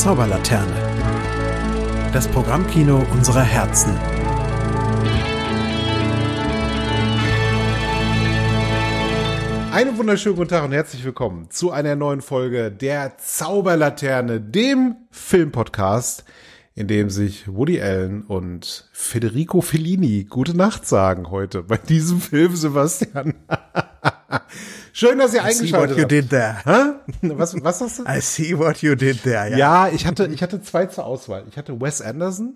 Zauberlaterne. 0.00 0.72
Das 2.14 2.26
Programmkino 2.26 3.06
unserer 3.12 3.42
Herzen. 3.42 3.94
Einen 9.70 9.98
wunderschönen 9.98 10.36
guten 10.36 10.48
Tag 10.48 10.64
und 10.64 10.72
herzlich 10.72 11.04
willkommen 11.04 11.50
zu 11.50 11.70
einer 11.70 11.96
neuen 11.96 12.22
Folge 12.22 12.72
der 12.72 13.18
Zauberlaterne, 13.18 14.40
dem 14.40 14.96
Filmpodcast, 15.10 16.24
in 16.74 16.88
dem 16.88 17.10
sich 17.10 17.46
Woody 17.46 17.82
Allen 17.82 18.22
und 18.22 18.88
Federico 18.94 19.60
Fellini 19.60 20.24
gute 20.24 20.56
Nacht 20.56 20.86
sagen 20.86 21.30
heute 21.30 21.64
bei 21.64 21.76
diesem 21.76 22.22
Film, 22.22 22.56
Sebastian. 22.56 23.34
Schön, 24.92 25.18
dass 25.18 25.34
ihr 25.34 25.42
eingeschaltet 25.42 25.96
I 25.96 26.00
see 26.00 26.02
what 26.02 26.12
you 26.12 26.20
did 26.20 26.30
there. 26.30 26.56
Hä? 26.64 27.34
Was, 27.34 27.62
was 27.62 27.80
hast 27.80 27.98
du? 28.00 28.04
I 28.08 28.20
see 28.20 28.58
what 28.58 28.82
you 28.82 28.94
did 28.94 29.22
there. 29.22 29.50
Ja. 29.50 29.56
Ja, 29.56 29.88
ich 29.88 30.06
hatte, 30.06 30.26
ich 30.26 30.42
hatte 30.42 30.62
zwei 30.62 30.86
zur 30.86 31.04
Auswahl. 31.06 31.44
Ich 31.48 31.56
hatte 31.56 31.80
Wes 31.80 32.02
Anderson 32.02 32.54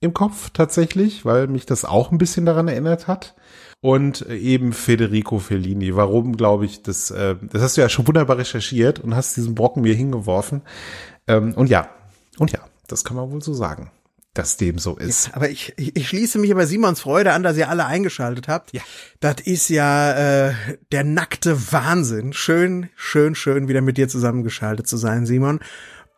im 0.00 0.14
Kopf 0.14 0.50
tatsächlich, 0.50 1.24
weil 1.24 1.48
mich 1.48 1.66
das 1.66 1.84
auch 1.84 2.12
ein 2.12 2.18
bisschen 2.18 2.46
daran 2.46 2.68
erinnert 2.68 3.06
hat. 3.08 3.34
Und 3.80 4.22
eben 4.28 4.72
Federico 4.72 5.38
Fellini. 5.38 5.94
Warum, 5.94 6.36
glaube 6.36 6.64
ich, 6.64 6.82
das, 6.82 7.10
äh, 7.10 7.36
das 7.52 7.62
hast 7.62 7.76
du 7.76 7.82
ja 7.82 7.88
schon 7.88 8.06
wunderbar 8.06 8.38
recherchiert 8.38 9.00
und 9.00 9.14
hast 9.14 9.36
diesen 9.36 9.54
Brocken 9.54 9.82
mir 9.82 9.94
hingeworfen. 9.94 10.62
Ähm, 11.28 11.54
und 11.54 11.68
ja, 11.68 11.88
und 12.38 12.52
ja, 12.52 12.60
das 12.88 13.04
kann 13.04 13.16
man 13.16 13.30
wohl 13.30 13.42
so 13.42 13.52
sagen, 13.52 13.90
dass 14.38 14.56
dem 14.56 14.78
so 14.78 14.96
ist. 14.96 15.30
Aber 15.34 15.48
ich, 15.48 15.72
ich, 15.76 15.96
ich 15.96 16.08
schließe 16.08 16.38
mich 16.38 16.50
aber 16.52 16.66
Simons 16.66 17.00
Freude 17.00 17.32
an, 17.32 17.42
dass 17.42 17.56
ihr 17.56 17.68
alle 17.68 17.86
eingeschaltet 17.86 18.48
habt. 18.48 18.72
Ja. 18.72 18.82
Das 19.20 19.36
ist 19.44 19.68
ja 19.68 20.48
äh, 20.48 20.54
der 20.92 21.04
nackte 21.04 21.72
Wahnsinn. 21.72 22.32
Schön, 22.32 22.90
schön, 22.96 23.34
schön 23.34 23.68
wieder 23.68 23.80
mit 23.80 23.96
dir 23.96 24.08
zusammengeschaltet 24.08 24.86
zu 24.86 24.96
sein, 24.96 25.26
Simon. 25.26 25.60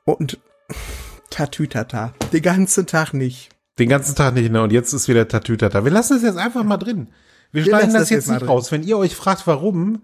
Und 0.05 0.39
Tatütata. 1.31 2.15
Den 2.33 2.43
ganzen 2.43 2.87
Tag 2.87 3.13
nicht. 3.15 3.51
Den 3.79 3.89
ganzen 3.89 4.17
Tag 4.17 4.35
nicht, 4.35 4.51
ne? 4.51 4.63
Und 4.63 4.73
jetzt 4.73 4.93
ist 4.93 5.09
wieder 5.09 5.29
Tatütata. 5.29 5.85
Wir 5.85 5.93
lassen 5.93 6.17
es 6.17 6.23
jetzt 6.23 6.39
einfach 6.39 6.65
mal 6.65 6.79
drin. 6.79 7.09
Wir 7.53 7.65
Wir 7.65 7.71
schneiden 7.71 7.93
das 7.93 8.03
das 8.03 8.11
jetzt 8.11 8.27
jetzt 8.29 8.41
nicht 8.41 8.49
raus. 8.49 8.73
Wenn 8.73 8.83
ihr 8.83 8.99
euch 8.99 9.15
fragt, 9.15 9.47
warum, 9.47 10.03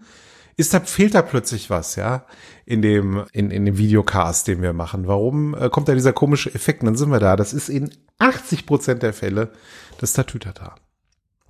ist 0.56 0.72
da, 0.74 0.80
fehlt 0.80 1.14
da 1.14 1.22
plötzlich 1.22 1.70
was, 1.70 1.96
ja, 1.96 2.26
in 2.64 2.80
dem, 2.82 3.24
in, 3.32 3.50
in 3.50 3.64
dem 3.64 3.76
Videocast, 3.78 4.46
den 4.46 4.62
wir 4.62 4.72
machen. 4.72 5.06
Warum 5.06 5.54
äh, 5.54 5.68
kommt 5.68 5.88
da 5.88 5.94
dieser 5.94 6.12
komische 6.12 6.54
Effekt? 6.54 6.82
Und 6.82 6.86
dann 6.86 6.96
sind 6.96 7.10
wir 7.10 7.20
da. 7.20 7.36
Das 7.36 7.52
ist 7.52 7.68
in 7.68 7.90
80 8.18 8.66
Prozent 8.66 9.02
der 9.02 9.12
Fälle 9.12 9.52
das 9.98 10.12
Tatütata. 10.12 10.74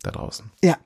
Da 0.03 0.11
draußen. 0.11 0.51
Ja. 0.63 0.77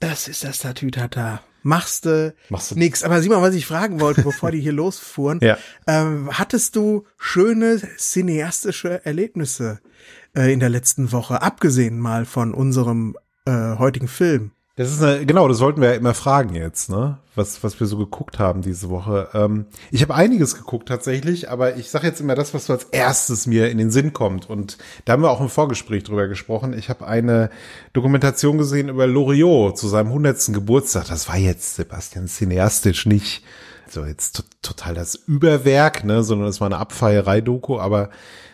Das 0.00 0.28
ist 0.28 0.44
das 0.44 0.58
Tatütata. 0.58 1.40
Machst 1.62 2.04
du 2.04 2.34
Machst 2.50 2.76
nix. 2.76 3.02
Aber 3.04 3.22
Simon, 3.22 3.40
was 3.40 3.54
ich 3.54 3.64
fragen 3.64 4.00
wollte, 4.00 4.22
bevor 4.22 4.50
die 4.50 4.60
hier 4.60 4.72
losfuhren, 4.82 5.38
Ja. 5.42 5.56
ähm, 5.86 6.28
hattest 6.32 6.76
du 6.76 7.04
schöne 7.16 7.80
cineastische 7.96 9.04
Erlebnisse 9.06 9.80
äh, 10.36 10.52
in 10.52 10.60
der 10.60 10.68
letzten 10.68 11.10
Woche, 11.12 11.40
abgesehen 11.40 11.98
mal 11.98 12.26
von 12.26 12.52
unserem 12.52 13.16
äh, 13.46 13.76
heutigen 13.78 14.08
Film? 14.08 14.50
Das 14.76 14.90
ist 14.90 15.00
eine, 15.00 15.24
genau, 15.24 15.46
das 15.46 15.58
sollten 15.58 15.80
wir 15.80 15.90
ja 15.90 15.94
immer 15.94 16.14
fragen 16.14 16.56
jetzt, 16.56 16.90
ne? 16.90 17.18
Was, 17.36 17.62
was 17.62 17.78
wir 17.78 17.86
so 17.86 17.96
geguckt 17.96 18.40
haben 18.40 18.60
diese 18.60 18.90
Woche. 18.90 19.28
Ähm, 19.32 19.66
ich 19.92 20.02
habe 20.02 20.14
einiges 20.14 20.56
geguckt 20.56 20.88
tatsächlich, 20.88 21.48
aber 21.48 21.76
ich 21.76 21.90
sage 21.90 22.08
jetzt 22.08 22.20
immer 22.20 22.34
das, 22.34 22.54
was 22.54 22.66
so 22.66 22.72
als 22.72 22.84
erstes 22.84 23.46
mir 23.46 23.70
in 23.70 23.78
den 23.78 23.92
Sinn 23.92 24.12
kommt. 24.12 24.50
Und 24.50 24.78
da 25.04 25.12
haben 25.12 25.22
wir 25.22 25.30
auch 25.30 25.40
im 25.40 25.48
Vorgespräch 25.48 26.02
drüber 26.02 26.26
gesprochen. 26.26 26.76
Ich 26.76 26.88
habe 26.88 27.06
eine 27.06 27.50
Dokumentation 27.92 28.58
gesehen 28.58 28.88
über 28.88 29.06
Loriot 29.06 29.78
zu 29.78 29.86
seinem 29.86 30.08
100. 30.08 30.52
Geburtstag. 30.52 31.06
Das 31.06 31.28
war 31.28 31.36
jetzt, 31.36 31.76
Sebastian, 31.76 32.26
cineastisch 32.26 33.06
nicht 33.06 33.44
so 33.88 34.04
jetzt 34.04 34.36
to 34.36 34.42
total 34.62 34.94
das 34.94 35.14
Überwerk, 35.14 36.04
ne, 36.04 36.24
sondern 36.24 36.48
es 36.48 36.60
war 36.60 36.66
eine 36.66 36.78
Abfeierei-Doku, 36.78 37.78
aber 37.78 38.10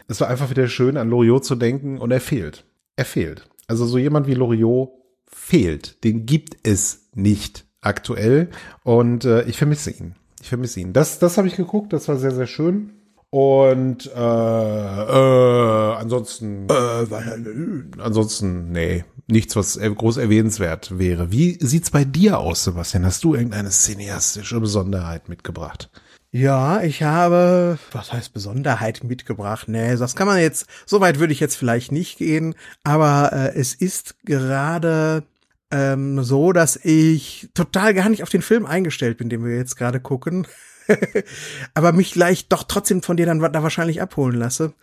es 0.07 0.21
war 0.21 0.29
einfach 0.29 0.51
wieder 0.51 0.69
schön, 0.69 0.97
an 0.97 1.09
Loriot 1.09 1.45
zu 1.45 1.55
denken 1.55 1.99
und 1.99 2.11
er 2.11 2.21
fehlt. 2.21 2.65
Er 2.97 3.05
fehlt. 3.07 3.49
Also 3.69 3.87
so 3.87 3.97
jemand 3.97 4.27
wie 4.27 4.35
Loriot 4.35 5.00
fehlt. 5.31 6.03
Den 6.05 6.27
gibt 6.27 6.57
es 6.67 7.09
nicht 7.15 7.65
aktuell 7.81 8.51
und 8.83 9.25
äh, 9.25 9.43
ich 9.45 9.57
vermisse 9.57 9.91
ihn. 9.91 10.15
Ich 10.41 10.49
vermisse 10.49 10.81
ihn. 10.81 10.93
Das, 10.93 11.19
das 11.19 11.39
habe 11.39 11.49
ich 11.49 11.57
geguckt, 11.57 11.93
das 11.93 12.09
war 12.09 12.17
sehr, 12.17 12.35
sehr 12.35 12.47
schön. 12.47 12.93
Und 13.31 14.07
äh, 14.07 14.19
äh, 14.19 15.95
ansonsten, 15.95 16.67
äh, 16.69 18.01
ansonsten, 18.01 18.73
nee, 18.73 19.05
nichts, 19.29 19.55
was 19.55 19.79
groß 19.79 20.17
erwähnenswert 20.17 20.99
wäre. 20.99 21.31
Wie 21.31 21.57
sieht's 21.61 21.91
bei 21.91 22.05
dir 22.05 22.41
aus, 22.41 22.65
Sebastian? 22.65 23.07
Hast 23.07 23.23
du 23.23 23.35
irgendeine 23.35 23.71
cineastische 23.71 24.59
Besonderheit 24.59 25.29
mitgebracht? 25.29 25.91
Ja, 26.33 26.81
ich 26.83 27.03
habe, 27.03 27.79
was 27.91 28.13
heißt 28.13 28.33
Besonderheit 28.33 29.03
mitgebracht? 29.03 29.67
Nee, 29.67 29.97
das 29.97 30.15
kann 30.15 30.29
man 30.29 30.39
jetzt, 30.39 30.67
so 30.87 31.01
weit 31.01 31.19
würde 31.19 31.33
ich 31.33 31.41
jetzt 31.41 31.57
vielleicht 31.57 31.91
nicht 31.91 32.19
gehen, 32.19 32.55
aber 32.85 33.33
äh, 33.33 33.59
es 33.59 33.75
ist 33.75 34.15
gerade 34.25 35.25
ähm, 35.73 36.23
so, 36.23 36.53
dass 36.53 36.77
ich 36.77 37.49
total 37.55 37.95
gar 37.95 38.09
nicht 38.09 38.23
auf 38.23 38.29
den 38.29 38.43
Film 38.43 38.65
eingestellt 38.65 39.19
bin, 39.19 39.29
den 39.29 39.45
wir 39.45 39.57
jetzt 39.57 39.75
gerade 39.77 39.99
gucken. 39.99 40.47
aber 41.75 41.93
mich 41.93 42.13
gleich 42.13 42.49
doch 42.49 42.63
trotzdem 42.63 43.03
von 43.03 43.17
dir 43.17 43.27
dann 43.27 43.41
da 43.41 43.63
wahrscheinlich 43.65 44.01
abholen 44.01 44.37
lasse, 44.37 44.75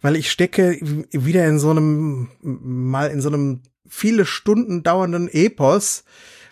weil 0.00 0.14
ich 0.14 0.30
stecke 0.30 0.78
wieder 1.10 1.46
in 1.46 1.58
so 1.58 1.70
einem, 1.70 2.28
mal 2.40 3.10
in 3.10 3.20
so 3.20 3.28
einem 3.28 3.62
viele 3.88 4.24
Stunden 4.24 4.84
dauernden 4.84 5.28
Epos, 5.28 6.04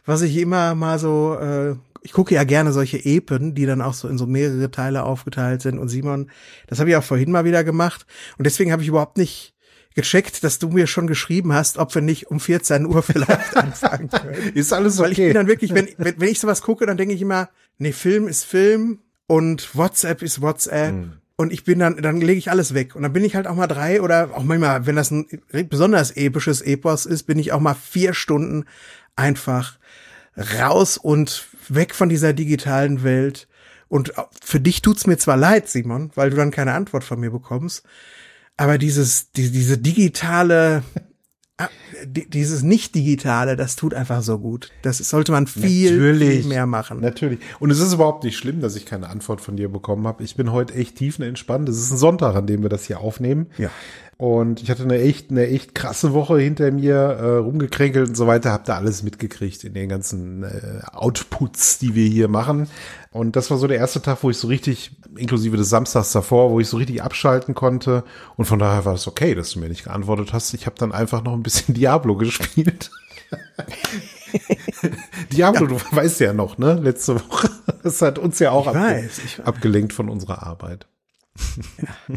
was 0.05 0.23
ich 0.23 0.37
immer 0.37 0.75
mal 0.75 0.99
so, 0.99 1.37
äh, 1.39 1.77
ich 2.03 2.13
gucke 2.13 2.35
ja 2.35 2.45
gerne 2.45 2.73
solche 2.73 3.05
Epen, 3.05 3.55
die 3.55 3.67
dann 3.67 3.83
auch 3.83 3.95
so 3.95 4.09
in 4.09 4.19
so 4.19 4.27
mehrere 4.27 4.71
Teile 4.71 5.05
aufgeteilt 5.05 5.63
sind. 5.63 5.79
Und 5.79 5.89
Simon, 5.89 6.31
das 6.67 6.79
habe 6.81 6.91
ich 6.91 6.97
auch 6.97 7.05
vorhin 7.05 7.31
mal 7.31 7.45
wieder 7.45 7.65
gemacht. 7.65 8.07
Und 8.39 8.47
deswegen 8.47 8.73
habe 8.73 8.83
ich 8.83 8.89
überhaupt 8.89 9.19
nicht 9.19 9.55
gecheckt, 9.95 10.45
dass 10.45 10.59
du 10.59 10.69
mir 10.69 10.87
schon 10.87 11.07
geschrieben 11.07 11.53
hast, 11.53 11.79
ob 11.79 11.95
wir 11.95 12.03
nicht 12.03 12.29
um 12.29 12.41
14 12.41 12.87
Uhr 12.87 13.03
vielleicht 13.03 13.57
anfangen 13.57 14.09
können. 14.09 14.53
Ist 14.55 14.73
alles 14.73 14.99
Weil 14.99 15.13
ich 15.13 15.19
bin 15.19 15.27
okay? 15.27 15.35
dann 15.35 15.47
wirklich, 15.47 15.75
wenn, 15.75 15.89
wenn, 15.99 16.21
wenn 16.21 16.29
ich 16.29 16.41
sowas 16.41 16.63
gucke, 16.63 16.87
dann 16.87 16.97
denke 16.97 17.15
ich 17.15 17.23
immer, 17.23 17.51
nee, 17.79 17.93
Film 17.93 18.29
ist 18.29 18.45
Film 18.45 19.01
und 19.27 19.75
WhatsApp 19.77 20.23
ist 20.23 20.41
WhatsApp. 20.41 20.95
Und 21.37 21.55
ich 21.55 21.65
bin 21.65 21.79
dann, 21.79 21.97
dann 21.97 22.21
lege 22.21 22.39
ich 22.39 22.51
alles 22.51 22.75
weg. 22.75 22.95
Und 22.95 23.03
dann 23.03 23.15
bin 23.15 23.25
ich 23.25 23.35
halt 23.35 23.47
auch 23.47 23.55
mal 23.55 23.67
drei 23.67 24.03
oder 24.03 24.31
auch 24.35 24.43
manchmal, 24.43 24.87
wenn 24.87 24.97
das 24.97 25.11
ein 25.11 25.27
besonders 25.71 26.11
episches 26.11 26.61
Epos 26.61 27.07
ist, 27.07 27.23
bin 27.23 27.39
ich 27.39 27.53
auch 27.53 27.61
mal 27.61 27.75
vier 27.75 28.13
Stunden 28.13 28.67
einfach 29.17 29.79
raus 30.37 30.99
und 30.99 31.49
weg 31.75 31.95
von 31.95 32.09
dieser 32.09 32.33
digitalen 32.33 33.03
Welt. 33.03 33.49
Und 33.89 34.13
für 34.41 34.61
dich 34.61 34.83
tut's 34.83 35.07
mir 35.07 35.19
zwar 35.19 35.37
leid, 35.37 35.69
Simon, 35.69 36.11
weil 36.15 36.31
du 36.31 36.37
dann 36.37 36.51
keine 36.53 36.75
Antwort 36.75 37.03
von 37.05 37.19
mir 37.19 37.31
bekommst, 37.31 37.85
aber 38.57 38.79
dieses, 38.79 39.33
die, 39.33 39.51
diese 39.51 39.79
digitale, 39.79 40.83
ah, 41.59 41.69
di- 42.05 42.29
dieses 42.31 42.63
Nicht-Digitale, 42.63 43.57
das 43.57 43.75
tut 43.75 43.95
einfach 43.95 44.23
so 44.23 44.39
gut. 44.39 44.71
Das 44.83 44.99
sollte 44.99 45.33
man 45.33 45.47
viel, 45.49 45.93
Natürlich. 45.97 46.41
viel 46.41 46.49
mehr 46.49 46.67
machen. 46.67 47.01
Natürlich. 47.01 47.41
Und 47.59 47.71
es 47.71 47.81
ist 47.81 47.93
überhaupt 47.95 48.23
nicht 48.23 48.37
schlimm, 48.37 48.61
dass 48.61 48.77
ich 48.77 48.87
keine 48.87 49.09
Antwort 49.09 49.41
von 49.41 49.57
dir 49.57 49.69
bekommen 49.71 50.07
habe. 50.07 50.23
Ich 50.23 50.37
bin 50.37 50.53
heute 50.53 50.75
echt 50.75 50.97
tiefenentspannt. 50.97 51.69
Es 51.69 51.79
ist 51.81 51.91
ein 51.91 51.99
Sonntag, 51.99 52.37
an 52.37 52.47
dem 52.47 52.63
wir 52.63 52.69
das 52.69 52.85
hier 52.85 53.01
aufnehmen. 53.01 53.47
Ja. 53.59 53.71
Und 54.21 54.63
ich 54.63 54.71
hatte 54.71 54.83
eine 54.83 55.01
echt, 55.01 55.31
eine 55.31 55.47
echt 55.47 55.75
krasse 55.75 56.13
Woche 56.13 56.39
hinter 56.39 56.71
mir, 56.73 56.95
äh, 56.95 57.37
rumgekränkelt 57.39 58.11
und 58.11 58.15
so 58.15 58.27
weiter, 58.27 58.53
hab 58.53 58.67
da 58.67 58.77
alles 58.77 59.03
mitgekriegt 59.03 59.65
in 59.65 59.73
den 59.73 59.89
ganzen 59.89 60.43
äh, 60.43 60.83
Outputs, 60.93 61.79
die 61.79 61.95
wir 61.95 62.07
hier 62.07 62.29
machen. 62.29 62.69
Und 63.13 63.35
das 63.35 63.51
war 63.51 63.57
so 63.57 63.67
der 63.67 63.79
erste 63.79 64.03
Tag, 64.03 64.19
wo 64.21 64.29
ich 64.29 64.37
so 64.37 64.49
richtig, 64.49 64.91
inklusive 65.17 65.57
des 65.57 65.71
Samstags 65.71 66.13
davor, 66.13 66.51
wo 66.51 66.61
ich 66.61 66.69
so 66.69 66.77
richtig 66.77 67.03
abschalten 67.03 67.55
konnte. 67.55 68.05
Und 68.37 68.45
von 68.45 68.59
daher 68.59 68.85
war 68.85 68.93
es 68.93 69.09
okay, 69.09 69.35
dass 69.35 69.53
du 69.53 69.61
mir 69.61 69.71
nicht 69.71 69.85
geantwortet 69.85 70.35
hast. 70.35 70.53
Ich 70.53 70.67
habe 70.67 70.77
dann 70.79 70.93
einfach 70.93 71.25
noch 71.25 71.33
ein 71.33 71.43
bisschen 71.43 71.75
Diablo 71.75 72.15
gespielt. 72.15 72.91
Diablo, 75.33 75.67
du 75.67 75.77
weißt 75.93 76.21
ja 76.21 76.35
noch, 76.35 76.59
ne? 76.59 76.75
Letzte 76.75 77.15
Woche. 77.15 77.49
Das 77.83 78.03
hat 78.03 78.19
uns 78.19 78.39
ja 78.39 78.51
auch 78.51 78.67
abge 78.67 78.81
weiß, 78.81 79.23
weiß. 79.25 79.47
abgelenkt 79.47 79.95
von 79.95 80.11
unserer 80.11 80.43
Arbeit. 80.43 80.87
Ja, 81.79 82.17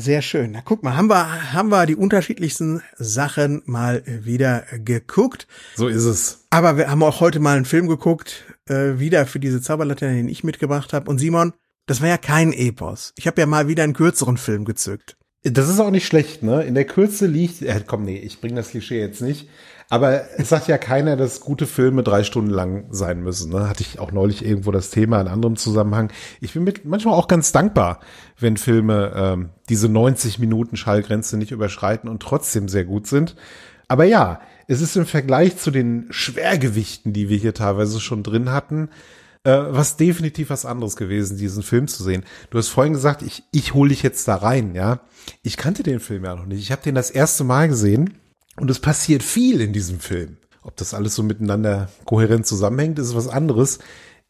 sehr 0.00 0.22
schön. 0.22 0.52
Na, 0.52 0.60
guck 0.64 0.82
mal, 0.82 0.96
haben 0.96 1.08
wir, 1.08 1.52
haben 1.52 1.68
wir 1.68 1.86
die 1.86 1.96
unterschiedlichsten 1.96 2.82
Sachen 2.96 3.62
mal 3.66 4.02
wieder 4.06 4.64
geguckt. 4.84 5.46
So 5.74 5.88
ist 5.88 6.04
es. 6.04 6.46
Aber 6.50 6.76
wir 6.76 6.90
haben 6.90 7.02
auch 7.02 7.20
heute 7.20 7.40
mal 7.40 7.56
einen 7.56 7.64
Film 7.64 7.88
geguckt, 7.88 8.44
äh, 8.68 8.98
wieder 8.98 9.26
für 9.26 9.40
diese 9.40 9.60
Zauberlaterne, 9.60 10.14
den 10.14 10.28
ich 10.28 10.44
mitgebracht 10.44 10.92
habe. 10.92 11.10
Und 11.10 11.18
Simon, 11.18 11.52
das 11.86 12.00
war 12.00 12.08
ja 12.08 12.18
kein 12.18 12.52
Epos. 12.52 13.12
Ich 13.16 13.26
habe 13.26 13.40
ja 13.40 13.46
mal 13.46 13.68
wieder 13.68 13.84
einen 13.84 13.92
kürzeren 13.92 14.36
Film 14.36 14.64
gezückt. 14.64 15.16
Das 15.42 15.68
ist 15.68 15.78
auch 15.78 15.90
nicht 15.90 16.06
schlecht, 16.06 16.42
ne? 16.42 16.64
In 16.64 16.74
der 16.74 16.86
Kürze 16.86 17.26
liegt, 17.26 17.62
äh, 17.62 17.80
komm, 17.86 18.04
nee, 18.04 18.18
ich 18.18 18.40
bringe 18.40 18.56
das 18.56 18.70
Klischee 18.70 18.98
jetzt 19.00 19.22
nicht. 19.22 19.48
Aber 19.88 20.24
es 20.36 20.48
sagt 20.48 20.66
ja 20.66 20.78
keiner, 20.78 21.16
dass 21.16 21.40
gute 21.40 21.66
Filme 21.66 22.02
drei 22.02 22.24
Stunden 22.24 22.50
lang 22.50 22.86
sein 22.90 23.22
müssen. 23.22 23.52
Ne? 23.52 23.68
Hatte 23.68 23.82
ich 23.82 24.00
auch 24.00 24.10
neulich 24.10 24.44
irgendwo 24.44 24.72
das 24.72 24.90
Thema 24.90 25.20
in 25.20 25.28
anderem 25.28 25.54
Zusammenhang. 25.54 26.10
Ich 26.40 26.54
bin 26.54 26.64
mit 26.64 26.84
manchmal 26.84 27.14
auch 27.14 27.28
ganz 27.28 27.52
dankbar, 27.52 28.00
wenn 28.38 28.56
Filme 28.56 29.12
ähm, 29.14 29.50
diese 29.68 29.88
90 29.88 30.38
Minuten 30.38 30.76
Schallgrenze 30.76 31.36
nicht 31.36 31.52
überschreiten 31.52 32.08
und 32.08 32.22
trotzdem 32.22 32.68
sehr 32.68 32.84
gut 32.84 33.06
sind. 33.06 33.36
Aber 33.88 34.04
ja, 34.04 34.40
es 34.68 34.80
ist 34.80 34.96
im 34.96 35.06
Vergleich 35.06 35.56
zu 35.56 35.70
den 35.70 36.06
Schwergewichten, 36.10 37.12
die 37.12 37.28
wir 37.28 37.38
hier 37.38 37.54
teilweise 37.54 38.00
schon 38.00 38.22
drin 38.22 38.50
hatten, 38.50 38.88
äh, 39.44 39.50
was 39.68 39.96
definitiv 39.96 40.50
was 40.50 40.66
anderes 40.66 40.96
gewesen, 40.96 41.38
diesen 41.38 41.62
Film 41.62 41.86
zu 41.86 42.02
sehen. 42.02 42.24
Du 42.50 42.58
hast 42.58 42.68
vorhin 42.68 42.92
gesagt, 42.92 43.22
ich, 43.22 43.44
ich 43.52 43.74
hole 43.74 43.90
dich 43.90 44.02
jetzt 44.02 44.26
da 44.26 44.36
rein, 44.36 44.74
ja. 44.74 45.00
Ich 45.42 45.56
kannte 45.56 45.82
den 45.82 46.00
Film 46.00 46.24
ja 46.24 46.34
noch 46.34 46.46
nicht. 46.46 46.60
Ich 46.60 46.72
habe 46.72 46.82
den 46.82 46.94
das 46.94 47.10
erste 47.10 47.44
Mal 47.44 47.68
gesehen 47.68 48.14
und 48.56 48.70
es 48.70 48.80
passiert 48.80 49.22
viel 49.22 49.60
in 49.60 49.72
diesem 49.72 50.00
Film. 50.00 50.36
Ob 50.62 50.76
das 50.76 50.94
alles 50.94 51.14
so 51.14 51.22
miteinander 51.22 51.88
kohärent 52.04 52.44
zusammenhängt, 52.44 52.98
ist 52.98 53.14
was 53.14 53.28
anderes. 53.28 53.78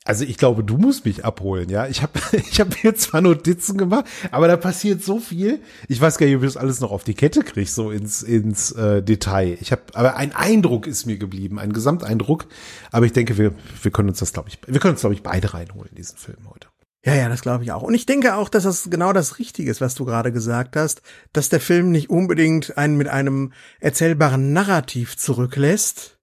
Also 0.07 0.25
ich 0.25 0.39
glaube, 0.39 0.63
du 0.63 0.77
musst 0.79 1.05
mich 1.05 1.25
abholen, 1.25 1.69
ja. 1.69 1.89
Ich 1.89 2.01
habe 2.01 2.13
ich 2.33 2.61
hab 2.61 2.75
hier 2.75 2.95
zwar 2.95 3.21
Notizen 3.21 3.77
gemacht, 3.77 4.07
aber 4.31 4.47
da 4.47 4.57
passiert 4.57 5.03
so 5.03 5.19
viel. 5.19 5.61
Ich 5.89 6.01
weiß 6.01 6.17
gar 6.17 6.27
nicht, 6.27 6.37
ob 6.37 6.43
ich 6.45 6.49
das 6.49 6.57
alles 6.57 6.81
noch 6.81 6.93
auf 6.93 7.03
die 7.03 7.15
Kette 7.15 7.43
kriege, 7.43 7.69
so 7.69 7.91
ins, 7.91 8.23
ins 8.23 8.71
äh, 8.73 9.03
Detail. 9.03 9.59
Ich 9.61 9.73
habe, 9.73 9.83
aber 9.95 10.17
ein 10.17 10.33
Eindruck 10.33 10.87
ist 10.87 11.07
mir 11.07 11.19
geblieben, 11.19 11.59
ein 11.59 11.73
Gesamteindruck. 11.73 12.47
Aber 12.93 13.05
ich 13.05 13.13
denke, 13.13 13.37
wir, 13.37 13.53
wir 13.83 13.91
können 13.91 14.09
uns 14.09 14.21
das, 14.21 14.33
glaube 14.33 14.49
ich, 14.49 14.61
wir 14.65 14.79
können 14.79 14.93
uns, 14.93 15.01
glaube 15.01 15.15
ich, 15.15 15.25
beide 15.25 15.53
reinholen, 15.55 15.91
diesen 15.97 16.17
Film 16.17 16.39
heute. 16.49 16.69
Ja, 17.05 17.15
ja, 17.15 17.29
das 17.29 17.43
glaube 17.43 17.65
ich 17.65 17.73
auch. 17.73 17.83
Und 17.83 17.95
ich 17.95 18.07
denke 18.07 18.37
auch, 18.37 18.49
dass 18.49 18.63
das 18.63 18.89
genau 18.91 19.13
das 19.13 19.41
Richtige 19.41 19.71
ist, 19.71 19.81
was 19.81 19.97
du 19.97 20.05
gerade 20.05 20.31
gesagt 20.33 20.77
hast, 20.77 21.03
dass 21.33 21.49
der 21.49 21.61
Film 21.61 21.91
nicht 21.91 22.11
unbedingt 22.11 22.79
einen 22.79 22.97
mit 22.97 23.09
einem 23.09 23.53
erzählbaren 23.81 24.53
Narrativ 24.53 25.17
zurücklässt, 25.17 26.19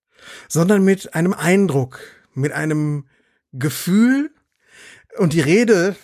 sondern 0.47 0.83
mit 0.83 1.15
einem 1.15 1.33
Eindruck, 1.33 1.99
mit 2.33 2.53
einem 2.53 3.05
Gefühl 3.53 4.31
und 5.17 5.33
die 5.33 5.41
Rede 5.41 5.95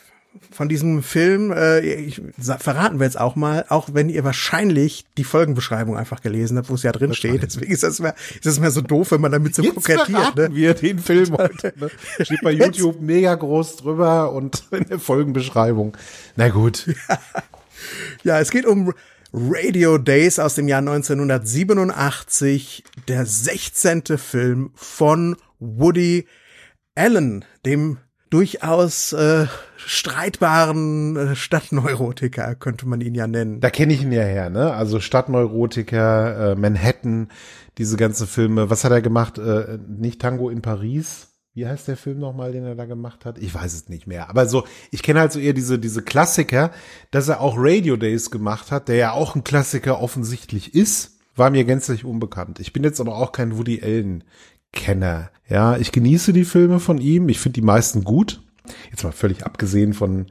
von 0.51 0.69
diesem 0.69 1.03
Film, 1.03 1.51
äh, 1.51 1.79
ich, 1.79 2.21
verraten 2.37 2.99
wir 2.99 3.05
jetzt 3.05 3.19
auch 3.19 3.35
mal, 3.35 3.65
auch 3.69 3.89
wenn 3.93 4.09
ihr 4.09 4.23
wahrscheinlich 4.23 5.05
die 5.17 5.23
Folgenbeschreibung 5.23 5.97
einfach 5.97 6.21
gelesen 6.21 6.57
habt, 6.57 6.69
wo 6.69 6.75
es 6.75 6.83
ja 6.83 6.91
drin 6.91 7.13
steht. 7.13 7.43
Deswegen 7.43 7.71
ist 7.71 7.83
das, 7.83 7.99
mehr, 7.99 8.15
ist 8.35 8.45
das 8.45 8.59
mehr 8.59 8.71
so 8.71 8.81
doof, 8.81 9.11
wenn 9.11 9.21
man 9.21 9.31
damit 9.31 9.55
so 9.55 9.63
Jetzt 9.63 9.75
kokettiert. 9.75 10.35
Ne? 10.35 10.49
wir 10.53 10.73
den 10.75 10.99
Film 10.99 11.33
heute. 11.37 11.73
Ne? 11.77 11.89
Steht 12.21 12.41
bei 12.41 12.51
YouTube 12.51 13.01
mega 13.01 13.33
groß 13.33 13.77
drüber 13.77 14.31
und 14.31 14.63
in 14.71 14.85
der 14.85 14.99
Folgenbeschreibung. 14.99 15.97
Na 16.35 16.49
gut. 16.49 16.89
Ja, 18.23 18.41
es 18.41 18.51
geht 18.51 18.65
um 18.65 18.93
Radio 19.31 19.97
Days 19.97 20.37
aus 20.37 20.55
dem 20.55 20.67
Jahr 20.67 20.79
1987, 20.79 22.83
der 23.07 23.25
16. 23.25 24.03
Film 24.17 24.71
von 24.75 25.37
Woody 25.59 26.27
Allen, 26.99 27.45
dem 27.65 27.97
durchaus 28.29 29.13
äh, 29.13 29.47
streitbaren 29.77 31.15
äh, 31.15 31.35
Stadtneurotiker, 31.35 32.55
könnte 32.55 32.87
man 32.87 32.99
ihn 32.99 33.15
ja 33.15 33.25
nennen. 33.25 33.61
Da 33.61 33.69
kenne 33.69 33.93
ich 33.93 34.01
ihn 34.03 34.11
ja 34.11 34.23
her, 34.23 34.49
ne? 34.49 34.73
Also 34.73 34.99
Stadtneurotiker, 34.99 36.51
äh, 36.51 36.55
Manhattan, 36.55 37.29
diese 37.77 37.95
ganzen 37.95 38.27
Filme. 38.27 38.69
Was 38.69 38.83
hat 38.83 38.91
er 38.91 39.01
gemacht? 39.01 39.37
Äh, 39.37 39.79
nicht 39.87 40.21
Tango 40.21 40.49
in 40.49 40.61
Paris? 40.61 41.29
Wie 41.53 41.65
heißt 41.65 41.87
der 41.87 41.97
Film 41.97 42.19
nochmal, 42.19 42.51
den 42.51 42.65
er 42.65 42.75
da 42.75 42.85
gemacht 42.85 43.25
hat? 43.25 43.37
Ich 43.39 43.55
weiß 43.55 43.73
es 43.73 43.89
nicht 43.89 44.05
mehr. 44.05 44.29
Aber 44.29 44.45
so, 44.45 44.65
ich 44.91 45.01
kenne 45.01 45.21
halt 45.21 45.31
so 45.31 45.39
eher 45.39 45.53
diese, 45.53 45.79
diese 45.79 46.03
Klassiker, 46.03 46.71
dass 47.11 47.29
er 47.29 47.39
auch 47.39 47.55
Radio 47.57 47.95
Days 47.95 48.29
gemacht 48.29 48.71
hat, 48.71 48.89
der 48.89 48.97
ja 48.97 49.11
auch 49.13 49.35
ein 49.35 49.43
Klassiker 49.43 50.01
offensichtlich 50.01 50.75
ist, 50.75 51.19
war 51.39 51.49
mir 51.49 51.63
gänzlich 51.63 52.05
unbekannt. 52.05 52.59
Ich 52.59 52.73
bin 52.73 52.83
jetzt 52.83 52.99
aber 52.99 53.15
auch 53.15 53.31
kein 53.31 53.57
Woody 53.57 53.81
Allen 53.81 54.23
Kenner. 54.71 55.31
Ja, 55.47 55.77
ich 55.77 55.91
genieße 55.91 56.33
die 56.33 56.45
Filme 56.45 56.79
von 56.79 56.99
ihm. 56.99 57.29
Ich 57.29 57.39
finde 57.39 57.55
die 57.55 57.65
meisten 57.65 58.03
gut. 58.03 58.41
Jetzt 58.91 59.03
mal 59.03 59.11
völlig 59.11 59.45
abgesehen 59.45 59.93
von, 59.93 60.27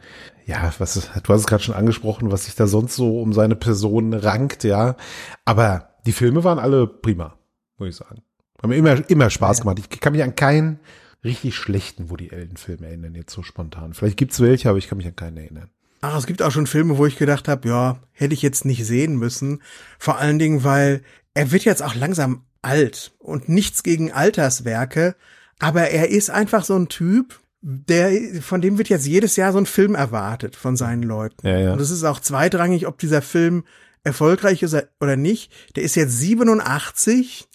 ja, 0.47 0.73
was, 0.79 0.95
du 0.95 1.33
hast 1.33 1.41
es 1.41 1.47
gerade 1.47 1.63
schon 1.63 1.75
angesprochen, 1.75 2.31
was 2.31 2.45
sich 2.45 2.55
da 2.55 2.67
sonst 2.67 2.95
so 2.95 3.21
um 3.21 3.33
seine 3.33 3.57
Person 3.57 4.15
rankt, 4.15 4.65
ja. 4.65 4.97
Aber 5.45 5.91
die 6.07 6.13
Filme 6.13 6.45
waren 6.45 6.59
alle 6.59 6.87
prima, 6.87 7.37
muss 7.79 7.89
ich 7.89 7.97
sagen. 7.97 8.23
Haben 8.63 8.71
mir 8.71 8.77
immer, 8.77 9.11
immer 9.11 9.31
Spaß 9.31 9.61
gemacht. 9.61 9.79
Ich 9.79 10.01
kann 10.01 10.13
mich 10.13 10.23
an 10.23 10.37
keinen 10.37 10.79
richtig 11.25 11.57
schlechten 11.57 12.11
Woody 12.11 12.31
Allen-Film 12.33 12.83
erinnern, 12.83 13.15
jetzt 13.15 13.33
so 13.33 13.43
spontan. 13.43 13.95
Vielleicht 13.95 14.17
gibt's 14.17 14.41
welche, 14.41 14.69
aber 14.69 14.79
ich 14.79 14.89
kann 14.89 14.99
mich 14.99 15.07
an 15.07 15.17
keinen 15.17 15.37
erinnern. 15.37 15.71
Ach, 16.01 16.17
es 16.17 16.27
gibt 16.27 16.43
auch 16.43 16.53
schon 16.53 16.67
Filme, 16.69 16.97
wo 16.97 17.07
ich 17.07 17.17
gedacht 17.17 17.49
habe, 17.49 17.69
ja, 17.69 17.99
hätte 18.13 18.35
ich 18.35 18.43
jetzt 18.43 18.65
nicht 18.65 18.87
sehen 18.87 19.17
müssen. 19.17 19.63
Vor 19.99 20.19
allen 20.19 20.39
Dingen, 20.39 20.63
weil 20.63 21.03
er 21.35 21.51
wird 21.51 21.65
jetzt 21.65 21.83
auch 21.83 21.95
langsam 21.95 22.45
alt 22.63 23.13
und 23.19 23.49
nichts 23.49 23.83
gegen 23.83 24.13
Alterswerke, 24.13 25.17
aber 25.59 25.91
er 25.91 26.09
ist 26.09 26.31
einfach 26.31 26.65
so 26.65 26.77
ein 26.77 26.89
Typ, 26.89 27.39
der, 27.61 28.41
von 28.41 28.61
dem 28.61 28.79
wird 28.79 28.89
jetzt 28.89 29.07
jedes 29.07 29.37
Jahr 29.37 29.53
so 29.53 29.59
ein 29.59 29.67
Film 29.67 29.95
erwartet 29.95 30.55
von 30.55 30.77
seinen 30.77 31.03
Leuten. 31.03 31.47
Ja, 31.47 31.59
ja. 31.59 31.73
Und 31.73 31.81
es 31.81 31.91
ist 31.91 32.05
auch 32.05 32.21
zweitrangig, 32.21 32.87
ob 32.87 32.99
dieser 32.99 33.23
Film 33.23 33.65
erfolgreich 34.05 34.63
ist 34.63 34.77
oder 35.01 35.17
nicht. 35.17 35.53
Der 35.75 35.83
ist 35.83 35.97
jetzt 35.97 36.19
87, 36.19 37.49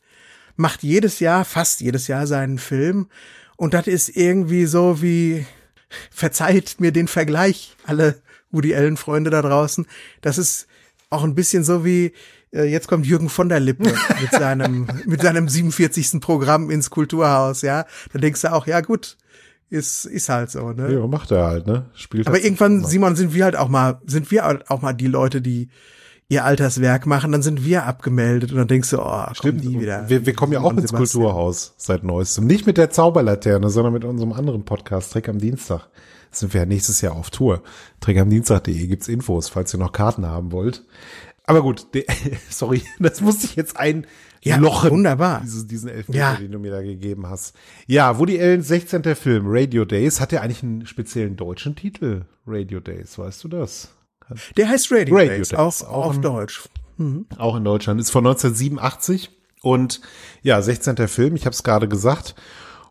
macht 0.55 0.83
jedes 0.83 1.19
Jahr, 1.19 1.45
fast 1.45 1.79
jedes 1.79 2.07
Jahr 2.07 2.27
seinen 2.27 2.59
Film. 2.59 3.07
Und 3.55 3.73
das 3.73 3.87
ist 3.87 4.09
irgendwie 4.09 4.65
so 4.65 5.01
wie, 5.01 5.45
verzeiht 6.11 6.75
mir 6.79 6.91
den 6.91 7.07
Vergleich, 7.07 7.75
alle 7.85 8.21
Woody 8.51 8.75
Allen 8.75 8.97
Freunde 8.97 9.29
da 9.29 9.41
draußen. 9.41 9.87
Das 10.21 10.37
ist 10.37 10.67
auch 11.09 11.23
ein 11.23 11.35
bisschen 11.35 11.63
so 11.63 11.85
wie, 11.85 12.13
jetzt 12.61 12.87
kommt 12.87 13.05
Jürgen 13.05 13.29
von 13.29 13.49
der 13.49 13.59
Lippe 13.59 13.91
mit 14.21 14.31
seinem, 14.31 14.87
mit 15.05 15.21
seinem 15.21 15.49
47. 15.49 16.21
Programm 16.21 16.69
ins 16.69 16.89
Kulturhaus, 16.89 17.61
ja. 17.61 17.85
Da 18.11 18.19
denkst 18.19 18.41
du 18.41 18.53
auch, 18.53 18.67
ja 18.67 18.81
gut, 18.81 19.17
ist, 19.69 20.05
ist 20.05 20.29
halt 20.29 20.51
so, 20.51 20.71
ne? 20.71 20.93
Ja, 20.93 21.07
macht 21.07 21.31
er 21.31 21.45
halt, 21.45 21.67
ne? 21.67 21.85
Spielt 21.95 22.27
Aber 22.27 22.35
halt 22.35 22.45
irgendwann. 22.45 22.85
Simon, 22.85 23.15
sind 23.15 23.33
wir 23.33 23.45
halt 23.45 23.55
auch 23.55 23.69
mal, 23.69 24.01
sind 24.05 24.29
wir 24.29 24.63
auch 24.69 24.81
mal 24.81 24.93
die 24.93 25.07
Leute, 25.07 25.41
die 25.41 25.69
ihr 26.29 26.45
Alterswerk 26.45 27.05
machen, 27.05 27.31
dann 27.31 27.41
sind 27.41 27.65
wir 27.65 27.85
abgemeldet 27.85 28.51
und 28.51 28.57
dann 28.57 28.67
denkst 28.67 28.89
du, 28.89 28.99
oh, 28.99 29.25
Stimmt, 29.33 29.63
die 29.63 29.79
wieder. 29.79 30.09
Wir, 30.09 30.25
wir 30.25 30.33
kommen 30.33 30.53
ja 30.53 30.61
auch 30.61 30.71
ins 30.71 30.89
Sebastian. 30.89 31.23
Kulturhaus 31.23 31.73
seit 31.77 32.03
neuestem. 32.03 32.45
Nicht 32.45 32.65
mit 32.65 32.77
der 32.77 32.89
Zauberlaterne, 32.89 33.69
sondern 33.69 33.93
mit 33.93 34.03
unserem 34.03 34.33
anderen 34.33 34.65
Podcast, 34.65 35.13
Trick 35.13 35.29
am 35.29 35.39
Dienstag. 35.39 35.87
Sind 36.31 36.53
wir 36.53 36.61
ja 36.61 36.65
nächstes 36.65 37.01
Jahr 37.01 37.13
auf 37.13 37.29
Tour. 37.29 37.61
Trickamdienstag.de 37.99 38.87
gibt's 38.87 39.07
Infos, 39.07 39.49
falls 39.49 39.73
ihr 39.73 39.79
noch 39.79 39.91
Karten 39.91 40.25
haben 40.25 40.51
wollt. 40.51 40.83
Aber 41.45 41.61
gut, 41.61 41.87
sorry, 42.49 42.81
das 42.99 43.21
musste 43.21 43.45
ich 43.45 43.55
jetzt 43.55 43.75
ein 43.77 44.07
Ja, 44.41 44.57
Lochen. 44.57 44.91
wunderbar. 44.91 45.41
Dieses, 45.43 45.67
diesen 45.67 45.89
Elfmeter, 45.89 46.17
Ja. 46.19 46.35
den 46.35 46.51
du 46.51 46.59
mir 46.59 46.71
da 46.71 46.81
gegeben 46.81 47.27
hast. 47.27 47.55
Ja, 47.85 48.17
Woody 48.17 48.39
Allen 48.41 48.61
16. 48.61 49.03
Film, 49.15 49.43
Radio 49.47 49.83
Days. 49.85 50.21
Hat 50.21 50.31
er 50.33 50.41
eigentlich 50.41 50.63
einen 50.63 50.85
speziellen 50.85 51.35
deutschen 51.35 51.75
Titel? 51.75 52.25
Radio 52.47 52.79
Days, 52.79 53.17
weißt 53.17 53.43
du 53.43 53.47
das? 53.49 53.89
Der 54.57 54.69
heißt 54.69 54.89
Radio, 54.91 55.15
Radio 55.15 55.29
Days, 55.37 55.49
Days, 55.49 55.59
auch, 55.59 55.81
auch 55.89 56.05
auf 56.07 56.21
Deutsch. 56.21 56.63
Auch 57.37 57.55
in 57.57 57.63
Deutschland. 57.65 57.99
Ist 57.99 58.11
von 58.11 58.25
1987 58.25 59.29
und 59.61 59.99
ja, 60.43 60.61
16. 60.61 61.07
Film, 61.09 61.35
ich 61.35 61.45
habe 61.45 61.53
es 61.53 61.63
gerade 61.63 61.87
gesagt. 61.89 62.35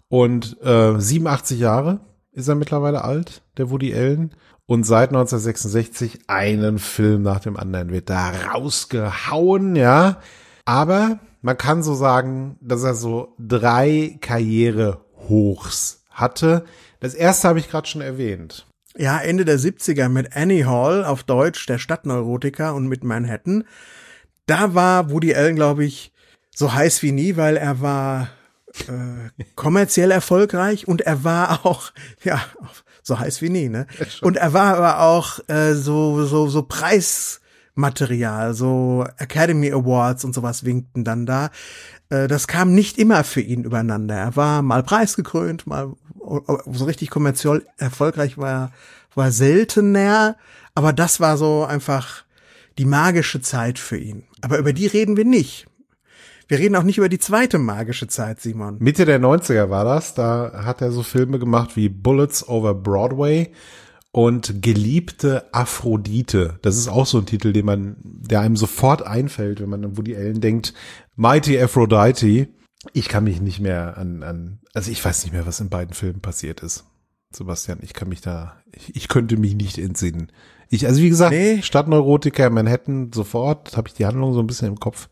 Und 0.08 0.58
äh, 0.62 0.98
87 1.00 1.58
Jahre 1.58 2.00
ist 2.32 2.48
er 2.48 2.54
mittlerweile 2.54 3.02
alt, 3.04 3.42
der 3.56 3.70
Woody 3.70 3.94
Allen. 3.94 4.34
Und 4.66 4.84
seit 4.84 5.10
1966 5.10 6.20
einen 6.28 6.78
Film 6.78 7.22
nach 7.22 7.40
dem 7.40 7.56
anderen 7.56 7.90
wird 7.90 8.08
da 8.08 8.30
rausgehauen, 8.30 9.76
ja. 9.76 10.20
Aber 10.64 11.18
man 11.40 11.58
kann 11.58 11.82
so 11.82 11.94
sagen, 11.94 12.56
dass 12.60 12.82
er 12.84 12.94
so 12.94 13.34
drei 13.38 14.16
Karrierehochs 14.20 16.04
hatte. 16.10 16.64
Das 17.00 17.14
erste 17.14 17.48
habe 17.48 17.58
ich 17.58 17.68
gerade 17.68 17.88
schon 17.88 18.00
erwähnt. 18.00 18.66
Ja, 18.96 19.18
Ende 19.18 19.44
der 19.44 19.58
70er 19.58 20.08
mit 20.08 20.36
Annie 20.36 20.66
Hall 20.66 21.04
auf 21.04 21.24
Deutsch, 21.24 21.66
der 21.66 21.78
Stadtneurotiker 21.78 22.74
und 22.74 22.86
mit 22.86 23.04
Manhattan. 23.04 23.64
Da 24.46 24.74
war 24.74 25.10
Woody 25.10 25.34
Allen, 25.34 25.56
glaube 25.56 25.84
ich, 25.84 26.12
so 26.54 26.74
heiß 26.74 27.02
wie 27.02 27.12
nie, 27.12 27.36
weil 27.36 27.56
er 27.56 27.80
war 27.80 28.28
äh, 28.88 29.44
kommerziell 29.56 30.10
erfolgreich 30.10 30.86
und 30.86 31.00
er 31.00 31.24
war 31.24 31.64
auch, 31.64 31.92
ja, 32.22 32.40
so 33.02 33.18
heiß 33.18 33.42
wie 33.42 33.50
nie, 33.50 33.68
ne? 33.68 33.86
Und 34.22 34.36
er 34.36 34.52
war 34.52 34.76
aber 34.76 35.00
auch 35.00 35.40
äh, 35.48 35.74
so, 35.74 36.24
so, 36.24 36.48
so 36.48 36.62
Preismaterial, 36.62 38.54
so 38.54 39.04
Academy 39.18 39.72
Awards 39.72 40.24
und 40.24 40.34
sowas 40.34 40.64
winkten 40.64 41.04
dann 41.04 41.26
da. 41.26 41.50
Äh, 42.08 42.28
das 42.28 42.46
kam 42.46 42.74
nicht 42.74 42.98
immer 42.98 43.24
für 43.24 43.40
ihn 43.40 43.64
übereinander. 43.64 44.14
Er 44.14 44.36
war 44.36 44.62
mal 44.62 44.82
preisgekrönt, 44.82 45.66
mal 45.66 45.92
so 46.70 46.84
richtig 46.84 47.10
kommerziell 47.10 47.66
erfolgreich 47.78 48.38
war, 48.38 48.70
war 49.14 49.32
seltener, 49.32 50.36
aber 50.74 50.92
das 50.92 51.20
war 51.20 51.36
so 51.36 51.64
einfach 51.64 52.24
die 52.78 52.84
magische 52.84 53.40
Zeit 53.40 53.78
für 53.78 53.98
ihn. 53.98 54.24
Aber 54.40 54.58
über 54.58 54.72
die 54.72 54.86
reden 54.86 55.16
wir 55.16 55.24
nicht. 55.24 55.66
Wir 56.48 56.58
reden 56.58 56.76
auch 56.76 56.82
nicht 56.82 56.98
über 56.98 57.08
die 57.08 57.18
zweite 57.18 57.58
magische 57.58 58.08
Zeit, 58.08 58.40
Simon. 58.40 58.76
Mitte 58.80 59.04
der 59.04 59.20
90er 59.20 59.70
war 59.70 59.84
das. 59.84 60.14
Da 60.14 60.62
hat 60.64 60.80
er 60.82 60.92
so 60.92 61.02
Filme 61.02 61.38
gemacht 61.38 61.76
wie 61.76 61.88
Bullets 61.88 62.48
over 62.48 62.74
Broadway 62.74 63.52
und 64.12 64.62
Geliebte 64.62 65.46
Aphrodite. 65.52 66.58
Das 66.62 66.76
ist 66.76 66.88
auch 66.88 67.06
so 67.06 67.18
ein 67.18 67.26
Titel, 67.26 67.52
den 67.52 67.64
man, 67.64 67.96
der 68.02 68.40
einem 68.40 68.56
sofort 68.56 69.06
einfällt, 69.06 69.60
wenn 69.60 69.70
man 69.70 69.84
an 69.84 69.96
Woody 69.96 70.14
Allen 70.14 70.40
denkt. 70.40 70.74
Mighty 71.16 71.60
Aphrodite. 71.60 72.48
Ich 72.92 73.08
kann 73.08 73.24
mich 73.24 73.40
nicht 73.40 73.60
mehr 73.60 73.96
an, 73.96 74.22
an, 74.22 74.58
also 74.74 74.90
ich 74.90 75.04
weiß 75.04 75.24
nicht 75.24 75.32
mehr, 75.32 75.46
was 75.46 75.60
in 75.60 75.70
beiden 75.70 75.94
Filmen 75.94 76.20
passiert 76.20 76.60
ist. 76.60 76.84
Sebastian, 77.34 77.78
ich 77.80 77.94
kann 77.94 78.08
mich 78.08 78.20
da, 78.20 78.56
ich, 78.72 78.94
ich 78.94 79.08
könnte 79.08 79.36
mich 79.36 79.54
nicht 79.54 79.78
entsinnen. 79.78 80.30
Ich, 80.68 80.86
also 80.86 81.00
wie 81.00 81.08
gesagt, 81.08 81.32
Nee. 81.32 81.62
Stadtneurotiker 81.62 82.50
Manhattan, 82.50 83.12
sofort 83.12 83.76
habe 83.76 83.88
ich 83.88 83.94
die 83.94 84.04
Handlung 84.04 84.34
so 84.34 84.40
ein 84.40 84.46
bisschen 84.46 84.68
im 84.68 84.80
Kopf. 84.80 85.08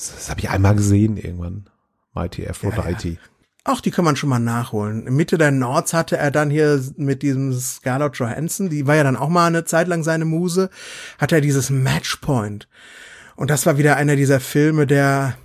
Das, 0.00 0.14
das 0.14 0.30
habe 0.30 0.40
ich 0.40 0.48
einmal 0.48 0.74
gesehen 0.74 1.18
irgendwann. 1.18 1.68
Mighty 2.14 2.48
Aphrodite. 2.48 3.18
Ach, 3.64 3.82
die 3.82 3.90
kann 3.90 4.06
man 4.06 4.16
schon 4.16 4.30
mal 4.30 4.38
nachholen. 4.38 5.06
In 5.06 5.14
Mitte 5.14 5.36
der 5.36 5.50
Nords 5.50 5.92
hatte 5.92 6.16
er 6.16 6.30
dann 6.30 6.48
hier 6.48 6.82
mit 6.96 7.20
diesem 7.20 7.52
Scarlett 7.52 8.16
Johansson, 8.16 8.70
die 8.70 8.86
war 8.86 8.96
ja 8.96 9.04
dann 9.04 9.16
auch 9.16 9.28
mal 9.28 9.46
eine 9.46 9.64
Zeit 9.66 9.88
lang 9.88 10.02
seine 10.02 10.24
Muse, 10.24 10.70
hatte 11.18 11.34
er 11.34 11.40
dieses 11.42 11.68
Matchpoint. 11.68 12.66
Und 13.36 13.50
das 13.50 13.66
war 13.66 13.76
wieder 13.76 13.96
einer 13.96 14.16
dieser 14.16 14.40
Filme, 14.40 14.86
der 14.86 15.36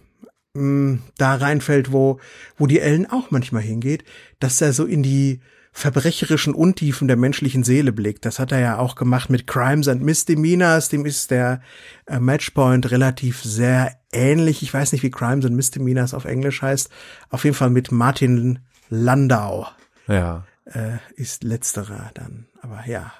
mh, 0.54 0.64
mm, 0.64 1.02
da 1.18 1.36
reinfällt, 1.36 1.92
wo, 1.92 2.22
wo 2.58 2.66
die 2.66 2.80
Ellen 2.80 3.12
auch 3.12 3.32
manchmal 3.32 3.62
hingeht, 3.62 4.06
dass 4.40 4.62
er 4.62 4.72
so 4.72 4.86
in 4.86 5.04
die 5.04 5.42
verbrecherischen 5.78 6.56
Untiefen 6.56 7.10
der 7.10 7.18
menschlichen 7.18 7.66
Seele 7.66 7.92
blickt. 7.92 8.24
Das 8.24 8.40
hat 8.40 8.54
er 8.54 8.60
ja 8.60 8.78
auch 8.78 8.96
gemacht 8.96 9.30
mit 9.30 9.46
Crimes 9.46 9.90
and 9.90 10.02
Misdemeanors. 10.02 10.88
Dem 10.88 11.06
ist 11.06 11.32
der 11.32 11.60
äh, 12.06 12.18
Matchpoint 12.18 12.90
relativ 12.92 13.44
sehr 13.44 14.00
ähnlich. 14.14 14.64
Ich 14.64 14.74
weiß 14.74 14.94
nicht, 14.94 15.04
wie 15.04 15.12
Crimes 15.12 15.44
and 15.44 15.54
Misdemeanors 15.54 16.14
auf 16.14 16.24
Englisch 16.24 16.62
heißt. 16.62 16.90
Auf 17.30 17.44
jeden 17.44 17.58
Fall 17.58 17.72
mit 17.72 17.92
Martin 17.92 18.60
Landau. 18.90 19.68
Ja. 20.08 20.46
Äh, 20.64 21.00
ist 21.18 21.44
letzterer 21.44 22.10
dann. 22.14 22.48
Aber 22.62 22.86
ja. 22.88 23.12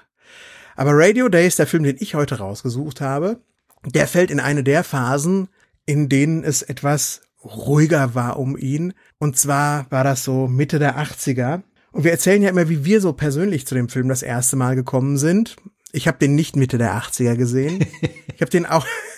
Aber 0.76 0.92
Radio 0.94 1.28
Days, 1.28 1.56
der 1.56 1.66
Film, 1.66 1.82
den 1.82 1.98
ich 2.00 2.14
heute 2.14 2.38
rausgesucht 2.38 3.02
habe, 3.02 3.38
der 3.84 4.08
fällt 4.08 4.30
in 4.30 4.40
eine 4.40 4.64
der 4.64 4.82
Phasen, 4.82 5.48
in 5.84 6.08
denen 6.08 6.42
es 6.42 6.62
etwas 6.62 7.20
ruhiger 7.44 8.14
war 8.14 8.38
um 8.38 8.56
ihn. 8.56 8.94
Und 9.18 9.36
zwar 9.36 9.90
war 9.90 10.04
das 10.04 10.24
so 10.24 10.48
Mitte 10.48 10.78
der 10.78 10.98
80er. 10.98 11.60
Und 11.96 12.04
wir 12.04 12.10
erzählen 12.10 12.42
ja 12.42 12.50
immer, 12.50 12.68
wie 12.68 12.84
wir 12.84 13.00
so 13.00 13.14
persönlich 13.14 13.66
zu 13.66 13.74
dem 13.74 13.88
Film 13.88 14.10
das 14.10 14.22
erste 14.22 14.54
Mal 14.54 14.76
gekommen 14.76 15.16
sind. 15.16 15.56
Ich 15.92 16.06
habe 16.06 16.18
den 16.18 16.34
nicht 16.34 16.54
Mitte 16.54 16.76
der 16.76 16.94
80er 16.94 17.36
gesehen. 17.36 17.84
Ich 18.34 18.42
habe 18.42 18.50
den 18.50 18.66
auch 18.66 18.84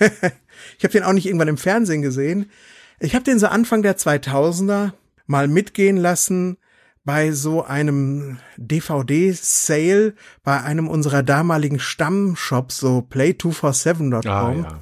ich 0.78 0.84
habe 0.84 0.92
den 0.92 1.02
auch 1.02 1.12
nicht 1.12 1.26
irgendwann 1.26 1.48
im 1.48 1.56
Fernsehen 1.56 2.02
gesehen. 2.02 2.52
Ich 3.00 3.16
habe 3.16 3.24
den 3.24 3.40
so 3.40 3.48
Anfang 3.48 3.82
der 3.82 3.96
2000er 3.96 4.92
mal 5.26 5.48
mitgehen 5.48 5.96
lassen 5.96 6.56
bei 7.04 7.32
so 7.32 7.64
einem 7.64 8.38
DVD-Sale 8.58 10.14
bei 10.44 10.62
einem 10.62 10.86
unserer 10.86 11.24
damaligen 11.24 11.80
Stammshops, 11.80 12.78
so 12.78 13.04
play247.com. 13.10 14.30
Ah, 14.30 14.52
ja. 14.52 14.80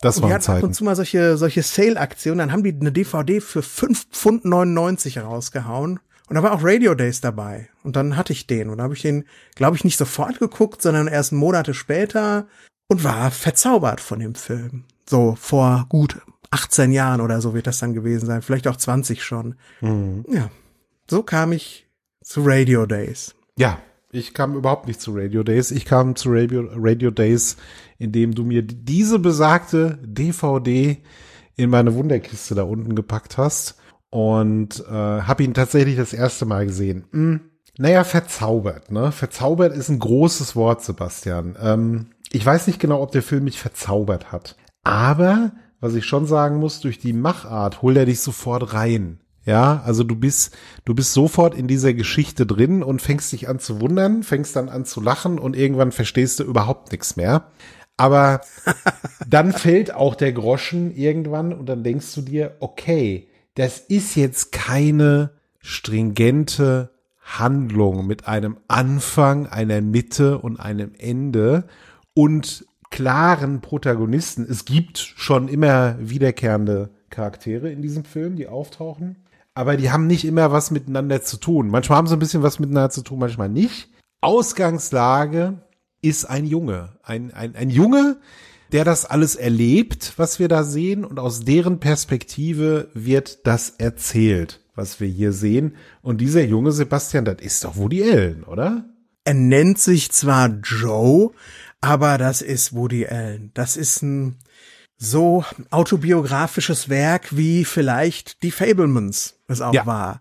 Das 0.00 0.16
und 0.16 0.22
waren 0.22 0.30
die 0.30 0.34
hatten 0.34 0.50
ab 0.50 0.62
und 0.62 0.74
zu 0.74 0.82
mal 0.82 0.96
solche, 0.96 1.36
solche 1.36 1.62
Sale-Aktionen. 1.62 2.38
Dann 2.38 2.52
haben 2.52 2.64
die 2.64 2.74
eine 2.74 2.90
DVD 2.90 3.42
für 3.42 3.60
5,99 3.60 5.10
Pfund 5.10 5.26
rausgehauen. 5.26 6.00
Und 6.32 6.36
da 6.36 6.44
war 6.44 6.52
auch 6.52 6.64
Radio 6.64 6.94
Days 6.94 7.20
dabei. 7.20 7.68
Und 7.82 7.94
dann 7.94 8.16
hatte 8.16 8.32
ich 8.32 8.46
den. 8.46 8.70
Und 8.70 8.78
da 8.78 8.84
habe 8.84 8.94
ich 8.94 9.02
den, 9.02 9.26
glaube 9.54 9.76
ich, 9.76 9.84
nicht 9.84 9.98
sofort 9.98 10.38
geguckt, 10.38 10.80
sondern 10.80 11.06
erst 11.06 11.30
Monate 11.30 11.74
später 11.74 12.46
und 12.88 13.04
war 13.04 13.30
verzaubert 13.30 14.00
von 14.00 14.18
dem 14.18 14.34
Film. 14.34 14.84
So 15.06 15.36
vor 15.38 15.84
gut 15.90 16.22
18 16.50 16.90
Jahren 16.90 17.20
oder 17.20 17.42
so 17.42 17.52
wird 17.52 17.66
das 17.66 17.80
dann 17.80 17.92
gewesen 17.92 18.24
sein. 18.24 18.40
Vielleicht 18.40 18.66
auch 18.66 18.78
20 18.78 19.22
schon. 19.22 19.56
Mhm. 19.82 20.24
Ja. 20.26 20.48
So 21.06 21.22
kam 21.22 21.52
ich 21.52 21.86
zu 22.24 22.40
Radio 22.46 22.86
Days. 22.86 23.34
Ja, 23.58 23.78
ich 24.10 24.32
kam 24.32 24.56
überhaupt 24.56 24.86
nicht 24.86 25.02
zu 25.02 25.14
Radio 25.14 25.42
Days. 25.42 25.70
Ich 25.70 25.84
kam 25.84 26.16
zu 26.16 26.30
Radio, 26.30 26.66
Radio 26.76 27.10
Days, 27.10 27.58
indem 27.98 28.34
du 28.34 28.44
mir 28.44 28.62
diese 28.62 29.18
besagte 29.18 29.98
DVD 30.02 30.96
in 31.56 31.68
meine 31.68 31.94
Wunderkiste 31.94 32.54
da 32.54 32.62
unten 32.62 32.94
gepackt 32.94 33.36
hast 33.36 33.81
und 34.12 34.84
äh, 34.86 34.92
habe 34.92 35.42
ihn 35.42 35.54
tatsächlich 35.54 35.96
das 35.96 36.12
erste 36.12 36.44
Mal 36.44 36.66
gesehen. 36.66 37.06
Hm, 37.12 37.40
naja, 37.78 38.04
verzaubert, 38.04 38.90
ne? 38.90 39.10
Verzaubert 39.10 39.74
ist 39.74 39.88
ein 39.88 39.98
großes 39.98 40.54
Wort, 40.54 40.84
Sebastian. 40.84 41.56
Ähm, 41.58 42.10
ich 42.30 42.44
weiß 42.44 42.66
nicht 42.66 42.78
genau, 42.78 43.00
ob 43.00 43.12
der 43.12 43.22
Film 43.22 43.44
mich 43.44 43.58
verzaubert 43.58 44.30
hat. 44.30 44.56
Aber, 44.84 45.52
was 45.80 45.94
ich 45.94 46.04
schon 46.04 46.26
sagen 46.26 46.58
muss, 46.58 46.80
durch 46.80 46.98
die 46.98 47.14
Machart 47.14 47.80
holt 47.80 47.96
er 47.96 48.04
dich 48.04 48.20
sofort 48.20 48.74
rein. 48.74 49.20
Ja, 49.46 49.80
also 49.82 50.04
du 50.04 50.14
bist, 50.14 50.54
du 50.84 50.94
bist 50.94 51.14
sofort 51.14 51.54
in 51.54 51.66
dieser 51.66 51.94
Geschichte 51.94 52.44
drin 52.44 52.82
und 52.82 53.00
fängst 53.00 53.32
dich 53.32 53.48
an 53.48 53.60
zu 53.60 53.80
wundern, 53.80 54.24
fängst 54.24 54.54
dann 54.56 54.68
an 54.68 54.84
zu 54.84 55.00
lachen 55.00 55.38
und 55.38 55.56
irgendwann 55.56 55.90
verstehst 55.90 56.38
du 56.38 56.44
überhaupt 56.44 56.92
nichts 56.92 57.16
mehr. 57.16 57.50
Aber 57.96 58.42
dann 59.26 59.52
fällt 59.52 59.94
auch 59.94 60.14
der 60.16 60.34
Groschen 60.34 60.94
irgendwann 60.94 61.54
und 61.54 61.64
dann 61.66 61.82
denkst 61.82 62.14
du 62.14 62.20
dir, 62.20 62.56
okay, 62.60 63.30
das 63.54 63.78
ist 63.78 64.14
jetzt 64.16 64.52
keine 64.52 65.30
stringente 65.58 66.90
Handlung 67.20 68.06
mit 68.06 68.26
einem 68.26 68.56
Anfang, 68.68 69.46
einer 69.46 69.80
Mitte 69.80 70.38
und 70.38 70.58
einem 70.58 70.92
Ende 70.98 71.64
und 72.14 72.66
klaren 72.90 73.60
Protagonisten. 73.60 74.46
Es 74.48 74.64
gibt 74.64 74.98
schon 74.98 75.48
immer 75.48 75.96
wiederkehrende 75.98 76.90
Charaktere 77.10 77.70
in 77.70 77.82
diesem 77.82 78.04
Film, 78.04 78.36
die 78.36 78.48
auftauchen, 78.48 79.16
aber 79.54 79.76
die 79.76 79.90
haben 79.90 80.06
nicht 80.06 80.24
immer 80.24 80.50
was 80.50 80.70
miteinander 80.70 81.22
zu 81.22 81.36
tun. 81.36 81.68
Manchmal 81.68 81.98
haben 81.98 82.06
sie 82.06 82.16
ein 82.16 82.20
bisschen 82.20 82.42
was 82.42 82.58
miteinander 82.58 82.90
zu 82.90 83.02
tun, 83.02 83.18
manchmal 83.18 83.48
nicht. 83.48 83.90
Ausgangslage 84.20 85.62
ist 86.00 86.24
ein 86.24 86.46
Junge, 86.46 86.90
ein, 87.02 87.32
ein, 87.32 87.54
ein 87.54 87.70
Junge, 87.70 88.18
der 88.72 88.84
das 88.84 89.04
alles 89.04 89.36
erlebt, 89.36 90.14
was 90.16 90.38
wir 90.38 90.48
da 90.48 90.64
sehen, 90.64 91.04
und 91.04 91.18
aus 91.18 91.40
deren 91.40 91.78
Perspektive 91.78 92.88
wird 92.94 93.46
das 93.46 93.70
erzählt, 93.78 94.60
was 94.74 94.98
wir 95.00 95.08
hier 95.08 95.32
sehen. 95.32 95.76
Und 96.00 96.20
dieser 96.20 96.42
junge 96.42 96.72
Sebastian, 96.72 97.24
das 97.24 97.36
ist 97.40 97.64
doch 97.64 97.76
Woody 97.76 98.02
Allen, 98.02 98.44
oder? 98.44 98.84
Er 99.24 99.34
nennt 99.34 99.78
sich 99.78 100.10
zwar 100.10 100.48
Joe, 100.48 101.30
aber 101.80 102.18
das 102.18 102.42
ist 102.42 102.72
Woody 102.72 103.06
Allen. 103.06 103.50
Das 103.54 103.76
ist 103.76 104.02
ein 104.02 104.36
so 104.96 105.44
autobiografisches 105.70 106.88
Werk 106.88 107.36
wie 107.36 107.64
vielleicht 107.64 108.42
die 108.42 108.52
Fablemans 108.52 109.34
es 109.48 109.60
auch 109.60 109.74
ja. 109.74 109.84
war. 109.84 110.20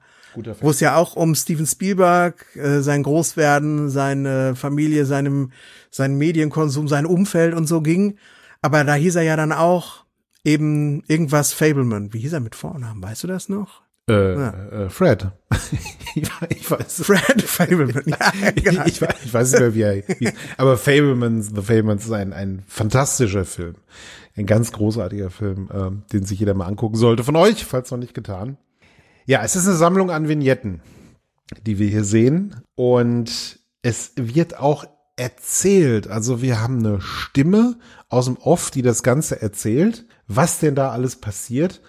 Wo 0.62 0.70
es 0.70 0.79
ja 0.79 0.96
auch 0.96 1.15
um 1.15 1.36
Steven 1.36 1.67
Spielberg, 1.67 2.46
äh, 2.55 2.79
sein 2.79 3.03
Großwerden, 3.03 3.89
seine 3.89 4.55
Familie, 4.55 5.05
seinem, 5.05 5.51
seinen 5.89 6.17
Medienkonsum, 6.17 6.88
sein 6.88 7.05
Umfeld 7.05 7.53
und 7.53 7.67
so 7.67 7.81
ging. 7.81 8.17
Aber 8.61 8.83
da 8.83 8.93
hieß 8.95 9.15
er 9.15 9.23
ja 9.23 9.35
dann 9.35 9.51
auch 9.51 10.05
eben 10.43 11.03
irgendwas 11.07 11.53
Fableman. 11.53 12.13
Wie 12.13 12.19
hieß 12.19 12.33
er 12.33 12.39
mit 12.39 12.55
Vornamen? 12.55 13.01
Weißt 13.01 13.23
du 13.23 13.27
das 13.27 13.49
noch? 13.49 13.81
Äh, 14.09 14.33
ja. 14.35 14.49
äh, 14.69 14.89
Fred. 14.89 15.31
ich 16.49 16.71
weiß. 16.71 17.03
Fred 17.03 17.41
Fableman. 17.41 18.03
Ja, 18.05 18.51
genau. 18.55 18.85
ich, 18.85 19.01
weiß, 19.01 19.15
ich 19.23 19.33
weiß 19.33 19.51
nicht 19.51 19.61
mehr, 19.61 19.75
wie 19.75 19.81
er 19.81 19.93
hieß. 19.93 20.33
Aber 20.57 20.77
Fableman, 20.77 21.41
The 21.41 21.61
Fablemans 21.61 22.05
ist 22.05 22.11
ein, 22.11 22.33
ein 22.33 22.63
fantastischer 22.67 23.45
Film. 23.45 23.75
Ein 24.35 24.45
ganz 24.45 24.71
großartiger 24.71 25.29
Film, 25.29 25.69
ähm, 25.73 26.03
den 26.13 26.25
sich 26.25 26.39
jeder 26.39 26.53
mal 26.53 26.65
angucken 26.65 26.95
sollte. 26.95 27.23
Von 27.23 27.35
euch, 27.35 27.65
falls 27.65 27.91
noch 27.91 27.97
nicht 27.97 28.13
getan. 28.13 28.57
Ja, 29.25 29.43
es 29.43 29.55
ist 29.55 29.67
eine 29.67 29.75
Sammlung 29.75 30.09
an 30.09 30.27
Vignetten, 30.27 30.81
die 31.65 31.79
wir 31.79 31.87
hier 31.87 32.03
sehen. 32.03 32.55
Und 32.75 33.59
es 33.81 34.13
wird 34.15 34.57
auch 34.57 34.85
erzählt. 35.15 36.07
Also 36.07 36.41
wir 36.41 36.61
haben 36.61 36.79
eine 36.79 37.01
Stimme 37.01 37.77
aus 38.09 38.25
dem 38.25 38.37
Off, 38.37 38.71
die 38.71 38.81
das 38.81 39.03
Ganze 39.03 39.41
erzählt, 39.41 40.05
was 40.27 40.59
denn 40.59 40.75
da 40.75 40.91
alles 40.91 41.15
passiert. 41.15 41.81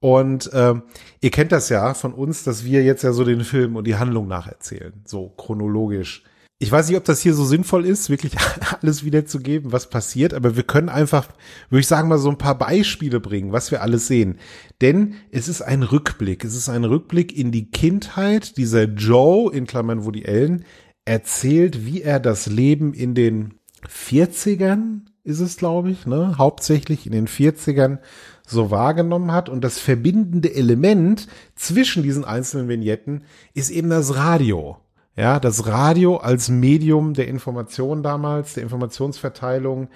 Und 0.00 0.50
ähm, 0.52 0.82
ihr 1.20 1.30
kennt 1.30 1.52
das 1.52 1.68
ja 1.68 1.94
von 1.94 2.12
uns, 2.12 2.42
dass 2.42 2.64
wir 2.64 2.82
jetzt 2.82 3.04
ja 3.04 3.12
so 3.12 3.24
den 3.24 3.44
Film 3.44 3.76
und 3.76 3.86
die 3.86 3.96
Handlung 3.96 4.26
nacherzählen, 4.26 4.92
so 5.04 5.28
chronologisch. 5.36 6.24
Ich 6.58 6.70
weiß 6.70 6.88
nicht, 6.88 6.96
ob 6.96 7.04
das 7.04 7.20
hier 7.20 7.34
so 7.34 7.44
sinnvoll 7.44 7.84
ist, 7.84 8.10
wirklich 8.10 8.34
alles 8.82 9.04
wiederzugeben, 9.04 9.72
was 9.72 9.90
passiert, 9.90 10.34
aber 10.34 10.56
wir 10.56 10.62
können 10.62 10.88
einfach, 10.88 11.28
würde 11.70 11.80
ich 11.80 11.86
sagen, 11.86 12.08
mal 12.08 12.18
so 12.18 12.30
ein 12.30 12.38
paar 12.38 12.58
Beispiele 12.58 13.20
bringen, 13.20 13.52
was 13.52 13.70
wir 13.70 13.82
alles 13.82 14.06
sehen. 14.06 14.38
Denn 14.80 15.14
es 15.30 15.48
ist 15.48 15.62
ein 15.62 15.82
Rückblick. 15.82 16.44
Es 16.44 16.54
ist 16.54 16.68
ein 16.68 16.84
Rückblick 16.84 17.36
in 17.36 17.52
die 17.52 17.70
Kindheit 17.70 18.56
dieser 18.56 18.84
Joe, 18.84 19.52
in 19.52 19.66
Klammern 19.66 20.04
Woody 20.04 20.24
Allen, 20.26 20.64
erzählt, 21.04 21.84
wie 21.86 22.02
er 22.02 22.20
das 22.20 22.46
Leben 22.46 22.94
in 22.94 23.14
den 23.14 23.54
40ern 23.88 25.02
ist 25.24 25.40
es, 25.40 25.56
glaube 25.56 25.90
ich, 25.90 26.06
ne, 26.06 26.36
hauptsächlich 26.38 27.06
in 27.06 27.12
den 27.12 27.28
40ern 27.28 27.98
so 28.46 28.70
wahrgenommen 28.70 29.32
hat. 29.32 29.48
Und 29.48 29.62
das 29.62 29.78
verbindende 29.78 30.54
Element 30.54 31.28
zwischen 31.54 32.02
diesen 32.02 32.24
einzelnen 32.24 32.68
Vignetten 32.68 33.24
ist 33.54 33.70
eben 33.70 33.90
das 33.90 34.16
Radio. 34.16 34.78
Ja, 35.14 35.38
das 35.38 35.66
Radio 35.66 36.16
als 36.16 36.48
Medium 36.48 37.14
der 37.14 37.28
Information 37.28 38.02
damals, 38.02 38.54
der 38.54 38.62
Informationsverteilung, 38.62 39.88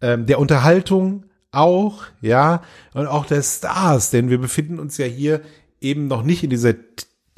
ähm, 0.00 0.26
der 0.26 0.40
Unterhaltung 0.40 1.26
auch, 1.52 2.04
ja, 2.20 2.62
und 2.92 3.06
auch 3.06 3.24
der 3.26 3.42
Stars, 3.42 4.10
denn 4.10 4.30
wir 4.30 4.38
befinden 4.38 4.80
uns 4.80 4.98
ja 4.98 5.06
hier 5.06 5.42
eben 5.80 6.08
noch 6.08 6.24
nicht 6.24 6.42
in 6.42 6.50
dieser 6.50 6.74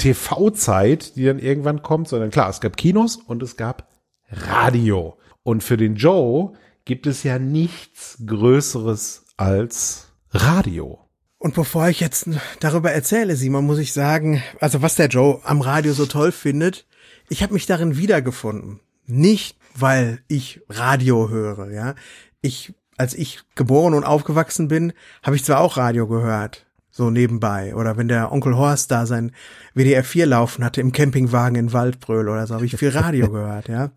TV-Zeit, 0.07 1.17
die 1.17 1.25
dann 1.25 1.41
irgendwann 1.41 1.83
kommt, 1.83 2.09
sondern 2.09 2.31
klar, 2.31 2.49
es 2.49 2.61
gab 2.61 2.77
Kinos 2.77 3.17
und 3.17 3.43
es 3.43 3.57
gab 3.57 3.89
Radio. 4.31 5.19
Und 5.43 5.65
für 5.65 5.77
den 5.77 5.97
Joe 5.97 6.53
gibt 6.85 7.07
es 7.07 7.25
ja 7.25 7.39
nichts 7.41 8.19
Größeres 8.25 9.25
als 9.37 10.09
Radio. 10.31 11.01
Und 11.39 11.55
bevor 11.55 11.89
ich 11.89 12.01
jetzt 12.01 12.29
darüber 12.61 12.93
erzähle, 12.93 13.37
Simon, 13.37 13.67
muss 13.67 13.79
ich 13.79 13.93
sagen, 13.93 14.43
also 14.61 14.81
was 14.81 14.95
der 14.95 15.09
Joe 15.09 15.41
am 15.45 15.61
Radio 15.61 15.93
so 15.93 16.07
toll 16.07 16.31
findet, 16.31 16.87
ich 17.29 17.43
habe 17.43 17.55
mich 17.55 17.67
darin 17.67 17.97
wiedergefunden. 17.97 18.81
Nicht, 19.07 19.59
weil 19.75 20.23
ich 20.29 20.61
Radio 20.69 21.29
höre, 21.29 21.71
ja. 21.73 21.95
Ich, 22.43 22.75
als 22.97 23.15
ich 23.15 23.41
geboren 23.57 23.95
und 23.95 24.05
aufgewachsen 24.05 24.69
bin, 24.69 24.93
habe 25.25 25.35
ich 25.35 25.45
zwar 25.45 25.61
auch 25.61 25.77
Radio 25.77 26.07
gehört, 26.07 26.66
so 26.97 27.11
nebenbei. 27.11 27.75
Oder 27.75 27.97
wenn 27.97 28.09
der 28.09 28.33
Onkel 28.33 28.57
Horst 28.57 28.91
da 28.91 29.07
sein 29.07 29.33
WDR 29.75 30.03
4 30.03 30.27
laufen 30.27 30.65
hatte 30.65 30.81
im 30.81 30.93
Campingwagen 30.93 31.59
in 31.59 31.73
Waldbröl 31.73 32.29
oder 32.29 32.47
so, 32.47 32.55
habe 32.55 32.65
ich 32.65 32.77
viel 32.77 32.89
Radio 32.89 33.31
gehört, 33.31 33.69
ja. 33.69 33.91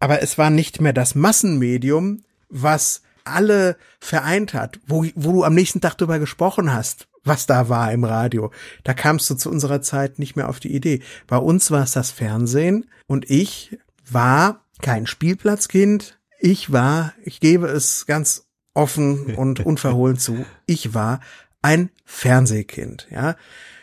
Aber 0.00 0.22
es 0.22 0.36
war 0.36 0.50
nicht 0.50 0.80
mehr 0.80 0.92
das 0.92 1.14
Massenmedium, 1.14 2.24
was 2.48 3.02
alle 3.24 3.76
vereint 4.00 4.54
hat, 4.54 4.80
wo, 4.86 5.04
wo 5.14 5.32
du 5.32 5.44
am 5.44 5.54
nächsten 5.54 5.80
Tag 5.80 5.96
drüber 5.98 6.18
gesprochen 6.18 6.72
hast, 6.72 7.06
was 7.22 7.46
da 7.46 7.68
war 7.68 7.92
im 7.92 8.04
Radio. 8.04 8.50
Da 8.82 8.94
kamst 8.94 9.30
du 9.30 9.34
zu 9.34 9.50
unserer 9.50 9.82
Zeit 9.82 10.18
nicht 10.18 10.36
mehr 10.36 10.48
auf 10.48 10.58
die 10.58 10.74
Idee. 10.74 11.02
Bei 11.26 11.36
uns 11.36 11.70
war 11.70 11.84
es 11.84 11.92
das 11.92 12.10
Fernsehen 12.10 12.86
und 13.06 13.30
ich 13.30 13.78
war 14.10 14.64
kein 14.82 15.06
Spielplatzkind. 15.06 16.18
Ich 16.40 16.72
war, 16.72 17.12
ich 17.22 17.38
gebe 17.38 17.66
es 17.66 18.06
ganz 18.06 18.46
offen 18.74 19.36
und 19.36 19.60
unverhohlen 19.66 20.18
zu, 20.18 20.44
ich 20.66 20.94
war 20.94 21.20
ein 21.62 21.90
Fernsehkind, 22.04 23.06
ja. 23.10 23.36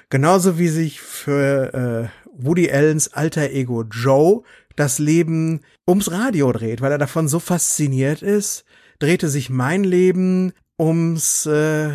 Genauso 0.09 0.57
wie 0.57 0.69
sich 0.69 1.01
für 1.01 1.73
äh, 1.73 2.27
Woody 2.31 2.71
Allens 2.71 3.13
alter 3.13 3.51
Ego 3.51 3.83
Joe 3.83 4.43
das 4.75 4.99
Leben 4.99 5.61
ums 5.87 6.11
Radio 6.11 6.51
dreht, 6.51 6.81
weil 6.81 6.91
er 6.91 6.97
davon 6.97 7.27
so 7.27 7.39
fasziniert 7.39 8.21
ist, 8.21 8.63
drehte 8.99 9.27
sich 9.27 9.49
mein 9.49 9.83
Leben 9.83 10.53
ums, 10.79 11.45
äh, 11.45 11.89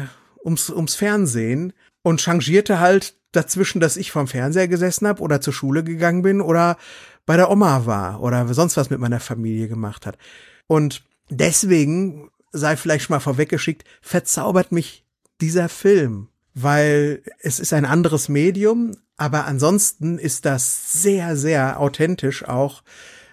ums, 0.44 0.68
ums 0.68 0.94
Fernsehen 0.94 1.72
und 2.02 2.20
changierte 2.20 2.80
halt 2.80 3.14
dazwischen, 3.30 3.80
dass 3.80 3.96
ich 3.96 4.10
vom 4.12 4.28
Fernseher 4.28 4.68
gesessen 4.68 5.06
habe 5.06 5.22
oder 5.22 5.40
zur 5.40 5.52
Schule 5.52 5.84
gegangen 5.84 6.22
bin 6.22 6.40
oder 6.40 6.76
bei 7.24 7.36
der 7.36 7.50
Oma 7.50 7.86
war 7.86 8.20
oder 8.20 8.52
sonst 8.52 8.76
was 8.76 8.90
mit 8.90 8.98
meiner 8.98 9.20
Familie 9.20 9.68
gemacht 9.68 10.04
hat. 10.04 10.18
Und 10.66 11.04
deswegen 11.30 12.30
sei 12.50 12.76
vielleicht 12.76 13.06
schon 13.06 13.14
mal 13.14 13.20
vorweggeschickt, 13.20 13.84
verzaubert 14.02 14.72
mich 14.72 15.01
dieser 15.42 15.68
Film, 15.68 16.28
weil 16.54 17.22
es 17.40 17.60
ist 17.60 17.74
ein 17.74 17.84
anderes 17.84 18.30
Medium, 18.30 18.96
aber 19.16 19.44
ansonsten 19.44 20.18
ist 20.18 20.46
das 20.46 21.02
sehr, 21.02 21.36
sehr 21.36 21.78
authentisch 21.80 22.48
auch 22.48 22.82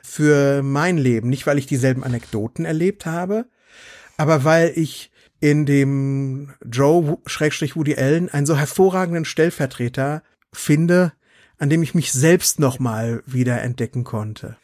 für 0.03 0.61
mein 0.63 0.97
Leben. 0.97 1.29
Nicht, 1.29 1.47
weil 1.47 1.57
ich 1.57 1.67
dieselben 1.67 2.03
Anekdoten 2.03 2.65
erlebt 2.65 3.05
habe, 3.05 3.45
aber 4.17 4.43
weil 4.43 4.73
ich 4.75 5.11
in 5.39 5.65
dem 5.65 6.53
Joe 6.69 7.17
Schrägstrich 7.25 7.75
Woody 7.75 7.95
Allen 7.95 8.29
einen 8.29 8.45
so 8.45 8.57
hervorragenden 8.57 9.23
Stellvertreter 9.23 10.23
finde, 10.51 11.13
an 11.57 11.69
dem 11.69 11.83
ich 11.83 11.93
mich 11.93 12.11
selbst 12.11 12.59
nochmal 12.59 13.21
wieder 13.25 13.61
entdecken 13.61 14.03
konnte. 14.03 14.57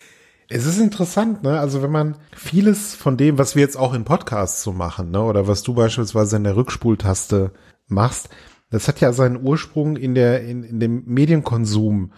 Es 0.47 0.65
ist 0.65 0.79
interessant, 0.79 1.43
ne? 1.43 1.59
Also 1.59 1.81
wenn 1.81 1.91
man 1.91 2.17
vieles 2.35 2.93
von 2.93 3.17
dem, 3.17 3.37
was 3.37 3.55
wir 3.55 3.63
jetzt 3.63 3.77
auch 3.77 3.93
in 3.93 4.05
Podcasts 4.05 4.61
so 4.61 4.73
machen, 4.73 5.09
ne, 5.11 5.21
oder 5.21 5.47
was 5.47 5.63
du 5.63 5.73
beispielsweise 5.73 6.37
in 6.37 6.43
der 6.43 6.55
Rückspultaste 6.55 7.51
machst, 7.87 8.29
das 8.69 8.87
hat 8.87 8.99
ja 9.01 9.11
seinen 9.13 9.43
Ursprung 9.43 9.95
in 9.95 10.13
der 10.13 10.43
in, 10.43 10.63
in 10.63 10.79
dem 10.79 11.03
Medienkonsum, 11.05 12.11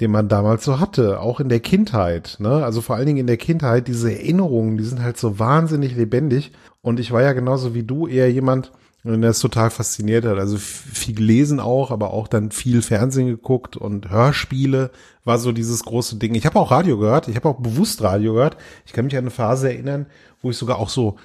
den 0.00 0.10
man 0.10 0.28
damals 0.28 0.64
so 0.64 0.78
hatte, 0.78 1.20
auch 1.20 1.40
in 1.40 1.48
der 1.48 1.60
Kindheit, 1.60 2.36
ne? 2.38 2.64
Also 2.64 2.82
vor 2.82 2.96
allen 2.96 3.06
Dingen 3.06 3.18
in 3.18 3.26
der 3.26 3.36
Kindheit 3.36 3.88
diese 3.88 4.12
Erinnerungen, 4.12 4.76
die 4.76 4.84
sind 4.84 5.02
halt 5.02 5.16
so 5.16 5.38
wahnsinnig 5.40 5.96
lebendig. 5.96 6.52
Und 6.82 7.00
ich 7.00 7.10
war 7.12 7.22
ja 7.22 7.32
genauso 7.32 7.74
wie 7.74 7.82
du 7.82 8.06
eher 8.06 8.30
jemand, 8.30 8.72
der 9.04 9.30
es 9.30 9.40
total 9.40 9.70
fasziniert 9.70 10.24
hat. 10.24 10.38
Also 10.38 10.58
viel 10.58 11.14
gelesen 11.14 11.58
auch, 11.58 11.90
aber 11.90 12.12
auch 12.12 12.28
dann 12.28 12.50
viel 12.52 12.82
Fernsehen 12.82 13.26
geguckt 13.26 13.76
und 13.76 14.10
Hörspiele 14.10 14.90
war 15.24 15.38
so 15.38 15.52
dieses 15.52 15.82
große 15.84 16.16
Ding. 16.16 16.34
Ich 16.34 16.46
habe 16.46 16.58
auch 16.58 16.70
Radio 16.70 16.98
gehört, 16.98 17.28
ich 17.28 17.36
habe 17.36 17.48
auch 17.48 17.60
bewusst 17.60 18.02
Radio 18.02 18.34
gehört. 18.34 18.56
Ich 18.86 18.92
kann 18.92 19.04
mich 19.04 19.14
an 19.14 19.24
eine 19.24 19.30
Phase 19.30 19.72
erinnern, 19.72 20.06
wo 20.40 20.50
ich 20.50 20.56
sogar 20.56 20.78
auch 20.78 20.88
so 20.88 21.16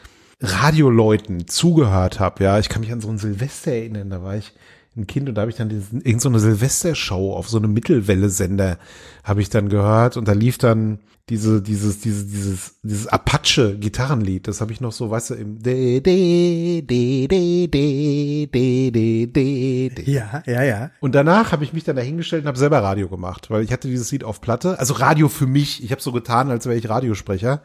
Radioleuten 0.42 1.48
zugehört 1.48 2.20
habe. 2.20 2.44
Ja, 2.44 2.60
ich 2.60 2.70
kann 2.70 2.82
mich 2.82 2.92
an 2.92 3.02
so 3.02 3.10
ein 3.10 3.18
Silvester 3.18 3.72
erinnern, 3.72 4.10
da 4.10 4.24
war 4.24 4.36
ich 4.36 4.54
ein 4.96 5.08
Kind 5.08 5.30
und 5.30 5.36
da 5.36 5.42
habe 5.42 5.52
ich 5.52 5.58
dann 5.58 5.70
diesen, 5.70 6.02
irgend 6.02 6.22
so 6.22 6.30
eine 6.30 6.40
Silvestershow 6.40 7.34
auf 7.34 7.48
so 7.50 7.58
einem 7.58 7.74
Mittelwelle-Sender 7.74 8.80
habe 9.24 9.42
ich 9.42 9.50
dann 9.50 9.70
gehört 9.70 10.18
und 10.18 10.28
da 10.28 10.34
lief 10.34 10.58
dann 10.58 11.00
diese, 11.30 11.62
dieses, 11.62 12.00
dieses, 12.00 12.28
dieses, 12.28 12.76
dieses 12.84 13.08
Apache-Gitarrenlied, 13.08 14.48
das 14.48 14.62
habe 14.62 14.72
ich 14.72 14.80
noch 14.80 14.94
so, 14.94 15.10
weißt 15.10 15.32
du, 15.32 15.34
im 15.34 15.62
de, 15.62 16.00
de, 16.00 16.82
de, 16.82 17.28
de, 17.28 17.68
de, 17.68 18.92
de, 18.92 19.28
de, 19.28 19.90
de. 19.90 20.10
Ja, 20.10 20.42
ja, 20.46 20.64
ja. 20.64 20.92
Und 21.02 21.16
danach 21.16 21.52
habe 21.52 21.66
ich 21.66 21.74
mich 21.74 21.84
dann 21.84 21.98
dahingestellt 21.98 22.44
und 22.44 22.48
habe 22.48 22.58
selber 22.58 22.82
Radio 22.82 23.10
gemacht, 23.10 23.50
weil 23.50 23.64
ich 23.64 23.74
hatte 23.74 23.90
dieses 23.90 24.10
Lied 24.12 24.24
auf 24.24 24.40
Platte, 24.40 24.80
also 24.80 24.94
Radio 24.94 25.28
für 25.28 25.48
mich, 25.48 25.84
ich 25.84 25.92
habe 25.92 26.02
so 26.02 26.14
getan, 26.14 26.50
als 26.50 26.66
wäre 26.66 26.78
ich 26.78 26.88
Radiosprecher 26.88 27.62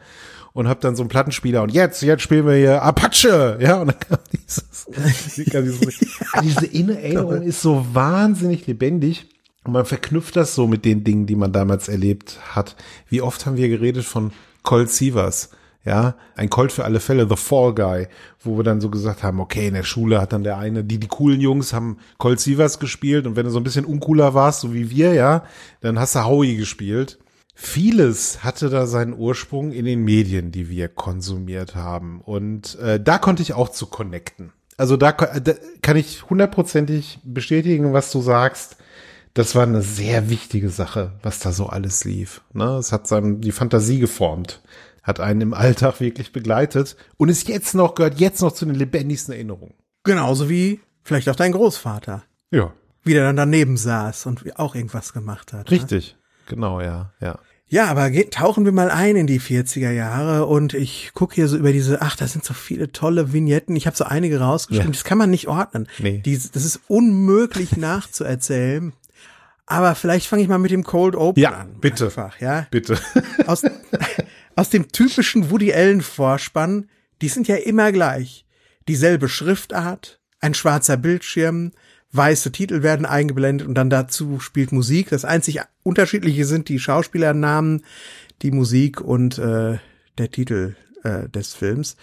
und 0.51 0.67
habe 0.67 0.81
dann 0.81 0.97
so 0.97 1.03
einen 1.03 1.09
Plattenspieler 1.09 1.63
und 1.63 1.71
jetzt, 1.71 2.01
jetzt 2.01 2.21
spielen 2.21 2.45
wir 2.45 2.55
hier 2.55 2.81
Apache, 2.81 3.59
ja, 3.61 3.77
und 3.77 3.87
dann 3.87 3.99
kam 3.99 4.19
dieses, 4.33 4.87
kam 5.51 5.63
dieses 5.63 5.81
ja, 6.33 6.41
diese 6.41 6.65
Erinnerung 6.65 7.41
ist 7.43 7.61
so 7.61 7.85
wahnsinnig 7.93 8.67
lebendig 8.67 9.27
und 9.63 9.73
man 9.73 9.85
verknüpft 9.85 10.35
das 10.35 10.55
so 10.55 10.67
mit 10.67 10.85
den 10.85 11.03
Dingen, 11.03 11.25
die 11.25 11.35
man 11.35 11.53
damals 11.53 11.87
erlebt 11.87 12.39
hat. 12.55 12.75
Wie 13.07 13.21
oft 13.21 13.45
haben 13.45 13.57
wir 13.57 13.69
geredet 13.69 14.03
von 14.03 14.31
Colt 14.63 14.89
Sievers? 14.89 15.51
Ja, 15.85 16.15
ein 16.35 16.49
Colt 16.49 16.71
für 16.71 16.85
alle 16.85 17.01
Fälle, 17.01 17.27
The 17.27 17.35
Fall 17.35 17.75
Guy, 17.75 18.07
wo 18.39 18.55
wir 18.57 18.63
dann 18.63 18.79
so 18.79 18.89
gesagt 18.89 19.21
haben, 19.21 19.41
okay, 19.41 19.67
in 19.67 19.73
der 19.73 19.83
Schule 19.83 20.21
hat 20.21 20.31
dann 20.31 20.45
der 20.45 20.57
eine, 20.57 20.85
die, 20.85 20.97
die 20.97 21.07
coolen 21.07 21.41
Jungs 21.41 21.73
haben 21.73 21.97
Colt 22.19 22.39
Sievers 22.39 22.79
gespielt 22.79 23.27
und 23.27 23.35
wenn 23.35 23.45
du 23.45 23.51
so 23.51 23.59
ein 23.59 23.65
bisschen 23.65 23.83
uncooler 23.83 24.33
warst, 24.33 24.61
so 24.61 24.73
wie 24.73 24.89
wir, 24.89 25.13
ja, 25.13 25.43
dann 25.81 25.99
hast 25.99 26.15
du 26.15 26.23
Howie 26.23 26.55
gespielt. 26.55 27.19
Vieles 27.53 28.45
hatte 28.45 28.69
da 28.69 28.87
seinen 28.87 29.13
Ursprung 29.13 29.73
in 29.73 29.83
den 29.83 30.03
Medien, 30.03 30.51
die 30.51 30.69
wir 30.69 30.87
konsumiert 30.87 31.75
haben. 31.75 32.21
Und 32.21 32.79
äh, 32.79 32.99
da 32.99 33.17
konnte 33.17 33.43
ich 33.43 33.53
auch 33.53 33.69
zu 33.69 33.85
connecten. 33.85 34.53
Also 34.77 34.97
da, 34.97 35.11
da 35.11 35.53
kann 35.81 35.97
ich 35.97 36.29
hundertprozentig 36.29 37.19
bestätigen, 37.23 37.93
was 37.93 38.11
du 38.11 38.21
sagst 38.21 38.77
das 39.33 39.55
war 39.55 39.63
eine 39.63 39.81
sehr 39.81 40.29
wichtige 40.29 40.69
Sache, 40.69 41.13
was 41.23 41.39
da 41.39 41.51
so 41.51 41.67
alles 41.67 42.05
lief. 42.05 42.41
Ne? 42.53 42.77
Es 42.77 42.91
hat 42.91 43.07
seinem 43.07 43.41
die 43.41 43.51
Fantasie 43.51 43.99
geformt, 43.99 44.61
hat 45.01 45.19
einen 45.19 45.41
im 45.41 45.53
Alltag 45.53 45.99
wirklich 45.99 46.31
begleitet 46.31 46.95
und 47.17 47.29
ist 47.29 47.47
jetzt 47.47 47.73
noch, 47.73 47.95
gehört 47.95 48.19
jetzt 48.19 48.41
noch 48.41 48.51
zu 48.51 48.65
den 48.65 48.75
lebendigsten 48.75 49.33
Erinnerungen. 49.33 49.73
Genauso 50.03 50.49
wie 50.49 50.81
vielleicht 51.03 51.29
auch 51.29 51.35
dein 51.35 51.51
Großvater. 51.51 52.23
Ja. 52.51 52.73
Wie 53.03 53.13
der 53.13 53.23
dann 53.23 53.35
daneben 53.35 53.75
saß 53.75 54.27
und 54.27 54.57
auch 54.59 54.75
irgendwas 54.75 55.13
gemacht 55.13 55.51
hat. 55.51 55.69
Ne? 55.69 55.77
Richtig. 55.77 56.13
Ne? 56.13 56.55
Genau, 56.55 56.81
ja, 56.81 57.13
ja. 57.19 57.39
Ja, 57.67 57.87
aber 57.87 58.11
tauchen 58.29 58.65
wir 58.65 58.71
mal 58.71 58.91
ein 58.91 59.15
in 59.15 59.25
die 59.25 59.39
40er 59.39 59.89
Jahre 59.89 60.45
und 60.45 60.75
ich 60.75 61.11
gucke 61.15 61.33
hier 61.33 61.47
so 61.47 61.57
über 61.57 61.71
diese, 61.71 62.03
ach, 62.03 62.15
da 62.15 62.27
sind 62.27 62.45
so 62.45 62.53
viele 62.53 62.91
tolle 62.91 63.33
Vignetten. 63.33 63.75
Ich 63.75 63.87
habe 63.87 63.97
so 63.97 64.03
einige 64.03 64.39
rausgeschrieben, 64.39 64.89
ja. 64.89 64.93
das 64.93 65.03
kann 65.03 65.17
man 65.17 65.31
nicht 65.31 65.47
ordnen. 65.47 65.87
Nee. 65.97 66.21
Die, 66.23 66.37
das 66.37 66.65
ist 66.65 66.81
unmöglich 66.87 67.75
nachzuerzählen. 67.77 68.93
Aber 69.65 69.95
vielleicht 69.95 70.27
fange 70.27 70.43
ich 70.43 70.49
mal 70.49 70.57
mit 70.57 70.71
dem 70.71 70.83
Cold 70.83 71.15
Open 71.15 71.41
ja, 71.41 71.51
an. 71.51 71.79
Bitte. 71.79 72.05
Einfach, 72.05 72.39
ja. 72.41 72.67
Bitte. 72.69 72.99
Aus, 73.47 73.63
aus 74.55 74.69
dem 74.69 74.91
typischen 74.91 75.49
Woody 75.49 75.73
Allen 75.73 76.01
Vorspann, 76.01 76.89
die 77.21 77.29
sind 77.29 77.47
ja 77.47 77.55
immer 77.55 77.91
gleich. 77.91 78.45
Dieselbe 78.87 79.29
Schriftart, 79.29 80.19
ein 80.39 80.53
schwarzer 80.53 80.97
Bildschirm, 80.97 81.71
weiße 82.11 82.51
Titel 82.51 82.83
werden 82.83 83.05
eingeblendet 83.05 83.67
und 83.67 83.75
dann 83.75 83.89
dazu 83.89 84.39
spielt 84.39 84.71
Musik. 84.71 85.09
Das 85.09 85.25
einzig 85.25 85.61
unterschiedliche 85.81 86.45
sind 86.45 86.69
die 86.69 86.79
Schauspielernamen, 86.79 87.83
die 88.41 88.51
Musik 88.51 89.01
und 89.01 89.37
äh, 89.37 89.79
der 90.17 90.31
Titel 90.31 90.75
äh, 91.03 91.27
des 91.29 91.53
Films. 91.53 91.95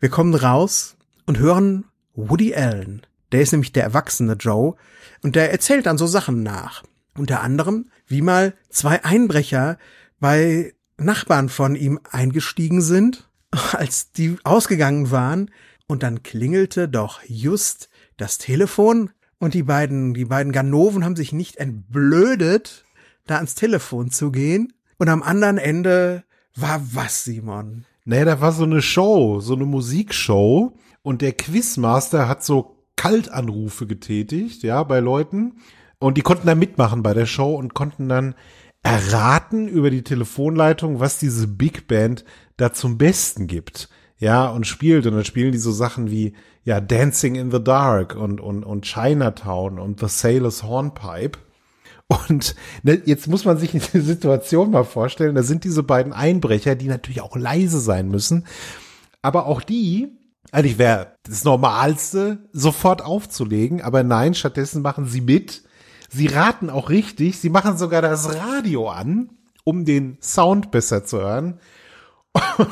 Wir 0.00 0.10
kommen 0.10 0.34
raus 0.34 0.96
und 1.24 1.38
hören 1.38 1.84
Woody 2.14 2.54
Allen. 2.54 3.02
Der 3.32 3.40
ist 3.40 3.52
nämlich 3.52 3.72
der 3.72 3.84
erwachsene 3.84 4.34
Joe 4.34 4.74
und 5.22 5.36
der 5.36 5.50
erzählt 5.52 5.86
dann 5.86 5.98
so 5.98 6.06
Sachen 6.06 6.42
nach. 6.42 6.82
Unter 7.16 7.42
anderem, 7.42 7.86
wie 8.06 8.22
mal 8.22 8.54
zwei 8.68 9.04
Einbrecher 9.04 9.78
bei 10.20 10.74
Nachbarn 10.98 11.48
von 11.48 11.76
ihm 11.76 12.00
eingestiegen 12.10 12.80
sind, 12.80 13.28
als 13.72 14.12
die 14.12 14.36
ausgegangen 14.44 15.10
waren, 15.10 15.50
und 15.88 16.02
dann 16.02 16.24
klingelte 16.24 16.88
doch 16.88 17.20
just 17.26 17.88
das 18.16 18.38
Telefon 18.38 19.10
und 19.38 19.54
die 19.54 19.62
beiden, 19.62 20.14
die 20.14 20.24
beiden 20.24 20.52
Ganoven 20.52 21.04
haben 21.04 21.16
sich 21.16 21.32
nicht 21.32 21.56
entblödet, 21.56 22.84
da 23.26 23.36
ans 23.36 23.54
Telefon 23.54 24.10
zu 24.10 24.30
gehen. 24.30 24.72
Und 24.98 25.08
am 25.08 25.22
anderen 25.22 25.58
Ende 25.58 26.24
war 26.54 26.80
was, 26.92 27.24
Simon? 27.24 27.84
Naja, 28.04 28.24
da 28.24 28.40
war 28.40 28.52
so 28.52 28.64
eine 28.64 28.80
Show, 28.80 29.40
so 29.40 29.54
eine 29.54 29.66
Musikshow. 29.66 30.76
Und 31.02 31.22
der 31.22 31.32
Quizmaster 31.32 32.28
hat 32.28 32.44
so 32.44 32.76
Kaltanrufe 32.96 33.86
getätigt, 33.86 34.62
ja, 34.62 34.82
bei 34.82 35.00
Leuten. 35.00 35.60
Und 35.98 36.16
die 36.16 36.22
konnten 36.22 36.46
da 36.46 36.54
mitmachen 36.54 37.02
bei 37.02 37.14
der 37.14 37.26
Show 37.26 37.54
und 37.54 37.74
konnten 37.74 38.08
dann 38.08 38.34
erraten 38.82 39.68
über 39.68 39.90
die 39.90 40.02
Telefonleitung, 40.02 41.00
was 41.00 41.18
diese 41.18 41.48
Big 41.48 41.88
Band 41.88 42.24
da 42.56 42.72
zum 42.72 42.98
Besten 42.98 43.46
gibt. 43.46 43.88
Ja, 44.18 44.46
und 44.48 44.66
spielt. 44.66 45.06
Und 45.06 45.14
dann 45.14 45.24
spielen 45.24 45.52
die 45.52 45.58
so 45.58 45.72
Sachen 45.72 46.10
wie, 46.10 46.34
ja, 46.64 46.80
Dancing 46.80 47.34
in 47.34 47.50
the 47.50 47.62
Dark 47.62 48.14
und, 48.14 48.40
und, 48.40 48.64
und 48.64 48.84
Chinatown 48.84 49.78
und 49.78 50.00
The 50.00 50.08
Sailor's 50.08 50.62
Hornpipe. 50.62 51.38
Und 52.08 52.54
ne, 52.82 53.02
jetzt 53.04 53.26
muss 53.26 53.44
man 53.44 53.58
sich 53.58 53.70
die 53.92 54.00
Situation 54.00 54.70
mal 54.70 54.84
vorstellen, 54.84 55.34
da 55.34 55.42
sind 55.42 55.64
diese 55.64 55.82
beiden 55.82 56.12
Einbrecher, 56.12 56.76
die 56.76 56.88
natürlich 56.88 57.20
auch 57.20 57.36
leise 57.36 57.80
sein 57.80 58.08
müssen. 58.08 58.46
Aber 59.22 59.46
auch 59.46 59.60
die 59.60 60.16
Eigentlich 60.52 60.78
wäre 60.78 61.16
das 61.24 61.44
Normalste, 61.44 62.48
sofort 62.52 63.02
aufzulegen, 63.02 63.82
aber 63.82 64.02
nein, 64.02 64.34
stattdessen 64.34 64.82
machen 64.82 65.06
sie 65.06 65.20
mit. 65.20 65.64
Sie 66.16 66.28
raten 66.28 66.70
auch 66.70 66.88
richtig, 66.88 67.38
sie 67.38 67.50
machen 67.50 67.76
sogar 67.76 68.00
das 68.00 68.34
Radio 68.34 68.88
an, 68.88 69.28
um 69.64 69.84
den 69.84 70.16
Sound 70.22 70.70
besser 70.70 71.04
zu 71.04 71.18
hören. 71.20 71.60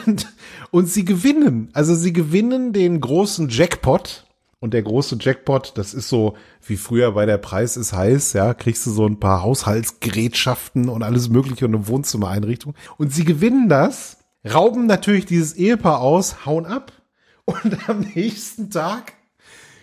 Und, 0.06 0.34
und 0.70 0.88
sie 0.88 1.04
gewinnen. 1.04 1.70
Also 1.72 1.94
sie 1.94 2.12
gewinnen 2.12 2.72
den 2.72 3.00
großen 3.00 3.48
Jackpot. 3.48 4.26
Und 4.60 4.72
der 4.72 4.82
große 4.82 5.18
Jackpot, 5.20 5.72
das 5.76 5.92
ist 5.92 6.08
so 6.08 6.36
wie 6.66 6.78
früher 6.78 7.12
bei 7.12 7.26
der 7.26 7.36
Preis 7.36 7.76
ist 7.76 7.92
heiß, 7.92 8.32
ja, 8.32 8.54
kriegst 8.54 8.86
du 8.86 8.90
so 8.90 9.06
ein 9.06 9.20
paar 9.20 9.42
Haushaltsgerätschaften 9.42 10.88
und 10.88 11.02
alles 11.02 11.28
mögliche 11.28 11.66
und 11.66 11.74
eine 11.74 11.88
Wohnzimmereinrichtung. 11.88 12.74
Und 12.96 13.12
sie 13.12 13.24
gewinnen 13.24 13.68
das, 13.68 14.18
rauben 14.50 14.86
natürlich 14.86 15.26
dieses 15.26 15.54
Ehepaar 15.54 16.00
aus, 16.00 16.46
hauen 16.46 16.64
ab. 16.64 16.92
Und 17.44 17.88
am 17.90 18.00
nächsten 18.14 18.70
Tag 18.70 19.13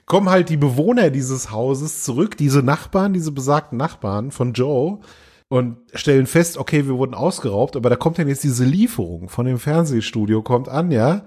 kommen 0.06 0.30
halt 0.30 0.50
die 0.50 0.58
Bewohner 0.58 1.10
dieses 1.10 1.52
Hauses 1.52 2.04
zurück, 2.04 2.38
diese 2.38 2.64
Nachbarn, 2.64 3.14
diese 3.14 3.32
besagten 3.32 3.78
Nachbarn 3.78 4.32
von 4.32 4.54
Joe 4.54 5.00
und 5.48 5.78
stellen 5.94 6.28
fest, 6.28 6.58
okay, 6.58 6.86
wir 6.86 6.98
wurden 6.98 7.14
ausgeraubt, 7.14 7.76
aber 7.76 7.90
da 7.90 7.96
kommt 7.96 8.18
dann 8.18 8.28
jetzt 8.28 8.44
diese 8.44 8.64
Lieferung 8.64 9.30
von 9.30 9.46
dem 9.46 9.60
Fernsehstudio, 9.60 10.42
kommt 10.42 10.70
an, 10.70 10.92
ja, 10.92 11.24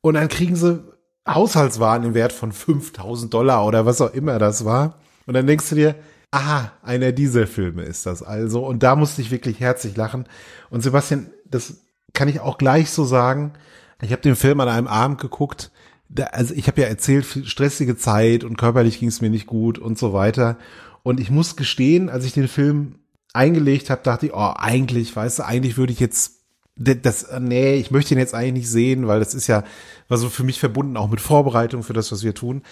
und 0.00 0.14
dann 0.14 0.28
kriegen 0.28 0.56
sie 0.56 0.82
Haushaltswaren 1.28 2.04
im 2.04 2.14
Wert 2.14 2.32
von 2.32 2.52
5000 2.52 3.32
Dollar 3.32 3.66
oder 3.66 3.84
was 3.84 4.00
auch 4.00 4.14
immer 4.14 4.38
das 4.38 4.64
war. 4.64 4.98
Und 5.26 5.34
dann 5.34 5.46
denkst 5.46 5.68
du 5.68 5.74
dir, 5.74 5.96
aha, 6.30 6.72
einer 6.82 7.12
dieser 7.12 7.46
Filme 7.46 7.82
ist 7.82 8.06
das 8.06 8.22
also. 8.22 8.64
Und 8.64 8.82
da 8.82 8.94
musste 8.94 9.22
ich 9.22 9.30
wirklich 9.30 9.60
herzlich 9.60 9.96
lachen. 9.96 10.26
Und 10.70 10.82
Sebastian, 10.82 11.30
das 11.44 11.82
kann 12.12 12.28
ich 12.28 12.40
auch 12.40 12.58
gleich 12.58 12.90
so 12.90 13.04
sagen. 13.04 13.54
Ich 14.00 14.12
habe 14.12 14.22
den 14.22 14.36
Film 14.36 14.60
an 14.60 14.68
einem 14.68 14.86
Abend 14.86 15.20
geguckt. 15.20 15.72
Da, 16.08 16.24
also 16.24 16.54
ich 16.54 16.66
habe 16.68 16.80
ja 16.80 16.86
erzählt, 16.86 17.26
stressige 17.44 17.96
Zeit 17.96 18.44
und 18.44 18.56
körperlich 18.56 19.00
ging 19.00 19.08
es 19.08 19.20
mir 19.20 19.30
nicht 19.30 19.46
gut 19.46 19.78
und 19.78 19.98
so 19.98 20.12
weiter. 20.12 20.58
Und 21.02 21.20
ich 21.20 21.30
muss 21.30 21.56
gestehen, 21.56 22.08
als 22.08 22.24
ich 22.24 22.32
den 22.32 22.48
Film 22.48 22.96
eingelegt 23.32 23.90
habe, 23.90 24.02
dachte 24.02 24.26
ich, 24.26 24.34
oh, 24.34 24.52
eigentlich, 24.56 25.14
weißt 25.14 25.40
du, 25.40 25.46
eigentlich 25.46 25.76
würde 25.76 25.92
ich 25.92 26.00
jetzt 26.00 26.32
das, 26.78 27.28
nee, 27.40 27.76
ich 27.76 27.90
möchte 27.90 28.14
ihn 28.14 28.18
jetzt 28.18 28.34
eigentlich 28.34 28.64
nicht 28.64 28.70
sehen, 28.70 29.06
weil 29.06 29.18
das 29.18 29.34
ist 29.34 29.46
ja, 29.46 29.64
war 30.08 30.18
so 30.18 30.28
für 30.28 30.44
mich 30.44 30.60
verbunden 30.60 30.96
auch 30.96 31.08
mit 31.08 31.20
Vorbereitung 31.20 31.82
für 31.82 31.94
das, 31.94 32.12
was 32.12 32.22
wir 32.22 32.34
tun. 32.34 32.62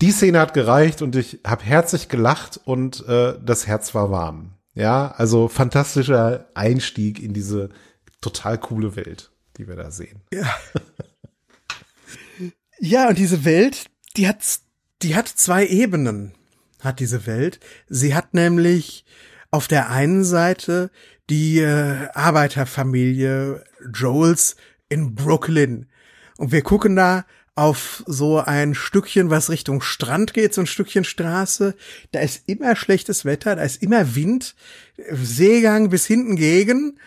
Die 0.00 0.12
Szene 0.12 0.40
hat 0.40 0.54
gereicht 0.54 1.02
und 1.02 1.14
ich 1.14 1.40
habe 1.46 1.62
herzlich 1.62 2.08
gelacht 2.08 2.58
und 2.64 3.06
äh, 3.06 3.34
das 3.44 3.66
Herz 3.66 3.94
war 3.94 4.10
warm. 4.10 4.54
Ja, 4.74 5.10
also 5.10 5.48
fantastischer 5.48 6.46
Einstieg 6.54 7.22
in 7.22 7.34
diese 7.34 7.68
total 8.22 8.56
coole 8.56 8.96
Welt, 8.96 9.30
die 9.58 9.68
wir 9.68 9.76
da 9.76 9.90
sehen. 9.90 10.22
Ja. 10.32 10.46
Ja, 12.80 13.08
und 13.08 13.18
diese 13.18 13.44
Welt, 13.44 13.86
die 14.16 14.26
hat, 14.26 14.38
die 15.02 15.14
hat 15.14 15.28
zwei 15.28 15.66
Ebenen, 15.66 16.32
hat 16.80 16.98
diese 16.98 17.26
Welt. 17.26 17.60
Sie 17.88 18.14
hat 18.14 18.34
nämlich 18.34 19.04
auf 19.50 19.68
der 19.68 19.90
einen 19.90 20.24
Seite 20.24 20.90
die 21.28 21.58
äh, 21.58 22.08
Arbeiterfamilie 22.14 23.64
Joels 23.94 24.56
in 24.88 25.14
Brooklyn. 25.14 25.86
Und 26.38 26.52
wir 26.52 26.62
gucken 26.62 26.96
da 26.96 27.26
auf 27.54 28.02
so 28.06 28.38
ein 28.38 28.74
Stückchen, 28.74 29.28
was 29.28 29.50
Richtung 29.50 29.82
Strand 29.82 30.32
geht, 30.32 30.54
so 30.54 30.62
ein 30.62 30.66
Stückchen 30.66 31.04
Straße. 31.04 31.74
Da 32.12 32.20
ist 32.20 32.48
immer 32.48 32.74
schlechtes 32.76 33.26
Wetter, 33.26 33.56
da 33.56 33.62
ist 33.62 33.82
immer 33.82 34.14
Wind, 34.14 34.54
Seegang 35.10 35.90
bis 35.90 36.06
hinten 36.06 36.36
gegen. 36.36 36.98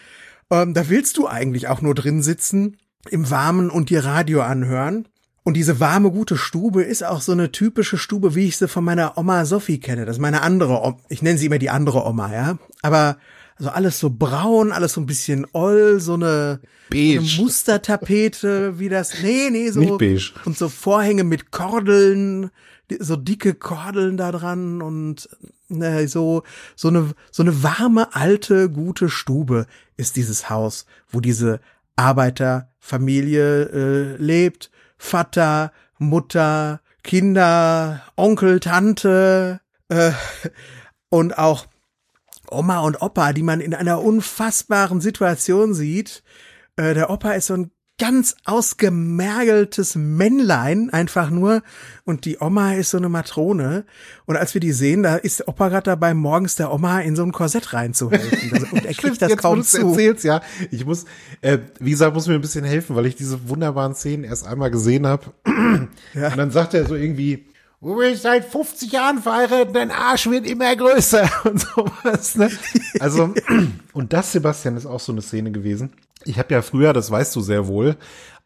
Ähm, 0.51 0.75
da 0.75 0.89
willst 0.89 1.17
du 1.17 1.27
eigentlich 1.27 1.67
auch 1.67 1.81
nur 1.81 1.95
drin 1.95 2.21
sitzen, 2.21 2.77
im 3.09 3.29
Warmen 3.31 3.69
und 3.71 3.89
dir 3.89 4.05
Radio 4.05 4.41
anhören. 4.41 5.07
Und 5.43 5.55
diese 5.55 5.79
warme, 5.79 6.09
gute 6.11 6.37
Stube 6.37 6.83
ist 6.83 7.03
auch 7.03 7.21
so 7.21 7.33
eine 7.33 7.51
typische 7.51 7.97
Stube, 7.97 8.33
wie 8.33 8.47
ich 8.47 8.57
sie 8.57 8.69
von 8.69 8.83
meiner 8.83 9.17
Oma 9.17 9.43
Sophie 9.45 9.79
kenne. 9.79 10.05
Das 10.05 10.15
ist 10.15 10.21
meine 10.21 10.41
andere 10.41 10.81
Oma. 10.81 10.97
Ich 11.09 11.21
nenne 11.21 11.37
sie 11.37 11.47
immer 11.47 11.59
die 11.59 11.69
andere 11.69 12.05
Oma, 12.05 12.31
ja. 12.33 12.57
Aber 12.81 13.17
also 13.57 13.69
alles 13.69 13.99
so 13.99 14.09
braun, 14.09 14.71
alles 14.71 14.93
so 14.93 15.01
ein 15.01 15.05
bisschen 15.05 15.45
oll, 15.53 15.99
so 15.99 16.13
eine, 16.13 16.59
so 16.91 16.97
eine 16.97 17.21
Mustertapete, 17.37 18.79
wie 18.79 18.89
das, 18.89 19.21
nee, 19.21 19.49
nee, 19.51 19.69
so. 19.69 19.79
Nicht 19.79 19.97
beige. 19.97 20.31
Und 20.45 20.57
so 20.57 20.69
Vorhänge 20.69 21.23
mit 21.23 21.51
Kordeln, 21.51 22.49
so 22.99 23.15
dicke 23.15 23.53
Kordeln 23.53 24.17
da 24.17 24.31
dran 24.31 24.81
und 24.81 25.29
ne, 25.67 26.07
so, 26.07 26.43
so 26.75 26.87
eine, 26.87 27.11
so 27.31 27.43
eine 27.43 27.63
warme, 27.63 28.15
alte, 28.15 28.69
gute 28.69 29.09
Stube 29.09 29.67
ist 29.97 30.15
dieses 30.15 30.49
Haus, 30.49 30.85
wo 31.09 31.19
diese 31.19 31.59
Arbeiterfamilie 31.95 33.63
äh, 33.63 34.15
lebt. 34.17 34.71
Vater, 35.03 35.73
Mutter, 35.99 36.79
Kinder, 37.03 38.01
Onkel, 38.15 38.61
Tante 38.61 39.59
äh, 39.89 40.11
und 41.09 41.37
auch 41.37 41.67
Oma 42.49 42.79
und 42.79 43.01
Opa, 43.01 43.33
die 43.33 43.43
man 43.43 43.59
in 43.59 43.75
einer 43.75 44.01
unfassbaren 44.01 45.01
Situation 45.01 45.73
sieht. 45.73 46.23
Äh, 46.77 46.93
der 46.93 47.09
Opa 47.09 47.33
ist 47.33 47.47
so 47.47 47.55
ein 47.55 47.71
ganz 47.99 48.35
ausgemergeltes 48.45 49.95
Männlein 49.95 50.89
einfach 50.89 51.29
nur 51.29 51.61
und 52.05 52.25
die 52.25 52.37
Oma 52.39 52.73
ist 52.73 52.89
so 52.89 52.97
eine 52.97 53.07
Matrone 53.07 53.85
und 54.25 54.35
als 54.35 54.53
wir 54.55 54.61
die 54.61 54.71
sehen, 54.71 55.03
da 55.03 55.15
ist 55.15 55.47
Opa 55.47 55.69
gerade 55.69 55.83
dabei, 55.83 56.13
morgens 56.13 56.55
der 56.55 56.73
Oma 56.73 57.01
in 57.01 57.15
so 57.15 57.23
ein 57.23 57.31
Korsett 57.31 57.71
reinzuhelfen 57.73 58.67
und 58.71 58.85
er 58.85 58.93
kriegt 58.95 59.21
das 59.21 59.29
Jetzt, 59.29 59.41
kaum 59.41 59.63
zu. 59.63 59.89
Erzählst, 59.89 60.23
ja, 60.23 60.41
ich 60.71 60.85
muss, 60.85 61.05
äh, 61.41 61.59
wie 61.79 61.91
gesagt, 61.91 62.15
muss 62.15 62.27
mir 62.27 62.33
ein 62.33 62.41
bisschen 62.41 62.65
helfen, 62.65 62.95
weil 62.95 63.05
ich 63.05 63.15
diese 63.15 63.47
wunderbaren 63.47 63.93
Szenen 63.93 64.23
erst 64.23 64.47
einmal 64.47 64.71
gesehen 64.71 65.07
habe. 65.07 65.25
Ja. 66.13 66.29
Und 66.29 66.37
dann 66.37 66.51
sagt 66.51 66.73
er 66.73 66.85
so 66.85 66.95
irgendwie, 66.95 67.45
du 67.81 67.97
bist 67.97 68.23
seit 68.23 68.45
50 68.45 68.91
Jahren 68.91 69.21
verheiratet, 69.21 69.75
dein 69.75 69.91
Arsch 69.91 70.29
wird 70.29 70.45
immer 70.45 70.75
größer 70.75 71.29
und 71.43 71.61
sowas. 71.61 72.35
Ne? 72.35 72.49
Also, 72.99 73.33
und 73.93 74.13
das, 74.13 74.31
Sebastian, 74.31 74.77
ist 74.77 74.85
auch 74.85 74.99
so 74.99 75.11
eine 75.11 75.21
Szene 75.21 75.51
gewesen. 75.51 75.91
Ich 76.25 76.39
habe 76.39 76.53
ja 76.53 76.61
früher, 76.61 76.93
das 76.93 77.11
weißt 77.11 77.35
du 77.35 77.41
sehr 77.41 77.67
wohl, 77.67 77.97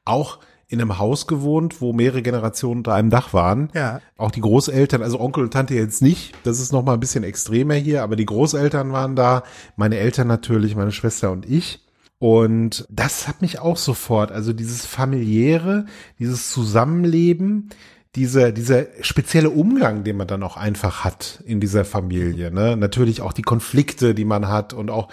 auch 0.05 0.39
in 0.69 0.81
einem 0.81 0.97
Haus 0.99 1.27
gewohnt, 1.27 1.81
wo 1.81 1.93
mehrere 1.93 2.21
Generationen 2.21 2.79
unter 2.79 2.93
einem 2.93 3.09
Dach 3.09 3.33
waren. 3.33 3.69
Ja. 3.73 4.01
Auch 4.17 4.31
die 4.31 4.41
Großeltern, 4.41 5.01
also 5.01 5.19
Onkel 5.19 5.45
und 5.45 5.53
Tante 5.53 5.75
jetzt 5.75 6.01
nicht. 6.01 6.33
Das 6.43 6.59
ist 6.59 6.73
noch 6.73 6.83
mal 6.83 6.93
ein 6.93 6.99
bisschen 6.99 7.23
extremer 7.23 7.75
hier, 7.75 8.03
aber 8.03 8.17
die 8.17 8.25
Großeltern 8.25 8.91
waren 8.91 9.15
da, 9.15 9.43
meine 9.77 9.97
Eltern 9.97 10.27
natürlich, 10.27 10.75
meine 10.75 10.91
Schwester 10.91 11.31
und 11.31 11.49
ich. 11.49 11.85
Und 12.19 12.85
das 12.89 13.27
hat 13.27 13.41
mich 13.41 13.59
auch 13.59 13.77
sofort, 13.77 14.31
also 14.31 14.51
dieses 14.51 14.85
familiäre, 14.85 15.85
dieses 16.19 16.51
Zusammenleben, 16.51 17.69
dieser, 18.15 18.51
dieser 18.51 18.85
spezielle 19.01 19.49
Umgang, 19.49 20.03
den 20.03 20.17
man 20.17 20.27
dann 20.27 20.41
auch 20.43 20.57
einfach 20.57 21.03
hat 21.03 21.43
in 21.45 21.59
dieser 21.59 21.85
Familie, 21.85 22.51
ne? 22.51 22.75
Natürlich 22.77 23.21
auch 23.21 23.33
die 23.33 23.41
Konflikte, 23.41 24.15
die 24.15 24.25
man 24.25 24.47
hat 24.47 24.73
und 24.73 24.89
auch, 24.89 25.09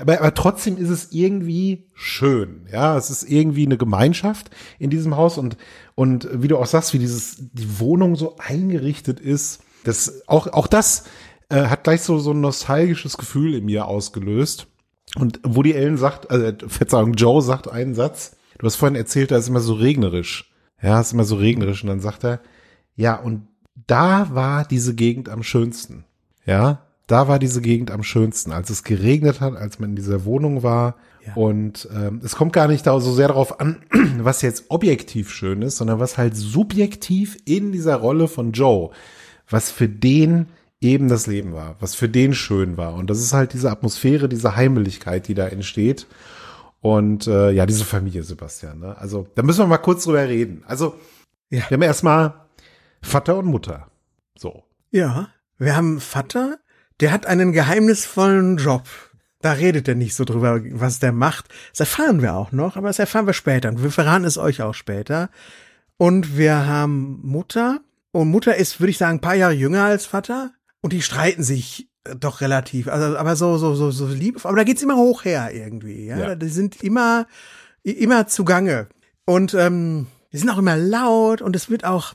aber, 0.00 0.18
aber 0.18 0.34
trotzdem 0.34 0.76
ist 0.76 0.88
es 0.88 1.12
irgendwie 1.12 1.86
schön, 1.94 2.66
ja? 2.72 2.96
Es 2.96 3.10
ist 3.10 3.24
irgendwie 3.24 3.66
eine 3.66 3.76
Gemeinschaft 3.76 4.50
in 4.78 4.90
diesem 4.90 5.16
Haus 5.16 5.38
und, 5.38 5.56
und 5.94 6.28
wie 6.32 6.48
du 6.48 6.58
auch 6.58 6.66
sagst, 6.66 6.92
wie 6.94 6.98
dieses, 6.98 7.36
die 7.38 7.78
Wohnung 7.78 8.16
so 8.16 8.36
eingerichtet 8.38 9.20
ist, 9.20 9.60
das, 9.84 10.22
auch, 10.26 10.48
auch 10.48 10.66
das 10.66 11.04
äh, 11.48 11.66
hat 11.66 11.84
gleich 11.84 12.02
so, 12.02 12.18
so 12.18 12.32
ein 12.32 12.40
nostalgisches 12.40 13.16
Gefühl 13.16 13.54
in 13.54 13.66
mir 13.66 13.86
ausgelöst. 13.86 14.66
Und 15.16 15.40
Woody 15.42 15.74
Allen 15.74 15.96
sagt, 15.96 16.30
also 16.30 16.52
Verzeihung, 16.66 17.14
Joe 17.14 17.40
sagt 17.40 17.68
einen 17.68 17.94
Satz. 17.94 18.36
Du 18.58 18.66
hast 18.66 18.76
vorhin 18.76 18.96
erzählt, 18.96 19.30
da 19.30 19.38
ist 19.38 19.48
immer 19.48 19.60
so 19.60 19.74
regnerisch. 19.74 20.52
Ja, 20.80 21.00
ist 21.00 21.12
immer 21.12 21.24
so 21.24 21.36
regnerisch. 21.36 21.82
Und 21.82 21.88
dann 21.88 22.00
sagt 22.00 22.24
er, 22.24 22.40
ja, 22.94 23.14
und 23.16 23.46
da 23.86 24.34
war 24.34 24.64
diese 24.64 24.94
Gegend 24.94 25.28
am 25.28 25.42
schönsten. 25.42 26.04
Ja, 26.44 26.82
da 27.08 27.26
war 27.26 27.38
diese 27.38 27.62
Gegend 27.62 27.90
am 27.90 28.02
schönsten, 28.02 28.52
als 28.52 28.70
es 28.70 28.84
geregnet 28.84 29.40
hat, 29.40 29.56
als 29.56 29.78
man 29.78 29.90
in 29.90 29.96
dieser 29.96 30.24
Wohnung 30.24 30.62
war. 30.62 30.96
Ja. 31.26 31.34
Und 31.34 31.88
ähm, 31.94 32.20
es 32.22 32.36
kommt 32.36 32.52
gar 32.52 32.68
nicht 32.68 32.86
da 32.86 33.00
so 33.00 33.12
sehr 33.12 33.28
darauf 33.28 33.60
an, 33.60 33.78
was 34.18 34.42
jetzt 34.42 34.66
objektiv 34.68 35.30
schön 35.30 35.62
ist, 35.62 35.78
sondern 35.78 36.00
was 36.00 36.18
halt 36.18 36.36
subjektiv 36.36 37.38
in 37.46 37.72
dieser 37.72 37.96
Rolle 37.96 38.28
von 38.28 38.52
Joe, 38.52 38.90
was 39.48 39.70
für 39.70 39.88
den 39.88 40.48
eben 40.80 41.08
das 41.08 41.26
Leben 41.26 41.54
war, 41.54 41.76
was 41.80 41.94
für 41.94 42.10
den 42.10 42.34
schön 42.34 42.76
war. 42.76 42.94
Und 42.94 43.08
das 43.08 43.20
ist 43.20 43.32
halt 43.32 43.54
diese 43.54 43.70
Atmosphäre, 43.70 44.28
diese 44.28 44.54
Heimeligkeit, 44.54 45.28
die 45.28 45.34
da 45.34 45.48
entsteht. 45.48 46.06
Und 46.80 47.26
äh, 47.26 47.50
ja, 47.50 47.66
diese 47.66 47.84
Familie, 47.84 48.22
Sebastian. 48.22 48.78
Ne? 48.78 48.96
Also 48.98 49.26
da 49.34 49.42
müssen 49.42 49.60
wir 49.60 49.66
mal 49.66 49.78
kurz 49.78 50.04
drüber 50.04 50.26
reden. 50.28 50.62
Also 50.66 50.94
Ja. 51.50 51.64
wir 51.68 51.74
haben 51.76 51.82
erstmal 51.82 52.34
Vater 53.02 53.36
und 53.38 53.46
Mutter. 53.46 53.90
So. 54.38 54.64
Ja, 54.90 55.28
wir 55.58 55.74
haben 55.76 56.00
Vater, 56.00 56.58
der 57.00 57.10
hat 57.12 57.26
einen 57.26 57.52
geheimnisvollen 57.52 58.58
Job. 58.58 58.84
Da 59.40 59.52
redet 59.52 59.86
er 59.88 59.94
nicht 59.94 60.14
so 60.14 60.24
drüber, 60.24 60.60
was 60.72 60.98
der 60.98 61.12
macht. 61.12 61.48
Das 61.70 61.80
erfahren 61.80 62.22
wir 62.22 62.34
auch 62.34 62.50
noch, 62.52 62.76
aber 62.76 62.88
das 62.88 62.98
erfahren 62.98 63.26
wir 63.26 63.32
später. 63.34 63.68
Und 63.68 63.82
wir 63.82 63.90
verraten 63.90 64.24
es 64.24 64.38
euch 64.38 64.62
auch 64.62 64.74
später. 64.74 65.30
Und 65.96 66.36
wir 66.36 66.66
haben 66.66 67.20
Mutter. 67.22 67.80
Und 68.12 68.28
Mutter 68.30 68.56
ist, 68.56 68.80
würde 68.80 68.90
ich 68.90 68.98
sagen, 68.98 69.18
ein 69.18 69.20
paar 69.20 69.34
Jahre 69.34 69.52
jünger 69.52 69.84
als 69.84 70.06
Vater. 70.06 70.52
Und 70.80 70.92
die 70.92 71.02
streiten 71.02 71.42
sich 71.42 71.87
doch 72.18 72.40
relativ. 72.40 72.88
Also, 72.88 73.16
aber 73.16 73.36
so, 73.36 73.56
so, 73.58 73.74
so, 73.74 73.90
so 73.90 74.06
lieb. 74.06 74.44
Aber 74.44 74.56
da 74.56 74.64
geht's 74.64 74.82
immer 74.82 74.96
hoch 74.96 75.24
her 75.24 75.50
irgendwie. 75.52 76.06
Ja, 76.06 76.18
Ja. 76.18 76.34
die 76.34 76.48
sind 76.48 76.82
immer, 76.82 77.26
immer 77.82 78.26
zugange. 78.26 78.88
Und 79.24 79.54
ähm, 79.54 80.06
die 80.32 80.38
sind 80.38 80.50
auch 80.50 80.58
immer 80.58 80.76
laut 80.76 81.42
und 81.42 81.56
es 81.56 81.70
wird 81.70 81.84
auch, 81.84 82.14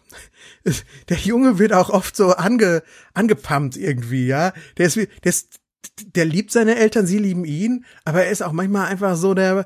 der 1.09 1.17
Junge 1.17 1.59
wird 1.59 1.73
auch 1.73 1.89
oft 1.89 2.15
so 2.15 2.31
ange, 2.33 2.83
angepumpt 3.13 3.75
irgendwie, 3.77 4.27
ja. 4.27 4.53
Der 4.77 4.87
ist, 4.87 4.95
der 4.97 5.07
ist, 5.23 5.59
der 6.15 6.25
liebt 6.25 6.51
seine 6.51 6.75
Eltern, 6.75 7.05
sie 7.05 7.17
lieben 7.17 7.45
ihn, 7.45 7.85
aber 8.05 8.23
er 8.23 8.31
ist 8.31 8.41
auch 8.43 8.51
manchmal 8.51 8.87
einfach 8.87 9.15
so 9.15 9.33
der, 9.33 9.65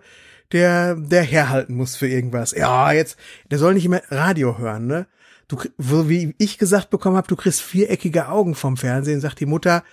der, 0.51 0.95
der 0.95 1.23
herhalten 1.23 1.75
muss 1.75 1.95
für 1.95 2.07
irgendwas. 2.07 2.51
Ja, 2.51 2.91
jetzt, 2.91 3.17
der 3.51 3.59
soll 3.59 3.73
nicht 3.73 3.87
mehr 3.87 4.03
Radio 4.09 4.57
hören, 4.57 4.87
ne? 4.87 5.07
Du, 5.49 5.57
so 5.77 6.09
wie 6.09 6.35
ich 6.39 6.57
gesagt 6.57 6.89
bekommen 6.89 7.15
habe, 7.15 7.27
du 7.29 7.37
kriegst 7.37 7.61
viereckige 7.61 8.27
Augen 8.27 8.53
vom 8.55 8.75
Fernsehen, 8.75 9.21
sagt 9.21 9.39
die 9.39 9.45
Mutter, 9.45 9.83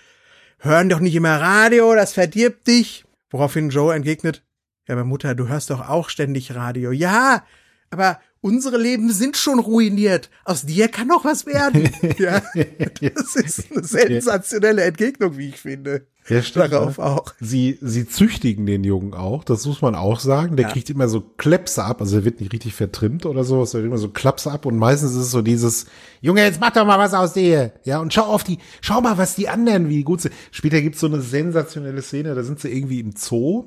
hören 0.59 0.89
doch 0.89 0.99
nicht 0.99 1.15
immer 1.15 1.39
Radio, 1.39 1.95
das 1.95 2.13
verdirbt 2.13 2.67
dich. 2.67 3.05
Woraufhin 3.29 3.69
Joe 3.69 3.93
entgegnet, 3.93 4.43
ja, 4.87 4.93
aber 4.95 5.03
Mutter, 5.03 5.35
du 5.35 5.47
hörst 5.47 5.69
doch 5.69 5.89
auch 5.89 6.09
ständig 6.09 6.55
Radio. 6.55 6.91
Ja, 6.91 7.43
aber 7.89 8.19
unsere 8.45 8.77
Leben 8.77 9.11
sind 9.11 9.37
schon 9.37 9.57
ruiniert. 9.57 10.29
Aus 10.43 10.67
dir 10.67 10.87
kann 10.87 11.07
noch 11.07 11.25
was 11.25 11.47
werden. 11.47 11.89
ja, 12.19 12.43
das 12.53 13.35
ist 13.35 13.71
eine 13.71 13.83
sensationelle 13.83 14.83
Entgegnung, 14.83 15.35
wie 15.35 15.49
ich 15.49 15.57
finde. 15.57 16.05
Ja, 16.27 16.43
stimmt. 16.43 16.71
Darauf 16.71 16.99
auch. 16.99 17.33
Sie, 17.39 17.79
sie 17.81 18.07
züchtigen 18.07 18.67
den 18.67 18.83
Jungen 18.83 19.15
auch, 19.15 19.43
das 19.43 19.65
muss 19.65 19.81
man 19.81 19.95
auch 19.95 20.19
sagen. 20.19 20.57
Der 20.57 20.67
ja. 20.67 20.71
kriegt 20.71 20.91
immer 20.91 21.07
so 21.07 21.21
Klepse 21.21 21.83
ab, 21.83 22.01
also 22.01 22.17
er 22.17 22.25
wird 22.25 22.39
nicht 22.39 22.53
richtig 22.53 22.75
vertrimmt 22.75 23.25
oder 23.25 23.43
so, 23.43 23.63
es 23.63 23.73
wird 23.73 23.83
immer 23.83 23.97
so 23.97 24.09
Klapse 24.09 24.51
ab 24.51 24.67
und 24.67 24.77
meistens 24.77 25.11
ist 25.11 25.17
es 25.17 25.31
so 25.31 25.41
dieses, 25.41 25.87
Junge, 26.21 26.43
jetzt 26.43 26.59
mach 26.59 26.71
doch 26.71 26.85
mal 26.85 26.99
was 26.99 27.15
aus 27.15 27.33
dir. 27.33 27.73
Ja, 27.83 27.99
und 27.99 28.13
schau 28.13 28.25
auf 28.25 28.43
die, 28.43 28.59
schau 28.81 29.01
mal, 29.01 29.17
was 29.17 29.33
die 29.33 29.49
anderen, 29.49 29.89
wie 29.89 30.03
gut 30.03 30.21
sie. 30.21 30.29
Später 30.51 30.81
gibt's 30.81 30.99
so 30.99 31.07
eine 31.07 31.21
sensationelle 31.21 32.03
Szene, 32.03 32.35
da 32.35 32.43
sind 32.43 32.59
sie 32.59 32.69
irgendwie 32.69 32.99
im 32.99 33.13
Zoo 33.15 33.65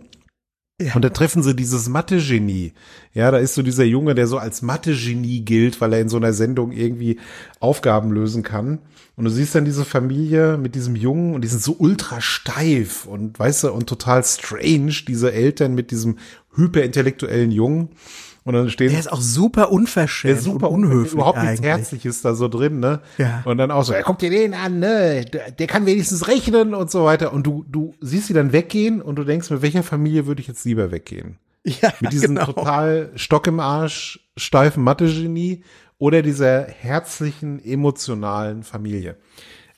ja. 0.81 0.95
Und 0.95 1.03
da 1.03 1.09
treffen 1.11 1.43
sie 1.43 1.57
dieses 1.57 1.89
Mathe-Genie. 1.89 2.73
Ja, 3.13 3.31
da 3.31 3.39
ist 3.39 3.55
so 3.55 3.63
dieser 3.63 3.85
Junge, 3.85 4.15
der 4.15 4.27
so 4.27 4.39
als 4.39 4.63
Mathe-Genie 4.63 5.41
gilt, 5.41 5.81
weil 5.81 5.93
er 5.93 6.01
in 6.01 6.09
so 6.09 6.17
einer 6.17 6.33
Sendung 6.33 6.73
irgendwie 6.73 7.19
Aufgaben 7.59 8.13
lösen 8.13 8.43
kann. 8.43 8.79
Und 9.17 9.25
du 9.25 9.31
siehst 9.31 9.57
dann 9.57 9.65
diese 9.65 9.85
Familie 9.85 10.57
mit 10.57 10.77
diesem 10.77 10.95
Jungen 10.95 11.35
und 11.35 11.43
die 11.43 11.49
sind 11.49 11.61
so 11.63 11.75
ultra 11.77 12.21
steif 12.21 13.07
und 13.07 13.37
weißt 13.37 13.65
du, 13.65 13.73
und 13.73 13.89
total 13.89 14.23
strange, 14.23 14.95
diese 15.09 15.33
Eltern 15.33 15.75
mit 15.75 15.91
diesem 15.91 16.19
hyperintellektuellen 16.55 17.51
Jungen. 17.51 17.89
Und 18.49 18.55
dann 18.55 18.71
stehen. 18.71 18.89
Der 18.89 18.99
ist 18.99 19.13
auch 19.13 19.21
super 19.21 19.71
unverschämt. 19.71 20.37
Der 20.37 20.43
super 20.43 20.71
unhöflich. 20.71 21.13
Überhaupt 21.13 21.43
nichts 21.43 21.61
Herzliches 21.61 22.23
da 22.23 22.35
so 22.35 22.49
drin, 22.49 22.81
ne? 22.81 23.01
Ja. 23.19 23.43
Und 23.45 23.59
dann 23.59 23.71
auch 23.71 23.85
so, 23.85 23.93
ja, 23.93 24.01
guck 24.01 24.19
dir 24.21 24.31
den 24.31 24.55
an, 24.55 24.79
ne? 24.79 25.27
Der, 25.27 25.51
der 25.51 25.67
kann 25.67 25.85
wenigstens 25.85 26.29
rechnen 26.29 26.73
und 26.73 26.91
so 26.91 27.05
weiter. 27.05 27.35
Und 27.35 27.47
du, 27.47 27.67
du 27.69 27.95
siehst 28.01 28.29
sie 28.29 28.33
dann 28.33 28.53
weggehen 28.53 29.03
und 29.03 29.17
du 29.17 29.25
denkst, 29.25 29.51
mit 29.51 29.61
welcher 29.61 29.83
Familie 29.83 30.27
würde 30.27 30.41
ich 30.41 30.49
jetzt 30.49 30.65
lieber 30.65 30.91
weggehen? 30.91 31.37
Ja, 31.83 31.93
Mit 32.01 32.13
diesem 32.15 32.37
genau. 32.37 32.47
total 32.47 33.11
Stock 33.17 33.47
im 33.47 33.61
Arsch, 33.61 34.31
steifen 34.39 34.83
Mathe-Genie 34.83 35.63
oder 35.99 36.23
dieser 36.23 36.63
herzlichen, 36.63 37.63
emotionalen 37.63 38.63
Familie. 38.63 39.19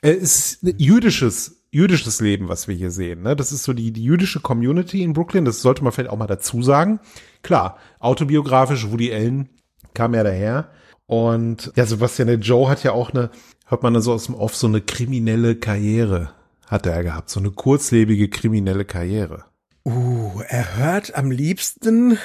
Es 0.01 0.19
ist 0.19 0.63
ein 0.63 0.75
jüdisches 0.79 1.57
jüdisches 1.73 2.21
Leben, 2.21 2.49
was 2.49 2.69
wir 2.69 2.75
hier 2.75 2.91
sehen. 2.91 3.23
Ne? 3.23 3.37
Das 3.37 3.53
ist 3.53 3.63
so 3.65 3.73
die, 3.73 3.93
die 3.93 4.03
jüdische 4.03 4.41
Community 4.41 5.03
in 5.03 5.13
Brooklyn. 5.13 5.45
Das 5.45 5.63
sollte 5.63 5.85
man 5.85 5.93
vielleicht 5.93 6.11
auch 6.11 6.19
mal 6.19 6.27
dazu 6.27 6.63
sagen. 6.63 7.01
Klar, 7.43 7.79
autobiografisch, 7.99 8.91
Woody 8.91 9.13
Allen 9.13 9.49
kam 9.95 10.15
ja 10.15 10.23
daher. 10.23 10.71
Und 11.07 11.73
ja, 11.75 11.87
Sebastian 11.87 12.41
Joe 12.41 12.69
hat 12.69 12.85
ja 12.85 12.93
auch 12.93 13.11
eine, 13.11 13.31
hört 13.67 13.83
man 13.83 14.01
so 14.01 14.13
aus 14.13 14.27
dem 14.27 14.35
Off, 14.35 14.55
so 14.55 14.67
eine 14.67 14.81
kriminelle 14.81 15.57
Karriere 15.57 16.31
hat 16.67 16.87
er 16.87 17.03
gehabt. 17.03 17.31
So 17.31 17.41
eine 17.41 17.51
kurzlebige 17.51 18.29
kriminelle 18.29 18.85
Karriere. 18.85 19.45
Uh, 19.85 20.41
er 20.49 20.77
hört 20.77 21.17
am 21.17 21.31
liebsten 21.31 22.19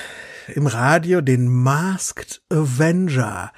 im 0.54 0.67
Radio 0.67 1.21
den 1.21 1.47
Masked 1.47 2.43
Avenger. 2.49 3.51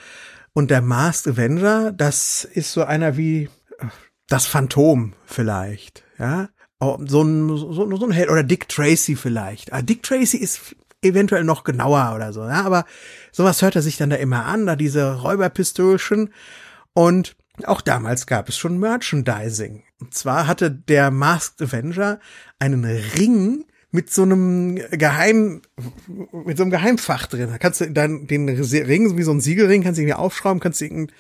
Und 0.54 0.72
der 0.72 0.82
Masked 0.82 1.34
Avenger, 1.34 1.92
das 1.92 2.46
ist 2.46 2.72
so 2.72 2.84
einer 2.84 3.18
wie 3.18 3.50
das 4.28 4.46
Phantom 4.46 5.14
vielleicht, 5.26 6.04
ja. 6.18 6.50
Oh, 6.80 6.98
so 7.04 7.24
ein, 7.24 7.50
so, 7.50 7.74
so 7.74 8.06
ein 8.06 8.12
Held 8.12 8.30
oder 8.30 8.44
Dick 8.44 8.70
Tracy 8.70 9.16
vielleicht. 9.16 9.74
Ah, 9.74 9.82
Dick 9.82 10.04
Tracy 10.04 10.38
ist 10.38 10.76
eventuell 11.02 11.44
noch 11.44 11.64
genauer 11.64 12.14
oder 12.16 12.34
so, 12.34 12.42
ja, 12.42 12.64
aber 12.64 12.86
sowas 13.32 13.62
hört 13.62 13.76
er 13.76 13.82
sich 13.82 13.98
dann 13.98 14.10
da 14.10 14.16
immer 14.16 14.46
an, 14.46 14.66
da 14.66 14.76
diese 14.76 15.22
Räuberpistolchen 15.22 16.34
und 16.94 17.36
auch 17.64 17.82
damals 17.82 18.28
gab 18.28 18.50
es 18.50 18.58
schon 18.58 18.78
Merchandising. 18.78 19.84
Und 20.00 20.14
zwar 20.14 20.46
hatte 20.46 20.70
der 20.70 21.10
Masked 21.10 21.62
Avenger 21.62 22.20
einen 22.60 22.86
Ring 22.86 23.66
mit 23.90 24.12
so 24.12 24.24
einem 24.24 24.76
Geheim, 24.92 25.62
mit 26.32 26.58
so 26.58 26.64
einem 26.64 26.72
Geheimfach 26.72 27.26
drin. 27.26 27.50
Da 27.50 27.58
kannst 27.58 27.82
du 27.82 27.92
dann 27.92 28.28
den 28.28 28.48
Ring, 28.50 29.18
wie 29.18 29.24
so 29.24 29.32
ein 29.32 29.42
Siegelring, 29.42 29.82
kannst 29.82 29.98
du 29.98 30.04
irgendwie 30.04 30.14
aufschrauben, 30.14 30.60
kannst 30.60 30.82
du 30.82 30.86
irgendeinen 30.86 31.18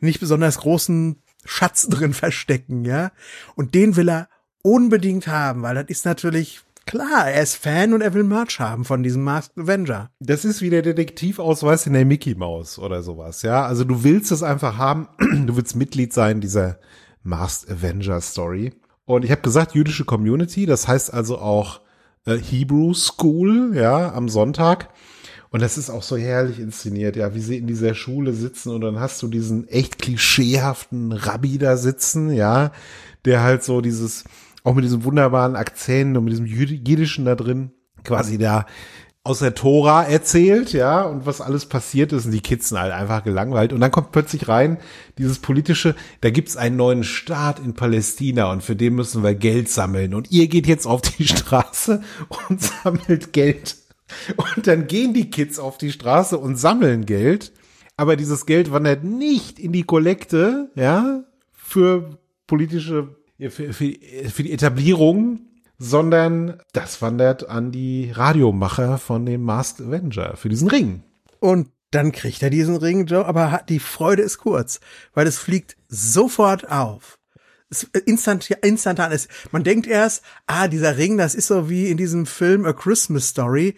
nicht 0.00 0.20
besonders 0.20 0.58
großen 0.58 1.22
Schatz 1.44 1.86
drin 1.88 2.14
verstecken, 2.14 2.84
ja. 2.84 3.12
Und 3.56 3.74
den 3.74 3.96
will 3.96 4.08
er 4.08 4.28
unbedingt 4.62 5.26
haben, 5.26 5.62
weil 5.62 5.74
das 5.74 5.86
ist 5.88 6.06
natürlich 6.06 6.62
klar, 6.86 7.30
er 7.30 7.42
ist 7.42 7.56
Fan 7.56 7.92
und 7.92 8.00
er 8.00 8.14
will 8.14 8.24
Merch 8.24 8.60
haben 8.60 8.84
von 8.84 9.02
diesem 9.02 9.22
Masked 9.22 9.58
Avenger. 9.58 10.10
Das 10.20 10.44
ist 10.44 10.62
wie 10.62 10.70
der 10.70 10.82
Detektivausweis 10.82 11.86
in 11.86 11.92
der 11.92 12.04
Mickey 12.04 12.34
Mouse 12.34 12.78
oder 12.78 13.02
sowas, 13.02 13.42
ja. 13.42 13.64
Also 13.64 13.84
du 13.84 14.04
willst 14.04 14.32
es 14.32 14.42
einfach 14.42 14.78
haben, 14.78 15.08
du 15.46 15.56
willst 15.56 15.76
Mitglied 15.76 16.12
sein 16.12 16.40
dieser 16.40 16.78
Masked 17.22 17.70
Avenger 17.70 18.20
Story. 18.20 18.72
Und 19.04 19.24
ich 19.24 19.30
habe 19.30 19.42
gesagt, 19.42 19.74
jüdische 19.74 20.04
Community, 20.04 20.66
das 20.66 20.88
heißt 20.88 21.12
also 21.12 21.38
auch 21.38 21.80
äh, 22.26 22.36
Hebrew 22.36 22.94
School, 22.94 23.72
ja, 23.74 24.12
am 24.12 24.28
Sonntag. 24.28 24.88
Und 25.50 25.62
das 25.62 25.78
ist 25.78 25.88
auch 25.88 26.02
so 26.02 26.16
herrlich 26.16 26.58
inszeniert, 26.58 27.14
ja, 27.14 27.32
wie 27.34 27.40
sie 27.40 27.58
in 27.58 27.68
dieser 27.68 27.94
Schule 27.94 28.32
sitzen 28.32 28.70
und 28.70 28.80
dann 28.80 28.98
hast 28.98 29.22
du 29.22 29.28
diesen 29.28 29.68
echt 29.68 30.00
klischeehaften 30.00 31.12
Rabbi 31.12 31.58
da 31.58 31.76
sitzen, 31.76 32.32
ja, 32.32 32.72
der 33.24 33.44
halt 33.44 33.62
so 33.62 33.80
dieses, 33.80 34.24
auch 34.64 34.74
mit 34.74 34.84
diesem 34.84 35.04
wunderbaren 35.04 35.54
Akzent 35.54 36.16
und 36.16 36.24
mit 36.24 36.32
diesem 36.32 36.46
Jüdischen 36.46 37.24
da 37.24 37.36
drin, 37.36 37.70
quasi 38.02 38.38
da 38.38 38.66
aus 39.22 39.38
der 39.38 39.54
Tora 39.54 40.04
erzählt, 40.04 40.74
ja, 40.74 41.02
und 41.02 41.24
was 41.24 41.40
alles 41.40 41.64
passiert 41.66 42.12
ist, 42.12 42.26
und 42.26 42.32
die 42.32 42.42
Kids 42.42 42.68
sind 42.68 42.78
halt 42.78 42.92
einfach 42.92 43.24
gelangweilt. 43.24 43.72
Und 43.72 43.80
dann 43.80 43.90
kommt 43.90 44.12
plötzlich 44.12 44.48
rein 44.48 44.76
dieses 45.16 45.38
politische, 45.38 45.94
da 46.20 46.28
gibt's 46.28 46.58
einen 46.58 46.76
neuen 46.76 47.04
Staat 47.04 47.58
in 47.58 47.72
Palästina 47.72 48.52
und 48.52 48.62
für 48.62 48.76
den 48.76 48.94
müssen 48.94 49.22
wir 49.22 49.34
Geld 49.34 49.70
sammeln. 49.70 50.12
Und 50.12 50.30
ihr 50.30 50.48
geht 50.48 50.66
jetzt 50.66 50.86
auf 50.86 51.00
die 51.00 51.26
Straße 51.28 52.02
und 52.48 52.60
sammelt 52.60 53.32
Geld. 53.32 53.76
Und 54.36 54.66
dann 54.66 54.86
gehen 54.86 55.14
die 55.14 55.30
Kids 55.30 55.58
auf 55.58 55.78
die 55.78 55.92
Straße 55.92 56.36
und 56.36 56.56
sammeln 56.56 57.06
Geld. 57.06 57.52
Aber 57.96 58.16
dieses 58.16 58.44
Geld 58.44 58.72
wandert 58.72 59.04
nicht 59.04 59.58
in 59.58 59.72
die 59.72 59.84
Kollekte, 59.84 60.70
ja, 60.74 61.24
für 61.52 62.18
politische, 62.46 63.16
für, 63.50 63.72
für, 63.72 63.92
für 64.30 64.42
die 64.42 64.52
Etablierung, 64.52 65.40
sondern 65.78 66.60
das 66.72 67.02
wandert 67.02 67.48
an 67.48 67.72
die 67.72 68.10
Radiomacher 68.12 68.98
von 68.98 69.26
dem 69.26 69.42
Masked 69.42 69.80
Avenger 69.80 70.36
für 70.36 70.48
diesen 70.48 70.68
Ring. 70.68 71.02
Und 71.40 71.68
dann 71.90 72.12
kriegt 72.12 72.42
er 72.42 72.50
diesen 72.50 72.76
Ring, 72.76 73.06
Joe, 73.06 73.24
aber 73.24 73.62
die 73.68 73.78
Freude 73.78 74.22
ist 74.22 74.38
kurz, 74.38 74.80
weil 75.14 75.26
es 75.26 75.38
fliegt 75.38 75.76
sofort 75.88 76.70
auf. 76.70 77.18
Es 77.70 77.84
instant, 78.04 78.50
instantan 78.62 79.12
ist. 79.12 79.28
Man 79.52 79.64
denkt 79.64 79.86
erst, 79.86 80.22
ah, 80.46 80.68
dieser 80.68 80.96
Ring, 80.96 81.16
das 81.18 81.34
ist 81.34 81.48
so 81.48 81.68
wie 81.68 81.88
in 81.88 81.96
diesem 81.96 82.26
Film 82.26 82.64
A 82.64 82.72
Christmas 82.72 83.28
Story 83.28 83.74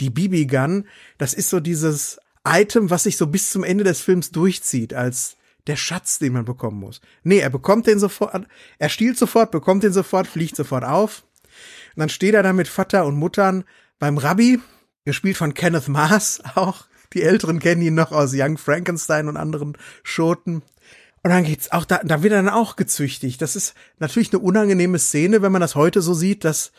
die 0.00 0.10
BB 0.10 0.50
Gun, 0.50 0.86
das 1.18 1.34
ist 1.34 1.50
so 1.50 1.60
dieses 1.60 2.18
Item, 2.46 2.90
was 2.90 3.02
sich 3.02 3.16
so 3.16 3.26
bis 3.26 3.50
zum 3.50 3.64
Ende 3.64 3.84
des 3.84 4.00
Films 4.00 4.30
durchzieht, 4.30 4.94
als 4.94 5.37
der 5.68 5.76
Schatz, 5.76 6.18
den 6.18 6.32
man 6.32 6.44
bekommen 6.44 6.80
muss. 6.80 7.00
Nee, 7.22 7.38
er 7.38 7.50
bekommt 7.50 7.86
den 7.86 7.98
sofort, 7.98 8.46
er 8.78 8.88
stiehlt 8.88 9.18
sofort, 9.18 9.50
bekommt 9.50 9.82
den 9.82 9.92
sofort, 9.92 10.26
fliegt 10.26 10.56
sofort 10.56 10.84
auf. 10.84 11.24
Und 11.94 12.00
dann 12.00 12.08
steht 12.08 12.34
er 12.34 12.42
da 12.42 12.52
mit 12.52 12.68
Vater 12.68 13.06
und 13.06 13.16
Muttern 13.16 13.64
beim 13.98 14.18
Rabbi, 14.18 14.60
gespielt 15.04 15.36
von 15.36 15.54
Kenneth 15.54 15.88
Mars 15.88 16.42
auch. 16.54 16.86
Die 17.14 17.22
Älteren 17.22 17.58
kennen 17.58 17.82
ihn 17.82 17.94
noch 17.94 18.12
aus 18.12 18.32
Young 18.34 18.58
Frankenstein 18.58 19.28
und 19.28 19.36
anderen 19.36 19.78
Schoten. 20.02 20.62
Und 21.22 21.30
dann 21.30 21.44
geht's 21.44 21.72
auch, 21.72 21.84
da, 21.84 22.00
da 22.04 22.22
wird 22.22 22.32
er 22.32 22.42
dann 22.42 22.52
auch 22.52 22.76
gezüchtigt. 22.76 23.40
Das 23.40 23.56
ist 23.56 23.74
natürlich 23.98 24.32
eine 24.32 24.40
unangenehme 24.40 24.98
Szene, 24.98 25.42
wenn 25.42 25.52
man 25.52 25.60
das 25.60 25.74
heute 25.74 26.02
so 26.02 26.14
sieht, 26.14 26.44
dass 26.44 26.72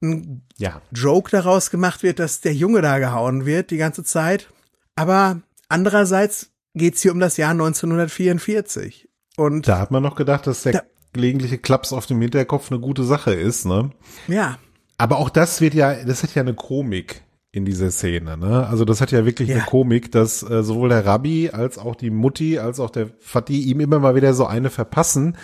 ein 0.00 0.42
ja. 0.56 0.80
Joke 0.92 1.30
daraus 1.30 1.70
gemacht 1.70 2.02
wird, 2.02 2.18
dass 2.18 2.40
der 2.40 2.54
Junge 2.54 2.82
da 2.82 2.98
gehauen 2.98 3.44
wird 3.44 3.70
die 3.70 3.76
ganze 3.76 4.04
Zeit. 4.04 4.48
Aber 4.94 5.40
andererseits 5.68 6.51
geht's 6.74 7.02
hier 7.02 7.12
um 7.12 7.20
das 7.20 7.36
Jahr 7.36 7.50
1944. 7.50 9.08
Und 9.36 9.68
da 9.68 9.78
hat 9.78 9.90
man 9.90 10.02
noch 10.02 10.14
gedacht, 10.14 10.46
dass 10.46 10.62
der 10.62 10.72
da, 10.72 10.82
gelegentliche 11.12 11.58
Klaps 11.58 11.92
auf 11.92 12.06
dem 12.06 12.20
Hinterkopf 12.20 12.70
eine 12.70 12.80
gute 12.80 13.04
Sache 13.04 13.32
ist, 13.32 13.66
ne? 13.66 13.90
Ja. 14.28 14.58
Aber 14.98 15.18
auch 15.18 15.30
das 15.30 15.60
wird 15.60 15.74
ja, 15.74 16.04
das 16.04 16.22
hat 16.22 16.34
ja 16.34 16.42
eine 16.42 16.54
Komik 16.54 17.22
in 17.50 17.64
dieser 17.64 17.90
Szene, 17.90 18.36
ne? 18.36 18.66
Also 18.66 18.84
das 18.84 19.00
hat 19.00 19.12
ja 19.12 19.26
wirklich 19.26 19.48
ja. 19.48 19.56
eine 19.56 19.64
Komik, 19.64 20.10
dass 20.12 20.42
äh, 20.42 20.62
sowohl 20.62 20.88
der 20.88 21.04
Rabbi 21.04 21.50
als 21.50 21.78
auch 21.78 21.94
die 21.94 22.10
Mutti 22.10 22.58
als 22.58 22.80
auch 22.80 22.90
der 22.90 23.10
Fatih 23.20 23.62
ihm 23.62 23.80
immer 23.80 23.98
mal 23.98 24.14
wieder 24.14 24.32
so 24.32 24.46
eine 24.46 24.70
verpassen, 24.70 25.36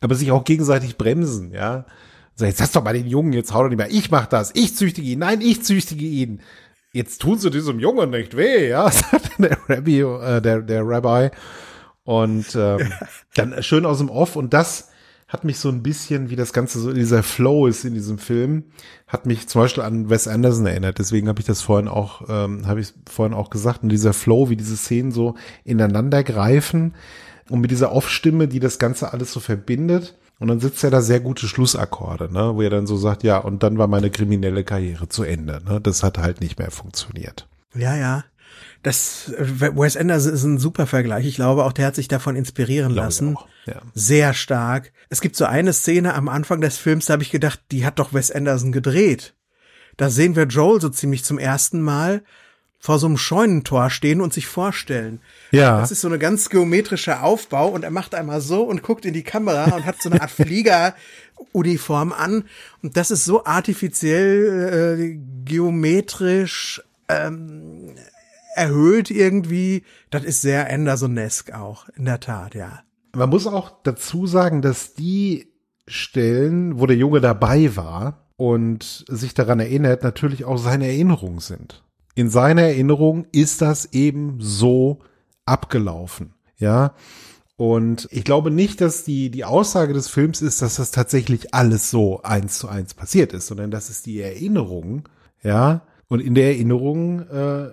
aber 0.00 0.14
sich 0.14 0.32
auch 0.32 0.44
gegenseitig 0.44 0.98
bremsen, 0.98 1.52
ja? 1.52 1.84
So, 2.34 2.46
jetzt 2.46 2.60
hast 2.60 2.74
doch 2.74 2.82
mal 2.82 2.94
den 2.94 3.06
Jungen, 3.06 3.32
jetzt 3.34 3.52
hau 3.52 3.62
doch 3.62 3.68
nicht 3.68 3.76
mehr. 3.76 3.90
Ich 3.90 4.10
mach 4.10 4.26
das. 4.26 4.52
Ich 4.54 4.74
züchtige 4.74 5.06
ihn. 5.06 5.18
Nein, 5.18 5.42
ich 5.42 5.62
züchtige 5.62 6.06
ihn. 6.06 6.40
Jetzt 6.92 7.22
tun 7.22 7.38
sie 7.38 7.50
diesem 7.50 7.78
Jungen 7.78 8.10
nicht 8.10 8.36
weh, 8.36 8.68
ja, 8.68 8.90
sagt 8.90 9.32
der 9.38 9.58
Rabbi, 9.68 10.00
äh, 10.00 10.40
der, 10.40 10.62
der 10.62 10.82
Rabbi. 10.86 11.34
Und 12.04 12.54
ähm, 12.54 12.92
dann 13.34 13.62
schön 13.62 13.86
aus 13.86 13.98
dem 13.98 14.10
Off. 14.10 14.36
Und 14.36 14.52
das 14.54 14.90
hat 15.28 15.44
mich 15.44 15.58
so 15.58 15.70
ein 15.70 15.82
bisschen, 15.82 16.28
wie 16.28 16.36
das 16.36 16.52
Ganze 16.52 16.78
so, 16.78 16.92
dieser 16.92 17.22
Flow 17.22 17.66
ist 17.66 17.86
in 17.86 17.94
diesem 17.94 18.18
Film, 18.18 18.64
hat 19.06 19.24
mich 19.24 19.48
zum 19.48 19.62
Beispiel 19.62 19.82
an 19.82 20.10
Wes 20.10 20.28
Anderson 20.28 20.66
erinnert. 20.66 20.98
Deswegen 20.98 21.28
habe 21.28 21.40
ich 21.40 21.46
das 21.46 21.62
vorhin 21.62 21.88
auch, 21.88 22.28
ähm, 22.28 22.66
habe 22.66 22.80
ich 22.80 22.92
vorhin 23.10 23.34
auch 23.34 23.48
gesagt. 23.48 23.82
Und 23.82 23.88
dieser 23.88 24.12
Flow, 24.12 24.50
wie 24.50 24.56
diese 24.56 24.76
Szenen 24.76 25.10
so 25.10 25.34
ineinander 25.64 26.22
greifen 26.22 26.94
und 27.48 27.60
mit 27.60 27.70
dieser 27.70 27.92
Off-Stimme, 27.92 28.46
die 28.46 28.60
das 28.60 28.78
Ganze 28.78 29.12
alles 29.12 29.32
so 29.32 29.40
verbindet. 29.40 30.18
Und 30.42 30.48
dann 30.48 30.58
sitzt 30.58 30.82
er 30.82 30.90
da 30.90 31.00
sehr 31.02 31.20
gute 31.20 31.46
Schlussakkorde, 31.46 32.28
ne, 32.32 32.56
wo 32.56 32.62
er 32.62 32.70
dann 32.70 32.88
so 32.88 32.96
sagt, 32.96 33.22
ja, 33.22 33.38
und 33.38 33.62
dann 33.62 33.78
war 33.78 33.86
meine 33.86 34.10
kriminelle 34.10 34.64
Karriere 34.64 35.08
zu 35.08 35.22
Ende. 35.22 35.62
Ne? 35.64 35.80
Das 35.80 36.02
hat 36.02 36.18
halt 36.18 36.40
nicht 36.40 36.58
mehr 36.58 36.72
funktioniert. 36.72 37.46
Ja, 37.76 37.94
ja. 37.94 38.24
Das 38.82 39.32
Wes 39.38 39.96
Anderson 39.96 40.32
ist 40.32 40.42
ein 40.42 40.58
super 40.58 40.88
Vergleich. 40.88 41.26
Ich 41.26 41.36
glaube, 41.36 41.64
auch 41.64 41.72
der 41.72 41.86
hat 41.86 41.94
sich 41.94 42.08
davon 42.08 42.34
inspirieren 42.34 42.92
lassen. 42.92 43.36
ja. 43.66 43.82
Sehr 43.94 44.34
stark. 44.34 44.92
Es 45.10 45.20
gibt 45.20 45.36
so 45.36 45.44
eine 45.44 45.72
Szene 45.72 46.14
am 46.14 46.28
Anfang 46.28 46.60
des 46.60 46.76
Films, 46.76 47.06
da 47.06 47.12
habe 47.12 47.22
ich 47.22 47.30
gedacht, 47.30 47.60
die 47.70 47.86
hat 47.86 48.00
doch 48.00 48.12
Wes 48.12 48.32
Anderson 48.32 48.72
gedreht. 48.72 49.36
Da 49.96 50.10
sehen 50.10 50.34
wir 50.34 50.46
Joel 50.46 50.80
so 50.80 50.88
ziemlich 50.88 51.22
zum 51.22 51.38
ersten 51.38 51.80
Mal 51.80 52.24
vor 52.82 52.98
so 52.98 53.06
einem 53.06 53.16
Scheunentor 53.16 53.90
stehen 53.90 54.20
und 54.20 54.32
sich 54.32 54.48
vorstellen. 54.48 55.20
Ja. 55.52 55.78
Das 55.78 55.92
ist 55.92 56.00
so 56.00 56.08
eine 56.08 56.18
ganz 56.18 56.50
geometrische 56.50 57.22
Aufbau 57.22 57.68
und 57.68 57.84
er 57.84 57.92
macht 57.92 58.12
einmal 58.12 58.40
so 58.40 58.64
und 58.64 58.82
guckt 58.82 59.06
in 59.06 59.14
die 59.14 59.22
Kamera 59.22 59.76
und 59.76 59.86
hat 59.86 60.02
so 60.02 60.10
eine 60.10 60.20
Art 60.20 60.30
Fliegeruniform 60.32 62.12
an 62.12 62.44
und 62.82 62.96
das 62.96 63.12
ist 63.12 63.24
so 63.24 63.44
artifiziell 63.44 64.98
äh, 64.98 65.18
geometrisch 65.44 66.82
ähm, 67.08 67.94
erhöht 68.56 69.12
irgendwie. 69.12 69.84
Das 70.10 70.24
ist 70.24 70.42
sehr 70.42 70.68
Andersonesk 70.68 71.52
auch, 71.52 71.88
in 71.90 72.04
der 72.04 72.18
Tat, 72.18 72.56
ja. 72.56 72.80
Man 73.14 73.30
muss 73.30 73.46
auch 73.46 73.70
dazu 73.84 74.26
sagen, 74.26 74.60
dass 74.60 74.94
die 74.94 75.52
Stellen, 75.86 76.80
wo 76.80 76.86
der 76.86 76.96
Junge 76.96 77.20
dabei 77.20 77.76
war 77.76 78.26
und 78.36 79.04
sich 79.06 79.34
daran 79.34 79.60
erinnert, 79.60 80.02
natürlich 80.02 80.44
auch 80.44 80.58
seine 80.58 80.88
Erinnerungen 80.88 81.38
sind. 81.38 81.84
In 82.14 82.28
seiner 82.28 82.62
Erinnerung 82.62 83.26
ist 83.32 83.62
das 83.62 83.92
eben 83.92 84.36
so 84.40 85.00
abgelaufen, 85.46 86.34
ja. 86.58 86.94
Und 87.56 88.08
ich 88.10 88.24
glaube 88.24 88.50
nicht, 88.50 88.80
dass 88.80 89.04
die, 89.04 89.30
die 89.30 89.44
Aussage 89.44 89.92
des 89.92 90.08
Films 90.08 90.42
ist, 90.42 90.62
dass 90.62 90.76
das 90.76 90.90
tatsächlich 90.90 91.54
alles 91.54 91.90
so 91.90 92.22
eins 92.22 92.58
zu 92.58 92.68
eins 92.68 92.94
passiert 92.94 93.32
ist, 93.32 93.46
sondern 93.46 93.70
das 93.70 93.88
ist 93.88 94.06
die 94.06 94.20
Erinnerung, 94.20 95.08
ja. 95.42 95.82
Und 96.08 96.20
in 96.20 96.34
der 96.34 96.48
Erinnerung 96.48 97.20
äh, 97.30 97.70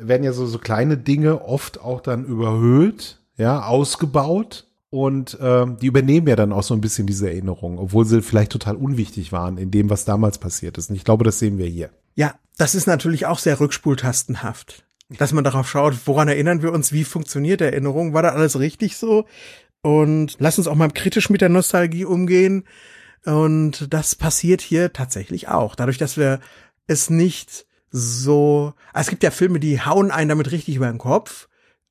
werden 0.00 0.22
ja 0.22 0.32
so, 0.32 0.46
so 0.46 0.58
kleine 0.58 0.96
Dinge 0.96 1.44
oft 1.44 1.80
auch 1.80 2.00
dann 2.00 2.24
überhöht, 2.24 3.18
ja, 3.36 3.64
ausgebaut. 3.64 4.68
Und 4.90 5.36
ähm, 5.40 5.76
die 5.80 5.86
übernehmen 5.86 6.28
ja 6.28 6.36
dann 6.36 6.52
auch 6.52 6.62
so 6.62 6.72
ein 6.72 6.80
bisschen 6.80 7.08
diese 7.08 7.28
Erinnerung, 7.28 7.80
obwohl 7.80 8.04
sie 8.04 8.22
vielleicht 8.22 8.52
total 8.52 8.76
unwichtig 8.76 9.32
waren 9.32 9.58
in 9.58 9.72
dem, 9.72 9.90
was 9.90 10.04
damals 10.04 10.38
passiert 10.38 10.78
ist. 10.78 10.88
Und 10.88 10.94
ich 10.94 11.02
glaube, 11.02 11.24
das 11.24 11.40
sehen 11.40 11.58
wir 11.58 11.66
hier. 11.66 11.90
Ja, 12.14 12.34
das 12.56 12.74
ist 12.74 12.86
natürlich 12.86 13.26
auch 13.26 13.38
sehr 13.38 13.60
rückspultastenhaft. 13.60 14.86
Dass 15.08 15.32
man 15.32 15.44
darauf 15.44 15.68
schaut, 15.68 15.94
woran 16.06 16.28
erinnern 16.28 16.62
wir 16.62 16.72
uns, 16.72 16.92
wie 16.92 17.04
funktioniert 17.04 17.60
Erinnerung, 17.60 18.14
war 18.14 18.22
da 18.22 18.30
alles 18.30 18.58
richtig 18.58 18.96
so? 18.96 19.26
Und 19.82 20.36
lass 20.38 20.56
uns 20.58 20.66
auch 20.66 20.74
mal 20.74 20.88
kritisch 20.88 21.28
mit 21.28 21.42
der 21.42 21.50
Nostalgie 21.50 22.04
umgehen. 22.04 22.64
Und 23.24 23.92
das 23.92 24.14
passiert 24.14 24.60
hier 24.60 24.92
tatsächlich 24.92 25.48
auch. 25.48 25.74
Dadurch, 25.74 25.98
dass 25.98 26.16
wir 26.16 26.40
es 26.86 27.10
nicht 27.10 27.66
so, 27.90 28.74
ah, 28.92 29.00
es 29.00 29.08
gibt 29.08 29.22
ja 29.22 29.30
Filme, 29.30 29.60
die 29.60 29.80
hauen 29.80 30.10
einen 30.10 30.28
damit 30.28 30.50
richtig 30.50 30.76
über 30.76 30.88
den 30.88 30.98
Kopf 30.98 31.48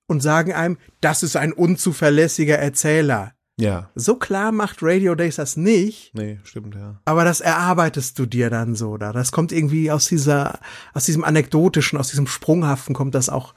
und 0.07 0.21
sagen 0.21 0.53
einem, 0.53 0.77
das 1.01 1.23
ist 1.23 1.35
ein 1.35 1.53
unzuverlässiger 1.53 2.57
Erzähler. 2.57 3.33
Ja. 3.59 3.89
So 3.93 4.15
klar 4.15 4.51
macht 4.51 4.77
Radio 4.81 5.13
Days 5.13 5.35
das 5.35 5.57
nicht, 5.57 6.11
Nee, 6.15 6.39
stimmt, 6.43 6.73
ja. 6.75 6.99
aber 7.05 7.23
das 7.23 7.39
erarbeitest 7.39 8.17
du 8.17 8.25
dir 8.25 8.49
dann 8.49 8.75
so 8.75 8.97
da. 8.97 9.13
Das 9.13 9.31
kommt 9.31 9.51
irgendwie 9.51 9.91
aus 9.91 10.07
dieser, 10.07 10.59
aus 10.93 11.05
diesem 11.05 11.23
anekdotischen, 11.23 11.99
aus 11.99 12.09
diesem 12.09 12.25
sprunghaften 12.27 12.95
kommt 12.95 13.13
das 13.13 13.29
auch 13.29 13.53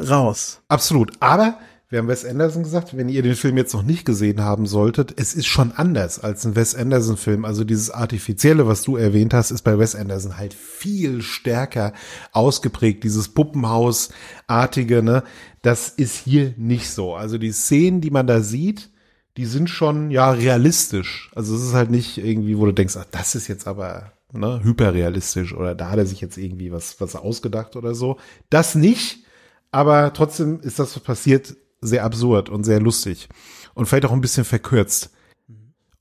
raus. 0.00 0.62
Absolut. 0.68 1.12
Aber 1.20 1.58
wir 1.88 2.00
haben 2.00 2.08
Wes 2.08 2.24
Anderson 2.24 2.64
gesagt, 2.64 2.96
wenn 2.96 3.08
ihr 3.08 3.22
den 3.22 3.36
Film 3.36 3.56
jetzt 3.56 3.72
noch 3.72 3.84
nicht 3.84 4.04
gesehen 4.04 4.40
haben 4.42 4.66
solltet, 4.66 5.14
es 5.16 5.34
ist 5.34 5.46
schon 5.46 5.70
anders 5.70 6.18
als 6.18 6.44
ein 6.44 6.56
Wes 6.56 6.74
Anderson 6.74 7.16
Film. 7.16 7.44
Also 7.44 7.62
dieses 7.62 7.90
Artifizielle, 7.92 8.66
was 8.66 8.82
du 8.82 8.96
erwähnt 8.96 9.32
hast, 9.32 9.52
ist 9.52 9.62
bei 9.62 9.78
Wes 9.78 9.94
Anderson 9.94 10.36
halt 10.36 10.52
viel 10.54 11.22
stärker 11.22 11.92
ausgeprägt. 12.32 13.04
Dieses 13.04 13.28
Puppenhausartige, 13.28 15.04
ne? 15.04 15.22
Das 15.62 15.88
ist 15.88 16.16
hier 16.16 16.54
nicht 16.56 16.90
so. 16.90 17.14
Also 17.14 17.38
die 17.38 17.52
Szenen, 17.52 18.00
die 18.00 18.10
man 18.10 18.26
da 18.26 18.40
sieht, 18.40 18.90
die 19.36 19.46
sind 19.46 19.68
schon, 19.68 20.10
ja, 20.10 20.30
realistisch. 20.30 21.30
Also 21.34 21.54
es 21.54 21.62
ist 21.62 21.74
halt 21.74 21.90
nicht 21.90 22.18
irgendwie, 22.18 22.56
wo 22.58 22.66
du 22.66 22.72
denkst, 22.72 22.96
ach, 22.96 23.06
das 23.10 23.34
ist 23.34 23.48
jetzt 23.48 23.66
aber, 23.66 24.12
ne, 24.32 24.60
hyperrealistisch 24.62 25.52
oder 25.54 25.74
da 25.74 25.90
hat 25.90 25.98
er 25.98 26.06
sich 26.06 26.20
jetzt 26.20 26.38
irgendwie 26.38 26.72
was, 26.72 27.00
was 27.00 27.16
ausgedacht 27.16 27.76
oder 27.76 27.94
so. 27.94 28.18
Das 28.50 28.74
nicht. 28.74 29.24
Aber 29.70 30.12
trotzdem 30.12 30.60
ist 30.60 30.78
das, 30.78 30.96
was 30.96 31.02
passiert, 31.02 31.56
sehr 31.80 32.04
absurd 32.04 32.48
und 32.48 32.64
sehr 32.64 32.80
lustig. 32.80 33.28
Und 33.74 33.86
vielleicht 33.86 34.06
auch 34.06 34.12
ein 34.12 34.22
bisschen 34.22 34.44
verkürzt. 34.44 35.10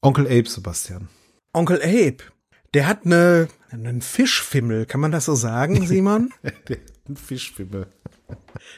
Onkel 0.02 0.28
Abe, 0.28 0.48
Sebastian. 0.48 1.10
Onkel 1.52 1.82
Abe, 1.82 2.17
der 2.74 2.88
hat 2.88 3.06
eine, 3.06 3.48
einen 3.69 4.02
Fischfimmel, 4.02 4.86
kann 4.86 5.02
man 5.02 5.12
das 5.12 5.26
so 5.26 5.36
sagen, 5.36 5.86
Simon? 5.88 6.32
Ein 7.08 7.18
Fischfimmel. 7.18 7.88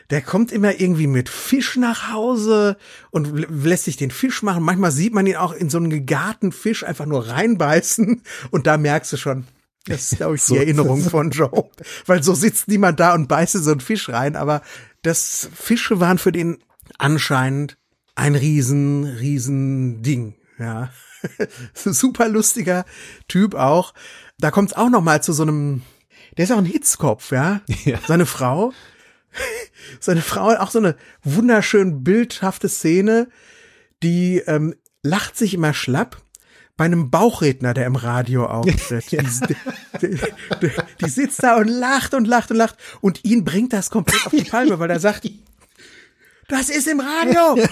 Der 0.09 0.21
kommt 0.21 0.51
immer 0.51 0.79
irgendwie 0.81 1.07
mit 1.07 1.29
Fisch 1.29 1.77
nach 1.77 2.11
Hause 2.11 2.75
und 3.11 3.27
lä- 3.29 3.47
lässt 3.67 3.85
sich 3.85 3.95
den 3.95 4.11
Fisch 4.11 4.43
machen. 4.43 4.63
Manchmal 4.63 4.91
sieht 4.91 5.13
man 5.13 5.25
ihn 5.27 5.37
auch 5.37 5.53
in 5.53 5.69
so 5.69 5.77
einen 5.77 5.89
gegarten 5.89 6.51
Fisch 6.51 6.83
einfach 6.83 7.05
nur 7.05 7.27
reinbeißen 7.29 8.21
und 8.51 8.67
da 8.67 8.77
merkst 8.77 9.13
du 9.13 9.17
schon, 9.17 9.45
das 9.85 10.11
ist, 10.11 10.17
glaube 10.17 10.35
ich, 10.35 10.41
die 10.43 10.47
So 10.49 10.55
Erinnerung 10.57 10.99
es. 10.99 11.09
von 11.09 11.31
Joe. 11.31 11.69
Weil 12.05 12.21
so 12.21 12.33
sitzt 12.33 12.67
niemand 12.67 12.99
da 12.99 13.13
und 13.13 13.27
beißt 13.29 13.55
in 13.55 13.63
so 13.63 13.71
einen 13.71 13.79
Fisch 13.79 14.09
rein, 14.09 14.35
aber 14.35 14.61
das 15.03 15.49
Fische 15.55 16.01
waren 16.01 16.17
für 16.17 16.33
den 16.33 16.57
anscheinend 16.97 17.77
ein 18.15 18.35
riesen, 18.35 19.05
riesen 19.05 20.01
Ding, 20.01 20.35
ja. 20.59 20.91
Super 21.73 22.27
lustiger 22.27 22.85
Typ 23.27 23.55
auch. 23.55 23.93
Da 24.39 24.51
kommt's 24.51 24.73
auch 24.73 24.89
noch 24.89 25.01
mal 25.01 25.23
zu 25.23 25.31
so 25.33 25.43
einem, 25.43 25.81
der 26.37 26.43
ist 26.43 26.51
auch 26.51 26.57
ein 26.57 26.65
Hitzkopf, 26.65 27.31
ja. 27.31 27.61
Ja. 27.83 27.99
Seine 28.07 28.25
Frau, 28.25 28.73
seine 29.99 30.21
Frau 30.21 30.49
hat 30.51 30.59
auch 30.59 30.71
so 30.71 30.79
eine 30.79 30.95
wunderschön 31.23 32.03
bildhafte 32.03 32.69
Szene, 32.69 33.27
die 34.03 34.39
ähm, 34.45 34.75
lacht 35.01 35.37
sich 35.37 35.53
immer 35.53 35.73
schlapp 35.73 36.21
bei 36.75 36.85
einem 36.85 37.09
Bauchredner, 37.09 37.73
der 37.73 37.87
im 37.87 37.95
Radio 37.95 38.45
auftritt. 38.45 39.11
Die, 39.11 39.17
die, 39.99 40.19
die, 40.61 40.71
die 41.01 41.09
sitzt 41.09 41.41
da 41.41 41.55
und 41.55 41.67
lacht 41.67 42.13
und 42.13 42.25
lacht 42.25 42.51
und 42.51 42.57
lacht 42.57 42.75
und 43.01 43.25
ihn 43.25 43.43
bringt 43.43 43.73
das 43.73 43.89
komplett 43.89 44.27
auf 44.27 44.31
die 44.31 44.43
Palme, 44.43 44.77
weil 44.77 44.91
er 44.91 44.99
sagt, 44.99 45.27
das 46.47 46.69
ist 46.69 46.87
im 46.87 46.99
Radio. 46.99 47.57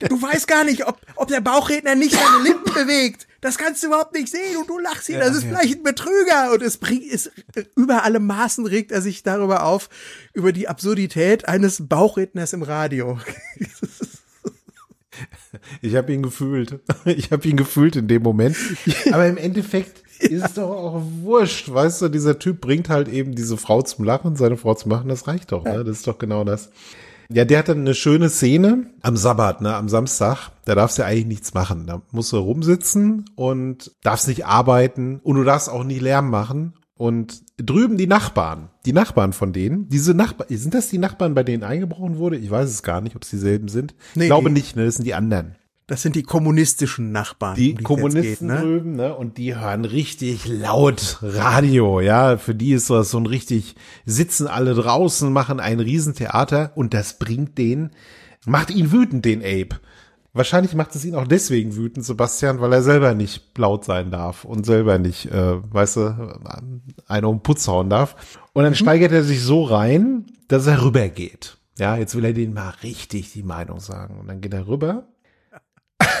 Du 0.00 0.20
weißt 0.20 0.48
gar 0.48 0.64
nicht, 0.64 0.86
ob, 0.88 0.98
ob 1.14 1.28
der 1.28 1.40
Bauchredner 1.40 1.94
nicht 1.94 2.12
seine 2.12 2.42
Lippen 2.42 2.72
bewegt. 2.74 3.28
Das 3.40 3.56
kannst 3.56 3.82
du 3.82 3.88
überhaupt 3.88 4.14
nicht 4.14 4.28
sehen 4.28 4.56
und 4.58 4.68
du 4.68 4.78
lachst 4.78 5.08
ihn. 5.08 5.18
Das 5.18 5.34
ist 5.34 5.44
ja. 5.44 5.48
vielleicht 5.48 5.78
ein 5.78 5.82
Betrüger. 5.82 6.52
Und 6.52 6.62
es 6.62 6.76
bringt, 6.76 7.04
es, 7.10 7.30
über 7.74 8.04
alle 8.04 8.20
Maßen 8.20 8.66
regt 8.66 8.92
er 8.92 9.00
sich 9.00 9.22
darüber 9.22 9.64
auf, 9.64 9.88
über 10.34 10.52
die 10.52 10.68
Absurdität 10.68 11.48
eines 11.48 11.88
Bauchredners 11.88 12.52
im 12.52 12.62
Radio. 12.62 13.18
Ich 15.82 15.96
habe 15.96 16.12
ihn 16.12 16.22
gefühlt. 16.22 16.78
Ich 17.04 17.30
habe 17.32 17.46
ihn 17.48 17.56
gefühlt 17.56 17.96
in 17.96 18.08
dem 18.08 18.22
Moment. 18.22 18.56
Aber 19.12 19.26
im 19.26 19.36
Endeffekt 19.36 20.02
ist 20.18 20.44
es 20.44 20.54
doch 20.54 20.70
auch 20.70 21.02
wurscht. 21.22 21.72
Weißt 21.72 22.02
du, 22.02 22.08
dieser 22.08 22.38
Typ 22.38 22.60
bringt 22.60 22.88
halt 22.88 23.08
eben 23.08 23.34
diese 23.34 23.56
Frau 23.56 23.82
zum 23.82 24.04
Lachen, 24.04 24.36
seine 24.36 24.56
Frau 24.56 24.74
zum 24.74 24.90
Machen. 24.90 25.08
Das 25.08 25.26
reicht 25.26 25.52
doch. 25.52 25.64
Ne? 25.64 25.84
Das 25.84 25.98
ist 25.98 26.06
doch 26.06 26.18
genau 26.18 26.44
das. 26.44 26.70
Ja, 27.32 27.44
der 27.44 27.60
hat 27.60 27.68
dann 27.68 27.80
eine 27.80 27.94
schöne 27.94 28.28
Szene 28.28 28.86
am 29.02 29.16
Sabbat, 29.16 29.60
ne, 29.60 29.74
am 29.76 29.88
Samstag. 29.88 30.50
Da 30.64 30.74
darfst 30.74 30.98
du 30.98 31.04
eigentlich 31.04 31.26
nichts 31.26 31.54
machen. 31.54 31.86
Da 31.86 32.02
musst 32.10 32.32
du 32.32 32.38
rumsitzen 32.38 33.24
und 33.36 33.92
darfst 34.02 34.26
nicht 34.28 34.46
arbeiten 34.46 35.20
und 35.22 35.36
du 35.36 35.44
darfst 35.44 35.68
auch 35.70 35.84
nicht 35.84 36.00
Lärm 36.00 36.28
machen. 36.30 36.74
Und 36.96 37.40
drüben 37.56 37.96
die 37.96 38.06
Nachbarn, 38.06 38.68
die 38.84 38.92
Nachbarn 38.92 39.32
von 39.32 39.54
denen, 39.54 39.88
diese 39.88 40.12
Nachbarn, 40.12 40.48
sind 40.50 40.74
das 40.74 40.88
die 40.88 40.98
Nachbarn, 40.98 41.32
bei 41.34 41.42
denen 41.44 41.62
eingebrochen 41.62 42.18
wurde? 42.18 42.36
Ich 42.36 42.50
weiß 42.50 42.68
es 42.68 42.82
gar 42.82 43.00
nicht, 43.00 43.16
ob 43.16 43.22
es 43.22 43.30
dieselben 43.30 43.68
sind. 43.68 43.94
Nee, 44.14 44.24
ich 44.24 44.28
glaube 44.28 44.48
die- 44.50 44.54
nicht, 44.54 44.76
ne, 44.76 44.84
das 44.84 44.96
sind 44.96 45.06
die 45.06 45.14
anderen. 45.14 45.54
Das 45.90 46.02
sind 46.02 46.14
die 46.14 46.22
kommunistischen 46.22 47.10
Nachbarn. 47.10 47.56
Die 47.56 47.72
um 47.72 47.78
es 47.78 47.82
Kommunisten 47.82 48.46
geht, 48.46 48.56
ne? 48.56 48.62
drüben, 48.62 48.92
ne? 48.92 49.12
Und 49.12 49.38
die 49.38 49.56
hören 49.56 49.84
richtig 49.84 50.46
laut 50.46 51.18
Radio, 51.20 51.98
ja. 52.00 52.36
Für 52.36 52.54
die 52.54 52.74
ist 52.74 52.90
das 52.90 53.10
so 53.10 53.18
ein 53.18 53.26
richtig, 53.26 53.74
sitzen 54.04 54.46
alle 54.46 54.74
draußen, 54.74 55.32
machen 55.32 55.58
ein 55.58 55.80
Riesentheater 55.80 56.70
und 56.76 56.94
das 56.94 57.18
bringt 57.18 57.58
den, 57.58 57.90
macht 58.46 58.70
ihn 58.70 58.92
wütend, 58.92 59.24
den 59.24 59.40
Abe. 59.40 59.80
wahrscheinlich 60.32 60.74
macht 60.74 60.94
es 60.94 61.04
ihn 61.04 61.16
auch 61.16 61.26
deswegen 61.26 61.74
wütend, 61.74 62.06
Sebastian, 62.06 62.60
weil 62.60 62.72
er 62.72 62.84
selber 62.84 63.14
nicht 63.14 63.58
laut 63.58 63.84
sein 63.84 64.12
darf 64.12 64.44
und 64.44 64.64
selber 64.64 64.98
nicht, 64.98 65.26
äh, 65.26 65.56
weißt 65.72 65.96
du, 65.96 66.40
einen 67.08 67.24
um 67.24 67.42
Putz 67.42 67.66
hauen 67.66 67.90
darf. 67.90 68.38
Und 68.52 68.62
dann 68.62 68.74
mhm. 68.74 68.76
steigert 68.76 69.10
er 69.10 69.24
sich 69.24 69.42
so 69.42 69.64
rein, 69.64 70.26
dass 70.46 70.68
er 70.68 70.84
rübergeht. 70.84 71.58
Ja, 71.80 71.96
jetzt 71.96 72.14
will 72.14 72.26
er 72.26 72.32
denen 72.32 72.54
mal 72.54 72.74
richtig 72.84 73.32
die 73.32 73.42
Meinung 73.42 73.80
sagen. 73.80 74.20
Und 74.20 74.28
dann 74.28 74.40
geht 74.40 74.54
er 74.54 74.68
rüber. 74.68 75.08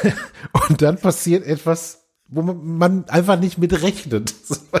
und 0.68 0.82
dann 0.82 0.98
passiert 0.98 1.46
etwas, 1.46 2.04
wo 2.28 2.42
man 2.42 3.08
einfach 3.08 3.38
nicht 3.38 3.58
mit 3.58 3.82
rechnet. 3.82 4.34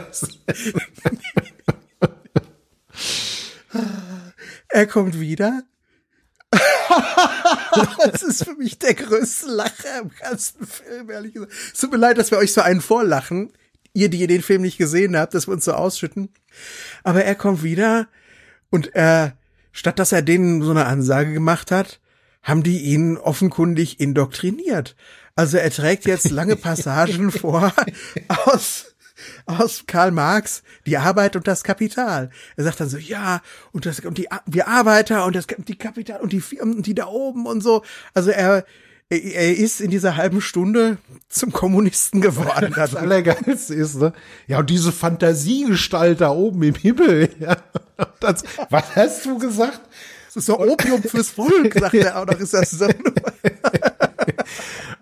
er 4.68 4.86
kommt 4.86 5.18
wieder. 5.18 5.62
das 8.04 8.22
ist 8.22 8.44
für 8.44 8.54
mich 8.54 8.78
der 8.78 8.94
größte 8.94 9.48
Lacher 9.48 10.00
im 10.02 10.10
ganzen 10.20 10.66
Film, 10.66 11.10
ehrlich 11.10 11.34
gesagt. 11.34 11.52
Es 11.72 11.80
tut 11.80 11.92
mir 11.92 11.98
leid, 11.98 12.18
dass 12.18 12.30
wir 12.30 12.38
euch 12.38 12.52
so 12.52 12.60
einen 12.60 12.80
vorlachen. 12.80 13.52
Ihr, 13.92 14.08
die 14.08 14.20
ihr 14.20 14.28
den 14.28 14.42
Film 14.42 14.62
nicht 14.62 14.78
gesehen 14.78 15.16
habt, 15.16 15.34
dass 15.34 15.48
wir 15.48 15.52
uns 15.52 15.64
so 15.64 15.72
ausschütten. 15.72 16.32
Aber 17.02 17.24
er 17.24 17.34
kommt 17.34 17.64
wieder 17.64 18.06
und 18.70 18.94
er, 18.94 19.36
statt 19.72 19.98
dass 19.98 20.12
er 20.12 20.22
denen 20.22 20.62
so 20.62 20.70
eine 20.70 20.86
Ansage 20.86 21.32
gemacht 21.32 21.72
hat, 21.72 22.00
haben 22.42 22.62
die 22.62 22.78
ihn 22.78 23.16
offenkundig 23.16 24.00
indoktriniert. 24.00 24.96
Also 25.36 25.56
er 25.56 25.70
trägt 25.70 26.06
jetzt 26.06 26.30
lange 26.30 26.56
Passagen 26.56 27.30
vor 27.30 27.72
aus 28.46 28.86
aus 29.44 29.84
Karl 29.86 30.12
Marx, 30.12 30.62
die 30.86 30.96
Arbeit 30.96 31.36
und 31.36 31.46
das 31.46 31.62
Kapital. 31.62 32.30
Er 32.56 32.64
sagt 32.64 32.80
dann 32.80 32.88
so, 32.88 32.96
ja, 32.96 33.42
und 33.72 33.84
das 33.84 34.00
und 34.00 34.16
die 34.16 34.28
wir 34.46 34.66
Arbeiter 34.68 35.26
und 35.26 35.36
das 35.36 35.46
die 35.46 35.76
Kapital 35.76 36.20
und 36.20 36.32
die 36.32 36.40
Firmen, 36.40 36.82
die 36.82 36.94
da 36.94 37.06
oben 37.06 37.46
und 37.46 37.60
so. 37.60 37.82
Also 38.14 38.30
er 38.30 38.64
er 39.10 39.56
ist 39.56 39.80
in 39.80 39.90
dieser 39.90 40.16
halben 40.16 40.40
Stunde 40.40 40.98
zum 41.28 41.52
Kommunisten 41.52 42.20
geworden. 42.20 42.72
Das 42.76 42.94
Allergeilste 42.94 43.74
ist, 43.74 43.96
ne? 43.96 44.12
Ja, 44.46 44.60
und 44.60 44.70
diese 44.70 44.92
Fantasiegestalt 44.92 46.20
da 46.20 46.30
oben 46.30 46.62
im 46.62 46.74
Himmel. 46.74 47.28
Ja. 47.40 47.56
Das, 48.20 48.44
was 48.70 48.96
hast 48.96 49.26
du 49.26 49.38
gesagt? 49.38 49.80
Das 50.30 50.36
ist 50.36 50.46
so 50.46 50.60
Opium 50.60 51.02
fürs 51.02 51.30
Volk, 51.30 51.74
sagt 51.74 51.94
er 51.94 52.20
auch 52.20 52.24
noch. 52.24 52.38
Ist 52.38 52.54
das 52.54 52.70
so? 52.70 52.86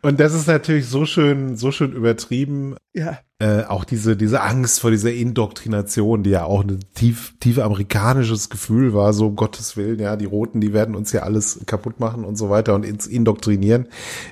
Und 0.01 0.19
das 0.19 0.33
ist 0.33 0.47
natürlich 0.47 0.87
so 0.87 1.05
schön, 1.05 1.55
so 1.55 1.71
schön 1.71 1.93
übertrieben. 1.93 2.77
Ja. 2.95 3.19
Äh, 3.41 3.63
auch 3.67 3.85
diese, 3.85 4.17
diese 4.17 4.41
Angst 4.41 4.81
vor 4.81 4.91
dieser 4.91 5.13
Indoktrination, 5.13 6.25
die 6.25 6.31
ja 6.31 6.43
auch 6.43 6.65
ein 6.65 6.81
tief, 6.97 7.35
tief 7.39 7.61
amerikanisches 7.61 8.51
Gefühl 8.51 8.95
war, 8.95 9.13
so 9.13 9.29
um 9.29 9.37
Gottes 9.37 9.77
Willen, 9.77 10.01
ja, 10.01 10.17
die 10.17 10.25
Roten, 10.25 10.61
die 10.61 10.73
werden 10.73 10.97
uns 10.97 11.13
ja 11.13 11.23
alles 11.23 11.61
kaputt 11.67 12.01
machen 12.01 12.25
und 12.25 12.35
so 12.35 12.51
weiter 12.51 12.75
und 12.75 12.85
ins 12.85 13.07
Indoktrinieren, 13.07 13.87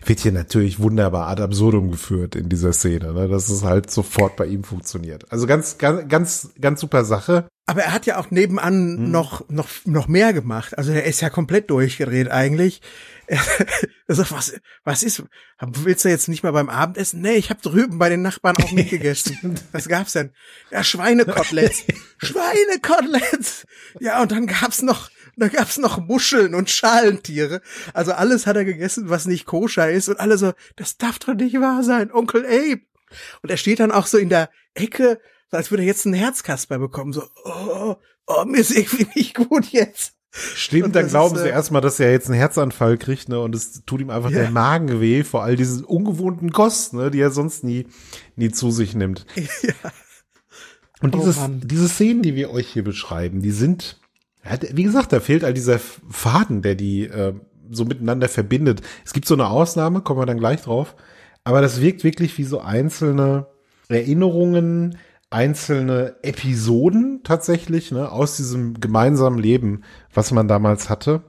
wird 0.04 0.18
hier 0.18 0.32
natürlich 0.32 0.80
wunderbar 0.80 1.28
ad 1.28 1.40
absurdum 1.40 1.92
geführt 1.92 2.34
in 2.34 2.48
dieser 2.48 2.72
Szene, 2.72 3.12
ne, 3.12 3.28
dass 3.28 3.48
es 3.48 3.62
halt 3.62 3.92
sofort 3.92 4.34
bei 4.34 4.46
ihm 4.46 4.64
funktioniert. 4.64 5.30
Also 5.30 5.46
ganz, 5.46 5.78
ganz, 5.78 6.08
ganz, 6.08 6.50
ganz 6.60 6.80
super 6.80 7.04
Sache. 7.04 7.46
Aber 7.66 7.82
er 7.82 7.92
hat 7.92 8.06
ja 8.06 8.18
auch 8.18 8.32
nebenan 8.32 8.96
hm. 8.96 9.10
noch, 9.12 9.48
noch, 9.48 9.68
noch 9.84 10.08
mehr 10.08 10.32
gemacht. 10.32 10.76
Also 10.76 10.90
er 10.90 11.04
ist 11.04 11.20
ja 11.20 11.30
komplett 11.30 11.70
durchgedreht 11.70 12.28
eigentlich. 12.28 12.80
Sagt, 14.08 14.30
was, 14.32 14.54
was 14.84 15.02
ist, 15.02 15.22
willst 15.60 16.04
du 16.04 16.08
jetzt 16.08 16.28
nicht 16.28 16.42
mal 16.42 16.52
beim 16.52 16.68
Abendessen? 16.68 17.20
Nee, 17.20 17.36
ich 17.36 17.50
habe 17.50 17.60
drüben 17.60 17.98
bei 17.98 18.08
den 18.08 18.22
Nachbarn 18.22 18.56
auch 18.56 18.72
mitgegessen. 18.72 19.58
was 19.72 19.88
gab's 19.88 20.12
denn? 20.12 20.32
Ja, 20.70 20.84
Schweinekoteletts. 20.84 21.84
Schweinekoteletts! 22.18 23.66
Ja, 24.00 24.22
und 24.22 24.32
dann 24.32 24.46
gab's 24.46 24.82
noch, 24.82 25.10
dann 25.36 25.50
gab's 25.50 25.78
noch 25.78 25.98
Muscheln 25.98 26.54
und 26.54 26.70
Schalentiere. 26.70 27.60
Also 27.92 28.12
alles 28.12 28.46
hat 28.46 28.56
er 28.56 28.64
gegessen, 28.64 29.10
was 29.10 29.26
nicht 29.26 29.46
koscher 29.46 29.90
ist. 29.90 30.08
Und 30.08 30.20
alle 30.20 30.38
so, 30.38 30.52
das 30.76 30.96
darf 30.96 31.18
doch 31.18 31.34
nicht 31.34 31.60
wahr 31.60 31.82
sein, 31.82 32.12
Onkel 32.12 32.46
Abe. 32.46 32.82
Und 33.42 33.50
er 33.50 33.56
steht 33.56 33.80
dann 33.80 33.92
auch 33.92 34.06
so 34.06 34.18
in 34.18 34.28
der 34.28 34.50
Ecke 34.74 35.20
als 35.56 35.70
würde 35.70 35.82
er 35.82 35.86
jetzt 35.86 36.06
einen 36.06 36.14
Herzkasper 36.14 36.78
bekommen. 36.78 37.12
So, 37.12 37.22
oh, 37.44 37.96
oh, 38.26 38.44
mir 38.44 38.58
ist 38.58 38.72
irgendwie 38.72 39.08
nicht 39.14 39.34
gut 39.34 39.66
jetzt. 39.66 40.15
Stimmt, 40.30 40.94
dann 40.94 41.08
glauben 41.08 41.34
ist, 41.36 41.42
sie 41.42 41.48
äh, 41.48 41.52
erstmal, 41.52 41.80
dass 41.80 41.98
er 41.98 42.12
jetzt 42.12 42.28
einen 42.28 42.38
Herzanfall 42.38 42.98
kriegt, 42.98 43.28
ne? 43.28 43.40
Und 43.40 43.54
es 43.54 43.84
tut 43.86 44.00
ihm 44.00 44.10
einfach 44.10 44.30
ja. 44.30 44.40
der 44.40 44.50
Magen 44.50 45.00
weh 45.00 45.24
vor 45.24 45.42
all 45.42 45.56
diesen 45.56 45.84
ungewohnten 45.84 46.52
Kosten, 46.52 46.98
ne, 46.98 47.10
die 47.10 47.20
er 47.20 47.30
sonst 47.30 47.64
nie, 47.64 47.86
nie 48.34 48.50
zu 48.50 48.70
sich 48.70 48.94
nimmt. 48.94 49.26
Ja. 49.62 49.92
Und 51.02 51.14
oh, 51.14 51.18
dieses, 51.18 51.38
diese 51.50 51.88
Szenen, 51.88 52.22
die 52.22 52.34
wir 52.34 52.50
euch 52.50 52.68
hier 52.68 52.82
beschreiben, 52.82 53.42
die 53.42 53.50
sind, 53.50 54.00
wie 54.72 54.82
gesagt, 54.82 55.12
da 55.12 55.20
fehlt 55.20 55.44
all 55.44 55.52
dieser 55.52 55.78
Faden, 55.78 56.62
der 56.62 56.74
die 56.74 57.04
äh, 57.04 57.34
so 57.70 57.84
miteinander 57.84 58.30
verbindet. 58.30 58.80
Es 59.04 59.12
gibt 59.12 59.26
so 59.26 59.34
eine 59.34 59.48
Ausnahme, 59.48 60.00
kommen 60.00 60.20
wir 60.20 60.26
dann 60.26 60.38
gleich 60.38 60.62
drauf, 60.62 60.96
aber 61.44 61.60
das 61.60 61.82
wirkt 61.82 62.02
wirklich 62.02 62.38
wie 62.38 62.44
so 62.44 62.60
einzelne 62.60 63.46
Erinnerungen, 63.88 64.96
einzelne 65.30 66.16
Episoden 66.22 67.20
tatsächlich 67.24 67.90
ne, 67.90 68.10
aus 68.10 68.36
diesem 68.36 68.80
gemeinsamen 68.80 69.38
Leben, 69.38 69.82
was 70.14 70.30
man 70.30 70.48
damals 70.48 70.88
hatte. 70.88 71.22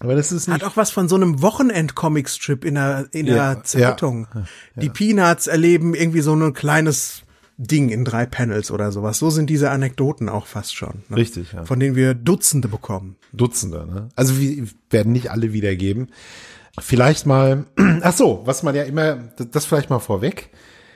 Aber 0.00 0.14
das 0.14 0.30
ist 0.30 0.46
nicht 0.46 0.62
Hat 0.62 0.64
auch 0.64 0.76
was 0.76 0.90
von 0.90 1.08
so 1.08 1.16
einem 1.16 1.42
Wochenend-Comic-Strip 1.42 2.64
in 2.64 2.74
der, 2.74 3.08
in 3.12 3.26
ja, 3.26 3.54
der 3.54 3.64
Zeitung. 3.64 4.28
Ja, 4.32 4.40
ja. 4.40 4.46
Die 4.82 4.90
Peanuts 4.90 5.48
erleben 5.48 5.94
irgendwie 5.94 6.20
so 6.20 6.34
ein 6.34 6.52
kleines 6.52 7.22
Ding 7.56 7.88
in 7.88 8.04
drei 8.04 8.24
Panels 8.24 8.70
oder 8.70 8.92
sowas. 8.92 9.18
So 9.18 9.30
sind 9.30 9.50
diese 9.50 9.70
Anekdoten 9.70 10.28
auch 10.28 10.46
fast 10.46 10.76
schon. 10.76 11.02
Ne? 11.08 11.16
Richtig, 11.16 11.52
ja. 11.52 11.64
Von 11.64 11.80
denen 11.80 11.96
wir 11.96 12.14
Dutzende 12.14 12.68
bekommen. 12.68 13.16
Dutzende, 13.32 13.84
ne? 13.86 14.08
Also 14.14 14.38
wir 14.38 14.68
werden 14.90 15.12
nicht 15.12 15.32
alle 15.32 15.52
wiedergeben. 15.52 16.12
Vielleicht 16.78 17.26
mal, 17.26 17.66
ach 18.02 18.16
so, 18.16 18.42
was 18.44 18.62
man 18.62 18.76
ja 18.76 18.84
immer, 18.84 19.16
das 19.50 19.66
vielleicht 19.66 19.90
mal 19.90 19.98
vorweg, 19.98 20.50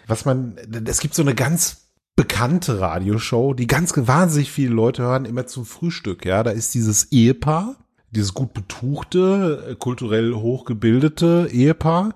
was 0.07 0.25
man, 0.25 0.57
es 0.87 1.01
gibt 1.01 1.17
so 1.17 1.23
eine 1.23 1.35
ganz 1.35 1.89
bekannte 2.17 2.81
Radioshow, 2.81 3.55
die 3.55 3.67
ganz 3.67 3.93
wahnsinnig 3.97 4.51
viele 4.51 4.75
Leute 4.75 5.03
hören, 5.03 5.25
immer 5.25 5.47
zum 5.47 5.65
Frühstück. 5.65 6.25
Ja, 6.25 6.43
da 6.43 6.51
ist 6.51 6.75
dieses 6.75 7.11
Ehepaar, 7.11 7.77
dieses 8.11 8.35
gut 8.35 8.53
betuchte, 8.53 9.77
kulturell 9.79 10.35
hochgebildete 10.35 11.49
Ehepaar, 11.51 12.15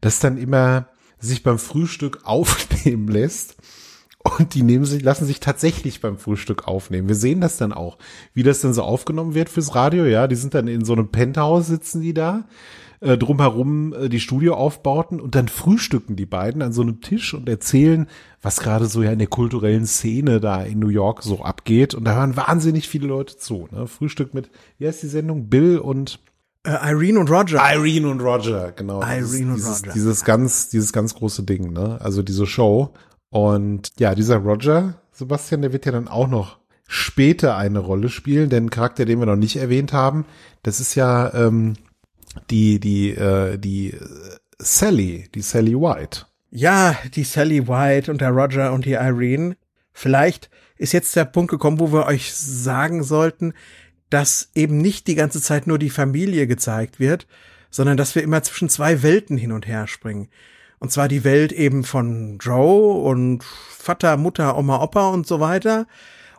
das 0.00 0.20
dann 0.20 0.36
immer 0.36 0.86
sich 1.18 1.42
beim 1.42 1.58
Frühstück 1.58 2.20
aufnehmen 2.24 3.08
lässt. 3.08 3.56
Und 4.38 4.54
die 4.54 4.62
nehmen 4.62 4.84
sich, 4.84 5.02
lassen 5.02 5.26
sich 5.26 5.40
tatsächlich 5.40 6.00
beim 6.00 6.16
Frühstück 6.16 6.68
aufnehmen. 6.68 7.08
Wir 7.08 7.16
sehen 7.16 7.40
das 7.40 7.56
dann 7.56 7.72
auch, 7.72 7.98
wie 8.34 8.44
das 8.44 8.60
dann 8.60 8.72
so 8.72 8.82
aufgenommen 8.82 9.34
wird 9.34 9.48
fürs 9.48 9.74
Radio. 9.74 10.04
Ja, 10.04 10.28
die 10.28 10.36
sind 10.36 10.54
dann 10.54 10.68
in 10.68 10.84
so 10.84 10.92
einem 10.92 11.08
Penthouse 11.08 11.66
sitzen 11.66 12.02
die 12.02 12.14
da 12.14 12.44
äh, 13.02 13.18
drumherum 13.18 13.92
äh, 13.92 14.08
die 14.08 14.20
Studioaufbauten 14.20 15.20
und 15.20 15.34
dann 15.34 15.48
frühstücken 15.48 16.14
die 16.14 16.26
beiden 16.26 16.62
an 16.62 16.72
so 16.72 16.82
einem 16.82 17.00
Tisch 17.00 17.34
und 17.34 17.48
erzählen, 17.48 18.06
was 18.40 18.60
gerade 18.60 18.86
so 18.86 19.02
ja 19.02 19.10
in 19.10 19.18
der 19.18 19.28
kulturellen 19.28 19.86
Szene 19.86 20.38
da 20.40 20.62
in 20.62 20.78
New 20.78 20.88
York 20.88 21.22
so 21.22 21.42
abgeht. 21.42 21.94
Und 21.94 22.04
da 22.04 22.14
hören 22.14 22.36
wahnsinnig 22.36 22.88
viele 22.88 23.08
Leute 23.08 23.36
zu. 23.36 23.68
Ne? 23.72 23.88
Frühstück 23.88 24.34
mit, 24.34 24.50
wie 24.78 24.86
heißt 24.86 25.02
die 25.02 25.08
Sendung? 25.08 25.48
Bill 25.48 25.78
und 25.78 26.20
äh, 26.64 26.92
Irene 26.92 27.18
und 27.18 27.28
Roger. 27.28 27.60
Irene 27.74 28.08
und 28.08 28.20
Roger, 28.20 28.70
genau. 28.70 29.02
Irene 29.02 29.54
dieses, 29.54 29.80
und 29.80 29.88
Roger. 29.88 29.92
Dieses 29.94 30.24
ganz, 30.24 30.68
dieses 30.68 30.92
ganz 30.92 31.14
große 31.14 31.42
Ding, 31.42 31.72
ne? 31.72 31.98
Also 32.00 32.22
diese 32.22 32.46
Show. 32.46 32.94
Und 33.30 33.92
ja, 33.98 34.14
dieser 34.14 34.36
Roger, 34.36 34.94
Sebastian, 35.10 35.62
der 35.62 35.72
wird 35.72 35.86
ja 35.86 35.92
dann 35.92 36.06
auch 36.06 36.28
noch 36.28 36.58
später 36.86 37.56
eine 37.56 37.80
Rolle 37.80 38.10
spielen, 38.10 38.48
denn 38.48 38.70
Charakter, 38.70 39.06
den 39.06 39.18
wir 39.18 39.26
noch 39.26 39.36
nicht 39.36 39.56
erwähnt 39.56 39.92
haben, 39.92 40.24
das 40.62 40.78
ist 40.78 40.94
ja 40.94 41.32
ähm, 41.34 41.74
die, 42.50 42.80
die, 42.80 43.10
äh, 43.10 43.58
die 43.58 43.96
Sally, 44.58 45.28
die 45.34 45.42
Sally 45.42 45.74
White. 45.74 46.26
Ja, 46.50 46.96
die 47.14 47.24
Sally 47.24 47.66
White 47.66 48.10
und 48.10 48.20
der 48.20 48.30
Roger 48.30 48.72
und 48.72 48.84
die 48.84 48.92
Irene. 48.92 49.56
Vielleicht 49.92 50.50
ist 50.76 50.92
jetzt 50.92 51.16
der 51.16 51.24
Punkt 51.24 51.50
gekommen, 51.50 51.80
wo 51.80 51.92
wir 51.92 52.06
euch 52.06 52.34
sagen 52.34 53.02
sollten, 53.02 53.54
dass 54.10 54.50
eben 54.54 54.78
nicht 54.78 55.06
die 55.06 55.14
ganze 55.14 55.40
Zeit 55.40 55.66
nur 55.66 55.78
die 55.78 55.90
Familie 55.90 56.46
gezeigt 56.46 57.00
wird, 57.00 57.26
sondern 57.70 57.96
dass 57.96 58.14
wir 58.14 58.22
immer 58.22 58.42
zwischen 58.42 58.68
zwei 58.68 59.02
Welten 59.02 59.38
hin 59.38 59.52
und 59.52 59.66
her 59.66 59.86
springen. 59.86 60.28
Und 60.78 60.92
zwar 60.92 61.08
die 61.08 61.24
Welt 61.24 61.52
eben 61.52 61.84
von 61.84 62.38
Joe 62.38 63.02
und 63.02 63.44
Vater, 63.44 64.16
Mutter, 64.16 64.58
Oma, 64.58 64.82
Opa 64.82 65.08
und 65.08 65.26
so 65.26 65.40
weiter 65.40 65.86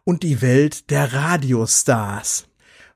und 0.04 0.24
die 0.24 0.41
Welt 0.41 0.89
der 0.91 1.14
Radiostars. 1.14 2.48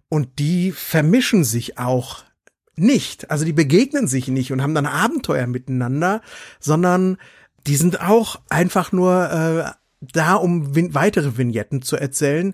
Und 0.10 0.40
die 0.40 0.72
vermischen 0.72 1.44
sich 1.44 1.78
auch 1.78 2.24
nicht. 2.78 3.30
Also 3.32 3.46
die 3.46 3.54
begegnen 3.54 4.08
sich 4.08 4.28
nicht 4.28 4.52
und 4.52 4.62
haben 4.62 4.76
dann 4.76 4.86
Abenteuer 4.86 5.48
miteinander, 5.48 6.22
sondern 6.60 7.18
die 7.66 7.76
sind 7.76 8.02
auch 8.02 8.40
einfach 8.50 8.92
nur 8.92 9.32
äh, 9.32 9.72
da, 10.14 10.36
um 10.36 10.76
win 10.76 10.94
weitere 10.94 11.38
Vignetten 11.38 11.82
zu 11.82 11.98
erzählen. 11.98 12.54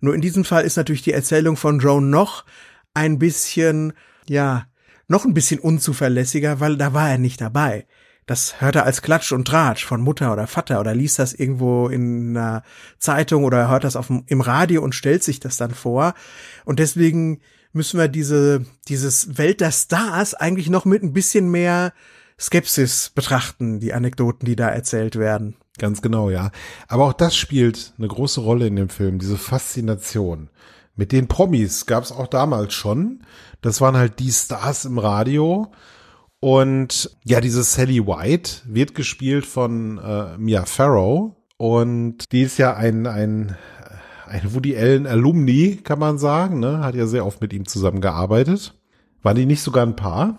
Nur 0.00 0.14
in 0.14 0.20
diesem 0.20 0.44
Fall 0.44 0.64
ist 0.64 0.76
natürlich 0.76 1.02
die 1.02 1.12
Erzählung 1.12 1.56
von 1.56 1.78
Joan 1.78 2.10
noch 2.10 2.44
ein 2.92 3.18
bisschen, 3.18 3.92
ja, 4.28 4.66
noch 5.08 5.24
ein 5.24 5.34
bisschen 5.34 5.60
unzuverlässiger, 5.60 6.60
weil 6.60 6.76
da 6.76 6.92
war 6.92 7.10
er 7.10 7.18
nicht 7.18 7.40
dabei. 7.40 7.86
Das 8.26 8.60
hört 8.60 8.76
er 8.76 8.84
als 8.84 9.02
Klatsch 9.02 9.32
und 9.32 9.46
Tratsch 9.46 9.84
von 9.84 10.00
Mutter 10.00 10.32
oder 10.32 10.46
Vater 10.46 10.80
oder 10.80 10.94
liest 10.94 11.18
das 11.18 11.34
irgendwo 11.34 11.88
in 11.88 12.36
einer 12.36 12.62
Zeitung 12.98 13.44
oder 13.44 13.68
hört 13.68 13.84
das 13.84 13.96
auf 13.96 14.06
dem, 14.06 14.24
im 14.26 14.40
Radio 14.40 14.82
und 14.82 14.94
stellt 14.94 15.24
sich 15.24 15.40
das 15.40 15.56
dann 15.56 15.72
vor. 15.72 16.14
Und 16.64 16.78
deswegen 16.78 17.40
müssen 17.72 17.98
wir 17.98 18.08
diese, 18.08 18.64
dieses 18.88 19.38
Welt 19.38 19.60
der 19.60 19.72
Stars 19.72 20.34
eigentlich 20.34 20.68
noch 20.68 20.84
mit 20.84 21.02
ein 21.02 21.12
bisschen 21.12 21.50
mehr 21.50 21.92
Skepsis 22.38 23.10
betrachten, 23.14 23.80
die 23.80 23.92
Anekdoten, 23.92 24.46
die 24.46 24.56
da 24.56 24.68
erzählt 24.68 25.16
werden. 25.16 25.56
Ganz 25.78 26.02
genau, 26.02 26.30
ja. 26.30 26.50
Aber 26.88 27.06
auch 27.06 27.12
das 27.12 27.36
spielt 27.36 27.94
eine 27.98 28.08
große 28.08 28.40
Rolle 28.40 28.66
in 28.66 28.76
dem 28.76 28.88
Film, 28.88 29.18
diese 29.18 29.38
Faszination. 29.38 30.50
Mit 30.94 31.12
den 31.12 31.28
Promis 31.28 31.86
gab 31.86 32.04
es 32.04 32.12
auch 32.12 32.26
damals 32.26 32.74
schon. 32.74 33.24
Das 33.62 33.80
waren 33.80 33.96
halt 33.96 34.18
die 34.18 34.30
Stars 34.30 34.84
im 34.84 34.98
Radio. 34.98 35.72
Und 36.40 37.16
ja, 37.24 37.40
diese 37.40 37.62
Sally 37.62 38.06
White 38.06 38.62
wird 38.66 38.94
gespielt 38.94 39.46
von 39.46 39.98
äh, 39.98 40.36
Mia 40.36 40.66
Farrow. 40.66 41.34
Und 41.56 42.32
die 42.32 42.42
ist 42.42 42.58
ja 42.58 42.74
ein, 42.74 43.06
ein, 43.06 43.56
ein 44.32 44.54
Woody 44.54 44.76
Allen 44.76 45.06
Alumni, 45.06 45.76
kann 45.76 45.98
man 45.98 46.18
sagen. 46.18 46.58
Ne? 46.60 46.80
Hat 46.80 46.94
ja 46.94 47.06
sehr 47.06 47.26
oft 47.26 47.40
mit 47.40 47.52
ihm 47.52 47.66
zusammengearbeitet. 47.66 48.74
War 49.22 49.34
die 49.34 49.46
nicht 49.46 49.62
sogar 49.62 49.86
ein 49.86 49.96
Paar? 49.96 50.38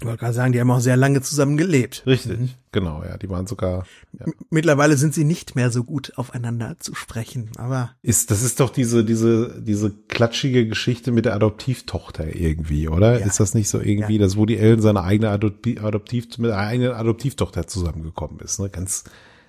Ich 0.00 0.04
wollte 0.04 0.18
gerade 0.18 0.34
sagen, 0.34 0.52
die 0.52 0.60
haben 0.60 0.70
auch 0.70 0.80
sehr 0.80 0.96
lange 0.96 1.22
zusammen 1.22 1.56
gelebt. 1.56 2.02
Richtig, 2.04 2.38
mhm. 2.38 2.50
genau, 2.72 3.04
ja, 3.04 3.16
die 3.16 3.30
waren 3.30 3.46
sogar. 3.46 3.86
Ja. 4.18 4.26
Mittlerweile 4.50 4.96
sind 4.96 5.14
sie 5.14 5.24
nicht 5.24 5.54
mehr 5.54 5.70
so 5.70 5.84
gut 5.84 6.12
aufeinander 6.16 6.76
zu 6.80 6.96
sprechen, 6.96 7.50
aber. 7.58 7.92
Ist, 8.02 8.32
das 8.32 8.42
ist 8.42 8.58
doch 8.58 8.70
diese, 8.70 9.04
diese, 9.04 9.62
diese 9.62 9.92
klatschige 9.92 10.66
Geschichte 10.66 11.12
mit 11.12 11.26
der 11.26 11.34
Adoptivtochter 11.34 12.34
irgendwie, 12.34 12.88
oder? 12.88 13.20
Ja. 13.20 13.26
Ist 13.26 13.38
das 13.38 13.54
nicht 13.54 13.68
so 13.68 13.80
irgendwie, 13.80 14.16
ja. 14.16 14.22
dass 14.22 14.36
Woody 14.36 14.58
Allen 14.58 14.82
seine 14.82 15.04
eigene 15.04 15.30
Adoptiv, 15.30 15.82
Adoptiv, 15.82 16.38
mit 16.38 16.50
einer 16.50 16.60
eigenen 16.60 16.92
Adoptivtochter 16.92 17.68
zusammengekommen 17.68 18.40
ist, 18.40 18.58
ne? 18.58 18.68
Ganz 18.70 19.04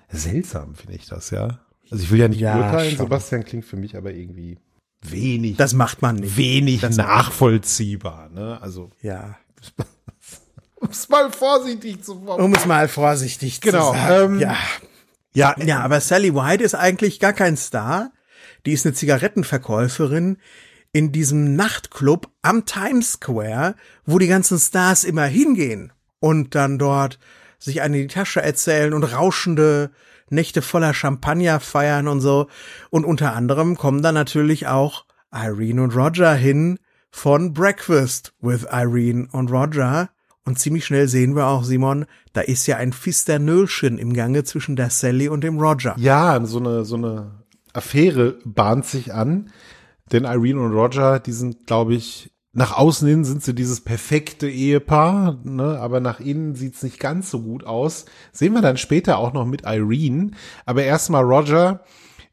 seltsam 0.08 0.76
finde 0.76 0.94
ich 0.94 1.06
das, 1.06 1.30
ja. 1.30 1.58
Also 1.90 2.04
ich 2.04 2.10
will 2.10 2.20
ja 2.20 2.28
nicht 2.28 2.40
ja, 2.40 2.56
urteilen, 2.56 2.96
schon. 2.96 3.06
Sebastian 3.06 3.44
klingt 3.44 3.64
für 3.64 3.76
mich 3.76 3.96
aber 3.96 4.12
irgendwie 4.12 4.58
wenig. 5.02 5.56
Das 5.56 5.72
macht 5.72 6.02
man 6.02 6.16
nicht. 6.16 6.36
Wenig 6.36 6.80
das 6.80 6.96
nachvollziehbar, 6.96 8.28
ne? 8.30 8.58
Also. 8.60 8.90
Ja. 9.02 9.36
Um 10.78 10.90
es 10.90 11.08
mal 11.08 11.32
vorsichtig 11.32 12.04
zu 12.04 12.14
formulieren. 12.16 12.44
Um 12.44 12.54
es 12.54 12.66
mal 12.66 12.86
vorsichtig 12.86 13.62
genau, 13.62 13.92
zu 13.92 13.98
sagen. 13.98 14.34
Ähm, 14.34 14.40
ja. 14.40 14.56
Ja, 15.32 15.54
ja, 15.58 15.80
aber 15.80 16.00
Sally 16.00 16.34
White 16.34 16.62
ist 16.62 16.74
eigentlich 16.74 17.18
gar 17.18 17.32
kein 17.32 17.56
Star. 17.56 18.12
Die 18.66 18.72
ist 18.72 18.86
eine 18.86 18.94
Zigarettenverkäuferin 18.94 20.36
in 20.92 21.12
diesem 21.12 21.56
Nachtclub 21.56 22.30
am 22.42 22.64
Times 22.64 23.12
Square, 23.12 23.74
wo 24.04 24.18
die 24.18 24.28
ganzen 24.28 24.58
Stars 24.58 25.04
immer 25.04 25.24
hingehen 25.24 25.92
und 26.20 26.54
dann 26.54 26.78
dort 26.78 27.18
sich 27.58 27.82
eine 27.82 27.96
in 27.96 28.08
die 28.08 28.14
Tasche 28.14 28.40
erzählen 28.40 28.94
und 28.94 29.04
rauschende 29.04 29.90
Nächte 30.30 30.62
voller 30.62 30.94
Champagner 30.94 31.60
feiern 31.60 32.08
und 32.08 32.20
so. 32.20 32.48
Und 32.90 33.04
unter 33.04 33.34
anderem 33.34 33.76
kommen 33.76 34.02
da 34.02 34.12
natürlich 34.12 34.66
auch 34.66 35.04
Irene 35.32 35.82
und 35.82 35.94
Roger 35.94 36.34
hin 36.34 36.78
von 37.10 37.52
Breakfast 37.52 38.32
with 38.40 38.66
Irene 38.70 39.28
und 39.32 39.50
Roger. 39.50 40.10
Und 40.44 40.58
ziemlich 40.58 40.86
schnell 40.86 41.08
sehen 41.08 41.34
wir 41.34 41.46
auch, 41.46 41.64
Simon, 41.64 42.06
da 42.32 42.40
ist 42.40 42.66
ja 42.66 42.76
ein 42.76 42.92
Fisternölchen 42.92 43.98
im 43.98 44.12
Gange 44.12 44.44
zwischen 44.44 44.76
der 44.76 44.90
Sally 44.90 45.28
und 45.28 45.42
dem 45.42 45.58
Roger. 45.58 45.96
Ja, 45.98 46.40
so 46.44 46.58
eine, 46.58 46.84
so 46.84 46.96
eine 46.96 47.42
Affäre 47.72 48.38
bahnt 48.44 48.86
sich 48.86 49.12
an. 49.12 49.50
Denn 50.12 50.24
Irene 50.24 50.60
und 50.60 50.72
Roger, 50.72 51.18
die 51.18 51.32
sind, 51.32 51.66
glaube 51.66 51.94
ich, 51.94 52.30
nach 52.56 52.76
außen 52.76 53.06
hin 53.06 53.24
sind 53.24 53.44
sie 53.44 53.54
dieses 53.54 53.82
perfekte 53.82 54.48
Ehepaar, 54.48 55.38
ne? 55.44 55.78
aber 55.78 56.00
nach 56.00 56.20
innen 56.20 56.54
sieht's 56.54 56.82
nicht 56.82 56.98
ganz 56.98 57.30
so 57.30 57.42
gut 57.42 57.64
aus. 57.64 58.06
Sehen 58.32 58.54
wir 58.54 58.62
dann 58.62 58.78
später 58.78 59.18
auch 59.18 59.34
noch 59.34 59.44
mit 59.44 59.62
Irene. 59.66 60.30
Aber 60.64 60.82
erstmal 60.82 61.22
Roger, 61.22 61.80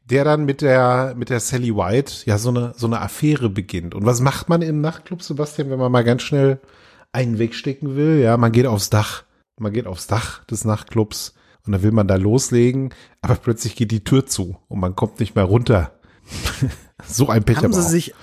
der 0.04 0.24
dann 0.24 0.46
mit 0.46 0.62
der, 0.62 1.14
mit 1.16 1.28
der 1.28 1.40
Sally 1.40 1.76
White 1.76 2.24
ja 2.24 2.38
so 2.38 2.48
eine, 2.48 2.72
so 2.74 2.86
eine 2.86 3.02
Affäre 3.02 3.50
beginnt. 3.50 3.94
Und 3.94 4.06
was 4.06 4.20
macht 4.20 4.48
man 4.48 4.62
im 4.62 4.80
Nachtclub, 4.80 5.22
Sebastian, 5.22 5.68
wenn 5.68 5.78
man 5.78 5.92
mal 5.92 6.04
ganz 6.04 6.22
schnell 6.22 6.58
einen 7.12 7.38
wegstecken 7.38 7.94
will? 7.94 8.20
Ja, 8.20 8.38
man 8.38 8.52
geht 8.52 8.66
aufs 8.66 8.88
Dach. 8.88 9.24
Man 9.58 9.74
geht 9.74 9.86
aufs 9.86 10.06
Dach 10.06 10.42
des 10.46 10.64
Nachtclubs 10.64 11.34
und 11.66 11.72
dann 11.72 11.82
will 11.82 11.92
man 11.92 12.08
da 12.08 12.16
loslegen, 12.16 12.94
aber 13.20 13.36
plötzlich 13.36 13.76
geht 13.76 13.90
die 13.90 14.04
Tür 14.04 14.26
zu 14.26 14.56
und 14.68 14.80
man 14.80 14.96
kommt 14.96 15.20
nicht 15.20 15.34
mehr 15.34 15.44
runter. 15.44 15.92
so 17.06 17.28
ein 17.28 17.44
Pech 17.44 17.58
Haben 17.58 17.72
sie 17.72 17.82
sich, 17.82 18.14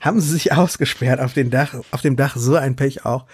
haben 0.00 0.20
sie 0.20 0.30
sich 0.30 0.52
ausgesperrt 0.52 1.20
auf 1.20 1.32
dem 1.32 1.50
Dach, 1.50 1.74
auf 1.90 2.02
dem 2.02 2.16
Dach 2.16 2.36
so 2.36 2.56
ein 2.56 2.76
Pech 2.76 3.04
auch. 3.04 3.26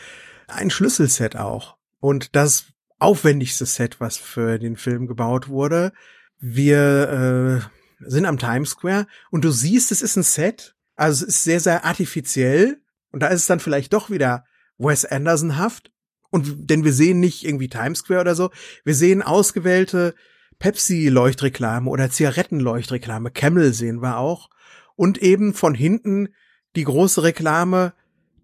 Ein 0.48 0.70
Schlüsselset 0.70 1.36
auch. 1.36 1.76
Und 2.00 2.36
das 2.36 2.66
aufwendigste 2.98 3.66
Set, 3.66 4.00
was 4.00 4.16
für 4.16 4.58
den 4.58 4.76
Film 4.76 5.06
gebaut 5.06 5.48
wurde. 5.48 5.92
Wir 6.38 7.60
äh, 8.00 8.08
sind 8.08 8.26
am 8.26 8.38
Times 8.38 8.70
Square 8.70 9.06
und 9.30 9.44
du 9.44 9.50
siehst, 9.50 9.92
es 9.92 10.02
ist 10.02 10.16
ein 10.16 10.22
Set. 10.22 10.74
Also 10.94 11.24
es 11.24 11.34
ist 11.34 11.44
sehr, 11.44 11.60
sehr 11.60 11.84
artifiziell. 11.84 12.80
Und 13.10 13.20
da 13.20 13.28
ist 13.28 13.42
es 13.42 13.46
dann 13.46 13.60
vielleicht 13.60 13.92
doch 13.92 14.10
wieder 14.10 14.44
Wes 14.78 15.04
Anderson-haft. 15.04 15.90
Und 16.30 16.70
denn 16.70 16.84
wir 16.84 16.92
sehen 16.92 17.20
nicht 17.20 17.44
irgendwie 17.44 17.68
Times 17.68 18.00
Square 18.00 18.20
oder 18.20 18.34
so. 18.34 18.50
Wir 18.84 18.94
sehen 18.94 19.22
ausgewählte 19.22 20.14
Pepsi-Leuchtreklame 20.58 21.88
oder 21.88 22.10
Zigarettenleuchtreklame. 22.10 23.30
Camel 23.30 23.72
sehen 23.72 24.02
wir 24.02 24.18
auch. 24.18 24.50
Und 24.96 25.18
eben 25.18 25.54
von 25.54 25.74
hinten 25.74 26.28
die 26.76 26.84
große 26.84 27.22
Reklame 27.22 27.92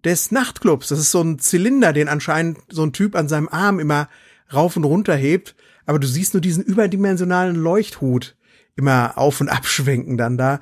des 0.03 0.31
Nachtclubs. 0.31 0.89
Das 0.89 0.99
ist 0.99 1.11
so 1.11 1.21
ein 1.21 1.39
Zylinder, 1.39 1.93
den 1.93 2.09
anscheinend 2.09 2.59
so 2.69 2.83
ein 2.83 2.93
Typ 2.93 3.15
an 3.15 3.27
seinem 3.27 3.47
Arm 3.49 3.79
immer 3.79 4.09
rauf 4.53 4.75
und 4.75 4.83
runter 4.83 5.15
hebt. 5.15 5.55
Aber 5.85 5.99
du 5.99 6.07
siehst 6.07 6.33
nur 6.33 6.41
diesen 6.41 6.63
überdimensionalen 6.63 7.55
Leuchthut 7.55 8.35
immer 8.75 9.17
auf 9.17 9.41
und 9.41 9.49
abschwenken 9.49 10.17
dann 10.17 10.37
da. 10.37 10.59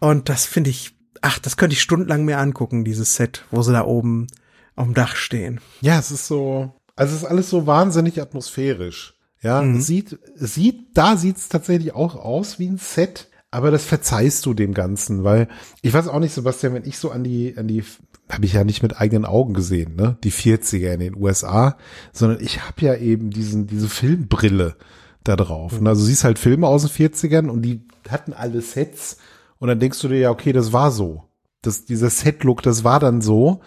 Und 0.00 0.28
das 0.28 0.46
finde 0.46 0.70
ich, 0.70 0.96
ach, 1.20 1.38
das 1.38 1.56
könnte 1.56 1.74
ich 1.74 1.82
stundenlang 1.82 2.24
mir 2.24 2.38
angucken, 2.38 2.84
dieses 2.84 3.14
Set, 3.14 3.44
wo 3.50 3.62
sie 3.62 3.72
da 3.72 3.84
oben 3.84 4.26
auf 4.74 4.86
dem 4.86 4.94
Dach 4.94 5.16
stehen. 5.16 5.60
Ja, 5.80 5.98
es 5.98 6.10
ist 6.10 6.26
so, 6.26 6.72
also 6.96 7.14
es 7.14 7.22
ist 7.22 7.28
alles 7.28 7.50
so 7.50 7.66
wahnsinnig 7.66 8.20
atmosphärisch. 8.20 9.14
Ja, 9.42 9.60
mhm. 9.60 9.80
sieht, 9.80 10.18
sieht, 10.36 10.96
da 10.96 11.16
sieht's 11.16 11.48
tatsächlich 11.48 11.94
auch 11.94 12.14
aus 12.14 12.58
wie 12.58 12.68
ein 12.68 12.78
Set, 12.78 13.28
aber 13.52 13.70
das 13.70 13.84
verzeihst 13.84 14.46
du 14.46 14.54
dem 14.54 14.74
Ganzen, 14.74 15.24
weil 15.24 15.46
ich 15.82 15.92
weiß 15.92 16.08
auch 16.08 16.18
nicht, 16.18 16.32
Sebastian, 16.32 16.74
wenn 16.74 16.86
ich 16.86 16.98
so 16.98 17.10
an 17.10 17.22
die, 17.22 17.54
an 17.56 17.68
die, 17.68 17.84
habe 18.30 18.46
ich 18.46 18.54
ja 18.54 18.64
nicht 18.64 18.82
mit 18.82 18.98
eigenen 18.98 19.26
Augen 19.26 19.52
gesehen, 19.52 19.94
ne, 19.94 20.16
die 20.24 20.32
40er 20.32 20.94
in 20.94 21.00
den 21.00 21.16
USA, 21.16 21.76
sondern 22.12 22.42
ich 22.42 22.66
habe 22.66 22.80
ja 22.80 22.96
eben 22.96 23.30
diesen, 23.30 23.66
diese 23.66 23.88
Filmbrille 23.88 24.74
da 25.22 25.36
drauf. 25.36 25.78
Und 25.78 25.86
also 25.86 26.02
siehst 26.02 26.24
halt 26.24 26.38
Filme 26.38 26.66
aus 26.66 26.82
den 26.82 27.12
40ern 27.12 27.48
und 27.48 27.62
die 27.62 27.82
hatten 28.08 28.32
alle 28.32 28.62
Sets 28.62 29.18
und 29.58 29.68
dann 29.68 29.78
denkst 29.78 30.00
du 30.00 30.08
dir 30.08 30.18
ja, 30.18 30.30
okay, 30.30 30.52
das 30.52 30.72
war 30.72 30.90
so. 30.90 31.24
Das, 31.60 31.84
dieser 31.84 32.10
Set-Look, 32.10 32.62
das 32.62 32.84
war 32.84 33.00
dann 33.00 33.20
so. 33.20 33.60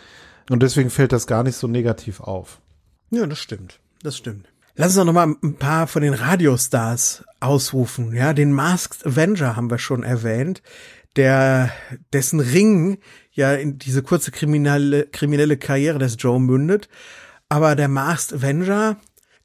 Und 0.49 0.63
deswegen 0.63 0.89
fällt 0.89 1.13
das 1.13 1.27
gar 1.27 1.43
nicht 1.43 1.55
so 1.55 1.67
negativ 1.67 2.19
auf. 2.19 2.59
Ja, 3.11 3.25
das 3.27 3.39
stimmt. 3.39 3.79
Das 4.01 4.17
stimmt. 4.17 4.47
Lass 4.77 4.89
uns 4.89 4.95
doch 4.97 5.05
noch 5.05 5.13
mal 5.13 5.35
ein 5.41 5.55
paar 5.55 5.87
von 5.87 6.01
den 6.01 6.13
Radiostars 6.13 7.23
ausrufen. 7.39 8.13
Ja, 8.13 8.33
den 8.33 8.51
Masked 8.51 9.05
Avenger 9.05 9.55
haben 9.55 9.71
wir 9.71 9.77
schon 9.77 10.03
erwähnt, 10.03 10.61
der 11.15 11.71
dessen 12.11 12.41
Ring 12.41 12.97
ja 13.31 13.53
in 13.53 13.79
diese 13.79 14.03
kurze 14.03 14.31
kriminelle 14.31 15.07
kriminelle 15.07 15.55
Karriere 15.55 15.97
des 15.97 16.17
Joe 16.19 16.41
mündet. 16.41 16.89
Aber 17.47 17.77
der 17.77 17.87
Masked 17.87 18.33
Avenger, 18.33 18.97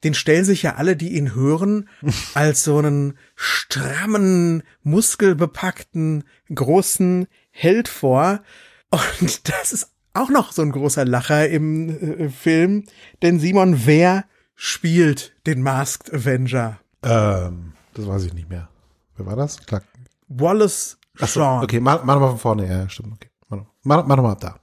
den 0.03 0.15
stellen 0.15 0.43
sich 0.43 0.63
ja 0.63 0.75
alle, 0.75 0.97
die 0.97 1.15
ihn 1.15 1.33
hören, 1.33 1.87
als 2.33 2.65
so 2.65 2.79
einen 2.79 3.17
strammen, 3.35 4.63
muskelbepackten, 4.83 6.25
großen 6.53 7.27
Held 7.51 7.87
vor. 7.87 8.43
Und 8.89 9.49
das 9.49 9.71
ist 9.71 9.91
auch 10.13 10.29
noch 10.29 10.51
so 10.51 10.61
ein 10.61 10.73
großer 10.73 11.05
Lacher 11.05 11.47
im 11.47 11.89
äh, 11.89 12.29
Film. 12.29 12.83
Denn 13.21 13.39
Simon, 13.39 13.85
wer 13.85 14.25
spielt 14.63 15.33
den 15.47 15.63
Masked 15.63 16.13
Avenger? 16.13 16.77
Ähm, 17.01 17.73
das 17.95 18.07
weiß 18.07 18.25
ich 18.25 18.33
nicht 18.35 18.47
mehr. 18.47 18.69
Wer 19.17 19.25
war 19.25 19.35
das? 19.35 19.65
Klar. 19.65 19.81
Wallace 20.27 20.99
Shawn. 21.15 21.61
So, 21.61 21.63
okay, 21.63 21.79
mach, 21.79 22.03
mach 22.03 22.19
mal 22.19 22.29
von 22.29 22.37
vorne. 22.37 22.67
Ja, 22.67 22.87
stimmt. 22.87 23.13
Okay. 23.13 23.29
Mach, 23.49 23.65
mach, 23.83 24.05
mach 24.05 24.17
mal 24.17 24.31
ab 24.33 24.39
da. 24.39 24.59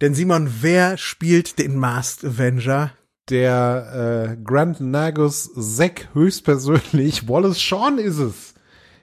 Denn 0.00 0.14
Simon, 0.14 0.48
wer 0.62 0.96
spielt 0.96 1.58
den 1.58 1.76
Masked 1.76 2.24
Avenger? 2.24 2.92
Der 3.28 4.30
äh, 4.30 4.42
Grand 4.42 4.80
Nagus 4.80 5.50
Zack 5.54 6.08
höchstpersönlich. 6.14 7.28
Wallace 7.28 7.60
Shawn 7.60 7.98
ist 7.98 8.18
es. 8.18 8.54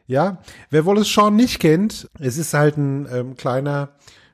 Ja, 0.07 0.41
wer 0.71 0.87
Wallace 0.87 1.07
Shawn 1.07 1.35
nicht 1.35 1.59
kennt, 1.59 2.09
es 2.19 2.37
ist 2.37 2.55
halt 2.55 2.77
ein 2.77 3.07
ähm, 3.11 3.37
kleiner, 3.37 3.89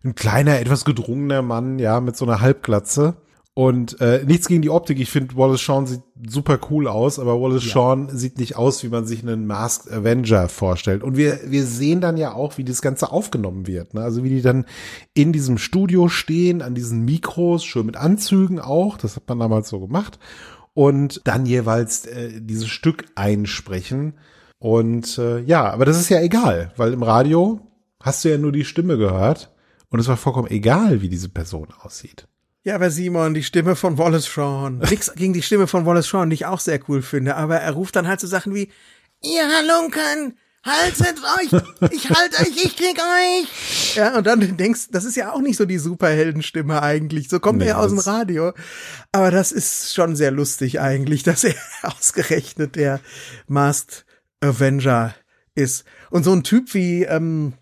ein 0.05 0.15
kleiner, 0.15 0.59
etwas 0.59 0.85
gedrungener 0.85 1.41
Mann, 1.41 1.79
ja, 1.79 1.99
mit 1.99 2.15
so 2.15 2.23
einer 2.23 2.39
Halbglatze. 2.39 3.17
Und 3.53 3.99
äh, 3.99 4.23
nichts 4.25 4.47
gegen 4.47 4.61
die 4.61 4.69
Optik. 4.69 4.99
Ich 5.01 5.09
finde, 5.09 5.35
Wallace 5.35 5.59
Shawn 5.59 5.85
sieht 5.85 6.01
super 6.25 6.57
cool 6.69 6.87
aus, 6.87 7.19
aber 7.19 7.41
Wallace 7.41 7.65
ja. 7.65 7.71
Shawn 7.71 8.07
sieht 8.17 8.37
nicht 8.37 8.55
aus, 8.55 8.81
wie 8.81 8.87
man 8.87 9.05
sich 9.05 9.23
einen 9.23 9.45
Masked 9.45 9.91
Avenger 9.91 10.47
vorstellt. 10.47 11.03
Und 11.03 11.17
wir, 11.17 11.39
wir 11.45 11.65
sehen 11.65 11.99
dann 11.99 12.15
ja 12.15 12.33
auch, 12.33 12.57
wie 12.57 12.63
das 12.63 12.81
Ganze 12.81 13.11
aufgenommen 13.11 13.67
wird. 13.67 13.93
Ne? 13.93 14.01
Also 14.01 14.23
wie 14.23 14.29
die 14.29 14.41
dann 14.41 14.65
in 15.13 15.33
diesem 15.33 15.57
Studio 15.57 16.07
stehen, 16.07 16.61
an 16.61 16.75
diesen 16.75 17.03
Mikros, 17.03 17.65
schön 17.65 17.85
mit 17.85 17.97
Anzügen 17.97 18.61
auch. 18.61 18.97
Das 18.97 19.17
hat 19.17 19.27
man 19.27 19.39
damals 19.39 19.67
so 19.67 19.81
gemacht. 19.81 20.17
Und 20.73 21.19
dann 21.25 21.45
jeweils 21.45 22.05
äh, 22.05 22.39
dieses 22.39 22.69
Stück 22.69 23.05
einsprechen. 23.15 24.13
Und 24.59 25.17
äh, 25.17 25.39
ja, 25.39 25.69
aber 25.69 25.83
das 25.83 25.99
ist 25.99 26.09
ja 26.09 26.21
egal, 26.21 26.71
weil 26.77 26.93
im 26.93 27.03
Radio 27.03 27.59
hast 27.99 28.23
du 28.23 28.29
ja 28.29 28.37
nur 28.37 28.53
die 28.53 28.63
Stimme 28.63 28.97
gehört 28.97 29.51
und 29.89 29.99
es 29.99 30.07
war 30.07 30.17
vollkommen 30.17 30.49
egal, 30.49 31.01
wie 31.01 31.09
diese 31.09 31.29
Person 31.29 31.67
aussieht. 31.81 32.27
Ja, 32.63 32.75
aber 32.75 32.91
Simon, 32.91 33.33
die 33.33 33.43
Stimme 33.43 33.75
von 33.75 33.97
Wallace 33.97 34.27
Shawn. 34.27 34.77
Nix 34.79 35.11
gegen 35.15 35.33
die 35.33 35.41
Stimme 35.41 35.65
von 35.65 35.85
Wallace 35.85 36.07
Shawn, 36.07 36.29
die 36.29 36.35
ich 36.35 36.45
auch 36.45 36.59
sehr 36.59 36.79
cool 36.87 37.01
finde, 37.01 37.35
aber 37.35 37.57
er 37.57 37.71
ruft 37.71 37.95
dann 37.95 38.07
halt 38.07 38.19
so 38.19 38.27
Sachen 38.27 38.53
wie, 38.53 38.71
ihr 39.23 39.43
Halunken, 39.47 40.37
haltet 40.63 41.17
euch, 41.39 41.91
ich 41.91 42.09
halte 42.11 42.41
euch, 42.41 42.63
ich 42.63 42.77
krieg 42.77 42.99
euch. 42.99 43.95
Ja, 43.95 44.15
und 44.15 44.27
dann 44.27 44.57
denkst, 44.57 44.89
das 44.91 45.05
ist 45.05 45.15
ja 45.15 45.33
auch 45.33 45.41
nicht 45.41 45.57
so 45.57 45.65
die 45.65 45.79
Superheldenstimme 45.79 46.83
eigentlich, 46.83 47.29
so 47.29 47.39
kommt 47.39 47.59
Nee, 47.59 47.65
er 47.65 47.69
ja 47.69 47.77
aus 47.77 47.89
dem 47.89 47.99
Radio. 47.99 48.53
Aber 49.11 49.31
das 49.31 49.51
ist 49.51 49.95
schon 49.95 50.15
sehr 50.15 50.29
lustig 50.29 50.79
eigentlich, 50.79 51.23
dass 51.23 51.43
er 51.43 51.55
ausgerechnet 51.81 52.75
der 52.75 52.99
Masked 53.47 54.05
Avenger 54.39 55.15
ist. 55.55 55.83
Und 56.11 56.23
so 56.23 56.31
ein 56.31 56.43
Typ 56.43 56.75
wie, 56.75 57.03
ähm, 57.03 57.53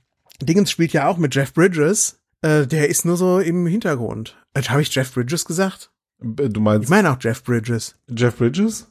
Dingens 0.42 0.72
spielt 0.72 0.94
ja 0.94 1.08
auch 1.08 1.18
mit 1.18 1.36
Jeff 1.36 1.54
Bridges, 1.54 2.19
äh, 2.42 2.66
der 2.68 2.90
ist 2.90 3.06
nur 3.06 3.18
so 3.18 3.40
im 3.40 3.66
Hintergrund. 3.68 4.38
Äh, 4.54 4.62
Habe 4.64 4.82
ich 4.82 4.94
Jeff 4.94 5.14
Bridges 5.14 5.46
gesagt? 5.46 5.92
Du 6.22 6.60
meinst 6.60 6.86
Ich 6.86 6.90
meine 6.90 7.12
auch 7.12 7.18
Jeff 7.20 7.44
Bridges. 7.44 7.96
Jeff 8.10 8.38
Bridges? 8.38 8.88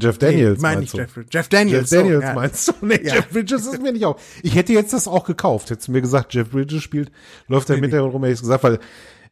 Jeff 0.00 0.16
Daniels 0.18 0.56
nee, 0.56 0.62
meine 0.62 0.76
meinst 0.80 0.94
ich 0.94 1.00
du? 1.00 1.20
Jeff, 1.20 1.26
Jeff 1.30 1.48
Daniels. 1.48 1.90
Jeff 1.90 2.00
Daniels 2.00 2.20
so, 2.22 2.26
ja. 2.28 2.34
meinst 2.34 2.68
du? 2.68 2.72
Nee, 2.86 3.00
Ja. 3.04 3.14
Jeff 3.16 3.28
Bridges 3.28 3.66
ist 3.66 3.82
mir 3.82 3.92
nicht 3.92 4.06
auch. 4.06 4.18
Ich 4.42 4.54
hätte 4.54 4.72
jetzt 4.72 4.92
das 4.92 5.06
auch 5.06 5.24
gekauft. 5.24 5.70
Hättest 5.70 5.88
du 5.88 5.92
mir 5.92 6.00
gesagt, 6.00 6.32
Jeff 6.34 6.50
Bridges 6.50 6.82
spielt, 6.82 7.12
läuft 7.46 7.68
da 7.68 7.74
im 7.74 7.82
Hintergrund 7.82 8.14
rum, 8.14 8.22
hätte 8.24 8.34
ich 8.34 8.40
gesagt, 8.40 8.64
weil 8.64 8.78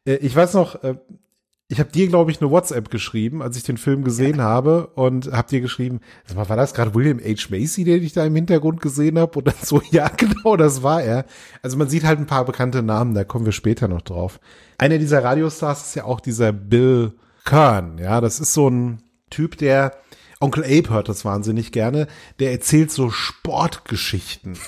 äh, 0.06 0.16
ich 0.16 0.36
weiß 0.36 0.54
noch, 0.54 0.82
äh, 0.84 0.96
ich 1.70 1.78
habe 1.78 1.92
dir, 1.92 2.08
glaube 2.08 2.32
ich, 2.32 2.40
eine 2.40 2.50
WhatsApp 2.50 2.90
geschrieben, 2.90 3.42
als 3.42 3.56
ich 3.56 3.62
den 3.62 3.76
Film 3.76 4.02
gesehen 4.02 4.42
habe 4.42 4.88
und 4.88 5.30
hab 5.30 5.46
dir 5.46 5.60
geschrieben, 5.60 6.00
war 6.34 6.56
das 6.56 6.74
gerade 6.74 6.96
William 6.96 7.20
H. 7.20 7.46
Macy, 7.48 7.84
den 7.84 8.02
ich 8.02 8.12
da 8.12 8.24
im 8.24 8.34
Hintergrund 8.34 8.80
gesehen 8.80 9.16
habe? 9.20 9.38
Und 9.38 9.46
dann 9.46 9.54
so, 9.62 9.80
ja, 9.92 10.08
genau, 10.08 10.56
das 10.56 10.82
war 10.82 11.00
er. 11.00 11.26
Also 11.62 11.76
man 11.76 11.88
sieht 11.88 12.02
halt 12.02 12.18
ein 12.18 12.26
paar 12.26 12.44
bekannte 12.44 12.82
Namen, 12.82 13.14
da 13.14 13.22
kommen 13.22 13.44
wir 13.44 13.52
später 13.52 13.86
noch 13.86 14.02
drauf. 14.02 14.40
Einer 14.78 14.98
dieser 14.98 15.22
Radiostars 15.22 15.86
ist 15.86 15.94
ja 15.94 16.04
auch 16.04 16.18
dieser 16.18 16.52
Bill 16.52 17.12
Kern, 17.44 17.98
ja, 17.98 18.20
das 18.20 18.40
ist 18.40 18.52
so 18.52 18.68
ein 18.68 19.02
Typ, 19.30 19.56
der 19.56 19.92
Onkel 20.40 20.64
Abe 20.64 20.90
hört 20.90 21.08
das 21.08 21.24
wahnsinnig 21.24 21.70
gerne. 21.70 22.08
Der 22.40 22.50
erzählt 22.50 22.90
so 22.90 23.10
Sportgeschichten. 23.10 24.58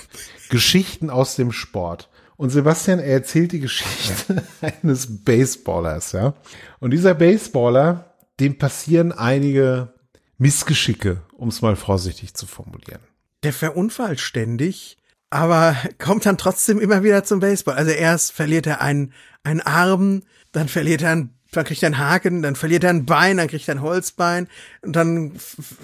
Geschichten 0.49 1.09
aus 1.09 1.35
dem 1.35 1.51
Sport. 1.51 2.09
Und 2.35 2.49
Sebastian, 2.49 2.99
er 2.99 3.13
erzählt 3.13 3.51
die 3.51 3.59
Geschichte 3.59 4.43
eines 4.61 5.23
Baseballers, 5.23 6.13
ja. 6.13 6.33
Und 6.79 6.91
dieser 6.91 7.13
Baseballer, 7.13 8.13
dem 8.39 8.57
passieren 8.57 9.11
einige 9.11 9.93
Missgeschicke, 10.37 11.21
um 11.33 11.49
es 11.49 11.61
mal 11.61 11.75
vorsichtig 11.75 12.33
zu 12.33 12.47
formulieren. 12.47 13.01
Der 13.43 13.53
verunfallt 13.53 14.19
ständig, 14.19 14.97
aber 15.29 15.75
kommt 15.99 16.25
dann 16.25 16.37
trotzdem 16.37 16.79
immer 16.79 17.03
wieder 17.03 17.23
zum 17.23 17.39
Baseball. 17.39 17.75
Also 17.75 17.91
erst 17.91 18.31
verliert 18.31 18.67
er 18.67 18.81
einen, 18.81 19.13
einen 19.43 19.61
Arm, 19.61 20.23
dann 20.51 20.67
verliert 20.67 21.01
er 21.01 21.11
einen, 21.11 21.29
dann 21.55 21.65
kriegt 21.65 21.83
er 21.83 21.87
einen 21.87 21.97
Haken, 21.97 22.41
dann 22.41 22.55
verliert 22.55 22.83
er 22.83 22.89
ein 22.89 23.05
Bein, 23.05 23.37
dann 23.37 23.47
kriegt 23.47 23.67
er 23.67 23.75
ein 23.75 23.81
Holzbein 23.81 24.47
und 24.81 24.95
dann, 24.95 25.33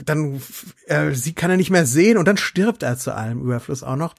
dann 0.06 0.42
äh, 0.88 1.12
sie 1.14 1.34
kann 1.34 1.52
er 1.52 1.58
nicht 1.58 1.70
mehr 1.70 1.86
sehen 1.86 2.18
und 2.18 2.28
dann 2.28 2.38
stirbt 2.38 2.84
er 2.84 2.98
zu 2.98 3.14
allem 3.14 3.42
Überfluss 3.42 3.84
auch 3.84 3.96
noch. 3.96 4.16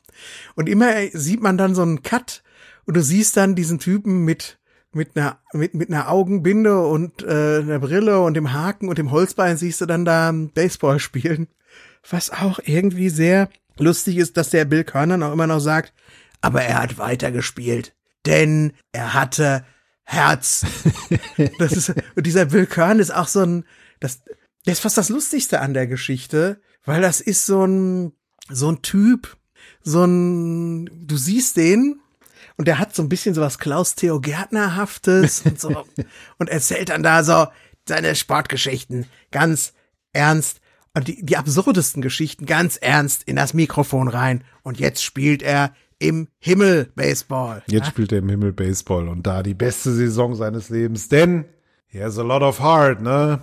Und 0.55 0.69
immer 0.69 0.93
sieht 1.13 1.43
man 1.43 1.59
dann 1.59 1.75
so 1.75 1.83
einen 1.83 2.03
Cut 2.03 2.43
und 2.87 2.97
du 2.97 3.03
siehst 3.03 3.37
dann 3.37 3.55
diesen 3.55 3.79
Typen 3.79 4.25
mit 4.25 4.59
mit 4.93 5.17
einer 5.17 5.39
mit 5.53 5.75
mit 5.75 5.89
einer 5.89 6.09
Augenbinde 6.09 6.85
und 6.85 7.23
äh, 7.23 7.59
einer 7.61 7.79
Brille 7.79 8.21
und 8.21 8.35
dem 8.35 8.53
Haken 8.53 8.89
und 8.89 8.99
dem 8.99 9.13
Holzbein 9.13 9.57
siehst 9.57 9.81
du 9.81 9.87
dann 9.87 10.05
da 10.05 10.33
Baseball 10.33 10.99
spielen. 10.99 11.47
Was 12.09 12.31
auch 12.31 12.59
irgendwie 12.65 13.11
sehr 13.11 13.49
lustig 13.79 14.17
ist, 14.17 14.37
dass 14.37 14.51
der 14.51 14.65
Bill 14.65 14.85
Körner 14.85 15.27
auch 15.27 15.33
immer 15.33 15.47
noch 15.47 15.61
sagt, 15.61 15.93
aber 16.41 16.63
er 16.63 16.83
hat 16.83 16.99
weitergespielt, 16.99 17.95
denn 18.27 18.73
er 18.93 19.15
hatte 19.15 19.65
Herz. 20.11 20.67
das 21.59 21.73
ist, 21.73 21.95
und 22.17 22.27
dieser 22.27 22.47
Bill 22.47 22.67
Kern 22.67 22.99
ist 22.99 23.15
auch 23.15 23.29
so 23.29 23.41
ein, 23.41 23.65
das, 24.01 24.23
das 24.65 24.75
ist 24.75 24.81
fast 24.81 24.99
das 24.99 25.09
Lustigste 25.09 25.61
an 25.61 25.73
der 25.73 25.87
Geschichte, 25.87 26.61
weil 26.85 27.01
das 27.01 27.21
ist 27.21 27.47
so 27.47 27.65
ein, 27.65 28.13
so 28.49 28.73
ein 28.73 28.83
Typ, 28.83 29.37
so 29.83 30.05
ein, 30.05 30.91
du 31.07 31.17
siehst 31.17 31.57
den 31.57 32.01
und 32.57 32.67
der 32.67 32.81
hat 32.81 32.93
so 32.93 33.03
ein 33.03 33.09
bisschen 33.09 33.37
sowas 33.37 33.61
Klaus-Theo 33.61 34.21
Gärtnerhaftes 34.21 35.43
und 35.43 35.61
so 35.61 35.85
und 36.39 36.51
erzählt 36.51 36.89
dann 36.89 37.05
da 37.05 37.23
so 37.23 37.47
seine 37.87 38.17
Sportgeschichten 38.17 39.07
ganz 39.31 39.75
ernst 40.13 40.61
und 40.93 41.07
die, 41.07 41.25
die 41.25 41.37
absurdesten 41.37 42.03
Geschichten 42.03 42.47
ganz 42.47 42.77
ernst 42.77 43.23
in 43.23 43.37
das 43.37 43.55
Mikrofon 43.55 44.09
rein 44.09 44.43
und 44.63 44.81
jetzt 44.81 45.05
spielt 45.05 45.41
er 45.43 45.73
im 46.01 46.27
Himmel 46.41 46.91
Baseball. 46.97 47.63
Jetzt 47.69 47.87
spielt 47.89 48.11
er 48.11 48.19
im 48.19 48.29
Himmel 48.29 48.53
Baseball 48.53 49.07
und 49.09 49.27
da 49.27 49.43
die 49.45 49.55
beste 49.55 49.93
Saison 49.93 50.35
seines 50.35 50.69
Lebens, 50.71 51.09
denn 51.09 51.45
he 51.87 52.03
has 52.03 52.19
a 52.19 52.23
lot 52.23 52.43
of 52.43 52.61
heart, 52.61 53.01
ne? 53.01 53.41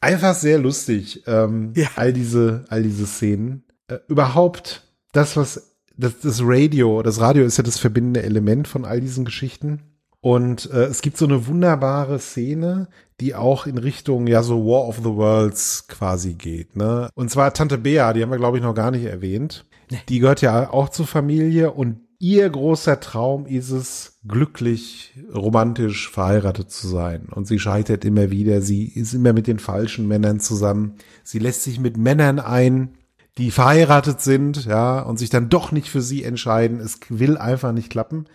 Einfach 0.00 0.34
sehr 0.34 0.58
lustig, 0.58 1.22
ähm, 1.26 1.72
Ja. 1.74 1.88
all 1.96 2.12
diese, 2.12 2.64
all 2.68 2.82
diese 2.82 3.06
Szenen. 3.06 3.62
Äh, 3.88 3.98
überhaupt 4.08 4.82
das, 5.12 5.36
was, 5.36 5.76
das, 5.96 6.20
das 6.20 6.40
Radio, 6.42 7.02
das 7.02 7.20
Radio 7.20 7.44
ist 7.44 7.56
ja 7.56 7.64
das 7.64 7.78
verbindende 7.78 8.22
Element 8.22 8.68
von 8.68 8.84
all 8.84 9.00
diesen 9.00 9.24
Geschichten. 9.24 9.80
Und 10.20 10.68
äh, 10.72 10.84
es 10.86 11.02
gibt 11.02 11.18
so 11.18 11.26
eine 11.26 11.46
wunderbare 11.46 12.18
Szene, 12.18 12.88
die 13.20 13.34
auch 13.36 13.66
in 13.66 13.78
Richtung, 13.78 14.26
ja, 14.26 14.42
so 14.42 14.64
War 14.66 14.88
of 14.88 14.96
the 14.96 15.04
Worlds 15.04 15.86
quasi 15.88 16.34
geht, 16.34 16.74
ne? 16.74 17.10
Und 17.14 17.30
zwar 17.30 17.52
Tante 17.54 17.78
Bea, 17.78 18.12
die 18.12 18.22
haben 18.22 18.30
wir, 18.30 18.38
glaube 18.38 18.56
ich, 18.56 18.62
noch 18.64 18.74
gar 18.74 18.90
nicht 18.90 19.04
erwähnt. 19.04 19.66
Die 20.08 20.18
gehört 20.18 20.42
ja 20.42 20.70
auch 20.70 20.88
zur 20.88 21.06
Familie 21.06 21.72
und 21.72 22.00
ihr 22.18 22.48
großer 22.48 23.00
Traum 23.00 23.46
ist 23.46 23.70
es, 23.70 24.18
glücklich, 24.26 25.14
romantisch 25.32 26.10
verheiratet 26.10 26.70
zu 26.70 26.88
sein. 26.88 27.28
Und 27.30 27.46
sie 27.46 27.58
scheitert 27.58 28.04
immer 28.04 28.30
wieder. 28.30 28.60
Sie 28.62 28.84
ist 28.84 29.14
immer 29.14 29.32
mit 29.32 29.46
den 29.46 29.58
falschen 29.58 30.08
Männern 30.08 30.40
zusammen. 30.40 30.94
Sie 31.22 31.38
lässt 31.38 31.62
sich 31.62 31.78
mit 31.78 31.96
Männern 31.96 32.40
ein, 32.40 32.94
die 33.38 33.50
verheiratet 33.50 34.20
sind, 34.20 34.64
ja, 34.64 35.00
und 35.00 35.18
sich 35.18 35.30
dann 35.30 35.48
doch 35.48 35.70
nicht 35.70 35.90
für 35.90 36.00
sie 36.00 36.24
entscheiden. 36.24 36.80
Es 36.80 36.98
will 37.08 37.36
einfach 37.36 37.72
nicht 37.72 37.90
klappen. 37.90 38.26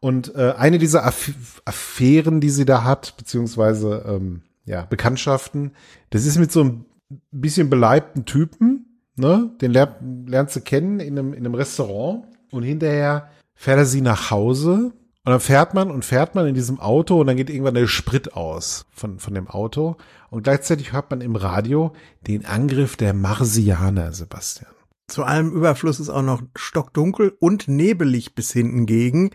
Und 0.00 0.34
äh, 0.34 0.54
eine 0.56 0.78
dieser 0.78 1.04
Aff 1.04 1.32
Affären, 1.64 2.40
die 2.40 2.50
sie 2.50 2.64
da 2.64 2.84
hat, 2.84 3.16
beziehungsweise 3.16 4.04
ähm, 4.06 4.42
ja, 4.64 4.82
Bekanntschaften, 4.82 5.72
das 6.10 6.24
ist 6.24 6.38
mit 6.38 6.52
so 6.52 6.60
einem 6.60 6.84
bisschen 7.30 7.68
beleibten 7.68 8.24
Typen, 8.24 8.83
ne? 9.16 9.50
Den 9.60 9.72
lernt, 9.72 10.28
lernt 10.28 10.50
sie 10.50 10.60
kennen 10.60 11.00
in 11.00 11.18
einem, 11.18 11.32
in 11.32 11.44
einem 11.44 11.54
Restaurant 11.54 12.24
und 12.50 12.62
hinterher 12.62 13.30
fährt 13.54 13.78
er 13.78 13.86
sie 13.86 14.00
nach 14.00 14.30
Hause 14.30 14.92
und 15.26 15.30
dann 15.30 15.40
fährt 15.40 15.74
man 15.74 15.90
und 15.90 16.04
fährt 16.04 16.34
man 16.34 16.46
in 16.46 16.54
diesem 16.54 16.80
Auto 16.80 17.20
und 17.20 17.26
dann 17.26 17.36
geht 17.36 17.50
irgendwann 17.50 17.74
der 17.74 17.86
Sprit 17.86 18.34
aus 18.34 18.86
von, 18.92 19.18
von 19.18 19.34
dem 19.34 19.48
Auto 19.48 19.96
und 20.30 20.42
gleichzeitig 20.42 20.92
hört 20.92 21.10
man 21.10 21.20
im 21.20 21.36
Radio 21.36 21.92
den 22.26 22.44
Angriff 22.44 22.96
der 22.96 23.14
Marsianer, 23.14 24.12
Sebastian. 24.12 24.74
Zu 25.06 25.24
allem 25.24 25.52
Überfluss 25.52 26.00
ist 26.00 26.08
auch 26.08 26.22
noch 26.22 26.42
stockdunkel 26.56 27.36
und 27.38 27.68
nebelig 27.68 28.34
bis 28.34 28.52
hinten 28.52 28.86
gegen. 28.86 29.30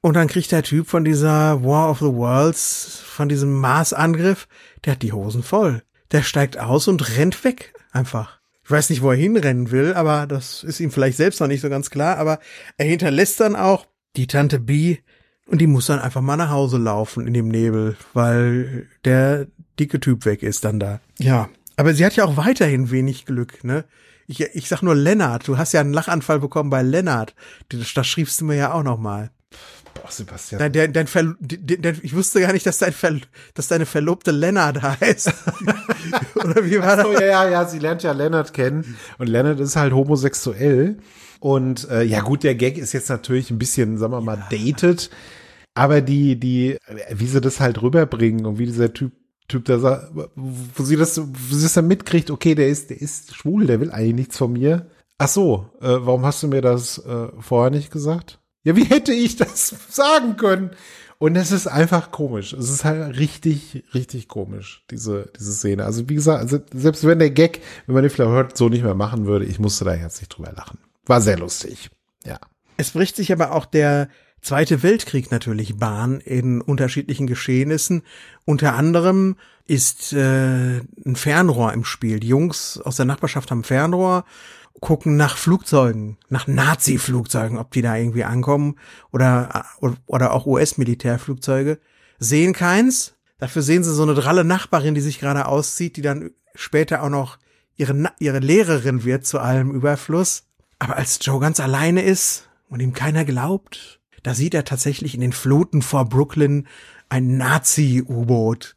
Und 0.00 0.14
dann 0.14 0.28
kriegt 0.28 0.52
der 0.52 0.62
Typ 0.62 0.86
von 0.86 1.04
dieser 1.04 1.64
War 1.64 1.90
of 1.90 2.00
the 2.00 2.12
Worlds, 2.12 3.00
von 3.04 3.28
diesem 3.28 3.54
Marsangriff, 3.54 4.48
der 4.84 4.92
hat 4.92 5.02
die 5.02 5.12
Hosen 5.12 5.42
voll. 5.42 5.82
Der 6.12 6.22
steigt 6.22 6.58
aus 6.58 6.88
und 6.88 7.16
rennt 7.16 7.42
weg. 7.42 7.72
Einfach. 7.90 8.38
Ich 8.64 8.70
weiß 8.70 8.90
nicht, 8.90 9.02
wo 9.02 9.10
er 9.10 9.16
hinrennen 9.16 9.70
will, 9.70 9.92
aber 9.94 10.26
das 10.26 10.64
ist 10.64 10.80
ihm 10.80 10.90
vielleicht 10.90 11.18
selbst 11.18 11.40
noch 11.40 11.48
nicht 11.48 11.60
so 11.60 11.68
ganz 11.68 11.90
klar. 11.90 12.16
Aber 12.16 12.38
er 12.78 12.86
hinterlässt 12.86 13.40
dann 13.40 13.56
auch 13.56 13.86
die 14.16 14.26
Tante 14.26 14.58
B 14.58 14.98
und 15.46 15.60
die 15.60 15.66
muss 15.66 15.86
dann 15.86 15.98
einfach 15.98 16.22
mal 16.22 16.36
nach 16.36 16.50
Hause 16.50 16.78
laufen 16.78 17.26
in 17.26 17.34
dem 17.34 17.48
Nebel, 17.48 17.96
weil 18.14 18.86
der 19.04 19.46
dicke 19.78 20.00
Typ 20.00 20.24
weg 20.24 20.42
ist 20.42 20.64
dann 20.64 20.80
da. 20.80 21.00
Ja. 21.18 21.50
Aber 21.76 21.92
sie 21.92 22.06
hat 22.06 22.16
ja 22.16 22.24
auch 22.24 22.36
weiterhin 22.36 22.90
wenig 22.90 23.26
Glück, 23.26 23.64
ne? 23.64 23.84
Ich, 24.26 24.40
ich 24.40 24.68
sag 24.68 24.80
nur 24.80 24.94
Lennart. 24.94 25.46
Du 25.46 25.58
hast 25.58 25.72
ja 25.72 25.80
einen 25.80 25.92
Lachanfall 25.92 26.38
bekommen 26.38 26.70
bei 26.70 26.82
Lennart. 26.82 27.34
Das, 27.68 27.92
das 27.92 28.06
schriebst 28.06 28.40
du 28.40 28.46
mir 28.46 28.56
ja 28.56 28.72
auch 28.72 28.82
noch 28.82 28.98
mal. 28.98 29.30
Boah, 29.94 30.10
Sebastian. 30.10 30.58
Dein, 30.58 30.72
dein, 30.72 30.92
dein 30.92 31.36
dein, 31.40 31.82
dein, 31.82 32.00
ich 32.02 32.14
wusste 32.14 32.40
gar 32.40 32.52
nicht, 32.52 32.66
dass, 32.66 32.78
dein 32.78 32.92
Ver, 32.92 33.20
dass 33.54 33.68
deine 33.68 33.86
Verlobte 33.86 34.32
Lennart 34.32 34.82
heißt. 34.82 35.32
Oder 36.34 36.64
wie 36.64 36.80
war 36.80 36.96
das? 36.96 37.06
Oh 37.06 37.12
ja, 37.12 37.24
ja, 37.24 37.48
ja, 37.48 37.64
sie 37.66 37.78
lernt 37.78 38.02
ja 38.02 38.12
Leonard 38.12 38.52
kennen 38.52 38.96
und 39.18 39.28
Leonard 39.28 39.60
ist 39.60 39.76
halt 39.76 39.92
homosexuell 39.92 40.98
und 41.40 41.88
äh, 41.90 42.02
ja 42.02 42.20
gut, 42.20 42.42
der 42.42 42.54
Gag 42.54 42.78
ist 42.78 42.92
jetzt 42.92 43.08
natürlich 43.08 43.50
ein 43.50 43.58
bisschen, 43.58 43.98
sagen 43.98 44.12
wir 44.12 44.20
mal, 44.20 44.42
dated, 44.50 45.10
aber 45.74 46.00
die, 46.00 46.38
die, 46.38 46.78
wie 47.10 47.26
sie 47.26 47.40
das 47.40 47.60
halt 47.60 47.82
rüberbringen 47.82 48.46
und 48.46 48.58
wie 48.58 48.66
dieser 48.66 48.92
Typ, 48.92 49.12
Typ 49.46 49.66
da 49.66 49.78
sagt, 49.78 50.10
wo 50.34 50.82
sie 50.82 50.96
das, 50.96 51.20
wo 51.20 51.54
sie 51.54 51.64
das 51.64 51.74
dann 51.74 51.86
mitkriegt, 51.86 52.30
okay, 52.30 52.54
der 52.54 52.68
ist, 52.68 52.88
der 52.88 53.00
ist 53.00 53.34
schwul, 53.36 53.66
der 53.66 53.80
will 53.80 53.90
eigentlich 53.90 54.14
nichts 54.14 54.38
von 54.38 54.54
mir. 54.54 54.86
Ach 55.18 55.28
so, 55.28 55.70
äh, 55.80 55.88
warum 55.88 56.24
hast 56.24 56.42
du 56.42 56.48
mir 56.48 56.62
das 56.62 56.98
äh, 56.98 57.28
vorher 57.40 57.70
nicht 57.70 57.90
gesagt? 57.90 58.40
Ja, 58.64 58.76
wie 58.76 58.84
hätte 58.84 59.12
ich 59.12 59.36
das 59.36 59.74
sagen 59.88 60.36
können? 60.36 60.70
Und 61.18 61.36
es 61.36 61.52
ist 61.52 61.68
einfach 61.68 62.10
komisch. 62.10 62.52
Es 62.52 62.68
ist 62.68 62.84
halt 62.84 63.16
richtig, 63.18 63.84
richtig 63.94 64.26
komisch, 64.28 64.84
diese, 64.90 65.30
diese 65.38 65.52
Szene. 65.52 65.84
Also, 65.84 66.08
wie 66.08 66.16
gesagt, 66.16 66.50
selbst 66.72 67.06
wenn 67.06 67.20
der 67.20 67.30
Gag, 67.30 67.60
wenn 67.86 67.94
man 67.94 68.02
den 68.02 68.10
vielleicht 68.10 68.30
heute 68.30 68.56
so 68.56 68.68
nicht 68.68 68.82
mehr 68.82 68.94
machen 68.94 69.26
würde, 69.26 69.44
ich 69.44 69.58
musste 69.58 69.84
da 69.84 69.92
herzlich 69.92 70.28
drüber 70.28 70.52
lachen. 70.52 70.78
War 71.06 71.20
sehr 71.20 71.38
lustig. 71.38 71.90
Ja. 72.26 72.38
Es 72.76 72.90
bricht 72.90 73.16
sich 73.16 73.32
aber 73.32 73.52
auch 73.52 73.66
der 73.66 74.08
Zweite 74.44 74.82
Weltkrieg 74.82 75.30
natürlich 75.30 75.78
Bahn 75.78 76.20
in 76.20 76.60
unterschiedlichen 76.60 77.26
Geschehnissen. 77.26 78.02
Unter 78.44 78.74
anderem 78.74 79.36
ist 79.66 80.12
äh, 80.12 80.80
ein 81.06 81.16
Fernrohr 81.16 81.72
im 81.72 81.84
Spiel. 81.84 82.20
Die 82.20 82.28
Jungs 82.28 82.78
aus 82.78 82.96
der 82.96 83.06
Nachbarschaft 83.06 83.50
haben 83.50 83.64
Fernrohr, 83.64 84.26
gucken 84.84 85.16
nach 85.16 85.38
Flugzeugen, 85.38 86.18
nach 86.28 86.46
Nazi-Flugzeugen, 86.46 87.56
ob 87.56 87.70
die 87.70 87.80
da 87.80 87.96
irgendwie 87.96 88.24
ankommen 88.24 88.76
oder, 89.12 89.64
oder 90.06 90.34
auch 90.34 90.44
US-Militärflugzeuge. 90.44 91.80
Sehen 92.18 92.52
keins. 92.52 93.14
Dafür 93.38 93.62
sehen 93.62 93.82
sie 93.82 93.94
so 93.94 94.02
eine 94.02 94.12
dralle 94.14 94.44
Nachbarin, 94.44 94.94
die 94.94 95.00
sich 95.00 95.18
gerade 95.18 95.46
auszieht, 95.46 95.96
die 95.96 96.02
dann 96.02 96.32
später 96.54 97.02
auch 97.02 97.08
noch 97.08 97.38
ihre, 97.76 98.12
ihre 98.18 98.40
Lehrerin 98.40 99.04
wird 99.04 99.24
zu 99.24 99.40
allem 99.40 99.72
Überfluss. 99.72 100.44
Aber 100.78 100.96
als 100.96 101.18
Joe 101.22 101.40
ganz 101.40 101.60
alleine 101.60 102.02
ist 102.02 102.50
und 102.68 102.80
ihm 102.80 102.92
keiner 102.92 103.24
glaubt, 103.24 104.00
da 104.22 104.34
sieht 104.34 104.52
er 104.52 104.66
tatsächlich 104.66 105.14
in 105.14 105.22
den 105.22 105.32
Fluten 105.32 105.80
vor 105.80 106.04
Brooklyn 106.10 106.66
ein 107.08 107.38
Nazi-U-Boot. 107.38 108.73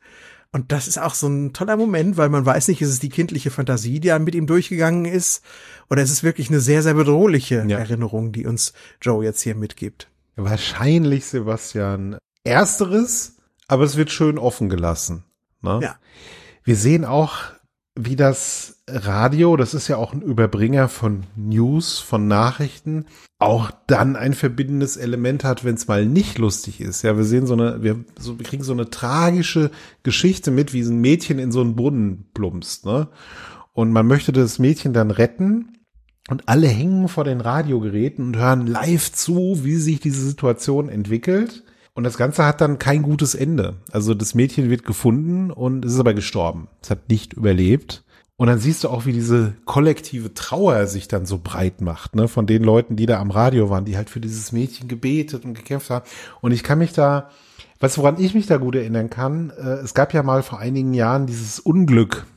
Und 0.57 0.71
das 0.71 0.87
ist 0.87 0.97
auch 0.97 1.13
so 1.13 1.27
ein 1.27 1.53
toller 1.53 1.77
Moment, 1.77 2.17
weil 2.17 2.29
man 2.29 2.43
weiß 2.43 2.69
nicht, 2.69 2.81
ist 2.81 2.89
es 2.89 2.99
die 2.99 3.09
kindliche 3.09 3.51
Fantasie, 3.51 3.99
die 3.99 4.17
mit 4.17 4.33
ihm 4.33 4.47
durchgegangen 4.47 5.05
ist, 5.05 5.43
oder 5.87 6.01
ist 6.01 6.09
es 6.09 6.23
wirklich 6.23 6.49
eine 6.49 6.61
sehr, 6.61 6.81
sehr 6.81 6.95
bedrohliche 6.95 7.63
ja. 7.67 7.77
Erinnerung, 7.77 8.31
die 8.31 8.47
uns 8.47 8.73
Joe 8.99 9.23
jetzt 9.23 9.41
hier 9.41 9.53
mitgibt. 9.53 10.09
Wahrscheinlich, 10.35 11.27
Sebastian, 11.27 12.17
ersteres, 12.43 13.35
aber 13.67 13.83
es 13.83 13.97
wird 13.97 14.09
schön 14.09 14.39
offen 14.39 14.67
gelassen. 14.67 15.25
Ne? 15.61 15.79
Ja. 15.83 15.99
Wir 16.63 16.75
sehen 16.75 17.05
auch 17.05 17.35
wie 17.97 18.15
das 18.15 18.83
Radio, 18.87 19.57
das 19.57 19.73
ist 19.73 19.87
ja 19.87 19.97
auch 19.97 20.13
ein 20.13 20.21
Überbringer 20.21 20.87
von 20.87 21.23
News, 21.35 21.99
von 21.99 22.27
Nachrichten, 22.27 23.05
auch 23.39 23.71
dann 23.87 24.15
ein 24.15 24.33
verbindendes 24.33 24.97
Element 24.97 25.43
hat, 25.43 25.65
wenn 25.65 25.75
es 25.75 25.87
mal 25.87 26.05
nicht 26.05 26.37
lustig 26.37 26.79
ist. 26.79 27.01
Ja, 27.01 27.17
wir 27.17 27.25
sehen 27.25 27.47
so 27.47 27.53
eine, 27.53 27.83
wir, 27.83 28.03
so, 28.17 28.39
wir 28.39 28.45
kriegen 28.45 28.63
so 28.63 28.73
eine 28.73 28.89
tragische 28.89 29.71
Geschichte 30.03 30.51
mit, 30.51 30.73
wie 30.73 30.81
ein 30.81 31.01
Mädchen 31.01 31.39
in 31.39 31.51
so 31.51 31.61
einen 31.61 31.75
Brunnen 31.75 32.29
plumpst, 32.33 32.85
ne? 32.85 33.09
Und 33.73 33.91
man 33.91 34.07
möchte 34.07 34.31
das 34.31 34.57
Mädchen 34.57 34.93
dann 34.93 35.11
retten 35.11 35.77
und 36.29 36.49
alle 36.49 36.67
hängen 36.67 37.09
vor 37.09 37.23
den 37.23 37.41
Radiogeräten 37.41 38.25
und 38.25 38.37
hören 38.37 38.65
live 38.65 39.11
zu, 39.11 39.63
wie 39.63 39.75
sich 39.75 39.99
diese 39.99 40.25
Situation 40.25 40.89
entwickelt. 40.89 41.63
Und 41.97 42.03
das 42.03 42.15
Ganze 42.15 42.45
hat 42.45 42.61
dann 42.61 42.77
kein 42.77 43.01
gutes 43.01 43.33
Ende. 43.33 43.77
Also 43.91 44.13
das 44.13 44.35
Mädchen 44.35 44.69
wird 44.69 44.83
gefunden 44.83 45.49
und 45.49 45.83
es 45.83 45.93
ist 45.93 45.99
aber 45.99 46.13
gestorben. 46.13 46.67
Es 46.79 46.91
hat 46.91 47.09
nicht 47.09 47.33
überlebt. 47.33 48.03
Und 48.35 48.45
dann 48.45 48.59
siehst 48.59 48.83
du 48.83 48.89
auch, 48.89 49.07
wie 49.07 49.13
diese 49.13 49.55
kollektive 49.65 50.35
Trauer 50.35 50.85
sich 50.85 51.07
dann 51.07 51.25
so 51.25 51.39
breit 51.43 51.81
macht, 51.81 52.15
ne, 52.15 52.27
von 52.27 52.45
den 52.45 52.63
Leuten, 52.63 52.97
die 52.97 53.07
da 53.07 53.19
am 53.19 53.31
Radio 53.31 53.71
waren, 53.71 53.83
die 53.83 53.97
halt 53.97 54.11
für 54.11 54.19
dieses 54.19 54.51
Mädchen 54.51 54.87
gebetet 54.87 55.43
und 55.43 55.55
gekämpft 55.55 55.89
haben. 55.89 56.05
Und 56.39 56.51
ich 56.51 56.61
kann 56.61 56.77
mich 56.77 56.93
da, 56.93 57.31
weißt 57.79 57.97
du, 57.97 58.01
woran 58.01 58.21
ich 58.21 58.35
mich 58.35 58.45
da 58.45 58.57
gut 58.57 58.75
erinnern 58.75 59.09
kann? 59.09 59.49
Äh, 59.57 59.77
es 59.79 59.95
gab 59.95 60.13
ja 60.13 60.21
mal 60.21 60.43
vor 60.43 60.59
einigen 60.59 60.93
Jahren 60.93 61.25
dieses 61.25 61.59
Unglück. 61.59 62.27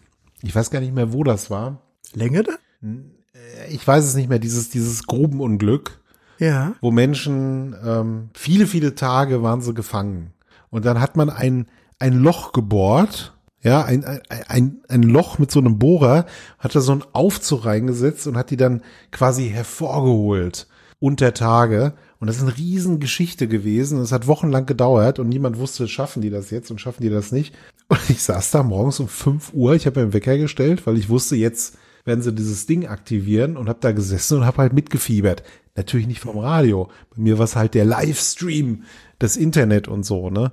Ich 0.41 0.55
weiß 0.55 0.71
gar 0.71 0.81
nicht 0.81 0.95
mehr, 0.95 1.13
wo 1.13 1.23
das 1.23 1.51
war. 1.51 1.83
Längere? 2.15 2.59
Äh, 2.83 3.69
ich 3.69 3.87
weiß 3.87 4.07
es 4.07 4.15
nicht 4.15 4.31
mehr, 4.31 4.39
dieses, 4.39 4.71
dieses 4.71 5.07
Grubenunglück 5.07 6.00
ja. 6.41 6.75
wo 6.81 6.91
Menschen 6.91 7.77
ähm, 7.85 8.31
viele, 8.35 8.67
viele 8.67 8.95
Tage 8.97 9.43
waren 9.43 9.61
sie 9.61 9.75
gefangen. 9.75 10.33
Und 10.71 10.85
dann 10.85 11.01
hat 11.01 11.17
man 11.17 11.31
ein, 11.31 11.67
ein 11.99 12.15
Loch 12.15 12.53
gebohrt, 12.53 13.35
ja, 13.63 13.85
ein, 13.85 14.05
ein, 14.05 14.21
ein, 14.49 14.81
ein 14.89 15.03
Loch 15.03 15.39
mit 15.39 15.51
so 15.51 15.61
einem 15.61 15.79
Bohrer, 15.79 16.25
hat 16.59 16.75
da 16.75 16.81
so 16.81 16.93
einen 16.93 17.05
Aufzug 17.13 17.67
reingesetzt 17.67 18.27
und 18.27 18.37
hat 18.37 18.51
die 18.51 18.57
dann 18.57 18.83
quasi 19.13 19.51
hervorgeholt 19.51 20.67
unter 20.99 21.35
Tage. 21.35 21.95
Und 22.21 22.27
das 22.27 22.37
ist 22.37 22.43
eine 22.43 22.57
Riesengeschichte 22.57 23.49
gewesen. 23.49 24.01
Es 24.01 24.13
hat 24.13 24.27
wochenlang 24.27 24.67
gedauert 24.67 25.19
und 25.19 25.29
niemand 25.29 25.59
wusste, 25.59 25.89
schaffen 25.89 26.23
die 26.23 26.31
das 26.31 26.51
jetzt 26.51 26.71
und 26.71 26.81
schaffen 26.81 27.03
die 27.03 27.11
das 27.11 27.33
nicht. 27.33 27.55
Und 27.89 27.99
ich 28.09 28.23
saß 28.23 28.51
da 28.51 28.63
morgens 28.63 29.01
um 29.01 29.09
fünf 29.09 29.53
Uhr, 29.53 29.75
ich 29.75 29.87
habe 29.87 30.01
mir 30.01 30.05
einen 30.05 30.13
Wecker 30.13 30.39
gestellt, 30.39 30.87
weil 30.87 30.97
ich 30.97 31.09
wusste, 31.09 31.37
jetzt 31.37 31.77
werden 32.11 32.23
sie 32.23 32.33
dieses 32.33 32.67
Ding 32.67 32.89
aktivieren 32.89 33.57
und 33.57 33.69
habe 33.69 33.79
da 33.81 33.93
gesessen 33.93 34.39
und 34.39 34.45
habe 34.45 34.59
halt 34.59 34.73
mitgefiebert. 34.73 35.45
Natürlich 35.77 36.09
nicht 36.09 36.19
vom 36.19 36.39
Radio. 36.39 36.91
Bei 37.15 37.23
mir 37.23 37.39
war 37.39 37.45
es 37.45 37.55
halt 37.55 37.75
der 37.75 37.85
Livestream, 37.85 38.83
das 39.21 39.37
Internet 39.37 39.87
und 39.87 40.03
so, 40.03 40.29
ne? 40.29 40.51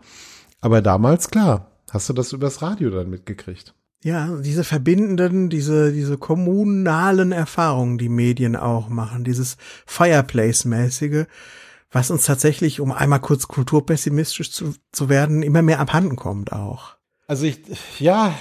Aber 0.62 0.84
damals, 0.84 1.32
klar, 1.32 1.72
hast 1.90 2.10
du 2.10 2.14
das 2.14 2.32
übers 2.32 2.62
Radio 2.62 2.92
dann 2.92 3.10
mitgekriegt. 3.10 3.74
Ja, 4.04 4.36
diese 4.38 4.64
verbindenden, 4.64 5.50
diese, 5.50 5.92
diese 5.92 6.20
kommunalen 6.20 7.32
Erfahrungen, 7.32 7.98
die 7.98 8.10
Medien 8.10 8.56
auch 8.56 8.88
machen, 8.88 9.24
dieses 9.24 9.58
Fireplace-mäßige, 9.88 11.26
was 11.90 12.12
uns 12.12 12.26
tatsächlich, 12.26 12.80
um 12.82 12.92
einmal 12.92 13.20
kurz 13.20 13.48
kulturpessimistisch 13.48 14.52
zu, 14.52 14.76
zu 14.92 15.10
werden, 15.10 15.42
immer 15.42 15.64
mehr 15.64 15.80
abhanden 15.80 16.18
kommt 16.18 16.52
auch. 16.52 16.98
Also 17.26 17.46
ich, 17.46 17.60
ja, 18.00 18.36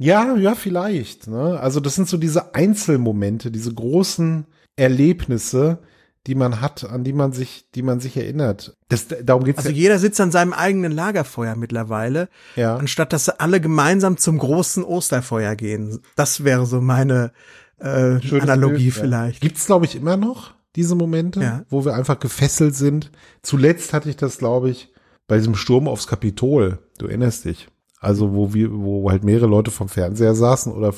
ja, 0.00 0.34
ja, 0.34 0.54
vielleicht. 0.54 1.26
Ne? 1.26 1.60
Also 1.60 1.78
das 1.78 1.94
sind 1.94 2.08
so 2.08 2.16
diese 2.16 2.54
Einzelmomente, 2.54 3.50
diese 3.50 3.74
großen 3.74 4.46
Erlebnisse, 4.74 5.78
die 6.26 6.34
man 6.34 6.62
hat, 6.62 6.84
an 6.84 7.04
die 7.04 7.12
man 7.12 7.32
sich, 7.32 7.66
die 7.74 7.82
man 7.82 8.00
sich 8.00 8.16
erinnert. 8.16 8.78
Das, 8.88 9.08
darum 9.22 9.44
geht's 9.44 9.58
also 9.58 9.68
ja. 9.68 9.76
jeder 9.76 9.98
sitzt 9.98 10.18
an 10.22 10.30
seinem 10.30 10.54
eigenen 10.54 10.90
Lagerfeuer 10.90 11.54
mittlerweile, 11.54 12.30
ja. 12.56 12.76
anstatt 12.76 13.12
dass 13.12 13.26
sie 13.26 13.38
alle 13.38 13.60
gemeinsam 13.60 14.16
zum 14.16 14.38
großen 14.38 14.84
Osterfeuer 14.84 15.54
gehen. 15.54 16.00
Das 16.16 16.44
wäre 16.44 16.64
so 16.64 16.80
meine 16.80 17.32
äh, 17.78 18.18
Analogie 18.40 18.84
Bild, 18.84 18.94
vielleicht. 18.94 19.42
Ja. 19.42 19.48
Gibt's 19.48 19.66
glaube 19.66 19.84
ich 19.84 19.96
immer 19.96 20.16
noch 20.16 20.54
diese 20.76 20.94
Momente, 20.94 21.42
ja. 21.42 21.64
wo 21.68 21.84
wir 21.84 21.94
einfach 21.94 22.18
gefesselt 22.18 22.74
sind. 22.74 23.10
Zuletzt 23.42 23.92
hatte 23.92 24.08
ich 24.08 24.16
das 24.16 24.38
glaube 24.38 24.70
ich 24.70 24.94
bei 25.28 25.36
diesem 25.36 25.56
Sturm 25.56 25.88
aufs 25.88 26.06
Kapitol. 26.06 26.78
Du 26.96 27.06
erinnerst 27.06 27.44
dich. 27.44 27.68
Also 28.02 28.32
wo 28.32 28.54
wir, 28.54 28.72
wo 28.72 29.10
halt 29.10 29.24
mehrere 29.24 29.46
Leute 29.46 29.70
vom 29.70 29.90
Fernseher 29.90 30.34
saßen 30.34 30.72
oder 30.72 30.94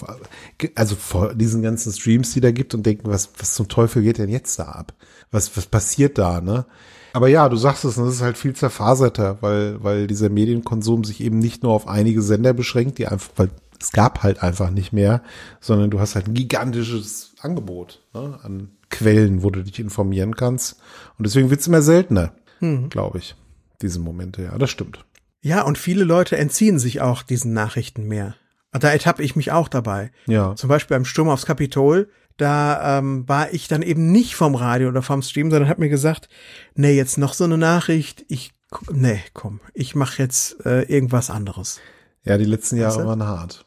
also 0.76 0.94
vor 0.94 1.34
diesen 1.34 1.60
ganzen 1.60 1.92
Streams, 1.92 2.32
die 2.32 2.40
da 2.40 2.52
gibt 2.52 2.74
und 2.74 2.86
denken, 2.86 3.10
was, 3.10 3.30
was 3.38 3.54
zum 3.54 3.66
Teufel 3.66 4.02
geht 4.02 4.18
denn 4.18 4.28
jetzt 4.28 4.56
da 4.60 4.66
ab? 4.66 4.94
Was, 5.32 5.56
was 5.56 5.66
passiert 5.66 6.16
da, 6.16 6.40
ne? 6.40 6.64
Aber 7.12 7.28
ja, 7.28 7.48
du 7.48 7.56
sagst 7.56 7.84
es, 7.84 7.96
das 7.96 8.08
ist 8.08 8.22
halt 8.22 8.38
viel 8.38 8.54
zerfaserter, 8.54 9.38
weil, 9.40 9.82
weil 9.82 10.06
dieser 10.06 10.30
Medienkonsum 10.30 11.02
sich 11.02 11.20
eben 11.20 11.40
nicht 11.40 11.64
nur 11.64 11.72
auf 11.72 11.88
einige 11.88 12.22
Sender 12.22 12.52
beschränkt, 12.52 12.98
die 12.98 13.08
einfach, 13.08 13.30
weil 13.36 13.50
es 13.80 13.90
gab 13.90 14.22
halt 14.22 14.42
einfach 14.42 14.70
nicht 14.70 14.92
mehr, 14.92 15.22
sondern 15.60 15.90
du 15.90 15.98
hast 15.98 16.14
halt 16.14 16.28
ein 16.28 16.34
gigantisches 16.34 17.34
Angebot 17.40 18.00
ne, 18.14 18.38
an 18.44 18.70
Quellen, 18.90 19.42
wo 19.42 19.50
du 19.50 19.64
dich 19.64 19.80
informieren 19.80 20.36
kannst. 20.36 20.80
Und 21.18 21.26
deswegen 21.26 21.50
wird's 21.50 21.66
immer 21.66 21.82
seltener, 21.82 22.32
hm. 22.60 22.90
glaube 22.90 23.18
ich, 23.18 23.34
diese 23.82 23.98
Momente. 23.98 24.44
Ja, 24.44 24.56
das 24.56 24.70
stimmt. 24.70 25.04
Ja, 25.42 25.62
und 25.62 25.76
viele 25.76 26.04
Leute 26.04 26.38
entziehen 26.38 26.78
sich 26.78 27.00
auch 27.00 27.22
diesen 27.22 27.52
Nachrichten 27.52 28.06
mehr. 28.06 28.36
Da 28.70 28.90
ertappe 28.90 29.22
ich 29.22 29.36
mich 29.36 29.52
auch 29.52 29.68
dabei. 29.68 30.12
Ja. 30.26 30.54
Zum 30.56 30.68
Beispiel 30.68 30.96
beim 30.96 31.04
Sturm 31.04 31.28
aufs 31.28 31.44
Kapitol, 31.44 32.08
da 32.38 32.98
ähm, 32.98 33.28
war 33.28 33.52
ich 33.52 33.68
dann 33.68 33.82
eben 33.82 34.10
nicht 34.10 34.34
vom 34.34 34.54
Radio 34.54 34.88
oder 34.88 35.02
vom 35.02 35.20
Stream, 35.20 35.50
sondern 35.50 35.68
habe 35.68 35.80
mir 35.80 35.90
gesagt, 35.90 36.28
nee, 36.74 36.96
jetzt 36.96 37.18
noch 37.18 37.34
so 37.34 37.44
eine 37.44 37.58
Nachricht, 37.58 38.24
ich, 38.28 38.52
nee, 38.90 39.20
komm, 39.34 39.60
ich 39.74 39.94
mache 39.94 40.22
jetzt 40.22 40.64
äh, 40.64 40.82
irgendwas 40.82 41.28
anderes. 41.28 41.80
Ja, 42.24 42.38
die 42.38 42.44
letzten 42.44 42.76
Jahre 42.76 42.94
weißt 42.94 43.04
du? 43.04 43.08
waren 43.08 43.24
hart. 43.24 43.66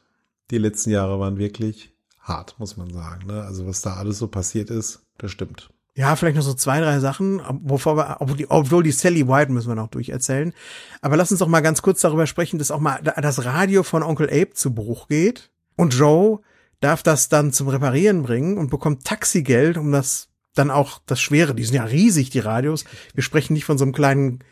Die 0.50 0.58
letzten 0.58 0.90
Jahre 0.90 1.20
waren 1.20 1.38
wirklich 1.38 1.94
hart, 2.20 2.56
muss 2.58 2.78
man 2.78 2.92
sagen. 2.92 3.28
Ne? 3.28 3.44
Also 3.44 3.68
was 3.68 3.82
da 3.82 3.96
alles 3.96 4.18
so 4.18 4.28
passiert 4.28 4.70
ist, 4.70 5.06
das 5.18 5.32
stimmt. 5.32 5.70
Ja, 5.98 6.18
vielleicht 6.18 6.36
noch 6.36 6.44
so 6.44 6.54
zwei, 6.54 6.82
drei 6.82 7.00
Sachen, 7.00 7.42
bevor 7.62 7.96
wir, 7.96 8.18
obwohl 8.20 8.36
die, 8.36 8.52
obwohl 8.52 8.84
die 8.84 8.92
Sally 8.92 9.30
White 9.30 9.50
müssen 9.50 9.70
wir 9.70 9.76
noch 9.76 9.88
durcherzählen. 9.88 10.54
Aber 11.02 11.16
lass 11.16 11.32
uns 11.32 11.40
doch 11.40 11.48
mal 11.48 11.62
ganz 11.62 11.82
kurz 11.82 12.02
darüber 12.02 12.28
sprechen, 12.28 12.60
dass 12.60 12.70
auch 12.70 12.82
mal 12.82 13.02
das 13.02 13.46
Radio 13.46 13.82
von 13.82 14.04
Onkel 14.04 14.28
Abe 14.28 14.52
zu 14.54 14.76
Bruch 14.76 15.08
geht. 15.08 15.52
Und 15.78 15.94
Joe 15.94 16.42
darf 16.82 17.02
das 17.02 17.30
dann 17.30 17.54
zum 17.54 17.70
Reparieren 17.70 18.24
bringen 18.24 18.58
und 18.58 18.70
bekommt 18.70 19.06
Taxigeld, 19.06 19.78
um 19.78 19.94
das 19.94 20.28
dann 20.54 20.70
auch 20.70 21.00
das 21.06 21.22
Schwere, 21.22 21.56
die 21.56 21.64
sind 21.64 21.76
ja 21.76 21.84
riesig, 21.86 22.30
die 22.30 22.40
Radios. 22.40 22.84
Wir 23.14 23.24
sprechen 23.24 23.54
nicht 23.54 23.66
von 23.66 23.78
so 23.78 23.86
einem 23.86 23.94
kleinen, 23.94 24.44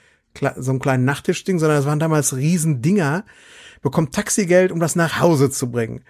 so 0.57 0.71
einem 0.71 0.79
kleinen 0.79 1.05
Nachttischding, 1.05 1.59
sondern 1.59 1.79
es 1.79 1.85
waren 1.85 1.99
damals 1.99 2.35
Riesendinger. 2.35 3.25
Bekommt 3.81 4.15
Taxigeld, 4.15 4.71
um 4.71 4.79
das 4.79 4.95
nach 4.95 5.19
Hause 5.19 5.49
zu 5.49 5.69
bringen. 5.71 6.03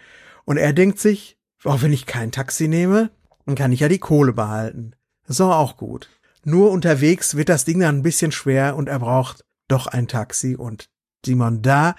Und 0.46 0.58
er 0.58 0.74
denkt 0.74 1.00
sich, 1.00 1.38
oh, 1.64 1.78
wenn 1.80 1.94
ich 1.94 2.06
kein 2.06 2.32
Taxi 2.32 2.68
nehme, 2.68 3.10
dann 3.48 3.56
kann 3.56 3.72
ich 3.72 3.80
ja 3.80 3.88
die 3.88 4.00
Kohle 4.00 4.34
behalten. 4.34 4.94
Das 5.24 5.36
ist 5.36 5.40
doch 5.40 5.56
auch 5.56 5.78
gut. 5.78 6.10
Nur 6.44 6.72
unterwegs 6.72 7.36
wird 7.36 7.50
das 7.50 7.66
Ding 7.66 7.80
dann 7.80 7.98
ein 7.98 8.04
bisschen 8.04 8.32
schwer 8.32 8.76
und 8.76 8.90
er 8.90 9.00
braucht 9.00 9.46
doch 9.68 9.88
ein 9.88 10.08
Taxi 10.08 10.56
und 10.56 10.90
Simon, 11.26 11.62
da 11.62 11.96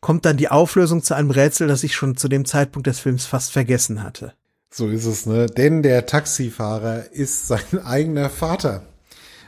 kommt 0.00 0.24
dann 0.24 0.36
die 0.36 0.50
Auflösung 0.50 1.02
zu 1.02 1.14
einem 1.14 1.30
Rätsel, 1.30 1.68
das 1.68 1.82
ich 1.82 1.94
schon 1.94 2.16
zu 2.16 2.28
dem 2.28 2.44
Zeitpunkt 2.44 2.86
des 2.86 3.00
Films 3.00 3.26
fast 3.26 3.52
vergessen 3.52 4.02
hatte. 4.02 4.34
So 4.70 4.88
ist 4.88 5.04
es, 5.04 5.26
ne? 5.26 5.46
Denn 5.46 5.82
der 5.82 6.06
Taxifahrer 6.06 7.12
ist 7.12 7.46
sein 7.46 7.84
eigener 7.84 8.28
Vater. 8.28 8.82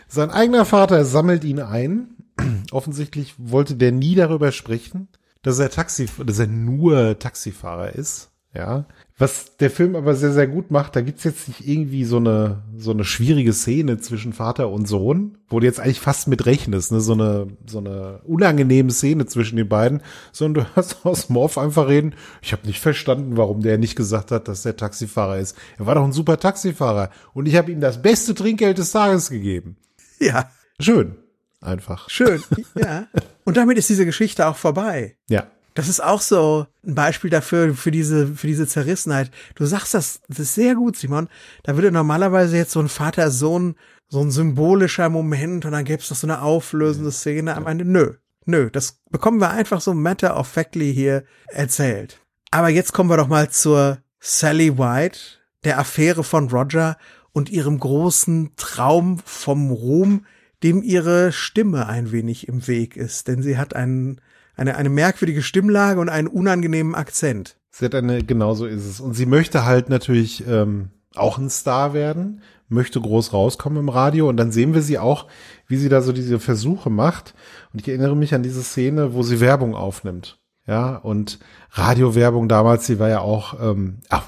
Sein 0.08 0.30
eigener 0.30 0.64
Vater 0.64 1.04
sammelt 1.04 1.44
ihn 1.44 1.60
ein. 1.60 2.08
Offensichtlich 2.70 3.34
wollte 3.38 3.74
der 3.74 3.92
nie 3.92 4.14
darüber 4.14 4.52
sprechen, 4.52 5.08
dass 5.42 5.58
er 5.58 5.70
Taxi, 5.70 6.08
dass 6.24 6.38
er 6.38 6.46
nur 6.46 7.18
Taxifahrer 7.18 7.94
ist. 7.94 8.30
Ja, 8.54 8.86
Was 9.18 9.56
der 9.56 9.70
Film 9.70 9.96
aber 9.96 10.14
sehr, 10.14 10.32
sehr 10.32 10.46
gut 10.46 10.70
macht, 10.70 10.94
da 10.94 11.00
gibt's 11.00 11.24
jetzt 11.24 11.48
nicht 11.48 11.66
irgendwie 11.66 12.04
so 12.04 12.18
eine, 12.18 12.64
so 12.76 12.90
eine 12.90 13.04
schwierige 13.04 13.54
Szene 13.54 13.96
zwischen 13.96 14.34
Vater 14.34 14.68
und 14.68 14.86
Sohn, 14.86 15.38
wo 15.48 15.58
du 15.58 15.64
jetzt 15.64 15.80
eigentlich 15.80 16.00
fast 16.00 16.28
mit 16.28 16.44
rechnest, 16.44 16.92
ne? 16.92 17.00
so 17.00 17.14
eine, 17.14 17.46
so 17.64 17.78
eine 17.78 18.20
unangenehme 18.24 18.90
Szene 18.90 19.24
zwischen 19.24 19.56
den 19.56 19.70
beiden, 19.70 20.02
sondern 20.32 20.64
du 20.64 20.70
hast 20.76 21.06
aus 21.06 21.30
Morph 21.30 21.56
einfach 21.56 21.88
reden, 21.88 22.14
ich 22.42 22.52
habe 22.52 22.66
nicht 22.66 22.80
verstanden, 22.80 23.38
warum 23.38 23.62
der 23.62 23.78
nicht 23.78 23.96
gesagt 23.96 24.32
hat, 24.32 24.48
dass 24.48 24.64
der 24.64 24.76
Taxifahrer 24.76 25.38
ist. 25.38 25.56
Er 25.78 25.86
war 25.86 25.94
doch 25.94 26.04
ein 26.04 26.12
super 26.12 26.38
Taxifahrer 26.38 27.08
und 27.32 27.46
ich 27.46 27.56
habe 27.56 27.72
ihm 27.72 27.80
das 27.80 28.02
beste 28.02 28.34
Trinkgeld 28.34 28.76
des 28.76 28.90
Tages 28.90 29.30
gegeben. 29.30 29.78
Ja. 30.20 30.50
Schön. 30.78 31.16
Einfach. 31.62 32.10
Schön. 32.10 32.42
Ja. 32.74 33.06
Und 33.44 33.56
damit 33.56 33.78
ist 33.78 33.88
diese 33.88 34.04
Geschichte 34.04 34.46
auch 34.46 34.56
vorbei. 34.56 35.16
Ja. 35.30 35.46
Das 35.76 35.88
ist 35.88 36.02
auch 36.02 36.22
so 36.22 36.66
ein 36.86 36.94
Beispiel 36.94 37.28
dafür, 37.28 37.74
für 37.74 37.90
diese, 37.90 38.28
für 38.28 38.46
diese 38.46 38.66
Zerrissenheit. 38.66 39.30
Du 39.56 39.66
sagst 39.66 39.92
das, 39.92 40.22
das 40.26 40.38
ist 40.38 40.54
sehr 40.54 40.74
gut, 40.74 40.96
Simon. 40.96 41.28
Da 41.64 41.76
würde 41.76 41.92
normalerweise 41.92 42.56
jetzt 42.56 42.72
so 42.72 42.80
ein 42.80 42.88
Vater-Sohn, 42.88 43.76
so 44.08 44.22
ein 44.22 44.30
symbolischer 44.30 45.10
Moment 45.10 45.66
und 45.66 45.72
dann 45.72 45.84
gäbe 45.84 46.02
es 46.02 46.08
noch 46.08 46.16
so 46.16 46.26
eine 46.26 46.40
auflösende 46.40 47.12
Szene 47.12 47.54
am 47.54 47.66
Ende. 47.66 47.84
Nö, 47.84 48.14
nö, 48.46 48.70
das 48.70 49.00
bekommen 49.10 49.38
wir 49.38 49.50
einfach 49.50 49.82
so 49.82 49.92
matter 49.92 50.38
of 50.38 50.48
factly 50.48 50.94
hier 50.94 51.24
erzählt. 51.48 52.20
Aber 52.50 52.70
jetzt 52.70 52.94
kommen 52.94 53.10
wir 53.10 53.18
doch 53.18 53.28
mal 53.28 53.50
zur 53.50 53.98
Sally 54.18 54.78
White, 54.78 55.18
der 55.64 55.78
Affäre 55.78 56.24
von 56.24 56.48
Roger 56.48 56.96
und 57.32 57.50
ihrem 57.50 57.78
großen 57.78 58.52
Traum 58.56 59.18
vom 59.26 59.70
Ruhm, 59.70 60.24
dem 60.62 60.82
ihre 60.82 61.32
Stimme 61.32 61.86
ein 61.86 62.12
wenig 62.12 62.48
im 62.48 62.66
Weg 62.66 62.96
ist, 62.96 63.28
denn 63.28 63.42
sie 63.42 63.58
hat 63.58 63.76
einen 63.76 64.22
eine, 64.56 64.76
eine 64.76 64.88
merkwürdige 64.88 65.42
Stimmlage 65.42 66.00
und 66.00 66.08
einen 66.08 66.28
unangenehmen 66.28 66.94
Akzent. 66.94 67.56
Sie 67.70 67.84
hat 67.84 67.94
eine, 67.94 68.22
genau 68.22 68.54
so 68.54 68.66
ist 68.66 68.86
es. 68.86 69.00
Und 69.00 69.14
sie 69.14 69.26
möchte 69.26 69.64
halt 69.64 69.90
natürlich 69.90 70.46
ähm, 70.48 70.90
auch 71.14 71.38
ein 71.38 71.50
Star 71.50 71.92
werden, 71.94 72.40
möchte 72.68 73.00
groß 73.00 73.32
rauskommen 73.32 73.78
im 73.78 73.88
Radio 73.88 74.28
und 74.28 74.36
dann 74.38 74.50
sehen 74.50 74.74
wir 74.74 74.82
sie 74.82 74.98
auch, 74.98 75.26
wie 75.68 75.76
sie 75.76 75.88
da 75.88 76.00
so 76.00 76.12
diese 76.12 76.40
Versuche 76.40 76.90
macht. 76.90 77.34
Und 77.72 77.80
ich 77.80 77.88
erinnere 77.88 78.16
mich 78.16 78.34
an 78.34 78.42
diese 78.42 78.62
Szene, 78.62 79.14
wo 79.14 79.22
sie 79.22 79.40
Werbung 79.40 79.74
aufnimmt. 79.74 80.38
Ja, 80.66 80.96
und 80.96 81.38
Radiowerbung 81.72 82.48
damals, 82.48 82.86
sie 82.86 82.98
war 82.98 83.08
ja 83.08 83.20
auch, 83.20 83.60
ähm, 83.60 83.98
auch, 84.08 84.24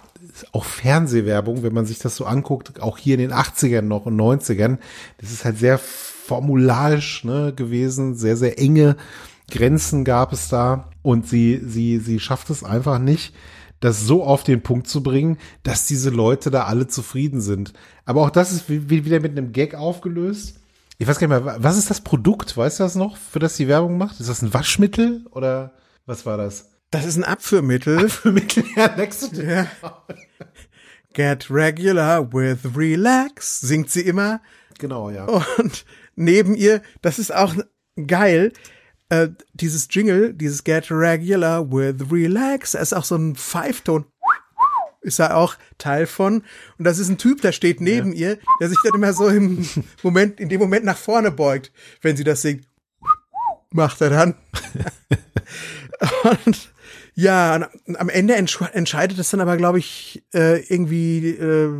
auch 0.52 0.64
Fernsehwerbung, 0.64 1.64
wenn 1.64 1.74
man 1.74 1.84
sich 1.84 1.98
das 1.98 2.14
so 2.14 2.26
anguckt, 2.26 2.80
auch 2.80 2.96
hier 2.96 3.14
in 3.14 3.20
den 3.20 3.32
80ern 3.32 3.82
noch 3.82 4.06
und 4.06 4.16
90ern. 4.16 4.78
Das 5.20 5.32
ist 5.32 5.44
halt 5.44 5.58
sehr 5.58 5.78
formularisch 5.78 7.24
ne, 7.24 7.52
gewesen, 7.56 8.14
sehr, 8.14 8.36
sehr 8.36 8.58
enge 8.60 8.96
Grenzen 9.50 10.04
gab 10.04 10.32
es 10.32 10.48
da 10.48 10.90
und 11.02 11.26
sie, 11.26 11.60
sie, 11.64 11.98
sie 11.98 12.20
schafft 12.20 12.50
es 12.50 12.64
einfach 12.64 12.98
nicht, 12.98 13.34
das 13.80 14.02
so 14.02 14.24
auf 14.24 14.42
den 14.42 14.62
Punkt 14.62 14.88
zu 14.88 15.02
bringen, 15.02 15.38
dass 15.62 15.86
diese 15.86 16.10
Leute 16.10 16.50
da 16.50 16.64
alle 16.64 16.88
zufrieden 16.88 17.40
sind. 17.40 17.72
Aber 18.04 18.22
auch 18.22 18.30
das 18.30 18.52
ist 18.52 18.68
wieder 18.68 19.20
mit 19.20 19.32
einem 19.32 19.52
Gag 19.52 19.74
aufgelöst. 19.74 20.60
Ich 20.98 21.06
weiß 21.06 21.18
gar 21.18 21.28
nicht 21.28 21.44
mehr, 21.44 21.56
was 21.62 21.78
ist 21.78 21.90
das 21.90 22.00
Produkt? 22.00 22.56
Weißt 22.56 22.80
du 22.80 22.84
das 22.84 22.96
noch, 22.96 23.16
für 23.16 23.38
das 23.38 23.56
die 23.56 23.68
Werbung 23.68 23.98
macht? 23.98 24.18
Ist 24.18 24.28
das 24.28 24.42
ein 24.42 24.52
Waschmittel 24.52 25.24
oder 25.30 25.72
was 26.06 26.26
war 26.26 26.36
das? 26.36 26.70
Das 26.90 27.04
ist 27.04 27.16
ein 27.16 27.24
Abführmittel. 27.24 27.98
Abführmittel, 27.98 28.64
ja, 28.74 28.96
nächste. 28.96 29.44
Ja. 29.44 29.66
Get 31.12 31.50
regular 31.50 32.32
with 32.32 32.58
relax, 32.76 33.60
singt 33.60 33.90
sie 33.90 34.02
immer. 34.02 34.40
Genau, 34.78 35.10
ja. 35.10 35.24
Und 35.58 35.84
neben 36.16 36.54
ihr, 36.54 36.82
das 37.02 37.18
ist 37.18 37.34
auch 37.34 37.54
geil, 38.06 38.52
äh, 39.08 39.28
dieses 39.54 39.88
Jingle, 39.90 40.34
dieses 40.34 40.64
Get 40.64 40.90
Regular 40.90 41.70
with 41.70 42.10
Relax, 42.10 42.74
ist 42.74 42.92
auch 42.92 43.04
so 43.04 43.16
ein 43.16 43.36
Pfeifton. 43.36 44.04
Ist 45.00 45.20
er 45.20 45.36
auch 45.36 45.54
Teil 45.78 46.06
von. 46.06 46.42
Und 46.76 46.84
das 46.84 46.98
ist 46.98 47.08
ein 47.08 47.18
Typ, 47.18 47.40
der 47.40 47.52
steht 47.52 47.80
neben 47.80 48.12
ja. 48.12 48.30
ihr, 48.30 48.38
der 48.60 48.68
sich 48.68 48.78
dann 48.82 48.94
immer 48.94 49.12
so 49.12 49.28
im 49.28 49.66
Moment, 50.02 50.40
in 50.40 50.48
dem 50.48 50.60
Moment 50.60 50.84
nach 50.84 50.98
vorne 50.98 51.30
beugt, 51.30 51.72
wenn 52.02 52.16
sie 52.16 52.24
das 52.24 52.42
singt. 52.42 52.66
Macht 53.70 54.00
er 54.00 54.10
dann. 54.10 54.34
und 56.44 56.72
ja, 57.14 57.68
am 57.94 58.08
Ende 58.08 58.34
entscheidet 58.34 59.18
es 59.18 59.30
dann 59.30 59.40
aber, 59.40 59.56
glaube 59.56 59.78
ich, 59.78 60.24
äh, 60.34 60.60
irgendwie 60.72 61.30
äh, 61.30 61.72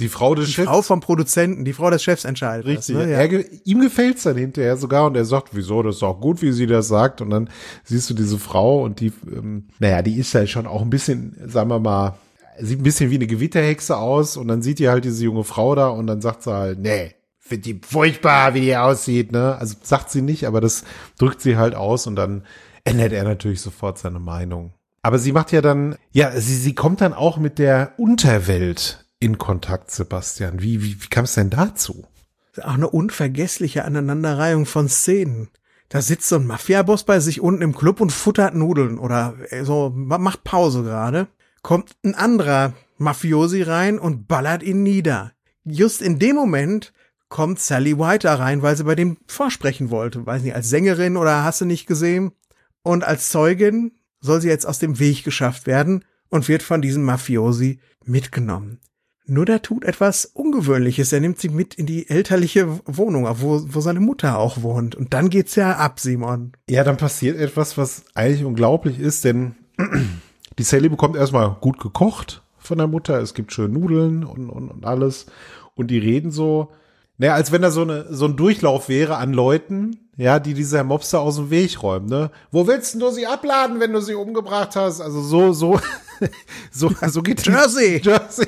die 0.00 0.08
Frau 0.08 0.34
des 0.34 0.46
die 0.46 0.52
Chefs. 0.52 0.68
Frau 0.68 0.82
vom 0.82 1.00
Produzenten, 1.00 1.64
die 1.64 1.72
Frau 1.72 1.90
des 1.90 2.02
Chefs 2.02 2.24
entscheidet. 2.24 2.66
Richtig. 2.66 2.96
Das, 2.96 3.06
ne? 3.06 3.12
ja. 3.12 3.18
er, 3.18 3.44
ihm 3.64 3.80
gefällt's 3.80 4.24
dann 4.24 4.36
hinterher 4.36 4.76
sogar 4.76 5.06
und 5.06 5.16
er 5.16 5.24
sagt, 5.24 5.50
wieso, 5.52 5.82
das 5.82 5.96
ist 5.96 6.02
auch 6.02 6.20
gut, 6.20 6.42
wie 6.42 6.52
sie 6.52 6.66
das 6.66 6.88
sagt. 6.88 7.20
Und 7.20 7.30
dann 7.30 7.48
siehst 7.84 8.10
du 8.10 8.14
diese 8.14 8.38
Frau 8.38 8.82
und 8.82 9.00
die, 9.00 9.12
ähm, 9.26 9.68
naja, 9.78 10.02
die 10.02 10.16
ist 10.16 10.32
ja 10.32 10.46
schon 10.46 10.66
auch 10.66 10.82
ein 10.82 10.90
bisschen, 10.90 11.36
sagen 11.46 11.70
wir 11.70 11.80
mal, 11.80 12.18
sieht 12.58 12.80
ein 12.80 12.84
bisschen 12.84 13.10
wie 13.10 13.16
eine 13.16 13.26
Gewitterhexe 13.26 13.96
aus 13.96 14.36
und 14.36 14.48
dann 14.48 14.62
sieht 14.62 14.78
die 14.78 14.88
halt 14.88 15.04
diese 15.04 15.24
junge 15.24 15.44
Frau 15.44 15.74
da 15.74 15.88
und 15.88 16.06
dann 16.06 16.20
sagt 16.20 16.42
sie 16.42 16.52
halt, 16.52 16.78
nee, 16.78 17.14
finde 17.38 17.62
die 17.62 17.80
furchtbar, 17.82 18.54
wie 18.54 18.60
die 18.60 18.76
aussieht, 18.76 19.32
ne? 19.32 19.56
Also 19.58 19.76
sagt 19.82 20.10
sie 20.10 20.22
nicht, 20.22 20.46
aber 20.46 20.60
das 20.60 20.84
drückt 21.18 21.40
sie 21.40 21.56
halt 21.56 21.74
aus 21.74 22.06
und 22.06 22.16
dann 22.16 22.44
ändert 22.84 23.12
er 23.12 23.24
natürlich 23.24 23.60
sofort 23.60 23.98
seine 23.98 24.18
Meinung. 24.18 24.72
Aber 25.02 25.18
sie 25.18 25.32
macht 25.32 25.52
ja 25.52 25.60
dann, 25.60 25.96
ja, 26.10 26.32
sie, 26.32 26.56
sie 26.56 26.74
kommt 26.74 27.00
dann 27.00 27.12
auch 27.12 27.38
mit 27.38 27.58
der 27.58 27.92
Unterwelt 27.96 29.05
in 29.20 29.38
Kontakt, 29.38 29.90
Sebastian. 29.90 30.62
Wie, 30.62 30.82
wie, 30.82 31.02
wie 31.02 31.08
kam 31.08 31.24
es 31.24 31.34
denn 31.34 31.50
dazu? 31.50 32.06
Auch 32.62 32.74
eine 32.74 32.88
unvergessliche 32.88 33.84
Aneinanderreihung 33.84 34.66
von 34.66 34.88
Szenen. 34.88 35.48
Da 35.88 36.02
sitzt 36.02 36.28
so 36.28 36.36
ein 36.36 36.46
Mafiaboss 36.46 37.04
bei 37.04 37.20
sich 37.20 37.40
unten 37.40 37.62
im 37.62 37.74
Club 37.74 38.00
und 38.00 38.10
futtert 38.10 38.54
Nudeln 38.54 38.98
oder 38.98 39.36
äh, 39.50 39.64
so, 39.64 39.92
macht 39.94 40.42
Pause 40.42 40.82
gerade. 40.82 41.28
Kommt 41.62 41.96
ein 42.04 42.14
anderer 42.14 42.72
Mafiosi 42.98 43.62
rein 43.62 43.98
und 43.98 44.26
ballert 44.26 44.62
ihn 44.62 44.82
nieder. 44.82 45.32
Just 45.64 46.02
in 46.02 46.18
dem 46.18 46.36
Moment 46.36 46.92
kommt 47.28 47.60
Sally 47.60 47.98
White 47.98 48.26
da 48.26 48.36
rein, 48.36 48.62
weil 48.62 48.76
sie 48.76 48.84
bei 48.84 48.94
dem 48.94 49.18
vorsprechen 49.26 49.90
wollte. 49.90 50.26
Weiß 50.26 50.42
nicht, 50.42 50.54
als 50.54 50.70
Sängerin 50.70 51.16
oder 51.16 51.44
hast 51.44 51.60
du 51.60 51.64
nicht 51.64 51.86
gesehen? 51.86 52.32
Und 52.82 53.04
als 53.04 53.30
Zeugin 53.30 53.92
soll 54.20 54.40
sie 54.40 54.48
jetzt 54.48 54.66
aus 54.66 54.78
dem 54.78 54.98
Weg 54.98 55.24
geschafft 55.24 55.66
werden 55.66 56.04
und 56.28 56.48
wird 56.48 56.62
von 56.62 56.82
diesem 56.82 57.02
Mafiosi 57.02 57.80
mitgenommen. 58.04 58.80
Nur 59.28 59.44
der 59.44 59.60
tut 59.60 59.84
etwas 59.84 60.24
Ungewöhnliches. 60.24 61.12
Er 61.12 61.20
nimmt 61.20 61.40
sie 61.40 61.48
mit 61.48 61.74
in 61.74 61.86
die 61.86 62.08
elterliche 62.08 62.68
Wohnung, 62.86 63.26
wo, 63.40 63.60
wo 63.66 63.80
seine 63.80 63.98
Mutter 63.98 64.38
auch 64.38 64.62
wohnt. 64.62 64.94
Und 64.94 65.14
dann 65.14 65.30
geht's 65.30 65.56
ja 65.56 65.72
ab, 65.72 65.98
Simon. 65.98 66.52
Ja, 66.70 66.84
dann 66.84 66.96
passiert 66.96 67.36
etwas, 67.36 67.76
was 67.76 68.04
eigentlich 68.14 68.44
unglaublich 68.44 69.00
ist, 69.00 69.24
denn 69.24 69.56
die 70.58 70.62
Sally 70.62 70.88
bekommt 70.88 71.16
erstmal 71.16 71.56
gut 71.60 71.80
gekocht 71.80 72.42
von 72.56 72.78
der 72.78 72.86
Mutter. 72.86 73.20
Es 73.20 73.34
gibt 73.34 73.52
schön 73.52 73.72
Nudeln 73.72 74.22
und, 74.22 74.48
und, 74.48 74.70
und 74.70 74.86
alles. 74.86 75.26
Und 75.74 75.90
die 75.90 75.98
reden 75.98 76.30
so, 76.30 76.70
naja, 77.18 77.34
als 77.34 77.50
wenn 77.50 77.62
da 77.62 77.72
so, 77.72 77.82
eine, 77.82 78.06
so 78.14 78.26
ein 78.26 78.36
Durchlauf 78.36 78.88
wäre 78.88 79.16
an 79.16 79.32
Leuten, 79.32 80.08
ja, 80.16 80.38
die 80.38 80.54
dieser 80.54 80.84
Mobster 80.84 81.20
aus 81.20 81.36
dem 81.36 81.50
Weg 81.50 81.82
räumen, 81.82 82.06
ne? 82.06 82.30
Wo 82.52 82.66
willst 82.66 82.94
du 82.94 83.10
sie 83.10 83.26
abladen, 83.26 83.80
wenn 83.80 83.92
du 83.92 84.00
sie 84.00 84.14
umgebracht 84.14 84.76
hast? 84.76 85.00
Also 85.00 85.20
so, 85.20 85.52
so, 85.52 85.80
so, 86.70 86.90
so 87.08 87.22
geht 87.22 87.44
Jersey. 87.44 88.00
Jersey 88.02 88.46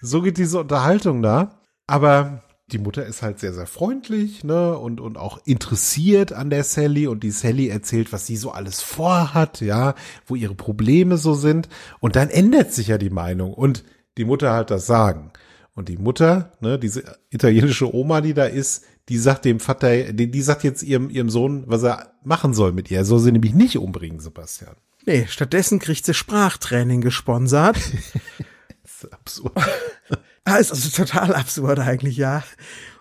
so 0.00 0.22
geht 0.22 0.38
diese 0.38 0.60
Unterhaltung 0.60 1.22
da. 1.22 1.60
Aber 1.86 2.42
die 2.72 2.78
Mutter 2.78 3.06
ist 3.06 3.22
halt 3.22 3.38
sehr, 3.38 3.54
sehr 3.54 3.66
freundlich, 3.66 4.42
ne, 4.42 4.76
und, 4.76 5.00
und 5.00 5.16
auch 5.16 5.40
interessiert 5.44 6.32
an 6.32 6.50
der 6.50 6.64
Sally 6.64 7.06
und 7.06 7.22
die 7.22 7.30
Sally 7.30 7.68
erzählt, 7.68 8.12
was 8.12 8.26
sie 8.26 8.36
so 8.36 8.50
alles 8.50 8.82
vorhat, 8.82 9.60
ja, 9.60 9.94
wo 10.26 10.34
ihre 10.34 10.56
Probleme 10.56 11.16
so 11.16 11.34
sind. 11.34 11.68
Und 12.00 12.16
dann 12.16 12.28
ändert 12.28 12.72
sich 12.72 12.88
ja 12.88 12.98
die 12.98 13.10
Meinung 13.10 13.54
und 13.54 13.84
die 14.18 14.24
Mutter 14.24 14.52
halt 14.52 14.70
das 14.70 14.86
Sagen. 14.86 15.30
Und 15.74 15.88
die 15.88 15.98
Mutter, 15.98 16.52
ne, 16.60 16.78
diese 16.78 17.04
italienische 17.30 17.94
Oma, 17.94 18.20
die 18.20 18.34
da 18.34 18.46
ist, 18.46 18.84
die 19.08 19.18
sagt 19.18 19.44
dem 19.44 19.60
Vater, 19.60 20.12
die, 20.12 20.30
die 20.30 20.42
sagt 20.42 20.64
jetzt 20.64 20.82
ihrem, 20.82 21.10
ihrem 21.10 21.30
Sohn, 21.30 21.64
was 21.66 21.84
er 21.84 22.14
machen 22.24 22.54
soll 22.54 22.72
mit 22.72 22.90
ihr. 22.90 22.98
Er 22.98 23.04
soll 23.04 23.20
sie 23.20 23.30
nämlich 23.30 23.54
nicht 23.54 23.78
umbringen, 23.78 24.18
Sebastian. 24.18 24.74
Nee, 25.04 25.26
stattdessen 25.28 25.78
kriegt 25.78 26.04
sie 26.04 26.14
Sprachtraining 26.14 27.00
gesponsert. 27.00 27.76
ist 29.04 29.12
absurd. 29.12 29.52
ah, 30.44 30.56
ist 30.56 30.70
also 30.70 30.90
total 30.90 31.34
absurd 31.34 31.78
eigentlich, 31.78 32.16
ja. 32.16 32.42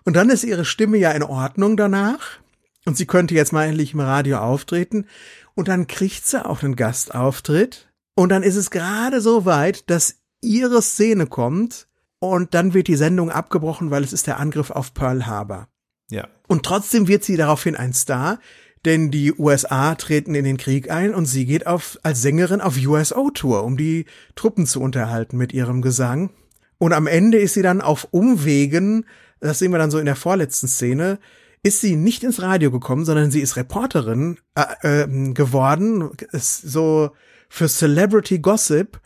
Und 0.03 0.15
dann 0.15 0.29
ist 0.29 0.43
ihre 0.43 0.65
Stimme 0.65 0.97
ja 0.97 1.11
in 1.11 1.23
Ordnung 1.23 1.77
danach. 1.77 2.39
Und 2.85 2.97
sie 2.97 3.07
könnte 3.07 3.33
jetzt 3.33 3.53
mal 3.53 3.65
endlich 3.65 3.93
im 3.93 3.99
Radio 3.99 4.37
auftreten. 4.37 5.07
Und 5.55 5.67
dann 5.67 5.87
kriegt 5.87 6.25
sie 6.25 6.45
auch 6.45 6.61
einen 6.61 6.75
Gastauftritt. 6.75 7.89
Und 8.15 8.29
dann 8.29 8.43
ist 8.43 8.55
es 8.55 8.69
gerade 8.69 9.21
so 9.21 9.45
weit, 9.45 9.89
dass 9.89 10.17
ihre 10.41 10.81
Szene 10.81 11.25
kommt. 11.25 11.87
Und 12.19 12.53
dann 12.53 12.73
wird 12.73 12.87
die 12.87 12.95
Sendung 12.95 13.31
abgebrochen, 13.31 13.91
weil 13.91 14.03
es 14.03 14.13
ist 14.13 14.27
der 14.27 14.39
Angriff 14.39 14.69
auf 14.69 14.93
Pearl 14.93 15.25
Harbor. 15.25 15.67
Ja. 16.09 16.27
Und 16.47 16.63
trotzdem 16.63 17.07
wird 17.07 17.23
sie 17.23 17.37
daraufhin 17.37 17.75
ein 17.75 17.93
Star, 17.93 18.39
denn 18.85 19.11
die 19.11 19.33
USA 19.33 19.95
treten 19.95 20.35
in 20.35 20.45
den 20.45 20.57
Krieg 20.57 20.91
ein 20.91 21.13
und 21.13 21.25
sie 21.25 21.45
geht 21.45 21.67
auf, 21.67 21.97
als 22.03 22.21
Sängerin 22.21 22.61
auf 22.61 22.77
USO-Tour, 22.77 23.63
um 23.63 23.77
die 23.77 24.05
Truppen 24.35 24.67
zu 24.67 24.79
unterhalten 24.81 25.37
mit 25.37 25.53
ihrem 25.53 25.81
Gesang. 25.81 26.29
Und 26.77 26.93
am 26.93 27.07
Ende 27.07 27.39
ist 27.39 27.55
sie 27.55 27.61
dann 27.61 27.81
auf 27.81 28.07
Umwegen, 28.11 29.05
das 29.39 29.59
sehen 29.59 29.71
wir 29.71 29.79
dann 29.79 29.91
so 29.91 29.97
in 29.97 30.05
der 30.05 30.15
vorletzten 30.15 30.67
Szene, 30.67 31.19
ist 31.63 31.81
sie 31.81 31.95
nicht 31.95 32.23
ins 32.23 32.41
Radio 32.41 32.69
gekommen, 32.69 33.05
sondern 33.05 33.31
sie 33.31 33.41
ist 33.41 33.55
Reporterin 33.55 34.37
äh, 34.55 35.03
äh, 35.03 35.33
geworden, 35.33 36.11
ist 36.31 36.61
so 36.61 37.11
für 37.49 37.67
Celebrity 37.67 38.39
Gossip 38.39 38.99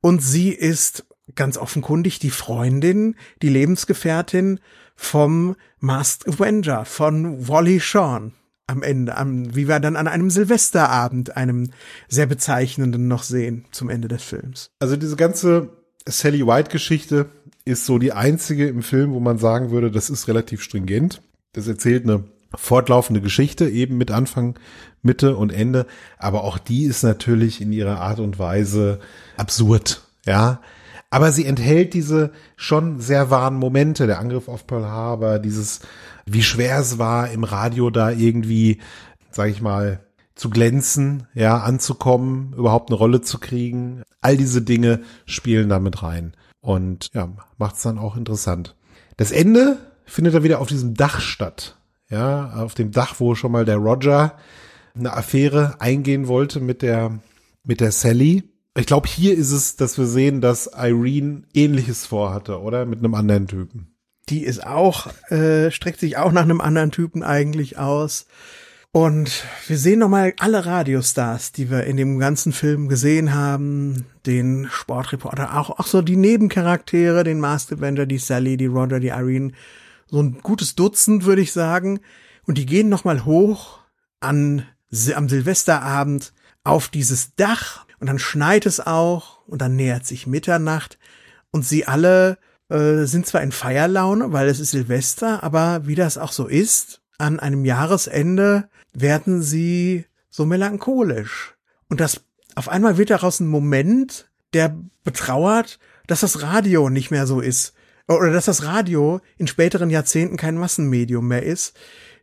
Und 0.00 0.22
sie 0.22 0.50
ist 0.50 1.06
ganz 1.34 1.58
offenkundig 1.58 2.20
die 2.20 2.30
Freundin, 2.30 3.16
die 3.42 3.48
Lebensgefährtin 3.48 4.60
vom 4.94 5.56
Masked 5.80 6.28
Avenger, 6.28 6.84
von 6.84 7.48
Wally 7.48 7.80
Shawn 7.80 8.32
am 8.66 8.82
Ende, 8.82 9.16
am, 9.16 9.54
wie 9.54 9.68
wir 9.68 9.80
dann 9.80 9.96
an 9.96 10.08
einem 10.08 10.30
Silvesterabend, 10.30 11.36
einem 11.36 11.70
sehr 12.08 12.26
bezeichnenden 12.26 13.08
noch 13.08 13.22
sehen 13.22 13.66
zum 13.72 13.90
Ende 13.90 14.08
des 14.08 14.22
Films. 14.22 14.70
Also 14.78 14.96
diese 14.96 15.16
ganze 15.16 15.70
Sally 16.06 16.46
White 16.46 16.70
Geschichte 16.70 17.26
ist 17.64 17.86
so 17.86 17.98
die 17.98 18.12
einzige 18.12 18.68
im 18.68 18.82
Film, 18.82 19.12
wo 19.12 19.20
man 19.20 19.38
sagen 19.38 19.70
würde, 19.70 19.90
das 19.90 20.10
ist 20.10 20.28
relativ 20.28 20.62
stringent. 20.62 21.22
Das 21.52 21.66
erzählt 21.66 22.04
eine 22.04 22.24
fortlaufende 22.54 23.20
Geschichte, 23.20 23.68
eben 23.68 23.96
mit 23.96 24.10
Anfang, 24.10 24.58
Mitte 25.02 25.36
und 25.36 25.52
Ende. 25.52 25.86
Aber 26.18 26.44
auch 26.44 26.58
die 26.58 26.84
ist 26.84 27.02
natürlich 27.02 27.60
in 27.60 27.72
ihrer 27.72 28.00
Art 28.00 28.20
und 28.20 28.38
Weise 28.38 29.00
absurd, 29.36 30.02
ja. 30.26 30.60
Aber 31.14 31.30
sie 31.30 31.46
enthält 31.46 31.94
diese 31.94 32.32
schon 32.56 32.98
sehr 32.98 33.30
wahren 33.30 33.54
Momente, 33.54 34.08
der 34.08 34.18
Angriff 34.18 34.48
auf 34.48 34.66
Pearl 34.66 34.86
Harbor, 34.86 35.38
dieses, 35.38 35.78
wie 36.26 36.42
schwer 36.42 36.80
es 36.80 36.98
war, 36.98 37.30
im 37.30 37.44
Radio 37.44 37.88
da 37.90 38.10
irgendwie, 38.10 38.80
sag 39.30 39.48
ich 39.48 39.62
mal, 39.62 40.00
zu 40.34 40.50
glänzen, 40.50 41.28
ja, 41.32 41.58
anzukommen, 41.58 42.52
überhaupt 42.54 42.90
eine 42.90 42.98
Rolle 42.98 43.20
zu 43.20 43.38
kriegen. 43.38 44.02
All 44.22 44.36
diese 44.36 44.60
Dinge 44.60 45.02
spielen 45.24 45.68
damit 45.68 46.02
rein. 46.02 46.32
Und 46.60 47.10
ja, 47.14 47.28
macht 47.58 47.76
es 47.76 47.82
dann 47.82 47.98
auch 47.98 48.16
interessant. 48.16 48.74
Das 49.16 49.30
Ende 49.30 49.78
findet 50.06 50.34
dann 50.34 50.42
wieder 50.42 50.58
auf 50.58 50.66
diesem 50.66 50.94
Dach 50.94 51.20
statt. 51.20 51.76
Ja, 52.10 52.54
auf 52.54 52.74
dem 52.74 52.90
Dach, 52.90 53.20
wo 53.20 53.36
schon 53.36 53.52
mal 53.52 53.64
der 53.64 53.76
Roger 53.76 54.36
eine 54.98 55.12
Affäre 55.12 55.76
eingehen 55.78 56.26
wollte 56.26 56.58
mit 56.58 56.82
der, 56.82 57.20
mit 57.62 57.80
der 57.80 57.92
Sally. 57.92 58.50
Ich 58.76 58.86
glaube, 58.86 59.08
hier 59.08 59.36
ist 59.36 59.52
es, 59.52 59.76
dass 59.76 59.98
wir 59.98 60.06
sehen, 60.06 60.40
dass 60.40 60.66
Irene 60.66 61.42
ähnliches 61.54 62.06
vorhatte, 62.06 62.60
oder? 62.60 62.86
Mit 62.86 62.98
einem 62.98 63.14
anderen 63.14 63.46
Typen. 63.46 63.94
Die 64.28 64.42
ist 64.42 64.66
auch, 64.66 65.08
äh, 65.30 65.70
streckt 65.70 66.00
sich 66.00 66.16
auch 66.16 66.32
nach 66.32 66.42
einem 66.42 66.60
anderen 66.60 66.90
Typen 66.90 67.22
eigentlich 67.22 67.78
aus. 67.78 68.26
Und 68.90 69.44
wir 69.66 69.78
sehen 69.78 69.98
nochmal 69.98 70.34
alle 70.38 70.66
Radiostars, 70.66 71.52
die 71.52 71.70
wir 71.70 71.84
in 71.84 71.96
dem 71.96 72.18
ganzen 72.18 72.52
Film 72.52 72.88
gesehen 72.88 73.34
haben. 73.34 74.06
Den 74.26 74.68
Sportreporter, 74.70 75.58
auch, 75.58 75.70
auch 75.78 75.86
so 75.86 76.00
die 76.00 76.16
Nebencharaktere, 76.16 77.22
den 77.24 77.40
Masked 77.40 77.78
Avenger, 77.78 78.06
die 78.06 78.18
Sally, 78.18 78.56
die 78.56 78.66
Roger, 78.66 78.98
die 78.98 79.08
Irene. 79.08 79.52
So 80.08 80.20
ein 80.20 80.38
gutes 80.42 80.74
Dutzend, 80.74 81.24
würde 81.24 81.42
ich 81.42 81.52
sagen. 81.52 82.00
Und 82.46 82.58
die 82.58 82.66
gehen 82.66 82.88
nochmal 82.88 83.24
hoch 83.24 83.80
an, 84.20 84.66
am 85.14 85.28
Silvesterabend 85.28 86.32
auf 86.62 86.88
dieses 86.88 87.34
Dach. 87.34 87.84
Und 88.04 88.08
dann 88.08 88.18
schneit 88.18 88.66
es 88.66 88.80
auch. 88.80 89.38
Und 89.46 89.62
dann 89.62 89.76
nähert 89.76 90.04
sich 90.04 90.26
Mitternacht. 90.26 90.98
Und 91.50 91.64
sie 91.64 91.86
alle 91.86 92.36
äh, 92.68 93.04
sind 93.04 93.26
zwar 93.26 93.40
in 93.40 93.50
Feierlaune, 93.50 94.30
weil 94.30 94.46
es 94.46 94.60
ist 94.60 94.72
Silvester, 94.72 95.42
aber 95.42 95.86
wie 95.86 95.94
das 95.94 96.18
auch 96.18 96.32
so 96.32 96.46
ist, 96.46 97.00
an 97.16 97.40
einem 97.40 97.64
Jahresende 97.64 98.68
werden 98.92 99.40
sie 99.40 100.04
so 100.28 100.44
melancholisch. 100.44 101.54
Und 101.88 102.02
das, 102.02 102.20
auf 102.54 102.68
einmal 102.68 102.98
wird 102.98 103.08
daraus 103.08 103.40
ein 103.40 103.46
Moment, 103.46 104.28
der 104.52 104.76
betrauert, 105.02 105.78
dass 106.06 106.20
das 106.20 106.42
Radio 106.42 106.90
nicht 106.90 107.10
mehr 107.10 107.26
so 107.26 107.40
ist. 107.40 107.72
Oder 108.06 108.34
dass 108.34 108.44
das 108.44 108.64
Radio 108.64 109.22
in 109.38 109.46
späteren 109.46 109.88
Jahrzehnten 109.88 110.36
kein 110.36 110.58
Massenmedium 110.58 111.26
mehr 111.26 111.42
ist. 111.42 111.74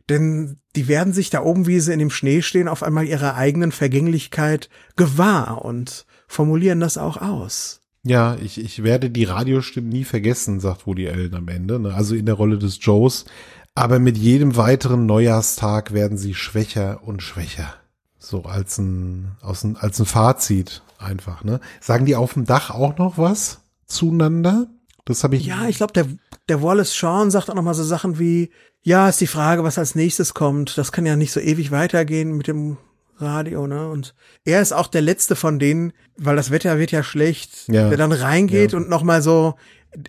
Denn 0.08 0.58
die 0.74 0.88
werden 0.88 1.12
sich 1.12 1.30
da 1.30 1.42
oben, 1.42 1.66
wie 1.66 1.80
sie 1.80 1.92
in 1.92 1.98
dem 1.98 2.10
Schnee 2.10 2.42
stehen, 2.42 2.68
auf 2.68 2.82
einmal 2.82 3.06
ihrer 3.06 3.36
eigenen 3.36 3.72
Vergänglichkeit 3.72 4.68
gewahr 4.96 5.64
und 5.64 6.06
formulieren 6.26 6.80
das 6.80 6.98
auch 6.98 7.20
aus. 7.20 7.80
Ja, 8.04 8.36
ich, 8.42 8.60
ich 8.60 8.82
werde 8.82 9.10
die 9.10 9.24
Radiostimmen 9.24 9.90
nie 9.90 10.04
vergessen, 10.04 10.58
sagt 10.58 10.86
Woody 10.86 11.08
Allen 11.08 11.34
am 11.34 11.46
Ende. 11.46 11.78
Ne? 11.78 11.94
Also 11.94 12.16
in 12.16 12.26
der 12.26 12.34
Rolle 12.34 12.58
des 12.58 12.78
Joes 12.80 13.26
aber 13.74 13.98
mit 13.98 14.18
jedem 14.18 14.56
weiteren 14.56 15.06
Neujahrstag 15.06 15.92
werden 15.92 16.18
sie 16.18 16.34
schwächer 16.34 17.00
und 17.04 17.22
schwächer. 17.22 17.74
So 18.18 18.42
als 18.44 18.78
ein, 18.78 19.32
aus 19.40 19.64
ein, 19.64 19.76
als 19.76 19.98
ein 19.98 20.06
Fazit 20.06 20.82
einfach, 20.98 21.42
ne? 21.42 21.60
Sagen 21.80 22.06
die 22.06 22.14
auf 22.14 22.34
dem 22.34 22.44
Dach 22.44 22.70
auch 22.70 22.98
noch 22.98 23.18
was 23.18 23.60
zueinander? 23.86 24.68
Das 25.04 25.24
habe 25.24 25.36
ich. 25.36 25.46
Ja, 25.46 25.66
ich 25.68 25.78
glaube, 25.78 25.92
der, 25.94 26.06
der 26.48 26.62
Wallace 26.62 26.94
Shawn 26.94 27.30
sagt 27.30 27.50
auch 27.50 27.54
noch 27.54 27.62
mal 27.62 27.74
so 27.74 27.82
Sachen 27.82 28.18
wie, 28.18 28.50
ja, 28.82 29.08
ist 29.08 29.20
die 29.20 29.26
Frage, 29.26 29.64
was 29.64 29.78
als 29.78 29.94
nächstes 29.94 30.34
kommt. 30.34 30.76
Das 30.76 30.92
kann 30.92 31.06
ja 31.06 31.16
nicht 31.16 31.32
so 31.32 31.40
ewig 31.40 31.70
weitergehen 31.70 32.36
mit 32.36 32.48
dem 32.48 32.78
Radio, 33.18 33.66
ne? 33.66 33.88
Und 33.88 34.14
er 34.44 34.60
ist 34.60 34.72
auch 34.72 34.88
der 34.88 35.02
letzte 35.02 35.36
von 35.36 35.58
denen, 35.58 35.92
weil 36.16 36.36
das 36.36 36.50
Wetter 36.50 36.78
wird 36.78 36.90
ja 36.90 37.02
schlecht, 37.02 37.68
ja. 37.68 37.88
der 37.88 37.98
dann 37.98 38.12
reingeht 38.12 38.72
ja. 38.72 38.78
und 38.78 38.88
noch 38.88 39.02
mal 39.02 39.22
so 39.22 39.54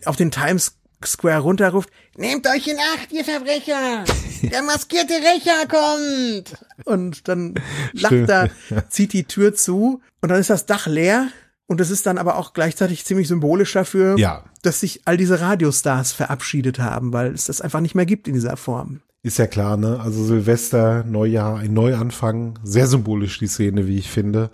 auf 0.05 0.15
den 0.15 0.31
Times 0.31 0.77
Square 1.05 1.41
runterruft, 1.41 1.89
nehmt 2.15 2.47
euch 2.47 2.67
in 2.67 2.77
Acht, 2.77 3.11
ihr 3.11 3.25
Verbrecher! 3.25 4.03
Der 4.43 4.61
maskierte 4.61 5.13
Rächer 5.13 5.67
kommt! 5.67 6.57
Und 6.85 7.27
dann 7.27 7.55
lacht 7.93 8.29
er, 8.29 8.49
zieht 8.89 9.13
die 9.13 9.25
Tür 9.25 9.53
zu 9.53 10.01
und 10.21 10.29
dann 10.29 10.39
ist 10.39 10.49
das 10.49 10.65
Dach 10.65 10.87
leer 10.87 11.27
und 11.73 11.81
es 11.81 11.89
ist 11.89 12.05
dann 12.05 12.19
aber 12.19 12.37
auch 12.37 12.53
gleichzeitig 12.53 13.03
ziemlich 13.03 13.27
symbolisch 13.27 13.73
dafür, 13.73 14.15
ja. 14.19 14.43
dass 14.61 14.81
sich 14.81 15.01
all 15.05 15.17
diese 15.17 15.41
Radiostars 15.41 16.11
verabschiedet 16.11 16.77
haben, 16.77 17.13
weil 17.13 17.33
es 17.33 17.45
das 17.45 17.61
einfach 17.61 17.79
nicht 17.79 17.95
mehr 17.95 18.05
gibt 18.05 18.27
in 18.27 18.35
dieser 18.35 18.57
Form. 18.57 19.01
Ist 19.23 19.39
ja 19.39 19.47
klar, 19.47 19.75
ne? 19.75 19.99
Also 19.99 20.23
Silvester, 20.23 21.03
Neujahr, 21.03 21.57
ein 21.57 21.73
Neuanfang, 21.73 22.59
sehr 22.63 22.85
symbolisch 22.85 23.39
die 23.39 23.47
Szene, 23.47 23.87
wie 23.87 23.97
ich 23.97 24.11
finde. 24.11 24.51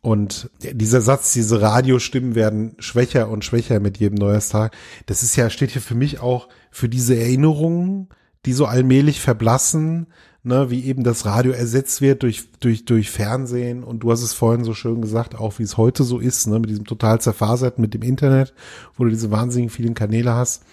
Und 0.00 0.50
dieser 0.60 1.00
Satz, 1.00 1.32
diese 1.32 1.62
Radiostimmen 1.62 2.34
werden 2.34 2.74
schwächer 2.80 3.28
und 3.28 3.44
schwächer 3.44 3.78
mit 3.78 3.98
jedem 3.98 4.16
Neujahrstag. 4.16 4.74
Das 5.06 5.22
ist 5.22 5.36
ja, 5.36 5.50
steht 5.50 5.70
hier 5.70 5.82
für 5.82 5.94
mich 5.94 6.18
auch 6.18 6.48
für 6.72 6.88
diese 6.88 7.16
Erinnerungen, 7.16 8.08
die 8.46 8.52
so 8.52 8.66
allmählich 8.66 9.20
verblassen, 9.20 10.08
ne, 10.48 10.70
wie 10.70 10.84
eben 10.84 11.04
das 11.04 11.24
Radio 11.24 11.52
ersetzt 11.52 12.00
wird 12.00 12.24
durch, 12.24 12.48
durch, 12.58 12.84
durch 12.84 13.10
Fernsehen. 13.10 13.84
Und 13.84 14.00
du 14.00 14.10
hast 14.10 14.22
es 14.22 14.32
vorhin 14.32 14.64
so 14.64 14.74
schön 14.74 15.00
gesagt, 15.00 15.36
auch 15.36 15.58
wie 15.58 15.62
es 15.62 15.76
heute 15.76 16.02
so 16.02 16.18
ist, 16.18 16.46
ne, 16.48 16.58
mit 16.58 16.70
diesem 16.70 16.86
total 16.86 17.20
zerfaserten, 17.20 17.80
mit 17.80 17.94
dem 17.94 18.02
Internet, 18.02 18.52
wo 18.96 19.04
du 19.04 19.10
diese 19.10 19.30
wahnsinnig 19.30 19.70
vielen 19.70 19.94
Kanäle 19.94 20.34
hast. 20.34 20.64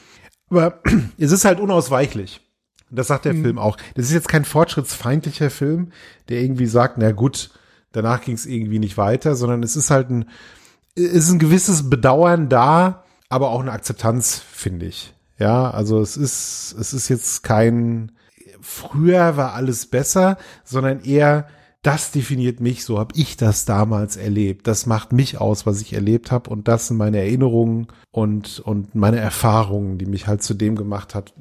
Aber 0.50 0.82
es 1.20 1.32
ist 1.32 1.46
halt 1.46 1.60
unausweichlich. 1.60 2.42
Das 2.90 3.08
sagt 3.08 3.26
der 3.26 3.34
mhm. 3.34 3.44
Film 3.44 3.60
auch. 3.60 3.78
Das 3.96 4.06
ist 4.06 4.14
jetzt 4.14 4.30
kein 4.30 4.46
fortschrittsfeindlicher 4.46 5.50
Film, 5.50 5.92
der 6.30 6.42
irgendwie 6.42 6.68
sagt, 6.68 6.98
na 6.98 7.12
gut, 7.12 7.52
danach 7.92 8.22
ging 8.22 8.36
es 8.36 8.46
irgendwie 8.46 8.80
nicht 8.80 8.98
weiter, 8.98 9.36
sondern 9.36 9.62
es 9.64 9.76
ist 9.76 9.92
halt 9.92 10.10
ein, 10.10 10.26
ist 10.96 11.30
ein 11.30 11.40
gewisses 11.40 11.90
Bedauern 11.90 12.50
da, 12.50 13.04
aber 13.30 13.50
auch 13.50 13.62
eine 13.62 13.72
Akzeptanz, 13.72 14.42
finde 14.52 14.86
ich. 14.86 15.14
Ja, 15.38 15.70
also 15.70 16.00
es 16.00 16.16
ist, 16.16 16.76
es 16.80 16.94
ist 16.94 17.10
jetzt 17.10 17.44
kein, 17.44 18.12
früher 18.66 19.38
war 19.38 19.54
alles 19.54 19.86
besser, 19.86 20.38
sondern 20.64 21.02
eher, 21.02 21.48
das 21.82 22.12
definiert 22.12 22.60
mich, 22.60 22.84
so 22.84 22.98
habe 22.98 23.14
ich 23.16 23.38
das 23.38 23.66
damals 23.66 24.18
erlebt. 24.18 24.68
Das 24.68 24.88
macht 24.88 25.14
mich 25.14 25.40
aus, 25.40 25.66
was 25.66 25.82
ich 25.82 25.94
erlebt 25.94 26.32
habe 26.32 26.50
und 26.50 26.68
das 26.68 26.88
sind 26.88 26.98
meine 26.98 27.20
Erinnerungen 27.20 27.88
und, 28.12 28.60
und 28.60 28.96
meine 28.96 29.20
Erfahrungen, 29.20 30.00
die 30.00 30.08
mich 30.08 30.26
halt 30.26 30.42
zu 30.42 30.56
dem 30.56 30.76
gemacht 30.76 31.14
hat, 31.14 31.34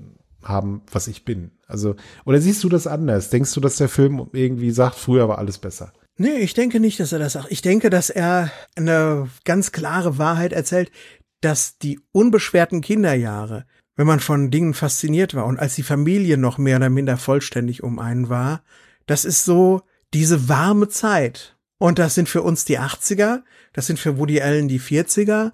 haben, 0.43 0.83
was 0.93 1.09
ich 1.09 1.25
bin. 1.25 1.53
Also, 1.67 1.97
oder 2.27 2.41
siehst 2.41 2.63
du 2.63 2.69
das 2.69 2.87
anders? 2.87 3.31
Denkst 3.31 3.55
du, 3.55 3.61
dass 3.61 3.77
der 3.77 3.89
Film 3.89 4.29
irgendwie 4.33 4.71
sagt, 4.71 4.97
früher 4.97 5.29
war 5.29 5.39
alles 5.39 5.57
besser? 5.57 5.93
Nee, 6.17 6.37
ich 6.37 6.53
denke 6.53 6.79
nicht, 6.79 7.01
dass 7.01 7.13
er 7.13 7.19
das 7.19 7.33
sagt. 7.33 7.51
Ich 7.51 7.63
denke, 7.63 7.89
dass 7.89 8.11
er 8.11 8.51
eine 8.77 9.29
ganz 9.45 9.73
klare 9.73 10.19
Wahrheit 10.19 10.53
erzählt, 10.53 10.93
dass 11.41 11.79
die 11.79 12.01
unbeschwerten 12.13 12.83
Kinderjahre, 12.83 13.65
wenn 13.97 14.07
man 14.07 14.21
von 14.21 14.51
Dingen 14.51 14.75
fasziniert 14.75 15.35
war 15.35 15.47
und 15.47 15.59
als 15.59 15.75
die 15.75 15.83
Familie 15.83 16.37
noch 16.37 16.59
mehr 16.59 16.77
oder 16.77 16.91
minder 16.91 17.17
vollständig 17.17 17.83
um 17.83 17.99
einen 17.99 18.29
war, 18.29 18.63
das 19.07 19.25
ist 19.25 19.45
so 19.45 19.83
diese 20.13 20.49
warme 20.49 20.89
Zeit. 20.89 21.57
Und 21.79 21.99
das 21.99 22.15
sind 22.15 22.29
für 22.29 22.43
uns 22.43 22.65
die 22.65 22.79
80er, 22.79 23.43
das 23.73 23.87
sind 23.87 23.99
für 23.99 24.17
Woody 24.19 24.41
Allen 24.41 24.69
die 24.69 24.81
40er, 24.81 25.53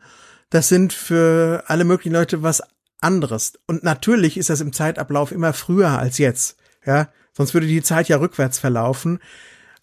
das 0.51 0.69
sind 0.69 0.93
für 0.93 1.65
alle 1.67 1.85
möglichen 1.85 2.13
Leute 2.13 2.43
was 2.43 2.63
anderes. 3.01 3.55
Und 3.67 3.83
natürlich 3.83 4.37
ist 4.37 4.51
das 4.51 4.61
im 4.61 4.73
Zeitablauf 4.73 5.33
immer 5.33 5.53
früher 5.53 5.99
als 5.99 6.19
jetzt. 6.19 6.57
Ja, 6.85 7.09
sonst 7.33 7.55
würde 7.55 7.67
die 7.67 7.83
Zeit 7.83 8.09
ja 8.09 8.19
rückwärts 8.19 8.59
verlaufen. 8.59 9.19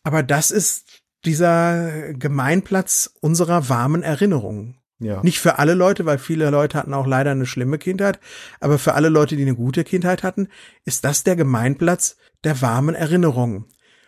Aber 0.04 0.24
das 0.24 0.52
ist 0.52 1.02
dieser 1.26 2.14
Gemeinplatz 2.14 3.12
unserer 3.20 3.70
warmen 3.70 4.04
Erinnerungen. 4.04 4.78
Ja. 5.00 5.22
Nicht 5.22 5.40
für 5.40 5.60
alle 5.60 5.76
Leute, 5.76 6.06
weil 6.06 6.18
viele 6.18 6.50
Leute 6.50 6.78
hatten 6.78 6.94
auch 6.94 7.06
leider 7.06 7.32
eine 7.32 7.46
schlimme 7.46 7.78
Kindheit, 7.78 8.20
aber 8.60 8.80
für 8.80 8.96
alle 8.96 9.10
Leute, 9.10 9.36
die 9.36 9.44
eine 9.44 9.56
gute 9.56 9.84
Kindheit 9.84 10.24
hatten, 10.24 10.48
ist 10.86 11.04
das 11.04 11.24
der 11.24 11.36
Gemeinplatz 11.36 12.18
der 12.44 12.62
warmen 12.62 12.96
Erinnerungen. 12.96 13.66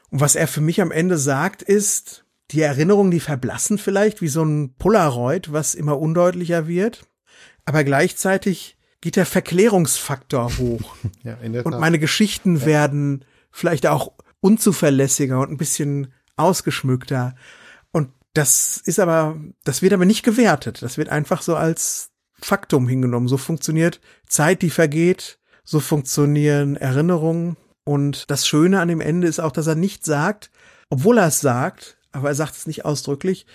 Und 0.10 0.22
was 0.22 0.36
er 0.36 0.48
für 0.48 0.62
mich 0.62 0.82
am 0.82 0.92
Ende 0.92 1.18
sagt, 1.18 1.62
ist, 1.62 2.26
die 2.52 2.62
Erinnerungen, 2.62 3.12
die 3.12 3.20
verblassen 3.20 3.78
vielleicht 3.78 4.22
wie 4.22 4.28
so 4.28 4.44
ein 4.44 4.74
Polaroid, 4.76 5.54
was 5.54 5.76
immer 5.76 6.00
undeutlicher 6.00 6.68
wird, 6.68 7.06
aber 7.66 7.84
gleichzeitig 7.84 8.78
geht 9.02 9.16
der 9.16 9.28
Verklärungsfaktor 9.28 10.58
hoch. 10.58 10.96
ja, 11.24 11.38
und 11.64 11.80
meine 11.80 12.00
Geschichten 12.00 12.58
ja. 12.58 12.66
werden 12.66 13.26
vielleicht 13.52 13.86
auch 13.86 14.14
unzuverlässiger 14.42 15.40
und 15.40 15.52
ein 15.52 15.58
bisschen 15.58 16.14
ausgeschmückter. 16.36 17.36
Das 18.34 18.78
ist 18.78 19.00
aber, 19.00 19.38
das 19.64 19.82
wird 19.82 19.94
aber 19.94 20.06
nicht 20.06 20.24
gewertet. 20.24 20.82
Das 20.82 20.98
wird 20.98 21.10
einfach 21.10 21.42
so 21.42 21.56
als 21.56 22.12
Faktum 22.40 22.88
hingenommen. 22.88 23.28
So 23.28 23.38
funktioniert 23.38 24.00
Zeit, 24.28 24.62
die 24.62 24.70
vergeht. 24.70 25.40
So 25.64 25.80
funktionieren 25.80 26.76
Erinnerungen. 26.76 27.58
Und 27.84 28.30
das 28.30 28.48
Schöne 28.48 28.80
an 28.80 28.88
dem 28.88 29.02
Ende 29.02 29.28
ist 29.28 29.40
auch, 29.40 29.52
dass 29.52 29.68
er 29.68 29.76
nicht 29.76 30.06
sagt, 30.06 30.52
obwohl 30.90 31.18
er 31.18 31.28
es 31.28 31.40
sagt, 31.40 31.98
aber 32.12 32.30
er 32.30 32.36
sagt 32.36 32.56
es 32.56 32.68
nicht 32.68 32.86
ausdrücklich, 32.86 33.46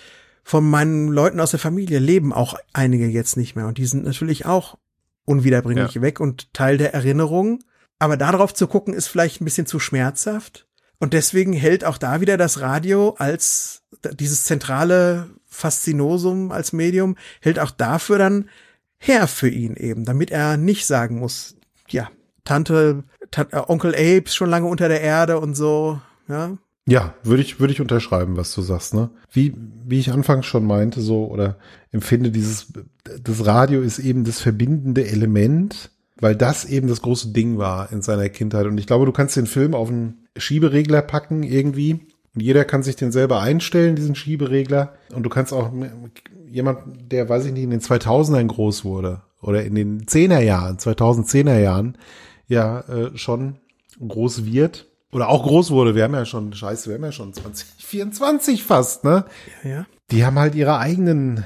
von 0.43 0.69
meinen 0.69 1.07
Leuten 1.07 1.39
aus 1.39 1.51
der 1.51 1.59
Familie 1.59 1.99
leben 1.99 2.31
auch 2.31 2.55
einige 2.71 3.07
jetzt 3.07 3.35
nicht 3.35 3.55
mehr. 3.55 3.67
Und 3.67 3.77
die 3.77 3.85
sind 3.85 4.05
natürlich 4.05 4.45
auch 4.45 4.77
unwiederbringlich 5.25 5.95
ja. 5.95 6.01
weg 6.01 6.19
und 6.19 6.53
Teil 6.53 6.77
der 6.77 6.93
Erinnerung. 6.93 7.63
Aber 7.97 8.17
darauf 8.17 8.53
zu 8.53 8.67
gucken, 8.67 8.93
ist 8.93 9.07
vielleicht 9.07 9.41
ein 9.41 9.45
bisschen 9.45 9.65
zu 9.65 9.79
schmerzhaft. 9.79 10.64
Und 10.99 11.13
deswegen 11.13 11.53
hält 11.53 11.83
auch 11.83 11.97
da 11.97 12.21
wieder 12.21 12.37
das 12.37 12.61
Radio 12.61 13.15
als 13.17 13.83
dieses 14.13 14.45
zentrale 14.45 15.29
Faszinosum 15.45 16.51
als 16.51 16.73
Medium, 16.73 17.15
hält 17.41 17.59
auch 17.59 17.71
dafür 17.71 18.17
dann 18.17 18.49
her 18.97 19.27
für 19.27 19.49
ihn 19.49 19.75
eben, 19.75 20.05
damit 20.05 20.31
er 20.31 20.57
nicht 20.57 20.85
sagen 20.85 21.19
muss, 21.19 21.55
ja, 21.89 22.09
Tante, 22.43 23.03
Tante 23.31 23.55
äh, 23.55 23.61
Onkel 23.67 23.93
Abe 23.93 24.23
ist 24.25 24.35
schon 24.35 24.49
lange 24.49 24.67
unter 24.67 24.87
der 24.87 25.01
Erde 25.01 25.39
und 25.39 25.55
so, 25.55 25.99
ja. 26.27 26.57
Ja, 26.87 27.15
würde 27.23 27.41
ich, 27.41 27.59
würde 27.59 27.73
ich 27.73 27.81
unterschreiben, 27.81 28.37
was 28.37 28.53
du 28.53 28.61
sagst, 28.61 28.93
ne? 28.93 29.09
Wie, 29.31 29.55
wie 29.85 29.99
ich 29.99 30.11
anfangs 30.11 30.45
schon 30.45 30.65
meinte, 30.65 31.01
so, 31.01 31.25
oder 31.25 31.57
empfinde 31.91 32.29
dieses, 32.29 32.73
das 33.23 33.45
Radio 33.45 33.81
ist 33.81 33.97
eben 33.97 34.23
das 34.23 34.39
verbindende 34.39 35.07
Element, 35.07 35.89
weil 36.19 36.35
das 36.35 36.63
eben 36.65 36.87
das 36.87 37.01
große 37.01 37.29
Ding 37.29 37.57
war 37.57 37.91
in 37.91 38.03
seiner 38.03 38.29
Kindheit. 38.29 38.67
Und 38.67 38.77
ich 38.77 38.85
glaube, 38.85 39.05
du 39.05 39.11
kannst 39.11 39.35
den 39.35 39.47
Film 39.47 39.73
auf 39.73 39.89
einen 39.89 40.24
Schieberegler 40.37 41.01
packen 41.01 41.43
irgendwie. 41.43 42.05
Und 42.33 42.41
jeder 42.41 42.65
kann 42.65 42.83
sich 42.83 42.95
den 42.95 43.11
selber 43.11 43.39
einstellen, 43.41 43.95
diesen 43.95 44.15
Schieberegler. 44.15 44.93
Und 45.13 45.23
du 45.23 45.29
kannst 45.29 45.53
auch 45.53 45.71
jemand, 46.49 46.79
der, 47.11 47.29
weiß 47.29 47.45
ich 47.45 47.53
nicht, 47.53 47.63
in 47.63 47.69
den 47.69 47.81
2000ern 47.81 48.47
groß 48.47 48.83
wurde 48.83 49.21
oder 49.41 49.63
in 49.63 49.75
den 49.75 50.05
10er 50.05 50.39
Jahren, 50.39 50.77
2010er 50.77 51.59
Jahren, 51.59 51.97
ja, 52.47 52.81
äh, 52.81 53.17
schon 53.17 53.57
groß 54.05 54.45
wird 54.45 54.87
oder 55.11 55.29
auch 55.29 55.43
groß 55.43 55.71
wurde. 55.71 55.95
Wir 55.95 56.03
haben 56.03 56.13
ja 56.13 56.25
schon, 56.25 56.53
scheiße, 56.53 56.89
wir 56.89 56.95
haben 56.95 57.03
ja 57.03 57.11
schon 57.11 57.33
2024 57.33 58.63
fast, 58.63 59.03
ne? 59.03 59.25
Ja, 59.63 59.69
ja. 59.69 59.85
Die 60.11 60.25
haben 60.25 60.37
halt 60.37 60.55
ihre 60.55 60.77
eigenen 60.77 61.45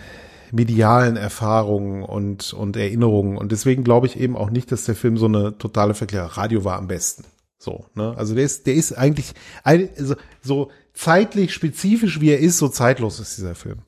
medialen 0.52 1.16
Erfahrungen 1.16 2.04
und, 2.04 2.54
und 2.54 2.76
Erinnerungen. 2.76 3.38
Und 3.38 3.52
deswegen 3.52 3.84
glaube 3.84 4.08
ich 4.08 4.20
eben 4.20 4.36
auch 4.36 4.50
nicht, 4.50 4.72
dass 4.72 4.86
der 4.86 4.96
Film 4.96 5.18
so 5.18 5.28
eine 5.28 5.58
totale 5.58 5.94
Verklärung. 5.94 6.30
Radio 6.32 6.64
war 6.64 6.78
am 6.78 6.88
besten. 6.88 7.24
So, 7.60 7.86
ne? 7.94 8.16
Also 8.18 8.36
der 8.36 8.46
ist, 8.46 8.66
der 8.68 8.74
ist 8.74 8.94
eigentlich 8.94 9.34
also, 9.64 10.16
so 10.42 10.72
zeitlich 10.94 11.54
spezifisch, 11.54 12.22
wie 12.22 12.32
er 12.32 12.40
ist, 12.40 12.58
so 12.58 12.70
zeitlos 12.70 13.20
ist 13.20 13.38
dieser 13.38 13.54
Film. 13.54 13.80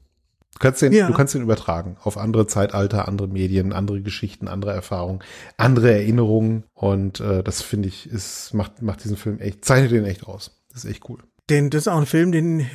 Du 0.53 0.59
kannst 0.59 0.81
den, 0.81 0.91
ja. 0.91 1.07
du 1.07 1.13
kannst 1.13 1.33
den 1.33 1.41
übertragen 1.41 1.95
auf 2.03 2.17
andere 2.17 2.45
Zeitalter, 2.45 3.07
andere 3.07 3.29
Medien, 3.29 3.71
andere 3.71 4.01
Geschichten, 4.01 4.49
andere 4.49 4.73
Erfahrungen, 4.73 5.23
andere 5.55 5.93
Erinnerungen. 5.93 6.65
Und 6.73 7.21
äh, 7.21 7.41
das 7.41 7.61
finde 7.61 7.87
ich, 7.87 8.07
ist, 8.09 8.53
macht, 8.53 8.81
macht 8.81 9.03
diesen 9.03 9.15
Film 9.15 9.39
echt, 9.39 9.63
zeichnet 9.63 9.91
den 9.91 10.05
echt 10.05 10.27
aus. 10.27 10.61
Das 10.71 10.83
ist 10.83 10.91
echt 10.91 11.09
cool. 11.09 11.19
Denn 11.49 11.69
das 11.69 11.83
ist 11.83 11.87
auch 11.87 11.97
ein 11.97 12.05
Film, 12.05 12.33
den 12.33 12.67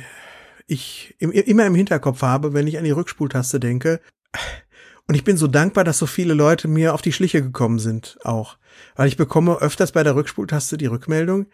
ich 0.65 1.15
immer 1.19 1.65
im 1.65 1.75
Hinterkopf 1.75 2.23
habe, 2.23 2.53
wenn 2.53 2.67
ich 2.67 2.77
an 2.77 2.83
die 2.83 2.91
Rückspultaste 2.91 3.59
denke. 3.59 4.01
Und 5.07 5.15
ich 5.15 5.23
bin 5.23 5.37
so 5.37 5.47
dankbar, 5.47 5.83
dass 5.83 5.99
so 5.99 6.05
viele 6.07 6.33
Leute 6.33 6.67
mir 6.67 6.93
auf 6.93 7.01
die 7.01 7.13
Schliche 7.13 7.41
gekommen 7.41 7.79
sind 7.79 8.17
auch. 8.23 8.57
Weil 8.95 9.07
ich 9.07 9.17
bekomme 9.17 9.57
öfters 9.57 9.91
bei 9.91 10.03
der 10.03 10.15
Rückspultaste 10.15 10.77
die 10.77 10.85
Rückmeldung, 10.85 11.47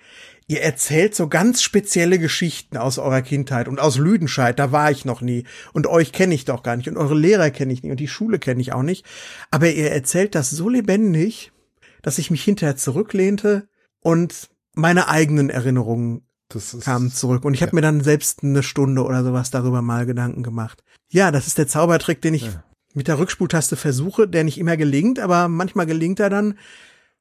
ihr 0.47 0.61
erzählt 0.61 1.15
so 1.15 1.27
ganz 1.27 1.61
spezielle 1.61 2.19
Geschichten 2.19 2.77
aus 2.77 2.97
eurer 2.97 3.21
Kindheit 3.21 3.67
und 3.67 3.79
aus 3.79 3.97
Lüdenscheid, 3.97 4.57
da 4.59 4.71
war 4.71 4.91
ich 4.91 5.05
noch 5.05 5.21
nie. 5.21 5.45
Und 5.73 5.87
euch 5.87 6.11
kenne 6.11 6.33
ich 6.35 6.45
doch 6.45 6.63
gar 6.63 6.75
nicht 6.75 6.87
und 6.87 6.97
eure 6.97 7.15
Lehrer 7.15 7.49
kenne 7.49 7.73
ich 7.73 7.83
nicht 7.83 7.91
und 7.91 7.99
die 7.99 8.07
Schule 8.07 8.39
kenne 8.39 8.61
ich 8.61 8.73
auch 8.73 8.83
nicht. 8.83 9.05
Aber 9.51 9.69
ihr 9.69 9.91
erzählt 9.91 10.35
das 10.35 10.49
so 10.49 10.69
lebendig, 10.69 11.51
dass 12.01 12.17
ich 12.17 12.31
mich 12.31 12.43
hinterher 12.43 12.75
zurücklehnte 12.75 13.67
und 14.01 14.49
meine 14.73 15.07
eigenen 15.07 15.49
Erinnerungen 15.49 16.23
das 16.49 16.73
ist, 16.73 16.83
kam 16.83 17.11
zurück. 17.11 17.45
Und 17.45 17.53
ich 17.53 17.61
ja. 17.61 17.67
habe 17.67 17.75
mir 17.75 17.81
dann 17.81 18.01
selbst 18.01 18.43
eine 18.43 18.63
Stunde 18.63 19.03
oder 19.03 19.23
sowas 19.23 19.49
darüber 19.51 19.81
mal 19.81 20.05
Gedanken 20.05 20.43
gemacht. 20.43 20.83
Ja, 21.09 21.31
das 21.31 21.47
ist 21.47 21.57
der 21.57 21.67
Zaubertrick, 21.67 22.21
den 22.21 22.33
ich 22.33 22.43
ja. 22.43 22.63
mit 22.93 23.07
der 23.07 23.19
Rückspultaste 23.19 23.75
versuche, 23.75 24.27
der 24.27 24.43
nicht 24.43 24.57
immer 24.57 24.77
gelingt, 24.77 25.19
aber 25.19 25.47
manchmal 25.47 25.85
gelingt 25.85 26.19
er 26.19 26.29
dann 26.29 26.57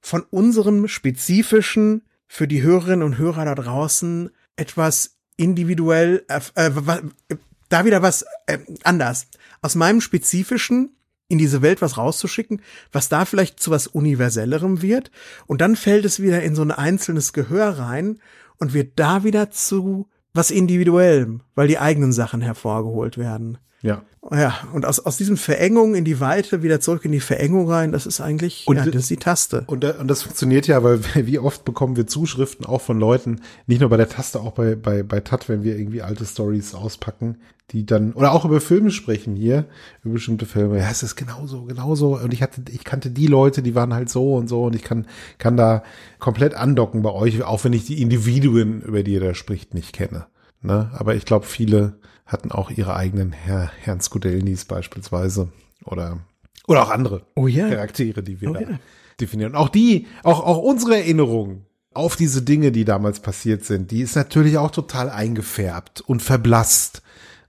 von 0.03 0.23
unserem 0.31 0.89
spezifischen, 0.89 2.03
für 2.27 2.49
die 2.49 2.63
Hörerinnen 2.63 3.03
und 3.03 3.19
Hörer 3.19 3.45
da 3.45 3.55
draußen 3.55 4.31
etwas 4.57 5.17
individuell, 5.37 6.25
äh, 6.29 6.41
äh, 6.55 7.37
da 7.69 7.85
wieder 7.85 8.03
was 8.03 8.25
äh, 8.47 8.59
anders. 8.85 9.29
Aus 9.63 9.75
meinem 9.75 10.01
spezifischen 10.01 10.97
in 11.29 11.39
diese 11.39 11.63
Welt 11.63 11.81
was 11.81 11.97
rauszuschicken, 11.97 12.61
was 12.91 13.09
da 13.09 13.25
vielleicht 13.25 13.59
zu 13.59 13.71
was 13.71 13.87
Universellerem 13.87 14.83
wird. 14.83 15.11
Und 15.47 15.63
dann 15.63 15.77
fällt 15.77 16.05
es 16.05 16.21
wieder 16.21 16.43
in 16.43 16.55
so 16.55 16.63
ein 16.63 16.71
einzelnes 16.71 17.33
Gehör 17.33 17.79
rein 17.79 18.19
und 18.59 18.75
wird 18.75 18.99
da 18.99 19.25
wieder 19.25 19.51
zu 19.51 20.09
was 20.35 20.51
Individuellem, 20.51 21.43
weil 21.55 21.69
die 21.69 21.79
eigenen 21.79 22.13
Sachen 22.13 22.41
hervorgeholt 22.41 23.17
werden. 23.17 23.59
Ja. 23.81 24.03
Ja, 24.31 24.55
und 24.73 24.87
aus, 24.87 25.01
aus 25.01 25.17
diesem 25.17 25.37
Verengung 25.37 25.97
in 25.97 26.05
die 26.05 26.21
Weite 26.21 26.63
wieder 26.63 26.79
zurück 26.79 27.05
in 27.05 27.11
die 27.11 27.21
Verengung 27.21 27.69
rein, 27.69 27.91
das 27.91 28.07
ist 28.07 28.21
eigentlich, 28.21 28.65
und, 28.67 28.77
ja, 28.77 28.87
das 28.87 29.03
ist 29.03 29.11
die 29.11 29.17
Taste. 29.17 29.65
Und, 29.67 29.85
und 29.85 30.09
das 30.09 30.23
funktioniert 30.23 30.69
ja, 30.69 30.85
weil 30.85 31.01
wie 31.27 31.41
oft 31.41 31.65
bekommen 31.65 31.97
wir 31.97 32.07
Zuschriften 32.07 32.65
auch 32.65 32.81
von 32.81 33.01
Leuten, 33.01 33.41
nicht 33.67 33.81
nur 33.81 33.91
bei 33.91 33.97
der 33.97 34.09
Taste, 34.09 34.41
auch 34.41 34.53
bei, 34.53 34.77
bei, 34.77 35.03
bei 35.03 35.21
TAT, 35.21 35.49
wenn 35.49 35.65
wir 35.65 35.77
irgendwie 35.77 36.03
alte 36.03 36.25
Stories 36.25 36.73
auspacken, 36.75 37.39
die 37.73 37.85
dann, 37.85 38.13
oder 38.13 38.33
auch 38.33 38.45
über 38.45 38.61
Filme 38.61 38.93
sprechen 38.93 39.35
hier, 39.35 39.65
über 40.05 40.15
bestimmte 40.15 40.47
Filme. 40.47 40.79
Ja, 40.79 40.89
es 40.89 41.03
ist 41.03 41.17
genauso, 41.17 41.65
genauso. 41.65 42.17
Und 42.19 42.33
ich 42.33 42.43
hatte, 42.43 42.63
ich 42.71 42.85
kannte 42.85 43.11
die 43.11 43.27
Leute, 43.27 43.61
die 43.61 43.75
waren 43.75 43.93
halt 43.93 44.09
so 44.09 44.35
und 44.35 44.47
so 44.49 44.65
und 44.65 44.77
ich 44.77 44.85
kann, 44.85 45.07
kann 45.39 45.57
da 45.57 45.83
komplett 46.21 46.55
andocken 46.55 47.03
bei 47.03 47.11
euch, 47.11 47.43
auch 47.43 47.65
wenn 47.65 47.73
ich 47.73 47.87
die 47.87 48.01
Individuen, 48.01 48.83
über 48.83 49.03
die 49.03 49.15
ihr 49.15 49.21
da 49.21 49.35
spricht, 49.35 49.75
nicht 49.75 49.93
kenne. 49.93 50.27
Ne? 50.61 50.93
Aber 50.95 51.17
ich 51.17 51.25
glaube, 51.25 51.47
viele 51.47 51.95
hatten 52.33 52.51
auch 52.51 52.71
ihre 52.71 52.97
eigenen 52.97 53.33
Herr, 53.33 53.71
Herrn 53.81 54.01
Skudelnis 54.01 54.65
beispielsweise 54.65 55.53
oder 55.85 56.19
oder 56.67 56.85
auch 56.85 56.91
andere 56.91 57.23
oh, 57.35 57.47
ja. 57.47 57.69
Charaktere, 57.69 58.23
die 58.23 58.41
wir 58.41 58.51
oh, 58.51 58.55
da 58.55 58.61
ja. 58.61 58.79
definieren. 59.21 59.53
Und 59.53 59.59
auch 59.59 59.69
die, 59.69 60.07
auch 60.23 60.41
auch 60.45 60.59
unsere 60.59 60.97
Erinnerung 60.97 61.67
auf 61.95 62.17
diese 62.17 62.43
Dinge, 62.43 62.73
die 62.73 62.85
damals 62.85 63.21
passiert 63.21 63.65
sind, 63.65 63.91
die 63.91 64.01
ist 64.01 64.17
natürlich 64.17 64.59
auch 64.59 64.71
total 64.71 65.11
eingefärbt 65.11 66.01
und 66.01 66.23
verblasst, 66.23 67.03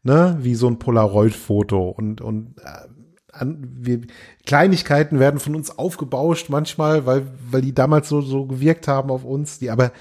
ne, 0.04 0.38
wie 0.42 0.56
so 0.56 0.68
ein 0.68 0.80
Polaroid-Foto 0.80 1.90
und 1.90 2.22
und 2.22 2.56
äh, 2.60 2.88
an, 3.32 3.68
wir, 3.80 4.02
Kleinigkeiten 4.46 5.20
werden 5.20 5.40
von 5.40 5.56
uns 5.56 5.78
aufgebauscht 5.78 6.50
manchmal, 6.50 7.06
weil 7.06 7.28
weil 7.50 7.62
die 7.62 7.74
damals 7.74 8.10
so 8.10 8.22
so 8.22 8.46
gewirkt 8.46 8.88
haben 8.88 9.10
auf 9.10 9.24
uns, 9.24 9.60
die 9.60 9.70
aber 9.70 9.92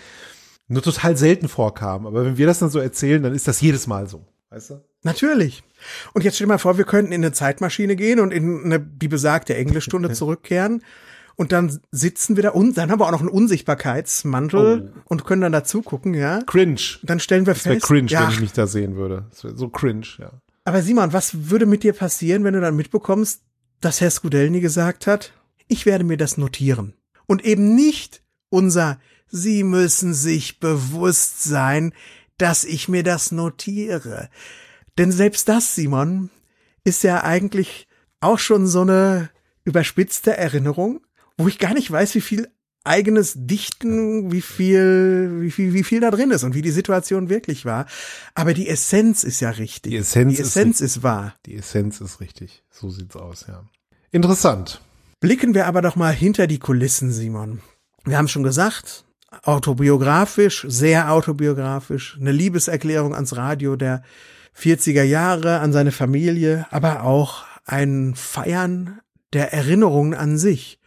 nur 0.68 0.83
total 0.83 1.16
selten 1.16 1.49
vorkamen. 1.49 2.07
Aber 2.07 2.24
wenn 2.24 2.39
wir 2.39 2.47
das 2.47 2.59
dann 2.59 2.70
so 2.70 2.78
erzählen, 2.78 3.22
dann 3.22 3.35
ist 3.35 3.47
das 3.47 3.61
jedes 3.61 3.87
Mal 3.87 4.09
so. 4.09 4.24
Weißt 4.53 4.70
du? 4.70 4.84
Natürlich. 5.03 5.62
Und 6.12 6.24
jetzt 6.24 6.34
stell 6.34 6.46
dir 6.46 6.53
mal 6.53 6.59
vor, 6.59 6.76
wir 6.76 6.84
könnten 6.84 7.12
in 7.12 7.24
eine 7.24 7.32
Zeitmaschine 7.32 7.96
gehen 7.96 8.20
und 8.20 8.32
in 8.32 8.64
eine, 8.64 8.80
die 8.80 9.09
besagte 9.09 9.55
Englischstunde 9.55 10.11
zurückkehren. 10.12 10.82
Und 11.36 11.53
dann 11.53 11.80
sitzen 11.90 12.36
wir 12.36 12.42
da 12.42 12.50
und 12.50 12.76
dann 12.76 12.90
haben 12.90 13.00
wir 13.00 13.07
auch 13.07 13.12
noch 13.12 13.20
einen 13.20 13.30
Unsichtbarkeitsmantel 13.30 14.92
oh. 14.94 15.00
und 15.07 15.24
können 15.24 15.40
dann 15.40 15.53
dazu 15.53 15.80
gucken, 15.80 16.12
ja. 16.12 16.42
Cringe. 16.42 16.80
Dann 17.03 17.20
stellen 17.20 17.46
wir 17.46 17.55
das 17.55 17.62
fest. 17.62 17.86
cringe, 17.86 18.10
ja. 18.10 18.24
wenn 18.24 18.31
ich 18.31 18.40
mich 18.40 18.52
da 18.52 18.66
sehen 18.66 18.97
würde. 18.97 19.24
so 19.32 19.68
cringe, 19.70 20.06
ja. 20.18 20.31
Aber 20.64 20.82
Simon, 20.82 21.14
was 21.14 21.48
würde 21.48 21.64
mit 21.64 21.82
dir 21.82 21.94
passieren, 21.94 22.44
wenn 22.44 22.52
du 22.52 22.60
dann 22.60 22.77
mitbekommst, 22.77 23.40
dass 23.81 24.02
Herr 24.02 24.10
Skudelny 24.10 24.60
gesagt 24.60 25.06
hat, 25.06 25.32
ich 25.66 25.86
werde 25.86 26.05
mir 26.05 26.18
das 26.18 26.36
notieren. 26.36 26.93
Und 27.27 27.43
eben 27.44 27.74
nicht 27.74 28.22
unser 28.51 28.98
Sie 29.35 29.64
müssen 29.64 30.12
sich 30.12 30.60
bewusst 30.60 31.43
sein, 31.43 31.94
dass 32.43 32.64
ich 32.64 32.89
mir 32.89 33.05
das 33.05 33.31
notiere. 33.31 34.28
Denn 34.98 35.12
selbst 35.12 35.48
das, 35.48 35.77
Simon, 35.77 36.28
ist 36.82 37.05
ja 37.05 37.23
eigentlich 37.23 37.86
auch 38.20 38.40
schon 38.40 38.66
so 38.66 38.81
eine 38.81 39.31
überspitzte 39.64 40.36
Erinnerung, 40.36 41.01
wo 41.39 41.47
ich 41.47 41.60
gar 41.60 41.73
nicht 41.73 41.89
weiß, 41.89 42.16
wie 42.16 42.20
viel 42.20 42.48
eigenes 42.82 43.35
Dichten, 43.36 44.32
wie 44.32 44.40
viel, 44.40 45.39
wie 45.40 45.52
viel, 45.52 45.73
wie 45.73 45.85
viel 45.85 46.01
da 46.01 46.10
drin 46.10 46.32
ist 46.32 46.43
und 46.43 46.56
wie 46.56 46.62
die 46.62 46.73
Situation 46.73 47.28
wirklich 47.28 47.64
war. 47.64 47.86
Aber 48.35 48.55
die 48.55 48.69
Essenz 48.69 49.23
ist 49.23 49.39
ja 49.39 49.51
richtig. 49.51 49.93
Die 49.93 49.98
Essenz, 49.98 50.35
die 50.35 50.43
Essenz 50.43 50.81
ist, 50.81 50.97
ist 50.97 51.02
wahr. 51.05 51.36
Die 51.47 51.55
Essenz 51.55 52.01
ist 52.01 52.20
richtig. 52.20 52.64
So 52.70 52.90
sieht's 52.90 53.14
aus, 53.14 53.47
ja. 53.47 53.64
Interessant. 54.10 54.81
Blicken 55.20 55.55
wir 55.55 55.69
aber 55.69 55.81
doch 55.81 55.94
mal 55.94 56.12
hinter 56.12 56.48
die 56.48 56.59
Kulissen, 56.59 57.12
Simon. 57.12 57.60
Wir 58.05 58.19
haben 58.19 58.27
schon 58.27 58.43
gesagt, 58.43 59.05
autobiografisch, 59.42 60.66
sehr 60.68 61.12
autobiografisch, 61.12 62.16
eine 62.20 62.32
Liebeserklärung 62.32 63.14
ans 63.14 63.36
Radio 63.36 63.76
der 63.76 64.02
40er 64.59 65.02
Jahre, 65.02 65.60
an 65.60 65.72
seine 65.72 65.92
Familie, 65.92 66.66
aber 66.70 67.04
auch 67.04 67.44
ein 67.64 68.14
Feiern 68.14 69.00
der 69.32 69.52
Erinnerungen 69.52 70.14
an 70.14 70.38
sich. 70.38 70.78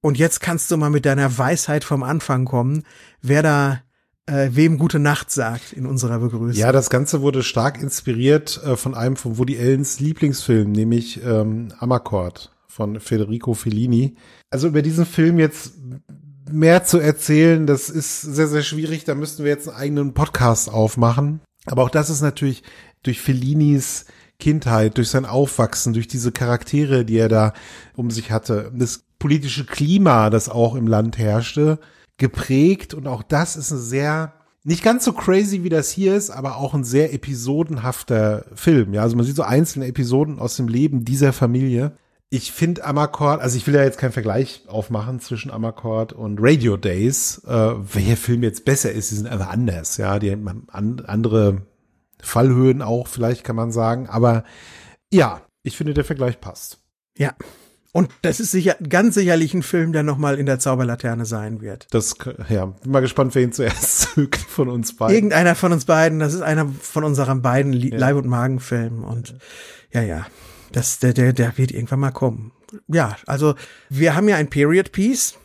Und 0.00 0.18
jetzt 0.18 0.40
kannst 0.40 0.70
du 0.70 0.76
mal 0.76 0.90
mit 0.90 1.06
deiner 1.06 1.38
Weisheit 1.38 1.84
vom 1.84 2.02
Anfang 2.02 2.44
kommen, 2.44 2.82
wer 3.20 3.42
da 3.42 3.80
äh, 4.26 4.50
wem 4.52 4.78
gute 4.78 4.98
Nacht 4.98 5.30
sagt 5.30 5.72
in 5.72 5.86
unserer 5.86 6.18
Begrüßung. 6.18 6.60
Ja, 6.60 6.72
das 6.72 6.90
Ganze 6.90 7.22
wurde 7.22 7.42
stark 7.42 7.80
inspiriert 7.80 8.60
äh, 8.64 8.76
von 8.76 8.94
einem 8.94 9.16
von 9.16 9.38
Woody 9.38 9.58
Allens 9.58 10.00
Lieblingsfilm, 10.00 10.72
nämlich 10.72 11.22
ähm, 11.24 11.68
Amarcord 11.78 12.52
von 12.66 13.00
Federico 13.00 13.54
Fellini. 13.54 14.16
Also 14.50 14.68
über 14.68 14.82
diesen 14.82 15.06
Film 15.06 15.38
jetzt 15.38 15.74
mehr 16.52 16.84
zu 16.84 16.98
erzählen, 16.98 17.66
das 17.66 17.88
ist 17.88 18.22
sehr, 18.22 18.48
sehr 18.48 18.62
schwierig. 18.62 19.04
Da 19.04 19.14
müssten 19.14 19.44
wir 19.44 19.50
jetzt 19.50 19.68
einen 19.68 19.76
eigenen 19.76 20.14
Podcast 20.14 20.70
aufmachen. 20.70 21.40
Aber 21.66 21.82
auch 21.82 21.90
das 21.90 22.10
ist 22.10 22.22
natürlich 22.22 22.62
durch 23.02 23.20
Fellinis 23.20 24.06
Kindheit, 24.38 24.98
durch 24.98 25.08
sein 25.08 25.24
Aufwachsen, 25.24 25.92
durch 25.92 26.08
diese 26.08 26.32
Charaktere, 26.32 27.04
die 27.04 27.16
er 27.16 27.28
da 27.28 27.52
um 27.94 28.10
sich 28.10 28.32
hatte, 28.32 28.72
das 28.74 29.04
politische 29.20 29.64
Klima, 29.64 30.30
das 30.30 30.48
auch 30.48 30.74
im 30.74 30.88
Land 30.88 31.16
herrschte, 31.16 31.78
geprägt. 32.18 32.92
Und 32.92 33.06
auch 33.06 33.22
das 33.22 33.54
ist 33.54 33.70
ein 33.70 33.78
sehr, 33.78 34.32
nicht 34.64 34.82
ganz 34.82 35.04
so 35.04 35.12
crazy 35.12 35.62
wie 35.62 35.68
das 35.68 35.90
hier 35.90 36.16
ist, 36.16 36.30
aber 36.30 36.56
auch 36.56 36.74
ein 36.74 36.82
sehr 36.82 37.14
episodenhafter 37.14 38.44
Film. 38.54 38.94
Ja, 38.94 39.02
also 39.02 39.14
man 39.14 39.24
sieht 39.24 39.36
so 39.36 39.44
einzelne 39.44 39.86
Episoden 39.86 40.40
aus 40.40 40.56
dem 40.56 40.66
Leben 40.66 41.04
dieser 41.04 41.32
Familie. 41.32 41.96
Ich 42.34 42.50
finde 42.50 42.82
Amarcord, 42.86 43.42
also 43.42 43.58
ich 43.58 43.66
will 43.66 43.74
ja 43.74 43.82
jetzt 43.82 43.98
keinen 43.98 44.12
Vergleich 44.12 44.62
aufmachen 44.66 45.20
zwischen 45.20 45.50
Amarcord 45.50 46.14
und 46.14 46.38
Radio 46.40 46.78
Days, 46.78 47.42
äh, 47.46 47.50
welcher 47.52 48.16
Film 48.16 48.42
jetzt 48.42 48.64
besser 48.64 48.90
ist, 48.90 49.10
die 49.10 49.16
sind 49.16 49.26
einfach 49.26 49.50
anders, 49.50 49.98
ja, 49.98 50.18
die 50.18 50.32
haben 50.32 50.66
andere 50.72 51.66
Fallhöhen 52.22 52.80
auch, 52.80 53.06
vielleicht 53.06 53.44
kann 53.44 53.54
man 53.54 53.70
sagen, 53.70 54.08
aber 54.08 54.44
ja, 55.12 55.42
ich 55.62 55.76
finde, 55.76 55.92
der 55.92 56.06
Vergleich 56.06 56.40
passt. 56.40 56.78
Ja, 57.18 57.34
und 57.92 58.08
das 58.22 58.40
ist 58.40 58.52
sicher, 58.52 58.76
ganz 58.88 59.14
sicherlich 59.14 59.52
ein 59.52 59.62
Film, 59.62 59.92
der 59.92 60.02
nochmal 60.02 60.38
in 60.38 60.46
der 60.46 60.58
Zauberlaterne 60.58 61.26
sein 61.26 61.60
wird. 61.60 61.86
Das, 61.90 62.14
ja, 62.48 62.64
bin 62.64 62.92
mal 62.92 63.00
gespannt, 63.00 63.34
wer 63.34 63.42
ihn 63.42 63.52
zuerst 63.52 64.00
zügt 64.14 64.36
von 64.36 64.70
uns 64.70 64.96
beiden. 64.96 65.14
Irgendeiner 65.14 65.54
von 65.54 65.72
uns 65.72 65.84
beiden, 65.84 66.18
das 66.18 66.32
ist 66.32 66.40
einer 66.40 66.66
von 66.66 67.04
unseren 67.04 67.42
beiden. 67.42 67.74
Leib- 67.74 68.16
und 68.16 68.26
Magenfilmen 68.26 69.04
und, 69.04 69.34
ja, 69.92 70.00
ja, 70.00 70.26
das, 70.72 70.98
der, 70.98 71.12
der, 71.12 71.32
der 71.32 71.56
wird 71.58 71.72
irgendwann 71.72 72.00
mal 72.00 72.10
kommen. 72.10 72.52
Ja, 72.88 73.16
also, 73.26 73.54
wir 73.88 74.14
haben 74.14 74.28
ja 74.28 74.36
ein 74.36 74.50
Period 74.50 74.92
Piece. 74.92 75.38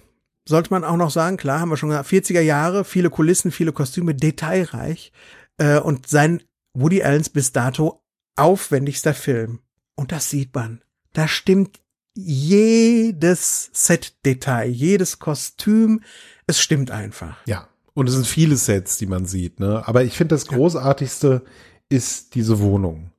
Sollte 0.48 0.70
man 0.72 0.86
auch 0.86 0.95
noch 0.95 1.12
sagen, 1.12 1.38
klar, 1.38 1.60
haben 1.60 1.70
wir 1.70 1.78
schon 1.78 1.90
gesagt, 1.90 2.10
40er 2.10 2.41
Jahre, 2.41 2.86
viele 2.86 3.10
Kulissen, 3.10 3.52
viele 3.52 3.74
Kostüme, 3.74 4.16
detailreich, 4.16 5.12
äh, 5.58 5.80
und 5.80 6.08
sein 6.08 6.41
Woody 6.74 7.04
Allens 7.04 7.30
bis 7.30 7.52
dato 7.52 8.02
aufwendigster 8.38 9.14
Film. 9.14 9.60
Und 9.95 10.12
das 10.12 10.30
sieht 10.30 10.56
man. 10.56 10.82
Da 11.14 11.28
stimmt 11.28 11.80
jedes 12.16 13.70
Set-Detail, 13.74 14.70
jedes 14.70 15.20
Kostüm, 15.20 16.02
es 16.48 16.60
stimmt 16.60 16.91
einfach. 16.91 17.38
Ja. 17.45 17.68
Und 17.94 18.08
es 18.08 18.14
sind 18.14 18.28
viele 18.28 18.56
Sets, 18.56 18.98
die 18.98 19.08
man 19.08 19.26
sieht, 19.26 19.60
ne? 19.60 19.88
Aber 19.88 20.04
ich 20.04 20.16
finde, 20.16 20.36
das 20.36 20.45
Großartigste 20.48 21.41
ja. 21.44 21.52
ist 21.90 22.36
diese 22.36 22.60
Wohnung, 22.60 23.12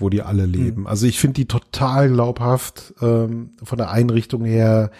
wo 0.00 0.08
die 0.10 0.22
alle 0.22 0.44
hm. 0.44 0.52
leben. 0.52 0.80
Mhm. 0.82 0.86
Also 0.86 1.06
ich 1.06 1.18
finde 1.18 1.34
die 1.34 1.46
total 1.46 2.10
glaubhaft 2.10 2.94
ähm, 3.00 3.50
von 3.62 3.78
der 3.78 3.90
Einrichtung 3.90 4.44
her, 4.44 4.90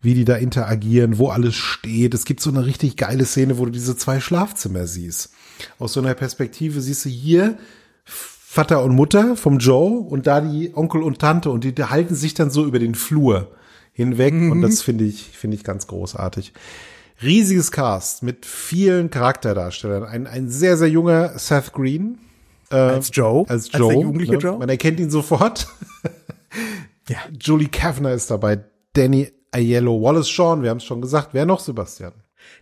wie 0.00 0.14
die 0.14 0.24
da 0.24 0.36
interagieren, 0.36 1.18
wo 1.18 1.28
alles 1.28 1.54
steht. 1.54 2.14
Es 2.14 2.24
gibt 2.24 2.40
so 2.40 2.50
eine 2.50 2.66
richtig 2.66 2.96
geile 2.96 3.24
Szene, 3.24 3.58
wo 3.58 3.64
du 3.64 3.70
diese 3.70 3.96
zwei 3.96 4.20
Schlafzimmer 4.20 4.86
siehst. 4.86 5.32
Aus 5.78 5.94
so 5.94 6.00
einer 6.00 6.14
Perspektive 6.14 6.80
siehst 6.80 7.04
du 7.06 7.08
hier 7.08 7.58
Vater 8.04 8.84
und 8.84 8.94
Mutter 8.94 9.36
vom 9.36 9.58
Joe 9.58 9.98
und 9.98 10.26
da 10.26 10.40
die 10.40 10.76
Onkel 10.76 11.02
und 11.02 11.18
Tante 11.18 11.50
und 11.50 11.64
die, 11.64 11.74
die 11.74 11.84
halten 11.84 12.14
sich 12.14 12.34
dann 12.34 12.50
so 12.50 12.64
über 12.64 12.78
den 12.78 12.94
Flur 12.94 13.50
hinweg 13.92 14.34
mhm. 14.34 14.52
und 14.52 14.62
das 14.62 14.82
finde 14.82 15.04
ich, 15.04 15.22
finde 15.30 15.56
ich 15.56 15.64
ganz 15.64 15.86
großartig. 15.86 16.52
Riesiges 17.22 17.72
Cast 17.72 18.22
mit 18.22 18.44
vielen 18.44 19.10
Charakterdarstellern. 19.10 20.04
Ein, 20.04 20.26
ein 20.26 20.50
sehr, 20.50 20.76
sehr 20.76 20.88
junger 20.88 21.38
Seth 21.38 21.72
Green. 21.72 22.18
Äh, 22.70 22.76
als 22.76 23.10
Joe. 23.12 23.44
Als 23.48 23.70
Joe. 23.72 23.82
Als 23.82 23.94
der 23.94 24.02
jugendliche 24.02 24.32
ne? 24.32 24.38
Joe. 24.38 24.58
Man 24.58 24.68
erkennt 24.68 25.00
ihn 25.00 25.10
sofort. 25.10 25.68
ja. 27.08 27.18
Julie 27.40 27.68
Kavner 27.68 28.12
ist 28.12 28.30
dabei. 28.30 28.64
Danny 28.94 29.30
Aiello, 29.52 30.00
Wallace 30.02 30.28
Shawn, 30.28 30.62
wir 30.62 30.70
haben 30.70 30.78
es 30.78 30.84
schon 30.84 31.00
gesagt. 31.00 31.30
Wer 31.32 31.46
noch, 31.46 31.60
Sebastian? 31.60 32.12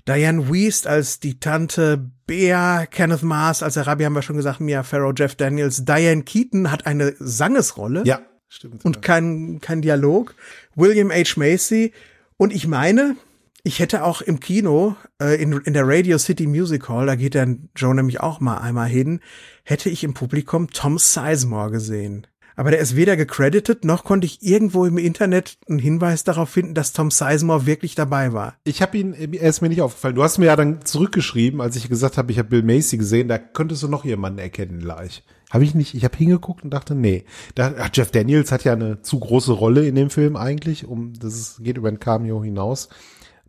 Diane 0.06 0.48
Weist 0.48 0.86
als 0.86 1.20
die 1.20 1.40
Tante 1.40 2.10
Bea, 2.26 2.86
Kenneth 2.86 3.22
Mars 3.22 3.62
als 3.62 3.78
Arabi 3.78 4.04
haben 4.04 4.14
wir 4.14 4.22
schon 4.22 4.36
gesagt, 4.36 4.60
Mia 4.60 4.82
Farrow, 4.82 5.12
Jeff 5.16 5.34
Daniels, 5.34 5.84
Diane 5.84 6.22
Keaton 6.22 6.70
hat 6.70 6.86
eine 6.86 7.14
Sangesrolle. 7.18 8.02
Ja, 8.04 8.20
stimmt. 8.48 8.84
Und 8.84 9.02
kein, 9.02 9.60
kein 9.60 9.82
Dialog. 9.82 10.34
William 10.74 11.10
H. 11.10 11.34
Macy. 11.36 11.92
Und 12.36 12.52
ich 12.52 12.66
meine, 12.66 13.16
ich 13.62 13.78
hätte 13.78 14.04
auch 14.04 14.20
im 14.20 14.40
Kino, 14.40 14.96
äh, 15.20 15.40
in, 15.40 15.52
in 15.52 15.74
der 15.74 15.86
Radio 15.86 16.18
City 16.18 16.46
Music 16.46 16.88
Hall, 16.88 17.06
da 17.06 17.14
geht 17.14 17.34
der 17.34 17.56
Joe 17.76 17.94
nämlich 17.94 18.20
auch 18.20 18.40
mal 18.40 18.58
einmal 18.58 18.88
hin, 18.88 19.20
hätte 19.64 19.88
ich 19.88 20.04
im 20.04 20.14
Publikum 20.14 20.70
Tom 20.70 20.98
Sizemore 20.98 21.70
gesehen 21.70 22.26
aber 22.56 22.70
der 22.70 22.80
ist 22.80 22.96
weder 22.96 23.16
gecredited, 23.16 23.84
noch 23.84 24.04
konnte 24.04 24.26
ich 24.26 24.42
irgendwo 24.42 24.84
im 24.84 24.98
Internet 24.98 25.58
einen 25.68 25.78
Hinweis 25.78 26.24
darauf 26.24 26.50
finden, 26.50 26.74
dass 26.74 26.92
Tom 26.92 27.10
Sizemore 27.10 27.66
wirklich 27.66 27.94
dabei 27.94 28.32
war. 28.32 28.54
Ich 28.64 28.82
habe 28.82 28.98
ihn, 28.98 29.14
er 29.14 29.48
ist 29.48 29.62
mir 29.62 29.68
nicht 29.68 29.82
aufgefallen. 29.82 30.14
Du 30.14 30.22
hast 30.22 30.38
mir 30.38 30.46
ja 30.46 30.56
dann 30.56 30.84
zurückgeschrieben, 30.84 31.60
als 31.60 31.76
ich 31.76 31.88
gesagt 31.88 32.18
habe, 32.18 32.30
ich 32.32 32.38
habe 32.38 32.48
Bill 32.48 32.62
Macy 32.62 32.98
gesehen, 32.98 33.28
da 33.28 33.38
könntest 33.38 33.82
du 33.82 33.88
noch 33.88 34.04
jemanden 34.04 34.38
erkennen 34.38 34.80
gleich. 34.80 35.24
Habe 35.50 35.64
ich 35.64 35.74
nicht, 35.74 35.94
ich 35.94 36.04
habe 36.04 36.16
hingeguckt 36.16 36.64
und 36.64 36.70
dachte, 36.70 36.94
nee. 36.94 37.24
Da, 37.54 37.74
ach, 37.78 37.90
Jeff 37.92 38.10
Daniels 38.10 38.52
hat 38.52 38.64
ja 38.64 38.72
eine 38.72 39.02
zu 39.02 39.20
große 39.20 39.52
Rolle 39.52 39.86
in 39.86 39.94
dem 39.94 40.08
Film 40.08 40.36
eigentlich, 40.36 40.86
um 40.86 41.12
das 41.14 41.58
geht 41.60 41.76
über 41.76 41.88
ein 41.88 42.00
Cameo 42.00 42.42
hinaus. 42.42 42.88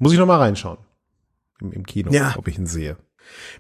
Muss 0.03 0.13
ich 0.13 0.19
noch 0.19 0.27
mal 0.27 0.37
reinschauen. 0.37 0.77
Im, 1.61 1.71
im 1.71 1.85
Kino, 1.85 2.11
ja. 2.11 2.35
ob 2.37 2.47
ich 2.47 2.57
ihn 2.57 2.67
sehe. 2.67 2.97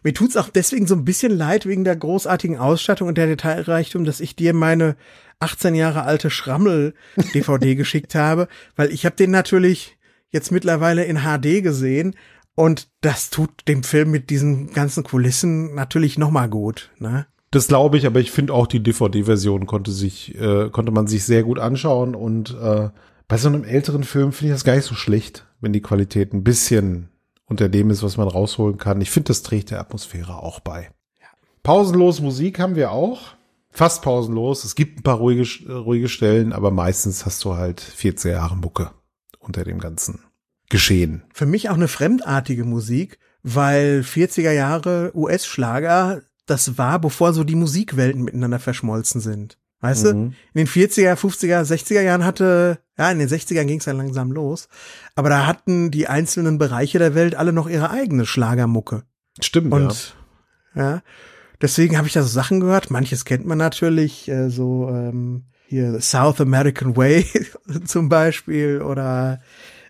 Mir 0.03 0.13
tut's 0.13 0.37
auch 0.37 0.49
deswegen 0.49 0.87
so 0.87 0.95
ein 0.95 1.05
bisschen 1.05 1.31
leid 1.31 1.65
wegen 1.65 1.83
der 1.83 1.95
großartigen 1.95 2.57
Ausstattung 2.57 3.07
und 3.07 3.17
der 3.17 3.27
Detailreichtum, 3.27 4.05
dass 4.05 4.19
ich 4.19 4.35
dir 4.35 4.53
meine 4.53 4.95
18 5.39 5.75
Jahre 5.75 6.03
alte 6.03 6.29
Schrammel-DVD 6.29 7.75
geschickt 7.75 8.15
habe, 8.15 8.47
weil 8.75 8.91
ich 8.91 9.05
habe 9.05 9.15
den 9.15 9.31
natürlich 9.31 9.97
jetzt 10.29 10.51
mittlerweile 10.51 11.05
in 11.05 11.19
HD 11.19 11.63
gesehen 11.63 12.15
und 12.55 12.87
das 13.01 13.29
tut 13.29 13.49
dem 13.67 13.83
Film 13.83 14.11
mit 14.11 14.29
diesen 14.29 14.73
ganzen 14.73 15.03
Kulissen 15.03 15.75
natürlich 15.75 16.17
noch 16.17 16.31
mal 16.31 16.49
gut. 16.49 16.91
Ne? 16.99 17.25
Das 17.51 17.67
glaube 17.67 17.97
ich, 17.97 18.05
aber 18.05 18.19
ich 18.19 18.31
finde 18.31 18.53
auch 18.53 18.67
die 18.67 18.81
DVD-Version 18.81 19.65
konnte 19.65 19.91
sich 19.91 20.35
äh, 20.35 20.69
konnte 20.69 20.91
man 20.91 21.07
sich 21.07 21.23
sehr 21.23 21.43
gut 21.43 21.59
anschauen 21.59 22.15
und 22.15 22.55
äh, 22.59 22.89
bei 23.27 23.37
so 23.37 23.47
einem 23.47 23.63
älteren 23.63 24.03
Film 24.03 24.31
finde 24.31 24.53
ich 24.53 24.55
das 24.55 24.63
gar 24.63 24.75
nicht 24.75 24.85
so 24.85 24.95
schlecht, 24.95 25.45
wenn 25.63 25.73
die 25.73 25.81
Qualität 25.81 26.33
ein 26.33 26.43
bisschen 26.43 27.09
unter 27.45 27.69
dem 27.69 27.89
ist, 27.89 28.03
was 28.03 28.17
man 28.17 28.27
rausholen 28.27 28.77
kann. 28.77 29.01
Ich 29.01 29.09
finde, 29.09 29.27
das 29.27 29.43
trägt 29.43 29.71
der 29.71 29.79
Atmosphäre 29.79 30.37
auch 30.37 30.59
bei. 30.59 30.91
Pausenlos 31.63 32.19
Musik 32.19 32.59
haben 32.59 32.75
wir 32.75 32.91
auch 32.91 33.35
fast 33.71 34.01
pausenlos. 34.01 34.65
Es 34.65 34.75
gibt 34.75 34.99
ein 34.99 35.03
paar 35.03 35.17
ruhige, 35.17 35.47
ruhige 35.69 36.09
Stellen, 36.09 36.51
aber 36.51 36.71
meistens 36.71 37.25
hast 37.25 37.43
du 37.45 37.55
halt 37.55 37.79
14 37.79 38.31
Jahre 38.31 38.57
Mucke 38.57 38.91
unter 39.39 39.63
dem 39.63 39.79
ganzen 39.79 40.19
Geschehen. 40.69 41.23
Für 41.33 41.45
mich 41.45 41.69
auch 41.69 41.75
eine 41.75 41.87
fremdartige 41.87 42.65
Musik, 42.65 43.17
weil 43.41 44.01
40er 44.01 44.51
Jahre 44.51 45.11
US-Schlager, 45.15 46.21
das 46.45 46.77
war, 46.77 46.99
bevor 46.99 47.33
so 47.33 47.43
die 47.43 47.55
Musikwelten 47.55 48.23
miteinander 48.23 48.59
verschmolzen 48.59 49.21
sind. 49.21 49.57
Weißt 49.83 50.05
mhm. 50.05 50.09
du? 50.09 50.15
In 50.53 50.65
den 50.65 50.67
40er, 50.67 51.15
50er, 51.15 51.61
60er 51.61 52.01
Jahren 52.01 52.23
hatte, 52.23 52.79
ja, 52.97 53.11
in 53.11 53.19
den 53.19 53.27
60ern 53.27 53.65
ging 53.65 53.79
es 53.79 53.85
dann 53.85 53.97
langsam 53.97 54.31
los. 54.31 54.69
Aber 55.13 55.27
da 55.27 55.45
hatten 55.45 55.91
die 55.91 56.07
einzelnen 56.07 56.57
Bereiche 56.57 56.99
der 56.99 57.15
Welt 57.15 57.35
alle 57.35 57.51
noch 57.51 57.69
ihre 57.69 57.89
eigene 57.89 58.25
Schlagermucke. 58.25 59.03
Stimmt, 59.41 59.73
Und, 59.73 60.15
ja. 60.73 60.93
ja 60.93 61.03
Deswegen 61.61 61.97
habe 61.97 62.07
ich 62.07 62.13
da 62.13 62.21
so 62.21 62.29
Sachen 62.29 62.61
gehört. 62.61 62.91
Manches 62.91 63.25
kennt 63.25 63.45
man 63.45 63.57
natürlich, 63.57 64.29
äh, 64.29 64.49
so 64.49 64.87
ähm, 64.89 65.43
hier 65.67 65.99
South 65.99 66.39
American 66.39 66.95
Way 66.95 67.25
zum 67.85 68.07
Beispiel 68.07 68.81
oder 68.81 69.41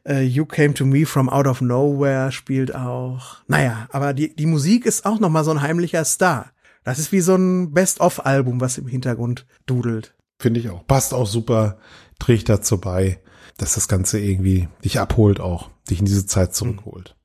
äh, 0.08 0.24
You 0.24 0.46
Came 0.46 0.74
to 0.74 0.86
Me 0.86 1.06
from 1.06 1.30
Out 1.30 1.46
of 1.46 1.62
Nowhere 1.62 2.32
spielt 2.32 2.74
auch. 2.74 3.44
Naja, 3.48 3.88
aber 3.92 4.14
die, 4.14 4.36
die 4.36 4.48
Musik 4.48 4.88
ist 4.88 5.06
auch 5.06 5.20
nochmal 5.20 5.44
so 5.44 5.52
ein 5.52 5.62
heimlicher 5.62 6.04
Star. 6.04 6.53
Das 6.84 7.00
ist 7.00 7.12
wie 7.12 7.22
so 7.22 7.36
ein 7.36 7.74
Best-of-Album, 7.74 8.62
was 8.62 8.78
im 8.78 8.88
Hintergrund 8.88 9.46
dudelt. 9.66 10.16
Finde 10.40 10.60
ich 10.60 10.70
auch. 10.70 10.86
Passt 10.86 11.14
auch 11.14 11.28
super, 11.28 11.78
trägt 12.20 12.50
dazu 12.50 12.80
bei, 12.80 13.20
dass 13.58 13.76
das 13.76 13.88
Ganze 13.88 14.20
irgendwie 14.20 14.68
dich 14.84 15.00
abholt 15.00 15.40
auch, 15.40 15.70
dich 15.90 16.00
in 16.00 16.06
diese 16.06 16.26
Zeit 16.26 16.54
zurückholt. 16.54 17.16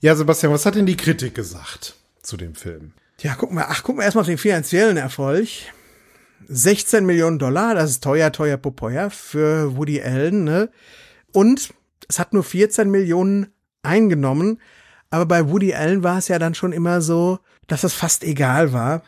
Ja, 0.00 0.14
Sebastian, 0.14 0.52
was 0.52 0.66
hat 0.66 0.74
denn 0.74 0.86
die 0.86 0.96
Kritik 0.96 1.34
gesagt 1.34 1.96
zu 2.22 2.36
dem 2.36 2.54
Film? 2.54 2.92
Ja, 3.20 3.34
gucken 3.34 3.56
wir, 3.56 3.70
ach, 3.70 3.82
gucken 3.82 4.00
wir 4.00 4.04
erstmal 4.04 4.22
auf 4.22 4.28
den 4.28 4.38
finanziellen 4.38 4.98
Erfolg. 4.98 5.48
16 6.48 7.06
Millionen 7.06 7.38
Dollar, 7.38 7.74
das 7.74 7.90
ist 7.90 8.04
teuer, 8.04 8.30
teuer, 8.30 8.58
popeuer 8.58 9.08
für 9.10 9.76
Woody 9.76 10.02
Allen, 10.02 10.44
ne? 10.44 10.70
Und 11.32 11.72
es 12.08 12.18
hat 12.18 12.34
nur 12.34 12.44
14 12.44 12.90
Millionen 12.90 13.48
eingenommen. 13.82 14.60
Aber 15.08 15.26
bei 15.26 15.48
Woody 15.48 15.74
Allen 15.74 16.02
war 16.02 16.18
es 16.18 16.28
ja 16.28 16.38
dann 16.38 16.54
schon 16.54 16.72
immer 16.72 17.00
so, 17.00 17.38
dass 17.66 17.84
es 17.84 17.94
fast 17.94 18.24
egal 18.24 18.72
war, 18.72 19.02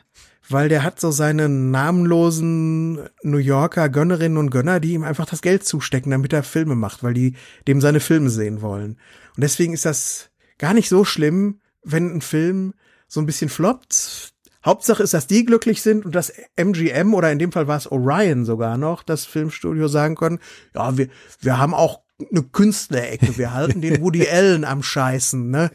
weil 0.48 0.68
der 0.68 0.82
hat 0.82 0.98
so 0.98 1.10
seine 1.10 1.48
namenlosen 1.48 3.08
New 3.22 3.38
Yorker 3.38 3.88
Gönnerinnen 3.88 4.38
und 4.38 4.50
Gönner, 4.50 4.80
die 4.80 4.94
ihm 4.94 5.04
einfach 5.04 5.26
das 5.26 5.42
Geld 5.42 5.64
zustecken, 5.64 6.10
damit 6.10 6.32
er 6.32 6.42
Filme 6.42 6.74
macht, 6.74 7.02
weil 7.02 7.14
die 7.14 7.34
dem 7.66 7.80
seine 7.80 8.00
Filme 8.00 8.30
sehen 8.30 8.62
wollen. 8.62 8.98
Und 9.36 9.42
deswegen 9.42 9.74
ist 9.74 9.84
das 9.84 10.30
gar 10.56 10.74
nicht 10.74 10.88
so 10.88 11.04
schlimm, 11.04 11.60
wenn 11.82 12.16
ein 12.16 12.20
Film 12.22 12.74
so 13.06 13.20
ein 13.20 13.26
bisschen 13.26 13.50
floppt. 13.50 14.32
Hauptsache 14.64 15.02
ist, 15.02 15.14
dass 15.14 15.26
die 15.26 15.44
glücklich 15.44 15.82
sind 15.82 16.04
und 16.04 16.14
dass 16.14 16.32
MGM 16.56 17.14
oder 17.14 17.30
in 17.30 17.38
dem 17.38 17.52
Fall 17.52 17.68
war 17.68 17.76
es 17.76 17.90
Orion 17.90 18.44
sogar 18.44 18.76
noch, 18.76 19.02
das 19.02 19.24
Filmstudio 19.24 19.88
sagen 19.88 20.16
können, 20.16 20.40
ja, 20.74 20.96
wir, 20.96 21.08
wir 21.40 21.58
haben 21.58 21.74
auch 21.74 22.00
eine 22.30 22.42
Künstlerecke, 22.42 23.38
wir 23.38 23.54
halten 23.54 23.80
den 23.80 24.00
Woody 24.00 24.26
Allen 24.32 24.64
am 24.64 24.82
Scheißen, 24.82 25.50
ne? 25.50 25.70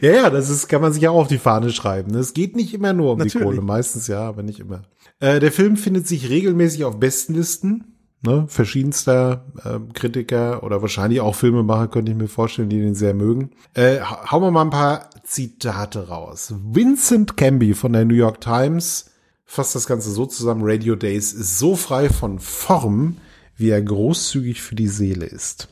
Ja, 0.00 0.12
ja, 0.12 0.30
das 0.30 0.48
ist, 0.48 0.68
kann 0.68 0.80
man 0.80 0.92
sich 0.92 1.06
auch 1.08 1.16
auf 1.16 1.28
die 1.28 1.38
Fahne 1.38 1.70
schreiben. 1.70 2.12
Ne? 2.12 2.18
Es 2.18 2.32
geht 2.32 2.54
nicht 2.56 2.74
immer 2.74 2.92
nur 2.92 3.12
um 3.12 3.18
Natürlich. 3.18 3.34
die 3.34 3.44
Kohle, 3.44 3.60
meistens 3.60 4.06
ja, 4.06 4.20
aber 4.20 4.42
nicht 4.42 4.60
immer. 4.60 4.82
Äh, 5.20 5.40
der 5.40 5.52
Film 5.52 5.76
findet 5.76 6.06
sich 6.06 6.28
regelmäßig 6.30 6.84
auf 6.84 7.00
Bestenlisten 7.00 7.94
ne, 8.24 8.46
verschiedenster 8.48 9.46
äh, 9.64 9.92
Kritiker 9.92 10.62
oder 10.62 10.82
wahrscheinlich 10.82 11.20
auch 11.20 11.34
Filmemacher, 11.34 11.88
könnte 11.88 12.12
ich 12.12 12.18
mir 12.18 12.28
vorstellen, 12.28 12.68
die 12.68 12.80
den 12.80 12.94
sehr 12.94 13.14
mögen. 13.14 13.50
Äh, 13.74 14.00
hauen 14.00 14.42
wir 14.42 14.50
mal 14.50 14.62
ein 14.62 14.70
paar 14.70 15.10
Zitate 15.24 16.08
raus. 16.08 16.54
Vincent 16.64 17.36
Camby 17.36 17.74
von 17.74 17.92
der 17.92 18.04
New 18.04 18.14
York 18.14 18.40
Times 18.40 19.10
fasst 19.44 19.74
das 19.74 19.86
Ganze 19.86 20.10
so 20.10 20.26
zusammen, 20.26 20.62
Radio 20.64 20.96
Days 20.96 21.32
ist 21.32 21.58
so 21.58 21.76
frei 21.76 22.08
von 22.08 22.38
Form, 22.38 23.18
wie 23.56 23.70
er 23.70 23.82
großzügig 23.82 24.62
für 24.62 24.74
die 24.74 24.88
Seele 24.88 25.26
ist. 25.26 25.68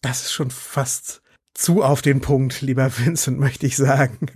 Das 0.00 0.22
ist 0.22 0.32
schon 0.32 0.50
fast 0.50 1.22
zu 1.54 1.82
auf 1.82 2.02
den 2.02 2.20
Punkt, 2.20 2.60
lieber 2.60 2.90
Vincent, 2.98 3.38
möchte 3.40 3.66
ich 3.66 3.76
sagen. 3.76 4.26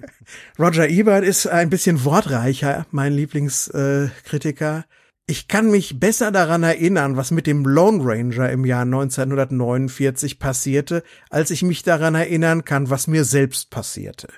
Roger 0.58 0.88
Ebert 0.88 1.24
ist 1.24 1.46
ein 1.46 1.70
bisschen 1.70 2.04
wortreicher, 2.04 2.86
mein 2.90 3.12
Lieblingskritiker. 3.12 4.84
Ich 5.26 5.46
kann 5.46 5.70
mich 5.70 6.00
besser 6.00 6.30
daran 6.32 6.62
erinnern, 6.62 7.16
was 7.16 7.30
mit 7.30 7.46
dem 7.46 7.66
Lone 7.66 8.02
Ranger 8.02 8.50
im 8.50 8.64
Jahr 8.64 8.82
1949 8.82 10.38
passierte, 10.38 11.02
als 11.28 11.50
ich 11.50 11.62
mich 11.62 11.82
daran 11.82 12.14
erinnern 12.14 12.64
kann, 12.64 12.88
was 12.88 13.08
mir 13.08 13.24
selbst 13.24 13.68
passierte. 13.68 14.28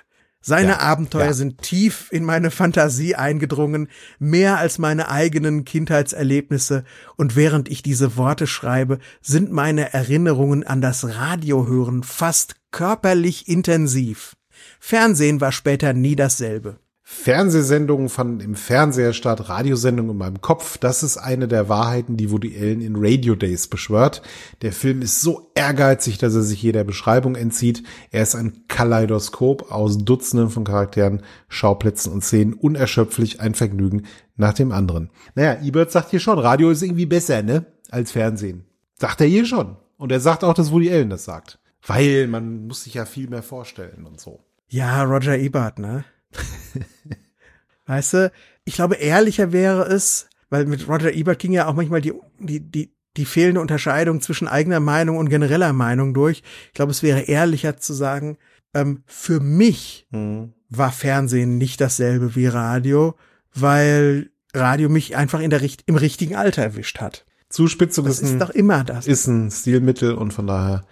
Seine 0.43 0.71
ja, 0.71 0.79
Abenteuer 0.79 1.25
ja. 1.25 1.33
sind 1.33 1.61
tief 1.61 2.07
in 2.11 2.25
meine 2.25 2.49
Fantasie 2.49 3.15
eingedrungen, 3.15 3.89
mehr 4.17 4.57
als 4.57 4.79
meine 4.79 5.09
eigenen 5.09 5.65
Kindheitserlebnisse, 5.65 6.83
und 7.15 7.35
während 7.35 7.69
ich 7.69 7.83
diese 7.83 8.17
Worte 8.17 8.47
schreibe, 8.47 8.97
sind 9.21 9.51
meine 9.51 9.93
Erinnerungen 9.93 10.65
an 10.65 10.81
das 10.81 11.15
Radiohören 11.15 12.01
fast 12.01 12.55
körperlich 12.71 13.47
intensiv. 13.47 14.35
Fernsehen 14.79 15.41
war 15.41 15.51
später 15.51 15.93
nie 15.93 16.15
dasselbe. 16.15 16.80
Fernsehsendungen 17.13 18.07
fanden 18.07 18.39
im 18.39 18.55
Fernseher 18.55 19.11
statt, 19.11 19.49
Radiosendungen 19.49 20.13
in 20.13 20.17
meinem 20.17 20.41
Kopf. 20.41 20.77
Das 20.77 21.03
ist 21.03 21.17
eine 21.17 21.47
der 21.49 21.67
Wahrheiten, 21.67 22.15
die 22.15 22.31
Woody 22.31 22.57
Allen 22.57 22.81
in 22.81 22.95
Radio 22.95 23.35
Days 23.35 23.67
beschwört. 23.67 24.23
Der 24.61 24.71
Film 24.71 25.01
ist 25.01 25.19
so 25.19 25.51
ehrgeizig, 25.53 26.17
dass 26.17 26.33
er 26.33 26.41
sich 26.41 26.63
jeder 26.63 26.83
Beschreibung 26.85 27.35
entzieht. 27.35 27.83
Er 28.11 28.23
ist 28.23 28.33
ein 28.33 28.63
Kaleidoskop 28.69 29.71
aus 29.71 29.99
Dutzenden 29.99 30.49
von 30.49 30.63
Charakteren, 30.63 31.21
Schauplätzen 31.49 32.13
und 32.13 32.23
Szenen, 32.23 32.53
unerschöpflich 32.53 33.41
ein 33.41 33.55
Vergnügen 33.55 34.07
nach 34.37 34.53
dem 34.53 34.71
anderen. 34.71 35.11
Naja, 35.35 35.61
Ebert 35.61 35.91
sagt 35.91 36.11
hier 36.11 36.21
schon, 36.21 36.39
Radio 36.39 36.71
ist 36.71 36.81
irgendwie 36.81 37.05
besser, 37.05 37.43
ne, 37.43 37.65
als 37.91 38.13
Fernsehen. 38.13 38.63
Sagt 38.97 39.21
er 39.21 39.27
hier 39.27 39.45
schon. 39.45 39.75
Und 39.97 40.11
er 40.11 40.21
sagt 40.21 40.43
auch, 40.43 40.53
dass 40.53 40.71
Woody 40.71 40.89
Allen 40.89 41.09
das 41.09 41.25
sagt. 41.25 41.59
Weil 41.85 42.27
man 42.27 42.67
muss 42.67 42.85
sich 42.85 42.95
ja 42.95 43.05
viel 43.05 43.27
mehr 43.27 43.43
vorstellen 43.43 44.07
und 44.07 44.19
so. 44.19 44.39
Ja, 44.69 45.03
Roger 45.03 45.37
Ebert, 45.37 45.77
ne? 45.77 46.05
weißt 47.85 48.13
du, 48.13 48.31
ich 48.63 48.75
glaube, 48.75 48.95
ehrlicher 48.95 49.51
wäre 49.51 49.83
es, 49.83 50.27
weil 50.49 50.65
mit 50.65 50.87
Roger 50.87 51.13
Ebert 51.13 51.39
ging 51.39 51.51
ja 51.53 51.67
auch 51.67 51.75
manchmal 51.75 52.01
die, 52.01 52.13
die, 52.39 52.59
die, 52.59 52.93
die 53.17 53.25
fehlende 53.25 53.61
Unterscheidung 53.61 54.21
zwischen 54.21 54.47
eigener 54.47 54.79
Meinung 54.79 55.17
und 55.17 55.29
genereller 55.29 55.73
Meinung 55.73 56.13
durch. 56.13 56.43
Ich 56.67 56.73
glaube, 56.73 56.91
es 56.91 57.03
wäre 57.03 57.21
ehrlicher 57.21 57.77
zu 57.77 57.93
sagen, 57.93 58.37
ähm, 58.73 59.03
für 59.05 59.39
mich 59.39 60.07
mhm. 60.11 60.53
war 60.69 60.91
Fernsehen 60.91 61.57
nicht 61.57 61.81
dasselbe 61.81 62.35
wie 62.35 62.47
Radio, 62.47 63.15
weil 63.53 64.31
Radio 64.53 64.89
mich 64.89 65.15
einfach 65.15 65.39
in 65.39 65.49
der, 65.49 65.61
im 65.85 65.95
richtigen 65.95 66.35
Alter 66.35 66.63
erwischt 66.63 66.99
hat. 66.99 67.25
Zuspitzung 67.49 68.05
das 68.05 68.21
ist, 68.21 68.33
ein, 68.33 68.39
doch 68.39 68.49
immer 68.49 68.83
das. 68.83 69.07
Ist 69.07 69.27
ein 69.27 69.51
Stilmittel 69.51 70.13
und 70.13 70.31
von 70.31 70.47
daher 70.47 70.83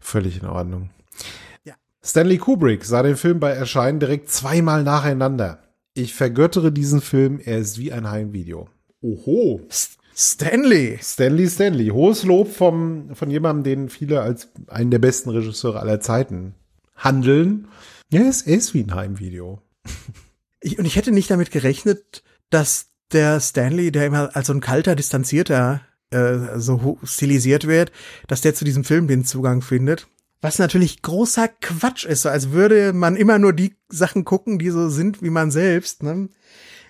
völlig 0.00 0.42
in 0.42 0.48
Ordnung. 0.48 0.90
Stanley 2.04 2.38
Kubrick 2.38 2.84
sah 2.84 3.02
den 3.02 3.16
Film 3.16 3.38
bei 3.38 3.50
Erscheinen 3.50 4.00
direkt 4.00 4.28
zweimal 4.28 4.82
nacheinander. 4.82 5.62
Ich 5.94 6.14
vergöttere 6.14 6.72
diesen 6.72 7.00
Film, 7.00 7.40
er 7.44 7.58
ist 7.58 7.78
wie 7.78 7.92
ein 7.92 8.10
Heimvideo. 8.10 8.68
Oho. 9.02 9.60
Stanley. 10.14 10.98
Stanley 11.00 11.48
Stanley. 11.48 11.88
Hohes 11.88 12.24
Lob 12.24 12.52
vom, 12.52 13.14
von 13.14 13.30
jemandem, 13.30 13.64
den 13.64 13.88
viele 13.88 14.20
als 14.20 14.48
einen 14.66 14.90
der 14.90 14.98
besten 14.98 15.30
Regisseure 15.30 15.80
aller 15.80 16.00
Zeiten 16.00 16.54
handeln. 16.96 17.68
Ja, 18.10 18.22
es 18.22 18.42
ist 18.42 18.74
wie 18.74 18.82
ein 18.82 18.94
Heimvideo. 18.94 19.62
Ich, 20.60 20.78
und 20.78 20.84
ich 20.84 20.96
hätte 20.96 21.12
nicht 21.12 21.30
damit 21.30 21.50
gerechnet, 21.50 22.22
dass 22.50 22.86
der 23.12 23.40
Stanley, 23.40 23.90
der 23.92 24.06
immer 24.06 24.34
als 24.36 24.46
so 24.46 24.52
ein 24.52 24.60
kalter, 24.60 24.94
distanzierter 24.94 25.82
äh, 26.10 26.58
so 26.58 26.98
stilisiert 27.04 27.66
wird, 27.66 27.90
dass 28.28 28.40
der 28.40 28.54
zu 28.54 28.64
diesem 28.64 28.84
Film 28.84 29.08
den 29.08 29.24
Zugang 29.24 29.62
findet. 29.62 30.06
Was 30.42 30.58
natürlich 30.58 31.02
großer 31.02 31.48
Quatsch 31.48 32.04
ist, 32.04 32.22
so 32.22 32.28
als 32.28 32.50
würde 32.50 32.92
man 32.92 33.16
immer 33.16 33.38
nur 33.38 33.52
die 33.52 33.76
Sachen 33.88 34.24
gucken, 34.24 34.58
die 34.58 34.70
so 34.70 34.88
sind 34.88 35.22
wie 35.22 35.30
man 35.30 35.50
selbst. 35.52 36.02
Ne? 36.02 36.28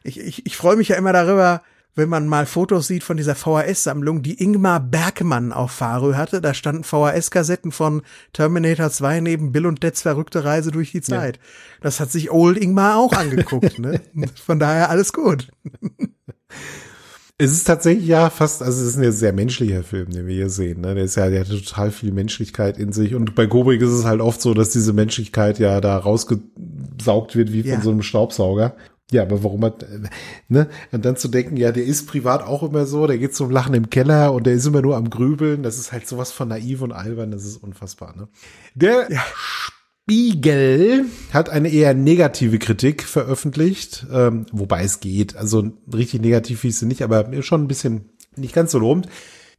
Ich, 0.03 0.19
ich, 0.19 0.47
ich 0.47 0.57
freue 0.57 0.77
mich 0.77 0.89
ja 0.89 0.97
immer 0.97 1.13
darüber, 1.13 1.63
wenn 1.95 2.09
man 2.09 2.27
mal 2.27 2.47
Fotos 2.47 2.87
sieht 2.87 3.05
von 3.05 3.19
dieser 3.19 3.35
VHS-Sammlung, 3.35 4.23
die 4.23 4.43
Ingmar 4.43 4.81
Bergmann 4.81 5.53
auf 5.53 5.71
Farö 5.73 6.15
hatte. 6.15 6.41
Da 6.41 6.55
standen 6.55 6.85
VHS-Kassetten 6.85 7.73
von 7.73 8.01
Terminator 8.33 8.91
2 8.91 9.21
neben 9.21 9.53
Bill 9.53 9.67
und 9.67 9.83
Ted's 9.83 10.01
verrückte 10.01 10.45
Reise 10.45 10.71
durch 10.71 10.93
die 10.93 11.03
Zeit. 11.03 11.37
Ja. 11.37 11.43
Das 11.83 12.01
hat 12.01 12.11
sich 12.11 12.31
Old 12.31 12.57
Ingmar 12.57 12.97
auch 12.97 13.13
angeguckt. 13.13 13.79
ne? 13.79 14.01
Von 14.47 14.59
daher 14.59 14.89
alles 14.89 15.13
gut. 15.13 15.49
Es 17.39 17.51
ist 17.53 17.65
tatsächlich 17.65 18.07
ja 18.07 18.31
fast, 18.31 18.63
also 18.63 18.83
es 18.83 18.91
ist 18.91 18.99
ein 18.99 19.11
sehr 19.11 19.33
menschlicher 19.33 19.83
Film, 19.83 20.11
den 20.11 20.27
wir 20.27 20.35
hier 20.35 20.51
sehen. 20.51 20.81
Ne? 20.81 20.95
Der 20.95 21.05
ist 21.05 21.17
ja, 21.17 21.29
der 21.29 21.41
hat 21.41 21.49
total 21.49 21.91
viel 21.91 22.13
Menschlichkeit 22.13 22.79
in 22.79 22.93
sich. 22.93 23.15
Und 23.15 23.35
bei 23.35 23.47
Kubrick 23.47 23.81
ist 23.81 23.91
es 23.91 24.05
halt 24.05 24.21
oft 24.21 24.41
so, 24.41 24.55
dass 24.55 24.71
diese 24.71 24.93
Menschlichkeit 24.93 25.59
ja 25.59 25.81
da 25.81 25.97
rausgesaugt 25.97 27.35
wird 27.35 27.53
wie 27.53 27.63
ja. 27.63 27.75
von 27.75 27.83
so 27.83 27.91
einem 27.91 28.03
Staubsauger. 28.03 28.77
Ja, 29.11 29.23
aber 29.23 29.45
warum 29.45 29.65
hat, 29.65 29.85
ne? 30.49 30.69
Und 30.91 31.05
dann 31.05 31.17
zu 31.17 31.29
denken, 31.29 31.57
ja, 31.57 31.71
der 31.71 31.85
ist 31.85 32.07
privat 32.07 32.43
auch 32.43 32.63
immer 32.63 32.87
so, 32.87 33.07
der 33.07 33.19
geht 33.19 33.35
zum 33.35 33.51
Lachen 33.51 33.75
im 33.75 33.91
Keller 33.91 34.33
und 34.33 34.47
der 34.47 34.55
ist 34.55 34.65
immer 34.65 34.81
nur 34.81 34.97
am 34.97 35.11
Grübeln. 35.11 35.63
Das 35.63 35.79
ist 35.79 35.93
halt 35.93 36.07
sowas 36.07 36.33
von 36.33 36.49
naiv 36.49 36.81
und 36.81 36.93
albern, 36.93 37.31
das 37.31 37.45
ist 37.45 37.59
unfassbar, 37.59 38.17
ne? 38.17 38.29
Der 38.75 39.09
ja. 39.11 39.23
Spiegel 40.13 41.07
hat 41.33 41.49
eine 41.49 41.71
eher 41.71 41.95
negative 41.95 42.59
Kritik 42.59 43.03
veröffentlicht, 43.03 44.05
ähm, 44.13 44.45
wobei 44.53 44.85
es 44.85 45.01
geht. 45.01 45.37
Also 45.37 45.73
richtig 45.91 46.21
negativ 46.21 46.61
hieß 46.61 46.81
sie 46.81 46.87
nicht, 46.87 47.01
aber 47.01 47.43
schon 47.43 47.65
ein 47.65 47.69
bisschen 47.69 48.11
nicht 48.37 48.55
ganz 48.55 48.73
so 48.73 48.79
lobend. 48.79 49.07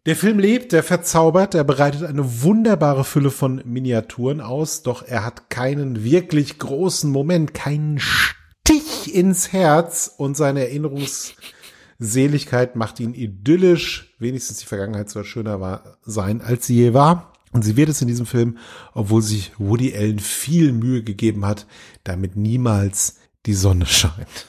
Der 0.06 0.16
Film 0.16 0.38
lebt, 0.38 0.72
der 0.72 0.84
verzaubert, 0.84 1.56
er 1.56 1.64
bereitet 1.64 2.04
eine 2.04 2.44
wunderbare 2.44 3.04
Fülle 3.04 3.32
von 3.32 3.64
Miniaturen 3.66 4.42
aus, 4.42 4.84
doch 4.84 5.02
er 5.02 5.26
hat 5.26 5.50
keinen 5.50 6.04
wirklich 6.04 6.60
großen 6.60 7.10
Moment, 7.10 7.56
keinen 7.56 7.98
Stich 7.98 9.16
ins 9.16 9.54
Herz 9.54 10.14
und 10.18 10.38
seine 10.38 10.68
Erinnerungsseligkeit 10.68 12.76
macht 12.76 13.00
ihn 13.00 13.16
idyllisch. 13.16 14.14
Wenigstens 14.20 14.60
die 14.60 14.68
Vergangenheit 14.68 15.10
soll 15.10 15.24
schöner 15.24 15.60
war, 15.60 15.98
sein, 16.06 16.42
als 16.42 16.68
sie 16.68 16.76
je 16.76 16.94
war. 16.94 17.33
Und 17.54 17.62
sie 17.62 17.78
wird 17.78 17.90
es 17.90 18.02
in 18.02 18.08
diesem 18.08 18.26
Film, 18.26 18.58
obwohl 18.94 19.22
sich 19.22 19.52
Woody 19.58 19.96
Allen 19.96 20.20
viel 20.20 20.74
Mühe 20.74 21.04
gegeben 21.04 21.46
hat, 21.46 21.68
damit 22.04 22.36
niemals 22.36 23.18
die 23.46 23.54
Sonne 23.54 23.86
scheint. 23.86 24.48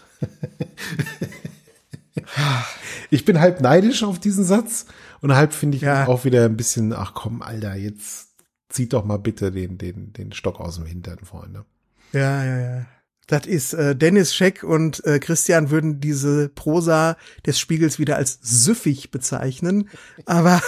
ich 3.11 3.25
bin 3.25 3.41
halb 3.41 3.61
neidisch 3.61 4.03
auf 4.03 4.19
diesen 4.19 4.45
Satz 4.45 4.87
und 5.21 5.35
halb 5.35 5.53
finde 5.53 5.77
ich 5.77 5.83
ja. 5.83 6.07
auch 6.07 6.25
wieder 6.25 6.47
ein 6.47 6.57
bisschen, 6.57 6.93
ach 6.93 7.13
komm, 7.15 7.43
Alter, 7.43 7.75
jetzt 7.75 8.31
zieht 8.69 8.93
doch 8.93 9.05
mal 9.05 9.19
bitte 9.19 9.53
den, 9.53 9.79
den, 9.79 10.13
den 10.13 10.33
Stock 10.33 10.61
aus 10.61 10.77
dem 10.77 10.87
Hintern, 10.87 11.19
Freunde. 11.25 11.65
Ja, 12.13 12.45
ja, 12.45 12.59
ja. 12.59 12.87
Das 13.27 13.47
ist 13.47 13.73
äh, 13.73 13.97
Dennis 13.97 14.35
Scheck 14.35 14.63
und 14.63 15.05
äh, 15.05 15.19
Christian 15.19 15.71
würden 15.71 16.01
diese 16.01 16.49
Prosa 16.49 17.17
des 17.47 17.59
Spiegels 17.59 17.99
wieder 17.99 18.17
als 18.17 18.39
süffig 18.43 19.11
bezeichnen, 19.11 19.89
aber 20.27 20.61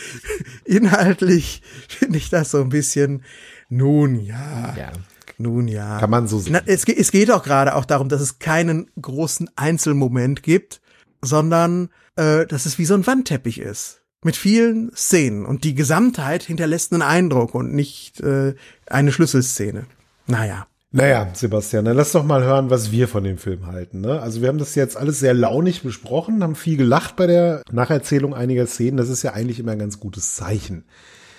inhaltlich 0.64 1.62
finde 1.88 2.18
ich 2.18 2.30
das 2.30 2.50
so 2.50 2.60
ein 2.60 2.70
bisschen 2.70 3.22
nun 3.68 4.20
ja. 4.20 4.74
ja. 4.76 4.92
Nun 5.38 5.66
ja. 5.66 5.98
Kann 5.98 6.10
man 6.10 6.28
so 6.28 6.38
sehen. 6.38 6.58
Es, 6.66 6.84
es 6.84 7.10
geht 7.10 7.30
auch 7.30 7.42
gerade 7.42 7.74
auch 7.74 7.84
darum, 7.84 8.08
dass 8.08 8.20
es 8.20 8.38
keinen 8.38 8.90
großen 9.00 9.50
Einzelmoment 9.56 10.42
gibt, 10.42 10.80
sondern 11.20 11.88
äh, 12.16 12.46
dass 12.46 12.66
es 12.66 12.78
wie 12.78 12.84
so 12.84 12.94
ein 12.94 13.06
Wandteppich 13.06 13.58
ist 13.58 14.02
mit 14.24 14.36
vielen 14.36 14.94
Szenen 14.94 15.44
und 15.44 15.64
die 15.64 15.74
Gesamtheit 15.74 16.44
hinterlässt 16.44 16.92
einen 16.92 17.02
Eindruck 17.02 17.54
und 17.54 17.74
nicht 17.74 18.20
äh, 18.20 18.54
eine 18.86 19.12
Schlüsselszene. 19.12 19.86
Naja. 20.26 20.66
Naja, 20.94 21.30
Sebastian, 21.32 21.86
dann 21.86 21.96
lass 21.96 22.12
doch 22.12 22.24
mal 22.24 22.44
hören, 22.44 22.68
was 22.68 22.92
wir 22.92 23.08
von 23.08 23.24
dem 23.24 23.38
Film 23.38 23.66
halten. 23.66 24.02
Ne? 24.02 24.20
Also 24.20 24.42
wir 24.42 24.48
haben 24.48 24.58
das 24.58 24.74
jetzt 24.74 24.96
alles 24.96 25.20
sehr 25.20 25.32
launig 25.32 25.82
besprochen, 25.82 26.42
haben 26.42 26.54
viel 26.54 26.76
gelacht 26.76 27.16
bei 27.16 27.26
der 27.26 27.62
Nacherzählung 27.72 28.34
einiger 28.34 28.66
Szenen. 28.66 28.98
Das 28.98 29.08
ist 29.08 29.22
ja 29.22 29.32
eigentlich 29.32 29.58
immer 29.58 29.72
ein 29.72 29.78
ganz 29.78 29.98
gutes 29.98 30.34
Zeichen. 30.34 30.84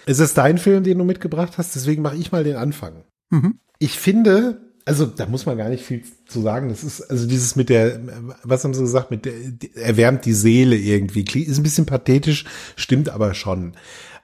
Es 0.08 0.20
ist 0.20 0.40
dein 0.40 0.58
Film, 0.58 0.84
den 0.84 0.98
du 0.98 1.04
mitgebracht 1.04 1.54
hast, 1.58 1.76
deswegen 1.76 2.02
mache 2.02 2.16
ich 2.16 2.32
mal 2.32 2.44
den 2.44 2.56
Anfang. 2.56 3.04
Mhm. 3.30 3.60
Ich 3.78 4.00
finde, 4.00 4.60
also 4.86 5.06
da 5.06 5.28
muss 5.28 5.46
man 5.46 5.58
gar 5.58 5.70
nicht 5.70 5.86
viel 5.86 6.04
zu 6.28 6.42
sagen. 6.42 6.70
Das 6.70 6.84
ist, 6.84 7.02
also 7.02 7.28
dieses 7.28 7.56
mit 7.56 7.70
der, 7.70 8.00
was 8.44 8.64
haben 8.64 8.74
sie 8.74 8.82
gesagt, 8.82 9.12
mit 9.12 9.26
der, 9.26 9.34
erwärmt 9.76 10.26
die 10.26 10.34
Seele 10.34 10.76
irgendwie. 10.76 11.24
Ist 11.42 11.60
ein 11.60 11.64
bisschen 11.64 11.86
pathetisch, 11.86 12.46
stimmt 12.76 13.10
aber 13.10 13.34
schon. 13.34 13.74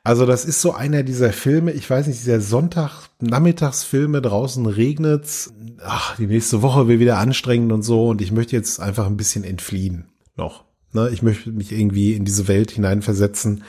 Also 0.09 0.25
das 0.25 0.43
ist 0.43 0.59
so 0.61 0.73
einer 0.73 1.03
dieser 1.03 1.31
Filme, 1.31 1.71
ich 1.71 1.87
weiß 1.87 2.07
nicht, 2.07 2.19
dieser 2.19 2.41
Sonntag-Nachmittagsfilme, 2.41 4.23
draußen 4.23 4.65
regnet's, 4.65 5.53
ach, 5.83 6.15
die 6.15 6.25
nächste 6.25 6.63
Woche 6.63 6.87
wird 6.87 6.99
wieder 6.99 7.19
anstrengend 7.19 7.71
und 7.71 7.83
so 7.83 8.07
und 8.07 8.19
ich 8.19 8.31
möchte 8.31 8.55
jetzt 8.55 8.79
einfach 8.79 9.05
ein 9.05 9.17
bisschen 9.17 9.43
entfliehen 9.43 10.05
noch. 10.35 10.63
Ne? 10.93 11.11
Ich 11.13 11.21
möchte 11.21 11.51
mich 11.51 11.71
irgendwie 11.71 12.13
in 12.13 12.25
diese 12.25 12.47
Welt 12.47 12.71
hineinversetzen 12.71 13.63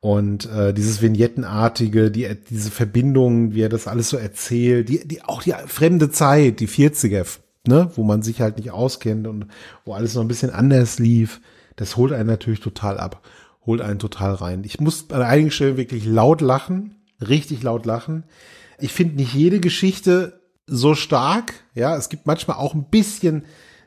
und 0.00 0.46
äh, 0.46 0.72
dieses 0.72 1.02
Vignettenartige, 1.02 2.10
die, 2.10 2.34
diese 2.48 2.70
Verbindungen, 2.70 3.52
wie 3.52 3.60
er 3.60 3.68
das 3.68 3.86
alles 3.86 4.08
so 4.08 4.16
erzählt, 4.16 4.88
die, 4.88 5.06
die, 5.06 5.22
auch 5.22 5.42
die 5.42 5.52
fremde 5.66 6.10
Zeit, 6.10 6.60
die 6.60 6.68
40er, 6.68 7.26
ne, 7.66 7.90
wo 7.94 8.04
man 8.04 8.22
sich 8.22 8.40
halt 8.40 8.56
nicht 8.56 8.70
auskennt 8.70 9.26
und 9.26 9.48
wo 9.84 9.92
alles 9.92 10.14
noch 10.14 10.22
ein 10.22 10.28
bisschen 10.28 10.48
anders 10.48 10.98
lief, 10.98 11.42
das 11.76 11.98
holt 11.98 12.14
einen 12.14 12.30
natürlich 12.30 12.60
total 12.60 12.96
ab 12.98 13.20
holt 13.66 13.80
einen 13.80 13.98
total 13.98 14.34
rein. 14.34 14.62
Ich 14.64 14.80
muss 14.80 15.10
an 15.10 15.22
einigen 15.22 15.50
Stellen 15.50 15.76
wirklich 15.76 16.04
laut 16.04 16.40
lachen, 16.40 16.96
richtig 17.20 17.62
laut 17.62 17.86
lachen. 17.86 18.24
Ich 18.78 18.92
finde 18.92 19.16
nicht 19.16 19.34
jede 19.34 19.60
Geschichte 19.60 20.40
so 20.66 20.94
stark. 20.94 21.54
Ja, 21.74 21.96
es 21.96 22.08
gibt 22.08 22.26
manchmal 22.26 22.58
auch 22.58 22.74
ein 22.74 22.84
bisschen 22.84 23.44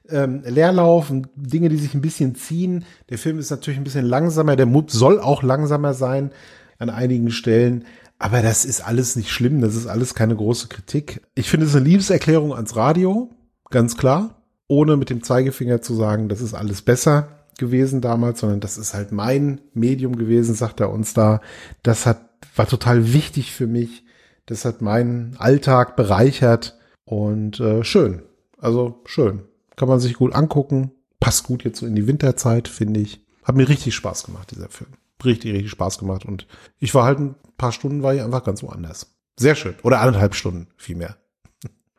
ähm, 0.09 0.41
Leerlauf 0.45 1.09
und 1.09 1.29
Dinge, 1.35 1.69
die 1.69 1.77
sich 1.77 1.93
ein 1.93 2.01
bisschen 2.01 2.35
ziehen. 2.35 2.85
Der 3.09 3.17
Film 3.17 3.39
ist 3.39 3.51
natürlich 3.51 3.79
ein 3.79 3.83
bisschen 3.83 4.05
langsamer. 4.05 4.55
Der 4.55 4.65
Mut 4.65 4.91
soll 4.91 5.19
auch 5.19 5.43
langsamer 5.43 5.93
sein 5.93 6.31
an 6.79 6.89
einigen 6.89 7.31
Stellen. 7.31 7.85
Aber 8.19 8.41
das 8.41 8.65
ist 8.65 8.81
alles 8.81 9.15
nicht 9.15 9.29
schlimm. 9.29 9.61
Das 9.61 9.75
ist 9.75 9.87
alles 9.87 10.15
keine 10.15 10.35
große 10.35 10.67
Kritik. 10.69 11.21
Ich 11.35 11.49
finde 11.49 11.67
es 11.67 11.75
eine 11.75 11.85
Liebeserklärung 11.85 12.53
ans 12.53 12.75
Radio. 12.75 13.29
Ganz 13.69 13.97
klar. 13.97 14.41
Ohne 14.67 14.97
mit 14.97 15.09
dem 15.09 15.23
Zeigefinger 15.23 15.81
zu 15.81 15.93
sagen, 15.93 16.29
das 16.29 16.41
ist 16.41 16.53
alles 16.53 16.81
besser 16.81 17.36
gewesen 17.57 18.01
damals, 18.01 18.39
sondern 18.39 18.59
das 18.59 18.77
ist 18.77 18.93
halt 18.93 19.11
mein 19.11 19.61
Medium 19.73 20.15
gewesen, 20.15 20.55
sagt 20.55 20.79
er 20.79 20.91
uns 20.91 21.13
da. 21.13 21.41
Das 21.83 22.05
hat, 22.05 22.21
war 22.55 22.67
total 22.67 23.13
wichtig 23.13 23.51
für 23.53 23.67
mich. 23.67 24.03
Das 24.45 24.65
hat 24.65 24.81
meinen 24.81 25.35
Alltag 25.37 25.95
bereichert 25.95 26.77
und 27.05 27.59
äh, 27.59 27.83
schön. 27.83 28.23
Also 28.57 29.01
schön. 29.05 29.43
Kann 29.75 29.89
man 29.89 29.99
sich 29.99 30.13
gut 30.15 30.33
angucken. 30.33 30.91
Passt 31.19 31.43
gut 31.43 31.63
jetzt 31.63 31.79
so 31.79 31.85
in 31.85 31.95
die 31.95 32.07
Winterzeit, 32.07 32.67
finde 32.67 32.99
ich. 32.99 33.25
Hat 33.43 33.55
mir 33.55 33.69
richtig 33.69 33.95
Spaß 33.95 34.23
gemacht, 34.23 34.51
dieser 34.51 34.69
Film. 34.69 34.91
Richtig, 35.23 35.53
richtig 35.53 35.71
Spaß 35.71 35.97
gemacht. 35.97 36.25
Und 36.25 36.47
ich 36.79 36.93
war 36.93 37.05
halt 37.05 37.19
ein 37.19 37.35
paar 37.57 37.71
Stunden, 37.71 38.03
war 38.03 38.13
ich 38.13 38.21
einfach 38.21 38.43
ganz 38.43 38.63
woanders. 38.63 39.15
Sehr 39.35 39.55
schön. 39.55 39.75
Oder 39.83 40.01
anderthalb 40.01 40.35
Stunden, 40.35 40.67
vielmehr. 40.77 41.17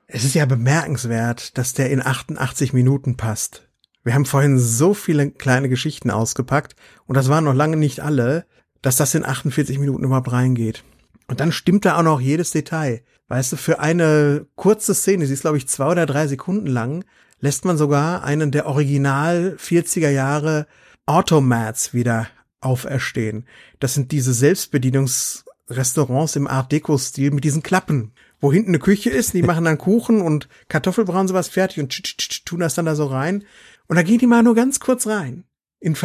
Es 0.06 0.24
ist 0.24 0.34
ja 0.34 0.46
bemerkenswert, 0.46 1.58
dass 1.58 1.74
der 1.74 1.90
in 1.90 2.04
88 2.04 2.72
Minuten 2.72 3.16
passt. 3.16 3.67
Wir 4.08 4.14
haben 4.14 4.24
vorhin 4.24 4.58
so 4.58 4.94
viele 4.94 5.30
kleine 5.32 5.68
Geschichten 5.68 6.10
ausgepackt 6.10 6.74
und 7.04 7.14
das 7.14 7.28
waren 7.28 7.44
noch 7.44 7.52
lange 7.52 7.76
nicht 7.76 8.00
alle, 8.00 8.46
dass 8.80 8.96
das 8.96 9.14
in 9.14 9.22
48 9.22 9.78
Minuten 9.78 10.02
überhaupt 10.02 10.32
reingeht. 10.32 10.82
Und 11.26 11.40
dann 11.40 11.52
stimmt 11.52 11.84
da 11.84 11.98
auch 11.98 12.02
noch 12.02 12.18
jedes 12.18 12.52
Detail. 12.52 13.02
Weißt 13.28 13.52
du, 13.52 13.56
für 13.56 13.80
eine 13.80 14.46
kurze 14.54 14.94
Szene, 14.94 15.26
sie 15.26 15.34
ist 15.34 15.42
glaube 15.42 15.58
ich 15.58 15.68
zwei 15.68 15.90
oder 15.90 16.06
drei 16.06 16.26
Sekunden 16.26 16.68
lang, 16.68 17.04
lässt 17.40 17.66
man 17.66 17.76
sogar 17.76 18.24
einen 18.24 18.50
der 18.50 18.64
Original 18.64 19.58
40er 19.60 20.08
Jahre 20.08 20.66
Automats 21.04 21.92
wieder 21.92 22.28
auferstehen. 22.62 23.44
Das 23.78 23.92
sind 23.92 24.10
diese 24.10 24.32
Selbstbedienungsrestaurants 24.32 26.34
im 26.36 26.46
Art 26.46 26.72
Deco-Stil 26.72 27.30
mit 27.30 27.44
diesen 27.44 27.62
Klappen, 27.62 28.12
wo 28.40 28.50
hinten 28.50 28.70
eine 28.70 28.78
Küche 28.78 29.10
ist, 29.10 29.34
die 29.34 29.42
machen 29.42 29.66
dann 29.66 29.76
Kuchen 29.76 30.22
und 30.22 30.48
Kartoffelbrauen 30.68 31.28
sowas 31.28 31.48
fertig 31.48 31.80
und 31.80 32.46
tun 32.46 32.60
das 32.60 32.74
dann 32.74 32.86
da 32.86 32.94
so 32.94 33.04
rein. 33.04 33.44
Und 33.88 33.96
da 33.96 34.02
gehen 34.02 34.18
die 34.18 34.26
mal 34.26 34.42
nur 34.42 34.54
ganz 34.54 34.80
kurz 34.80 35.06
rein. 35.06 35.44
In 35.80 35.96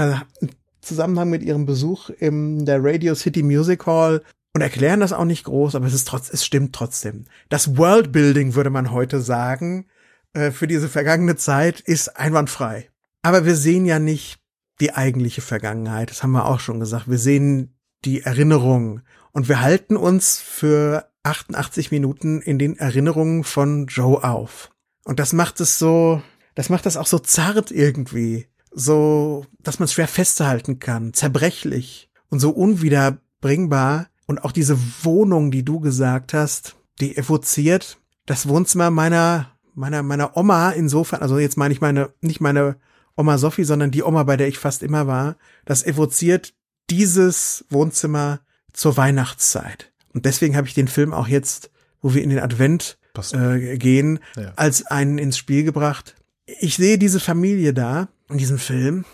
Zusammenhang 0.81 1.29
mit 1.29 1.43
ihrem 1.43 1.65
Besuch 1.65 2.09
in 2.09 2.65
der 2.65 2.83
Radio 2.83 3.15
City 3.15 3.43
Music 3.43 3.85
Hall 3.85 4.23
und 4.53 4.61
erklären 4.61 4.99
das 4.99 5.13
auch 5.13 5.25
nicht 5.25 5.45
groß, 5.45 5.75
aber 5.75 5.85
es 5.85 5.93
ist 5.93 6.07
trotz, 6.07 6.29
es 6.29 6.45
stimmt 6.45 6.73
trotzdem. 6.73 7.25
Das 7.49 7.77
Worldbuilding 7.77 8.55
würde 8.55 8.69
man 8.69 8.91
heute 8.91 9.19
sagen, 9.19 9.87
äh, 10.33 10.51
für 10.51 10.67
diese 10.67 10.89
vergangene 10.89 11.35
Zeit 11.35 11.79
ist 11.79 12.17
einwandfrei. 12.17 12.89
Aber 13.21 13.45
wir 13.45 13.55
sehen 13.55 13.85
ja 13.85 13.99
nicht 13.99 14.39
die 14.79 14.93
eigentliche 14.93 15.41
Vergangenheit. 15.41 16.09
Das 16.09 16.23
haben 16.23 16.31
wir 16.31 16.45
auch 16.45 16.59
schon 16.59 16.79
gesagt. 16.79 17.09
Wir 17.09 17.17
sehen 17.17 17.75
die 18.05 18.21
Erinnerung 18.21 19.01
und 19.31 19.47
wir 19.47 19.61
halten 19.61 19.95
uns 19.95 20.39
für 20.39 21.09
88 21.23 21.91
Minuten 21.91 22.41
in 22.41 22.59
den 22.59 22.77
Erinnerungen 22.77 23.43
von 23.43 23.87
Joe 23.87 24.23
auf. 24.23 24.71
Und 25.05 25.19
das 25.19 25.33
macht 25.33 25.59
es 25.61 25.79
so, 25.79 26.21
das 26.55 26.69
macht 26.69 26.85
das 26.85 26.97
auch 26.97 27.07
so 27.07 27.19
zart 27.19 27.71
irgendwie. 27.71 28.47
So, 28.71 29.45
dass 29.59 29.79
man 29.79 29.85
es 29.85 29.93
schwer 29.93 30.07
festhalten 30.07 30.79
kann, 30.79 31.13
zerbrechlich 31.13 32.09
und 32.29 32.39
so 32.39 32.49
unwiederbringbar. 32.49 34.07
Und 34.25 34.43
auch 34.43 34.51
diese 34.51 34.77
Wohnung, 35.03 35.51
die 35.51 35.63
du 35.63 35.79
gesagt 35.79 36.33
hast, 36.33 36.75
die 36.99 37.17
evoziert 37.17 37.97
das 38.25 38.47
Wohnzimmer 38.47 38.89
meiner, 38.89 39.51
meiner, 39.75 40.01
meiner 40.01 40.37
Oma 40.37 40.71
insofern, 40.71 41.21
also 41.21 41.37
jetzt 41.37 41.57
meine 41.57 41.73
ich 41.73 41.81
meine, 41.81 42.13
nicht 42.21 42.41
meine 42.41 42.77
Oma 43.15 43.37
Sophie, 43.37 43.63
sondern 43.63 43.91
die 43.91 44.03
Oma, 44.03 44.23
bei 44.23 44.37
der 44.37 44.47
ich 44.47 44.57
fast 44.57 44.81
immer 44.81 45.07
war. 45.07 45.35
Das 45.65 45.83
evoziert 45.85 46.53
dieses 46.89 47.65
Wohnzimmer 47.69 48.39
zur 48.71 48.97
Weihnachtszeit. 48.97 49.91
Und 50.13 50.25
deswegen 50.25 50.55
habe 50.55 50.67
ich 50.67 50.73
den 50.73 50.87
Film 50.87 51.13
auch 51.13 51.27
jetzt, 51.27 51.69
wo 52.01 52.13
wir 52.13 52.23
in 52.23 52.29
den 52.29 52.39
Advent 52.39 52.97
äh, 53.33 53.77
gehen, 53.77 54.19
ja. 54.35 54.53
als 54.55 54.85
einen 54.85 55.17
ins 55.17 55.37
Spiel 55.37 55.63
gebracht, 55.63 56.15
ich 56.45 56.75
sehe 56.75 56.97
diese 56.97 57.19
Familie 57.19 57.73
da 57.73 58.09
in 58.29 58.37
diesem 58.37 58.57
Film 58.57 59.05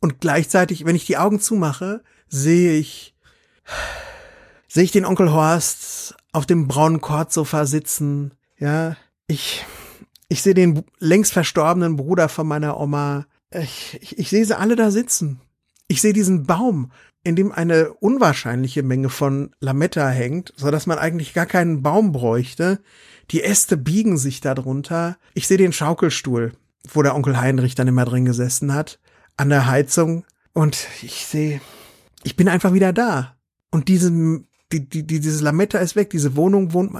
und 0.00 0.20
gleichzeitig, 0.20 0.84
wenn 0.84 0.96
ich 0.96 1.06
die 1.06 1.16
Augen 1.16 1.40
zumache, 1.40 2.02
sehe 2.28 2.76
ich, 2.76 3.14
sehe 4.68 4.84
ich 4.84 4.92
den 4.92 5.06
Onkel 5.06 5.32
Horst 5.32 6.14
auf 6.32 6.46
dem 6.46 6.68
braunen 6.68 7.00
Kordsofa 7.00 7.64
sitzen, 7.66 8.34
ja, 8.58 8.96
ich, 9.26 9.64
ich 10.28 10.42
sehe 10.42 10.54
den 10.54 10.84
längst 10.98 11.32
verstorbenen 11.32 11.96
Bruder 11.96 12.28
von 12.28 12.46
meiner 12.46 12.78
Oma, 12.78 13.26
ich, 13.50 13.98
ich, 14.00 14.18
ich 14.18 14.28
sehe 14.28 14.44
sie 14.44 14.58
alle 14.58 14.76
da 14.76 14.90
sitzen. 14.90 15.40
Ich 15.86 16.00
sehe 16.00 16.12
diesen 16.12 16.44
Baum, 16.44 16.90
in 17.22 17.36
dem 17.36 17.52
eine 17.52 17.92
unwahrscheinliche 17.92 18.82
Menge 18.82 19.10
von 19.10 19.54
Lametta 19.60 20.08
hängt, 20.08 20.52
so 20.56 20.70
dass 20.70 20.86
man 20.86 20.98
eigentlich 20.98 21.34
gar 21.34 21.46
keinen 21.46 21.82
Baum 21.82 22.12
bräuchte. 22.12 22.80
Die 23.30 23.42
Äste 23.42 23.76
biegen 23.76 24.18
sich 24.18 24.40
darunter. 24.40 25.16
Ich 25.34 25.46
sehe 25.46 25.56
den 25.56 25.72
Schaukelstuhl, 25.72 26.52
wo 26.92 27.02
der 27.02 27.14
Onkel 27.14 27.40
Heinrich 27.40 27.74
dann 27.74 27.88
immer 27.88 28.04
drin 28.04 28.24
gesessen 28.24 28.74
hat, 28.74 28.98
an 29.36 29.48
der 29.48 29.66
Heizung. 29.66 30.24
Und 30.52 30.86
ich 31.02 31.26
sehe, 31.26 31.60
ich 32.22 32.36
bin 32.36 32.48
einfach 32.48 32.72
wieder 32.72 32.92
da. 32.92 33.36
Und 33.70 33.88
diesem, 33.88 34.46
die, 34.72 34.88
die, 34.88 35.06
die, 35.06 35.20
dieses 35.20 35.40
Lametta 35.40 35.78
ist 35.78 35.96
weg, 35.96 36.10
diese 36.10 36.36
Wohnung 36.36 36.72
wohnt, 36.72 36.92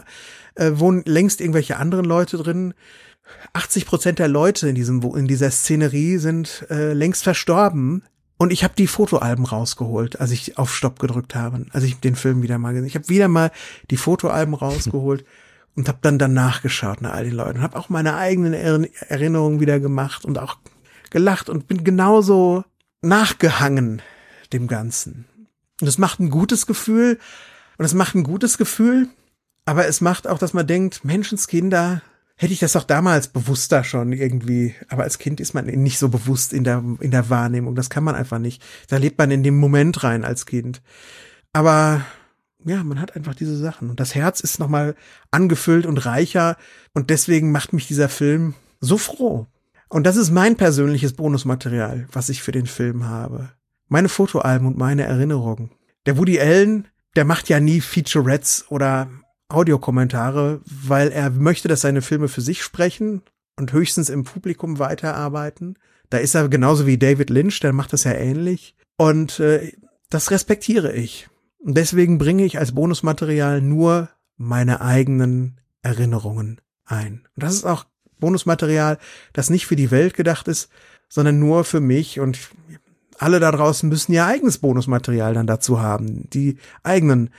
äh, 0.56 0.72
wohnen 0.74 1.02
längst 1.06 1.40
irgendwelche 1.40 1.76
anderen 1.76 2.04
Leute 2.04 2.36
drin. 2.36 2.74
80 3.52 3.86
Prozent 3.86 4.18
der 4.18 4.28
Leute 4.28 4.68
in 4.68 4.74
diesem, 4.74 5.02
in 5.02 5.28
dieser 5.28 5.50
Szenerie 5.50 6.18
sind 6.18 6.66
äh, 6.70 6.92
längst 6.92 7.22
verstorben. 7.22 8.02
Und 8.36 8.52
ich 8.52 8.64
habe 8.64 8.74
die 8.76 8.88
Fotoalben 8.88 9.44
rausgeholt, 9.44 10.20
als 10.20 10.32
ich 10.32 10.58
auf 10.58 10.74
Stopp 10.74 10.98
gedrückt 10.98 11.34
habe, 11.34 11.64
als 11.70 11.84
ich 11.84 12.00
den 12.00 12.16
Film 12.16 12.42
wieder 12.42 12.58
mal 12.58 12.72
gesehen. 12.72 12.88
Ich 12.88 12.96
habe 12.96 13.08
wieder 13.08 13.28
mal 13.28 13.52
die 13.90 13.96
Fotoalben 13.96 14.54
rausgeholt 14.54 15.24
und 15.76 15.88
habe 15.88 15.98
dann 16.02 16.18
danach 16.18 16.62
geschaut 16.62 17.00
nach 17.00 17.12
all 17.12 17.24
den 17.24 17.34
Leuten, 17.34 17.62
habe 17.62 17.78
auch 17.78 17.88
meine 17.88 18.16
eigenen 18.16 18.54
Erinnerungen 18.54 19.60
wieder 19.60 19.80
gemacht 19.80 20.24
und 20.24 20.38
auch 20.38 20.58
gelacht 21.10 21.48
und 21.48 21.66
bin 21.68 21.84
genauso 21.84 22.64
nachgehangen 23.02 24.02
dem 24.52 24.66
Ganzen. 24.66 25.26
Und 25.80 25.88
es 25.88 25.98
macht 25.98 26.20
ein 26.20 26.30
gutes 26.30 26.66
Gefühl 26.66 27.18
und 27.78 27.84
es 27.84 27.94
macht 27.94 28.14
ein 28.14 28.24
gutes 28.24 28.58
Gefühl, 28.58 29.08
aber 29.64 29.86
es 29.86 30.00
macht 30.00 30.26
auch, 30.26 30.38
dass 30.38 30.52
man 30.52 30.66
denkt, 30.66 31.04
Menschenskinder, 31.04 32.02
hätte 32.36 32.52
ich 32.52 32.58
das 32.58 32.72
doch 32.72 32.84
damals 32.84 33.28
bewusster 33.28 33.84
schon 33.84 34.12
irgendwie, 34.12 34.74
aber 34.88 35.04
als 35.04 35.18
Kind 35.18 35.40
ist 35.40 35.54
man 35.54 35.66
nicht 35.66 35.98
so 35.98 36.08
bewusst 36.08 36.52
in 36.52 36.64
der, 36.64 36.82
in 37.00 37.10
der 37.10 37.30
Wahrnehmung, 37.30 37.74
das 37.74 37.90
kann 37.90 38.04
man 38.04 38.14
einfach 38.14 38.38
nicht. 38.38 38.62
Da 38.88 38.96
lebt 38.96 39.18
man 39.18 39.30
in 39.30 39.42
dem 39.42 39.56
Moment 39.56 40.02
rein 40.02 40.24
als 40.24 40.46
Kind. 40.46 40.82
Aber 41.52 42.04
ja, 42.64 42.82
man 42.82 43.00
hat 43.00 43.16
einfach 43.16 43.34
diese 43.34 43.56
Sachen. 43.56 43.90
Und 43.90 44.00
das 44.00 44.14
Herz 44.14 44.40
ist 44.40 44.58
nochmal 44.58 44.94
angefüllt 45.30 45.86
und 45.86 46.04
reicher. 46.04 46.56
Und 46.92 47.10
deswegen 47.10 47.52
macht 47.52 47.72
mich 47.72 47.86
dieser 47.86 48.08
Film 48.08 48.54
so 48.80 48.98
froh. 48.98 49.46
Und 49.88 50.04
das 50.04 50.16
ist 50.16 50.30
mein 50.30 50.56
persönliches 50.56 51.12
Bonusmaterial, 51.12 52.06
was 52.12 52.28
ich 52.28 52.42
für 52.42 52.52
den 52.52 52.66
Film 52.66 53.06
habe. 53.06 53.50
Meine 53.88 54.08
Fotoalben 54.08 54.66
und 54.66 54.78
meine 54.78 55.04
Erinnerungen. 55.04 55.70
Der 56.06 56.16
Woody 56.18 56.40
Allen, 56.40 56.88
der 57.16 57.24
macht 57.24 57.48
ja 57.48 57.60
nie 57.60 57.80
Featurettes 57.80 58.66
oder 58.70 59.08
Audiokommentare, 59.48 60.60
weil 60.64 61.12
er 61.12 61.30
möchte, 61.30 61.68
dass 61.68 61.82
seine 61.82 62.02
Filme 62.02 62.28
für 62.28 62.40
sich 62.40 62.62
sprechen 62.62 63.22
und 63.56 63.72
höchstens 63.72 64.08
im 64.08 64.24
Publikum 64.24 64.78
weiterarbeiten. 64.78 65.78
Da 66.10 66.18
ist 66.18 66.34
er 66.34 66.48
genauso 66.48 66.86
wie 66.86 66.98
David 66.98 67.30
Lynch, 67.30 67.60
der 67.60 67.72
macht 67.72 67.92
das 67.92 68.04
ja 68.04 68.12
ähnlich. 68.12 68.74
Und 68.96 69.38
äh, 69.40 69.72
das 70.10 70.30
respektiere 70.30 70.92
ich. 70.92 71.28
Und 71.64 71.78
deswegen 71.78 72.18
bringe 72.18 72.44
ich 72.44 72.58
als 72.58 72.72
Bonusmaterial 72.72 73.62
nur 73.62 74.10
meine 74.36 74.82
eigenen 74.82 75.60
Erinnerungen 75.82 76.60
ein. 76.84 77.26
Und 77.34 77.42
das 77.42 77.54
ist 77.54 77.64
auch 77.64 77.86
Bonusmaterial, 78.20 78.98
das 79.32 79.48
nicht 79.48 79.66
für 79.66 79.74
die 79.74 79.90
Welt 79.90 80.12
gedacht 80.12 80.46
ist, 80.46 80.68
sondern 81.08 81.38
nur 81.38 81.64
für 81.64 81.80
mich 81.80 82.20
und 82.20 82.38
alle 83.18 83.40
da 83.40 83.50
draußen 83.50 83.88
müssen 83.88 84.12
ihr 84.12 84.26
eigenes 84.26 84.58
Bonusmaterial 84.58 85.32
dann 85.32 85.46
dazu 85.46 85.80
haben, 85.80 86.28
die 86.30 86.58
eigenen 86.82 87.30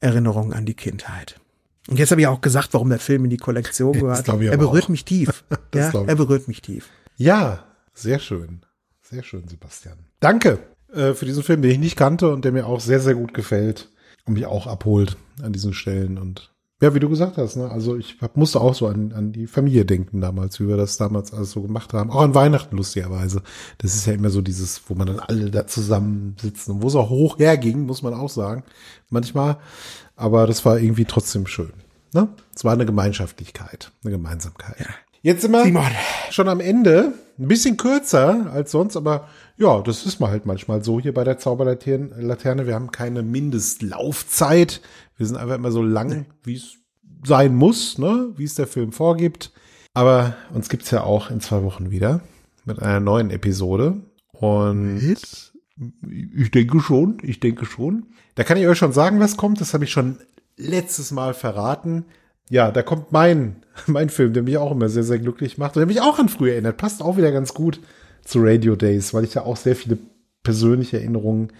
Erinnerungen 0.00 0.54
an 0.54 0.64
die 0.64 0.74
Kindheit. 0.74 1.38
Und 1.86 1.98
jetzt 1.98 2.10
habe 2.10 2.22
ich 2.22 2.26
auch 2.26 2.40
gesagt, 2.40 2.72
warum 2.72 2.88
der 2.88 2.98
Film 2.98 3.24
in 3.24 3.30
die 3.30 3.36
Kollektion 3.36 3.92
gehört. 4.00 4.26
Er 4.26 4.56
berührt 4.56 4.84
auch. 4.84 4.88
mich 4.88 5.04
tief. 5.04 5.44
ja, 5.74 5.92
er 5.92 6.14
berührt 6.14 6.48
mich 6.48 6.62
tief. 6.62 6.88
Ja, 7.18 7.64
sehr 7.92 8.18
schön. 8.18 8.64
Sehr 9.02 9.22
schön, 9.22 9.46
Sebastian. 9.46 9.98
Danke 10.20 10.73
äh, 10.94 11.14
für 11.14 11.26
diesen 11.26 11.42
Film, 11.42 11.62
den 11.62 11.70
ich 11.70 11.78
nicht 11.78 11.96
kannte 11.96 12.32
und 12.32 12.44
der 12.44 12.52
mir 12.52 12.66
auch 12.66 12.80
sehr, 12.80 13.00
sehr 13.00 13.14
gut 13.14 13.34
gefällt 13.34 13.90
und 14.26 14.34
mich 14.34 14.46
auch 14.46 14.66
abholt 14.66 15.16
an 15.42 15.52
diesen 15.52 15.72
Stellen. 15.72 16.18
Und 16.18 16.50
ja, 16.80 16.94
wie 16.94 17.00
du 17.00 17.08
gesagt 17.08 17.38
hast, 17.38 17.56
ne? 17.56 17.70
also 17.70 17.96
ich 17.96 18.16
hab, 18.20 18.36
musste 18.36 18.60
auch 18.60 18.74
so 18.74 18.86
an, 18.88 19.12
an 19.12 19.32
die 19.32 19.46
Familie 19.46 19.84
denken 19.84 20.20
damals, 20.20 20.60
wie 20.60 20.68
wir 20.68 20.76
das 20.76 20.96
damals 20.96 21.32
alles 21.32 21.52
so 21.52 21.62
gemacht 21.62 21.92
haben. 21.92 22.10
Auch 22.10 22.22
an 22.22 22.34
Weihnachten 22.34 22.76
lustigerweise. 22.76 23.42
Das 23.78 23.94
ist 23.94 24.06
ja 24.06 24.12
immer 24.12 24.30
so 24.30 24.42
dieses, 24.42 24.82
wo 24.88 24.94
man 24.94 25.06
dann 25.06 25.20
alle 25.20 25.50
da 25.50 25.66
zusammensitzen 25.66 26.74
und 26.74 26.82
wo 26.82 26.88
es 26.88 26.94
auch 26.94 27.10
hoch 27.10 27.38
herging, 27.38 27.86
muss 27.86 28.02
man 28.02 28.14
auch 28.14 28.30
sagen. 28.30 28.64
Manchmal. 29.08 29.58
Aber 30.16 30.46
das 30.46 30.64
war 30.64 30.78
irgendwie 30.78 31.04
trotzdem 31.04 31.46
schön. 31.46 31.72
Ne? 32.12 32.28
Es 32.54 32.64
war 32.64 32.72
eine 32.72 32.86
Gemeinschaftlichkeit, 32.86 33.90
eine 34.02 34.12
Gemeinsamkeit. 34.12 34.78
Ja. 34.78 34.86
Jetzt 35.24 35.40
sind 35.40 35.52
wir 35.52 35.64
Simon. 35.64 35.86
schon 36.30 36.48
am 36.50 36.60
Ende. 36.60 37.14
Ein 37.38 37.48
bisschen 37.48 37.78
kürzer 37.78 38.52
als 38.52 38.72
sonst, 38.72 38.94
aber 38.94 39.26
ja, 39.56 39.80
das 39.80 40.04
ist 40.04 40.20
mal 40.20 40.28
halt 40.28 40.44
manchmal 40.44 40.84
so 40.84 41.00
hier 41.00 41.14
bei 41.14 41.24
der 41.24 41.38
Zauberlaterne. 41.38 42.66
Wir 42.66 42.74
haben 42.74 42.92
keine 42.92 43.22
Mindestlaufzeit. 43.22 44.82
Wir 45.16 45.26
sind 45.26 45.36
einfach 45.36 45.54
immer 45.54 45.72
so 45.72 45.82
lang, 45.82 46.26
wie 46.42 46.56
es 46.56 46.74
sein 47.24 47.54
muss, 47.54 47.96
ne? 47.96 48.34
wie 48.36 48.44
es 48.44 48.54
der 48.54 48.66
Film 48.66 48.92
vorgibt. 48.92 49.50
Aber 49.94 50.34
uns 50.52 50.68
gibt's 50.68 50.90
ja 50.90 51.02
auch 51.04 51.30
in 51.30 51.40
zwei 51.40 51.62
Wochen 51.62 51.90
wieder 51.90 52.20
mit 52.66 52.80
einer 52.80 53.00
neuen 53.00 53.30
Episode. 53.30 54.02
Und 54.30 54.96
mit? 54.96 55.54
ich 56.10 56.50
denke 56.50 56.80
schon, 56.80 57.16
ich 57.22 57.40
denke 57.40 57.64
schon. 57.64 58.08
Da 58.34 58.44
kann 58.44 58.58
ich 58.58 58.66
euch 58.66 58.76
schon 58.76 58.92
sagen, 58.92 59.20
was 59.20 59.38
kommt. 59.38 59.62
Das 59.62 59.72
habe 59.72 59.84
ich 59.84 59.90
schon 59.90 60.18
letztes 60.58 61.12
Mal 61.12 61.32
verraten 61.32 62.04
ja, 62.50 62.70
da 62.70 62.82
kommt 62.82 63.12
mein, 63.12 63.56
mein 63.86 64.10
Film, 64.10 64.32
der 64.32 64.42
mich 64.42 64.58
auch 64.58 64.72
immer 64.72 64.88
sehr, 64.88 65.04
sehr 65.04 65.18
glücklich 65.18 65.58
macht 65.58 65.76
und 65.76 65.80
der 65.80 65.86
mich 65.86 66.00
auch 66.00 66.18
an 66.18 66.28
früher 66.28 66.52
erinnert. 66.52 66.76
Passt 66.76 67.02
auch 67.02 67.16
wieder 67.16 67.32
ganz 67.32 67.54
gut 67.54 67.80
zu 68.24 68.38
Radio 68.42 68.76
Days, 68.76 69.12
weil 69.12 69.24
ich 69.24 69.34
ja 69.34 69.42
auch 69.42 69.56
sehr 69.56 69.76
viele 69.76 69.98
persönliche 70.42 70.98
Erinnerungen 70.98 71.52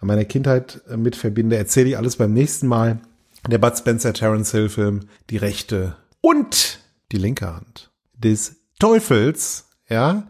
an 0.00 0.08
meiner 0.08 0.24
Kindheit 0.24 0.82
äh, 0.88 0.96
mit 0.96 1.16
verbinde. 1.16 1.56
Erzähle 1.56 1.90
ich 1.90 1.96
alles 1.96 2.16
beim 2.16 2.32
nächsten 2.32 2.66
Mal. 2.66 3.00
Der 3.48 3.58
Bud 3.58 3.76
Spencer 3.76 4.12
Terence 4.12 4.52
Hill 4.52 4.68
Film, 4.68 5.00
die 5.30 5.36
rechte 5.36 5.96
und 6.20 6.78
die 7.10 7.18
linke 7.18 7.52
Hand 7.52 7.90
des 8.14 8.56
Teufels, 8.78 9.68
ja. 9.88 10.28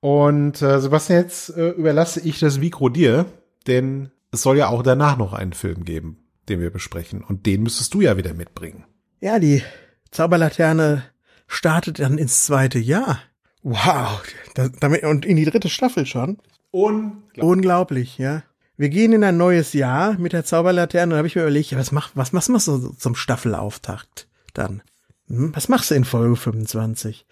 Und 0.00 0.60
äh, 0.60 0.80
Sebastian, 0.80 1.22
jetzt 1.22 1.56
äh, 1.56 1.70
überlasse 1.70 2.20
ich 2.20 2.40
das 2.40 2.58
Mikro 2.58 2.88
dir, 2.88 3.26
denn 3.66 4.10
es 4.32 4.42
soll 4.42 4.58
ja 4.58 4.68
auch 4.68 4.82
danach 4.82 5.16
noch 5.16 5.32
einen 5.32 5.52
Film 5.52 5.84
geben, 5.84 6.18
den 6.48 6.60
wir 6.60 6.70
besprechen. 6.70 7.22
Und 7.22 7.46
den 7.46 7.62
müsstest 7.62 7.94
du 7.94 8.00
ja 8.00 8.16
wieder 8.16 8.34
mitbringen. 8.34 8.84
Ja, 9.22 9.38
die 9.38 9.62
Zauberlaterne 10.10 11.04
startet 11.46 12.00
dann 12.00 12.18
ins 12.18 12.44
zweite 12.44 12.80
Jahr. 12.80 13.20
Wow, 13.62 14.20
das, 14.54 14.72
damit, 14.80 15.04
und 15.04 15.24
in 15.24 15.36
die 15.36 15.44
dritte 15.44 15.68
Staffel 15.68 16.06
schon. 16.06 16.38
Unglaublich. 16.72 17.44
Unglaublich, 17.44 18.18
ja. 18.18 18.42
Wir 18.76 18.88
gehen 18.88 19.12
in 19.12 19.22
ein 19.22 19.36
neues 19.36 19.74
Jahr 19.74 20.18
mit 20.18 20.32
der 20.32 20.44
Zauberlaterne 20.44 21.14
und 21.14 21.18
habe 21.18 21.28
ich 21.28 21.36
mir 21.36 21.42
überlegt, 21.42 21.76
was 21.76 21.92
mach, 21.92 22.10
was 22.14 22.32
machst 22.32 22.66
du 22.66 22.94
zum 22.98 23.14
Staffelauftakt 23.14 24.26
dann? 24.54 24.82
Hm, 25.28 25.54
was 25.54 25.68
machst 25.68 25.92
du 25.92 25.94
in 25.94 26.04
Folge 26.04 26.34
25? 26.34 27.24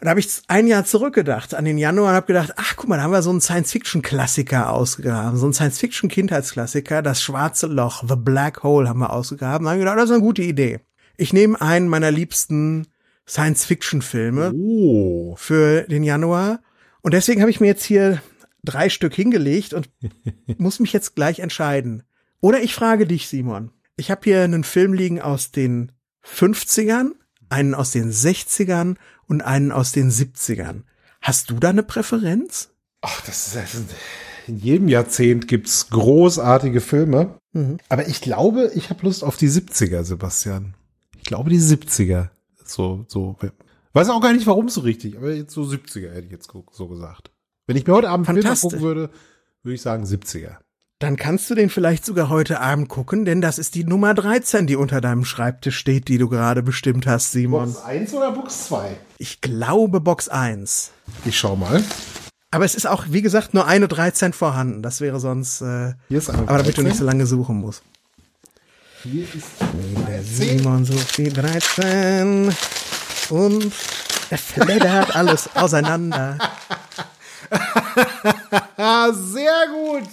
Und 0.00 0.06
da 0.06 0.10
habe 0.10 0.20
ich 0.20 0.40
ein 0.48 0.66
Jahr 0.66 0.86
zurückgedacht 0.86 1.54
an 1.54 1.66
den 1.66 1.76
Januar 1.76 2.12
und 2.12 2.16
habe 2.16 2.28
gedacht, 2.28 2.54
ach 2.56 2.76
guck 2.76 2.88
mal, 2.88 2.96
da 2.96 3.02
haben 3.02 3.12
wir 3.12 3.20
so 3.20 3.28
einen 3.28 3.42
Science-Fiction-Klassiker 3.42 4.72
ausgegraben, 4.72 5.38
so 5.38 5.44
einen 5.44 5.52
Science-Fiction-Kindheitsklassiker, 5.52 7.02
das 7.02 7.22
schwarze 7.22 7.66
Loch, 7.66 8.04
The 8.08 8.16
Black 8.16 8.62
Hole 8.62 8.88
haben 8.88 9.00
wir 9.00 9.12
ausgegraben. 9.12 9.66
Da 9.66 9.72
habe 9.72 9.80
ich 9.80 9.84
gedacht, 9.84 9.98
das 9.98 10.06
ist 10.06 10.12
eine 10.12 10.22
gute 10.24 10.42
Idee. 10.42 10.80
Ich 11.16 11.32
nehme 11.32 11.60
einen 11.60 11.88
meiner 11.88 12.10
liebsten 12.10 12.88
Science-Fiction-Filme 13.28 14.52
oh. 14.54 15.34
für 15.36 15.82
den 15.82 16.04
Januar. 16.04 16.60
Und 17.02 17.14
deswegen 17.14 17.40
habe 17.40 17.50
ich 17.50 17.60
mir 17.60 17.66
jetzt 17.66 17.84
hier 17.84 18.22
drei 18.64 18.88
Stück 18.88 19.14
hingelegt 19.14 19.74
und 19.74 19.88
muss 20.58 20.80
mich 20.80 20.92
jetzt 20.92 21.14
gleich 21.14 21.40
entscheiden. 21.40 22.02
Oder 22.40 22.62
ich 22.62 22.74
frage 22.74 23.06
dich, 23.06 23.28
Simon. 23.28 23.70
Ich 23.96 24.10
habe 24.10 24.20
hier 24.24 24.42
einen 24.42 24.64
Film 24.64 24.92
liegen 24.92 25.20
aus 25.20 25.50
den 25.50 25.92
50ern, 26.24 27.12
einen 27.48 27.74
aus 27.74 27.92
den 27.92 28.12
60ern 28.12 28.96
und 29.26 29.42
einen 29.42 29.72
aus 29.72 29.92
den 29.92 30.10
70ern. 30.10 30.82
Hast 31.22 31.50
du 31.50 31.54
da 31.54 31.70
eine 31.70 31.82
Präferenz? 31.82 32.70
Ach, 33.00 33.20
das 33.22 33.48
ist, 33.48 33.56
das 33.56 33.74
ist 33.74 33.84
in 34.46 34.58
jedem 34.58 34.88
Jahrzehnt 34.88 35.48
gibt's 35.48 35.88
großartige 35.90 36.80
Filme. 36.80 37.38
Mhm. 37.52 37.78
Aber 37.88 38.06
ich 38.06 38.20
glaube, 38.20 38.70
ich 38.74 38.90
habe 38.90 39.04
Lust 39.04 39.24
auf 39.24 39.36
die 39.36 39.48
70er, 39.48 40.04
Sebastian 40.04 40.75
glaube 41.26 41.50
die 41.50 41.60
70er. 41.60 42.30
So, 42.64 43.04
so. 43.08 43.36
Weiß 43.92 44.08
auch 44.08 44.20
gar 44.20 44.32
nicht, 44.32 44.46
warum 44.46 44.68
so 44.68 44.80
richtig, 44.80 45.16
aber 45.16 45.32
jetzt 45.32 45.52
so 45.52 45.62
70er 45.62 46.10
hätte 46.10 46.26
ich 46.26 46.32
jetzt 46.32 46.50
so 46.72 46.88
gesagt. 46.88 47.30
Wenn 47.66 47.76
ich 47.76 47.86
mir 47.86 47.94
heute 47.94 48.10
Abend 48.10 48.26
Film 48.26 48.42
gucken 48.42 48.80
würde, 48.80 49.10
würde 49.62 49.74
ich 49.74 49.82
sagen 49.82 50.04
70er. 50.04 50.56
Dann 50.98 51.16
kannst 51.16 51.50
du 51.50 51.54
den 51.54 51.68
vielleicht 51.68 52.06
sogar 52.06 52.30
heute 52.30 52.60
Abend 52.60 52.88
gucken, 52.88 53.26
denn 53.26 53.42
das 53.42 53.58
ist 53.58 53.74
die 53.74 53.84
Nummer 53.84 54.14
13, 54.14 54.66
die 54.66 54.76
unter 54.76 55.02
deinem 55.02 55.26
Schreibtisch 55.26 55.76
steht, 55.76 56.08
die 56.08 56.16
du 56.16 56.28
gerade 56.28 56.62
bestimmt 56.62 57.06
hast, 57.06 57.32
Simon. 57.32 57.72
Box 57.72 57.84
1 57.84 58.14
oder 58.14 58.32
Box 58.32 58.66
2? 58.68 58.96
Ich 59.18 59.42
glaube 59.42 60.00
Box 60.00 60.28
1. 60.30 60.92
Ich 61.26 61.38
schau 61.38 61.54
mal. 61.54 61.84
Aber 62.50 62.64
es 62.64 62.74
ist 62.74 62.86
auch, 62.86 63.04
wie 63.10 63.20
gesagt, 63.20 63.52
nur 63.52 63.66
eine 63.66 63.88
13 63.88 64.32
vorhanden. 64.32 64.82
Das 64.82 65.02
wäre 65.02 65.20
sonst. 65.20 65.60
Äh, 65.60 65.94
Hier 66.08 66.18
ist 66.18 66.30
eine 66.30 66.48
aber 66.48 66.58
damit 66.58 66.78
du 66.78 66.82
nicht 66.82 66.96
so 66.96 67.04
lange 67.04 67.26
suchen 67.26 67.56
musst. 67.56 67.82
Hier 69.02 69.24
ist 69.24 69.48
der 70.08 70.22
Simon 70.22 70.84
sucht 70.84 71.18
die 71.18 71.28
13 71.28 72.54
und 73.30 73.72
er 74.30 74.38
fleddert 74.38 75.14
alles 75.14 75.48
auseinander. 75.54 76.38
sehr 79.12 79.66
gut. 79.72 80.08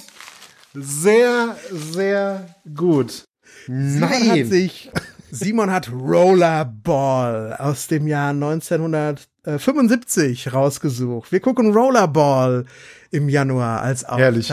Sehr, 0.73 1.55
sehr 1.71 2.47
gut. 2.75 3.23
Nein. 3.67 4.31
Hat 4.31 4.47
sich, 4.47 4.91
Simon 5.31 5.71
hat 5.71 5.89
Rollerball 5.91 7.55
aus 7.57 7.87
dem 7.87 8.07
Jahr 8.07 8.31
1975 8.31 10.53
rausgesucht. 10.53 11.31
Wir 11.31 11.39
gucken 11.39 11.71
Rollerball 11.73 12.65
im 13.11 13.29
Januar 13.29 13.81
als 13.81 14.03
Auftakt. 14.03 14.19
Herrlich. 14.19 14.51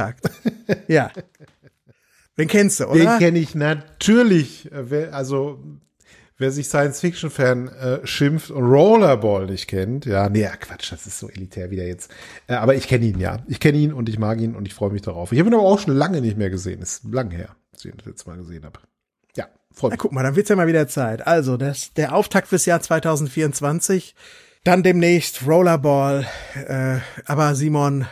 Ja. 0.89 1.11
Den 2.39 2.49
kennst 2.49 2.81
du, 2.81 2.87
oder? 2.87 2.99
Den 2.99 3.19
kenne 3.19 3.39
ich 3.39 3.55
natürlich. 3.55 4.71
Also, 5.13 5.63
wer 6.39 6.51
sich 6.51 6.69
Science-Fiction-Fan 6.69 7.69
äh, 7.69 8.07
schimpft 8.07 8.51
und 8.51 8.65
Rollerball 8.65 9.47
nicht 9.47 9.67
kennt, 9.69 10.07
ja, 10.07 10.29
nee, 10.29 10.49
Quatsch, 10.61 10.91
das 10.91 11.07
ist 11.07 11.19
so 11.19 11.29
elitär 11.29 11.71
wieder 11.71 11.85
jetzt. 11.85 12.11
Äh, 12.47 12.55
aber 12.55 12.75
ich 12.75 12.89
kenne 12.89 13.05
ihn, 13.05 13.21
ja. 13.21 13.39
Ich 13.47 13.61
kenne 13.61 13.79
ihn 13.79 13.93
und 13.93 14.09
ich 14.09 14.19
mag 14.19 14.41
ihn 14.41 14.55
und 14.55 14.67
ich 14.67 14.75
freue 14.75 14.91
mich 14.91 15.03
darauf. 15.03 15.33
Ich 15.33 15.39
habe 15.39 15.51
ihn 15.51 15.55
aber 15.55 15.65
auch 15.65 15.79
schon 15.79 15.95
lange 15.95 16.21
nicht 16.21 16.39
mehr 16.39 16.51
gesehen. 16.51 16.81
Ist 16.81 17.05
lang 17.05 17.31
her, 17.31 17.55
dass 17.73 17.85
ich 17.85 17.93
ihn 17.93 17.99
das 17.99 18.07
letzte 18.07 18.31
Mal 18.31 18.39
gesehen 18.39 18.65
habe. 18.65 18.81
Ja, 19.37 19.49
freue 19.73 19.91
mich. 19.91 19.99
Na, 19.99 20.03
guck 20.03 20.13
mal, 20.13 20.23
dann 20.23 20.37
wird's 20.37 20.49
ja 20.49 20.57
mal 20.57 20.67
wieder 20.67 20.89
Zeit. 20.89 21.27
Also, 21.27 21.57
das, 21.57 21.93
der 21.95 22.15
Auftakt 22.15 22.49
fürs 22.49 22.65
Jahr 22.65 22.81
2024. 22.81 24.15
Dann 24.65 24.83
demnächst 24.83 25.47
Rollerball. 25.47 26.27
Äh, 26.55 26.99
aber 27.27 27.55
Simon, 27.55 28.07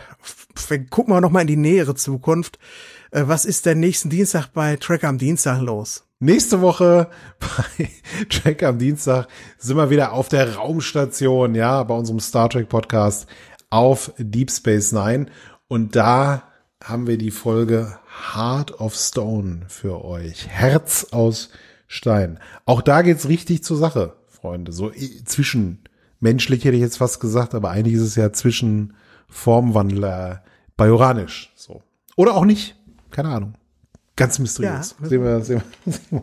gucken 0.90 1.14
wir 1.14 1.20
noch 1.20 1.30
mal 1.30 1.42
in 1.42 1.46
die 1.46 1.56
nähere 1.56 1.94
Zukunft. 1.94 2.58
Äh, 3.10 3.24
was 3.26 3.44
ist 3.44 3.66
denn 3.66 3.80
nächsten 3.80 4.10
Dienstag 4.10 4.48
bei 4.48 4.76
Track 4.76 5.04
am 5.04 5.18
Dienstag 5.18 5.60
los? 5.62 6.04
Nächste 6.20 6.60
Woche 6.60 7.08
bei 7.38 7.90
Track 8.28 8.62
am 8.62 8.78
Dienstag 8.78 9.28
sind 9.56 9.76
wir 9.76 9.90
wieder 9.90 10.12
auf 10.12 10.28
der 10.28 10.56
Raumstation, 10.56 11.54
ja, 11.54 11.82
bei 11.84 11.94
unserem 11.94 12.20
Star 12.20 12.50
Trek 12.50 12.68
Podcast 12.68 13.26
auf 13.70 14.12
Deep 14.18 14.50
Space 14.50 14.92
Nine. 14.92 15.26
Und 15.68 15.96
da 15.96 16.42
haben 16.82 17.06
wir 17.06 17.18
die 17.18 17.30
Folge 17.30 17.98
Heart 18.34 18.80
of 18.80 18.94
Stone 18.94 19.66
für 19.68 20.04
euch. 20.04 20.48
Herz 20.48 21.08
aus 21.10 21.50
Stein. 21.86 22.38
Auch 22.66 22.82
da 22.82 23.02
geht's 23.02 23.28
richtig 23.28 23.64
zur 23.64 23.76
Sache, 23.76 24.14
Freunde. 24.26 24.72
So 24.72 24.92
zwischen 25.24 25.84
menschlich 26.20 26.64
hätte 26.64 26.76
ich 26.76 26.82
jetzt 26.82 26.98
fast 26.98 27.20
gesagt, 27.20 27.54
aber 27.54 27.70
eigentlich 27.70 27.94
ist 27.94 28.02
es 28.02 28.16
ja 28.16 28.32
zwischen 28.32 28.94
Formwandler 29.28 30.42
Bajoranisch. 30.76 31.52
So. 31.56 31.82
Oder 32.16 32.34
auch 32.34 32.44
nicht. 32.44 32.77
Keine 33.10 33.28
Ahnung. 33.30 33.54
Ganz 34.16 34.38
mysteriös. 34.38 34.96
Ja, 35.00 35.08
sehen 35.08 35.22
wir, 35.22 35.40
sehen 35.40 35.62
wir, 35.84 35.94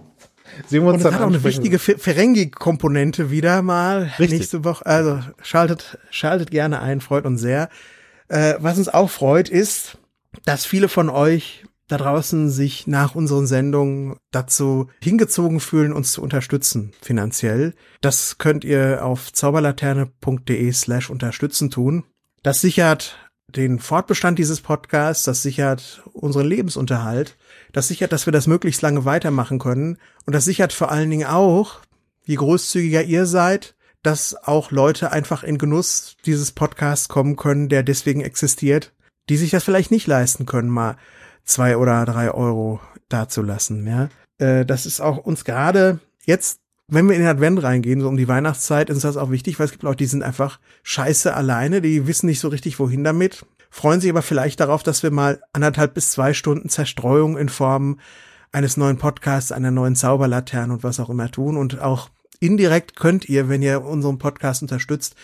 sehen 0.68 0.84
wir 0.84 0.94
uns 0.94 0.98
Und 0.98 1.06
dann 1.06 1.14
hat 1.16 1.22
auch 1.22 1.28
eine 1.28 1.44
wichtige 1.44 1.80
Ferengi-Komponente 1.80 3.32
wieder 3.32 3.62
mal 3.62 4.12
Richtig. 4.20 4.40
nächste 4.40 4.64
Woche. 4.64 4.86
Also 4.86 5.20
schaltet, 5.42 5.98
schaltet 6.10 6.52
gerne 6.52 6.82
ein, 6.82 7.00
freut 7.02 7.26
uns 7.26 7.42
sehr. 7.42 7.70
Äh, 8.28 8.56
was 8.60 8.78
uns 8.78 8.90
auch 8.90 9.10
freut, 9.10 9.50
ist, 9.50 9.98
dass 10.44 10.66
viele 10.66 10.90
von 10.90 11.10
euch 11.10 11.64
da 11.88 11.98
draußen 11.98 12.50
sich 12.50 12.88
nach 12.88 13.16
unseren 13.16 13.46
Sendungen 13.46 14.18
dazu 14.32 14.90
hingezogen 15.02 15.60
fühlen, 15.60 15.94
uns 15.94 16.12
zu 16.14 16.22
unterstützen 16.22 16.94
finanziell. 17.02 17.76
Das 18.02 18.38
könnt 18.38 18.64
ihr 18.64 19.06
auf 19.06 19.32
zauberlaterne.de 19.32 20.72
slash 20.72 21.10
unterstützen 21.10 21.70
tun. 21.70 22.04
Das 22.42 22.62
sichert 22.62 23.18
den 23.48 23.80
Fortbestand 23.80 24.40
dieses 24.40 24.62
Podcasts, 24.62 25.24
das 25.24 25.42
sichert 25.42 26.04
unseren 26.14 26.48
Lebensunterhalt, 26.48 27.38
das 27.72 27.88
sichert, 27.88 28.12
dass 28.12 28.26
wir 28.26 28.34
das 28.34 28.48
möglichst 28.48 28.82
lange 28.82 29.06
weitermachen 29.06 29.60
können 29.60 29.98
und 30.26 30.34
das 30.34 30.46
sichert 30.46 30.74
vor 30.74 30.92
allen 30.92 31.10
Dingen 31.10 31.28
auch, 31.28 31.82
je 32.26 32.36
großzügiger 32.36 33.04
ihr 33.04 33.26
seid, 33.26 33.76
dass 34.04 34.36
auch 34.36 34.72
Leute 34.72 35.12
einfach 35.12 35.44
in 35.44 35.58
Genuss 35.58 36.16
dieses 36.26 36.52
Podcasts 36.52 37.08
kommen 37.08 37.36
können, 37.36 37.70
der 37.70 37.84
deswegen 37.84 38.22
existiert, 38.22 38.94
die 39.30 39.38
sich 39.38 39.52
das 39.52 39.64
vielleicht 39.64 39.92
nicht 39.92 40.08
leisten 40.08 40.46
können, 40.46 40.70
mal 40.70 40.98
zwei 41.44 41.78
oder 41.78 42.06
drei 42.06 42.32
Euro 42.32 42.80
dazulassen. 43.10 43.88
Ja, 43.88 44.10
äh, 44.38 44.66
das 44.66 44.86
ist 44.86 45.00
auch 45.02 45.18
uns 45.18 45.46
gerade 45.46 46.00
jetzt, 46.26 46.60
wenn 46.88 47.08
wir 47.08 47.16
in 47.16 47.22
den 47.22 47.30
Advent 47.30 47.64
reingehen, 47.64 48.02
so 48.02 48.08
um 48.08 48.18
die 48.18 48.28
Weihnachtszeit, 48.28 48.90
ist 48.90 49.04
das 49.04 49.18
auch 49.18 49.32
wichtig, 49.32 49.60
weil 49.60 49.66
es 49.66 49.72
gibt 49.72 49.84
Leute, 49.84 49.98
die 49.98 50.06
sind 50.06 50.24
einfach 50.24 50.60
scheiße 50.84 51.34
alleine, 51.34 51.82
die 51.82 52.08
wissen 52.08 52.28
nicht 52.28 52.40
so 52.40 52.50
richtig, 52.50 52.80
wohin 52.80 53.04
damit, 53.04 53.46
freuen 53.70 54.02
sich 54.02 54.10
aber 54.10 54.22
vielleicht 54.22 54.60
darauf, 54.60 54.84
dass 54.84 55.04
wir 55.04 55.12
mal 55.12 55.42
anderthalb 55.52 55.94
bis 55.94 56.12
zwei 56.12 56.34
Stunden 56.34 56.70
Zerstreuung 56.70 57.38
in 57.38 57.50
Form 57.50 58.00
eines 58.52 58.78
neuen 58.78 58.98
Podcasts, 58.98 59.52
einer 59.52 59.72
neuen 59.72 59.96
Zauberlaterne 59.96 60.72
und 60.74 60.84
was 60.84 61.00
auch 61.00 61.10
immer 61.10 61.30
tun. 61.30 61.58
Und 61.58 61.82
auch 61.82 62.10
indirekt 62.40 62.96
könnt 62.96 63.28
ihr, 63.28 63.50
wenn 63.50 63.62
ihr 63.62 63.84
unseren 63.84 64.18
Podcast 64.18 64.62
unterstützt, 64.62 65.16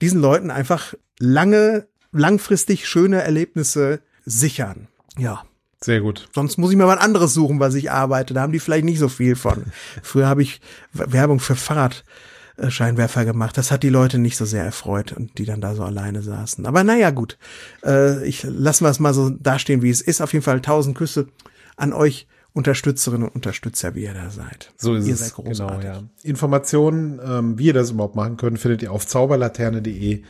diesen 0.00 0.20
Leuten 0.20 0.50
einfach 0.50 0.94
lange, 1.18 1.88
langfristig 2.10 2.88
schöne 2.88 3.22
Erlebnisse 3.22 4.00
sichern. 4.24 4.88
Ja. 5.18 5.44
Sehr 5.82 6.02
gut. 6.02 6.28
Sonst 6.34 6.58
muss 6.58 6.70
ich 6.70 6.76
mir 6.76 6.86
was 6.86 7.00
anderes 7.00 7.32
suchen, 7.32 7.58
was 7.58 7.74
ich 7.74 7.90
arbeite. 7.90 8.34
Da 8.34 8.42
haben 8.42 8.52
die 8.52 8.60
vielleicht 8.60 8.84
nicht 8.84 8.98
so 8.98 9.08
viel 9.08 9.34
von. 9.34 9.64
Früher 10.02 10.26
habe 10.26 10.42
ich 10.42 10.60
Werbung 10.92 11.40
für 11.40 11.56
Fahrradscheinwerfer 11.56 13.24
gemacht. 13.24 13.56
Das 13.56 13.70
hat 13.70 13.82
die 13.82 13.88
Leute 13.88 14.18
nicht 14.18 14.36
so 14.36 14.44
sehr 14.44 14.62
erfreut 14.62 15.12
und 15.12 15.38
die 15.38 15.46
dann 15.46 15.62
da 15.62 15.74
so 15.74 15.82
alleine 15.82 16.20
saßen. 16.20 16.66
Aber 16.66 16.84
naja, 16.84 17.10
gut. 17.10 17.38
Äh, 17.82 18.26
ich 18.26 18.42
lassen 18.42 18.84
wir 18.84 18.90
es 18.90 19.00
mal 19.00 19.14
so 19.14 19.30
dastehen, 19.30 19.80
wie 19.80 19.88
es 19.88 20.02
ist. 20.02 20.20
Auf 20.20 20.34
jeden 20.34 20.44
Fall 20.44 20.60
tausend 20.60 20.98
Küsse 20.98 21.28
an 21.76 21.94
euch. 21.94 22.26
Unterstützerinnen 22.52 23.28
und 23.28 23.34
Unterstützer, 23.36 23.94
wie 23.94 24.02
ihr 24.02 24.12
da 24.12 24.28
seid. 24.28 24.72
So 24.76 24.96
ist 24.96 25.06
ihr 25.06 25.14
es. 25.14 25.20
Seid 25.20 25.34
großartig. 25.34 25.86
Genau, 25.86 26.00
ja. 26.00 26.02
Informationen, 26.24 27.20
ähm, 27.24 27.58
wie 27.58 27.66
ihr 27.66 27.74
das 27.74 27.92
überhaupt 27.92 28.16
machen 28.16 28.36
könnt, 28.36 28.58
findet 28.58 28.82
ihr 28.82 28.90
auf 28.90 29.06
zauberlaterne.de 29.06 30.24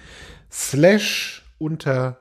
slash 0.50 1.42
unter 1.58 2.20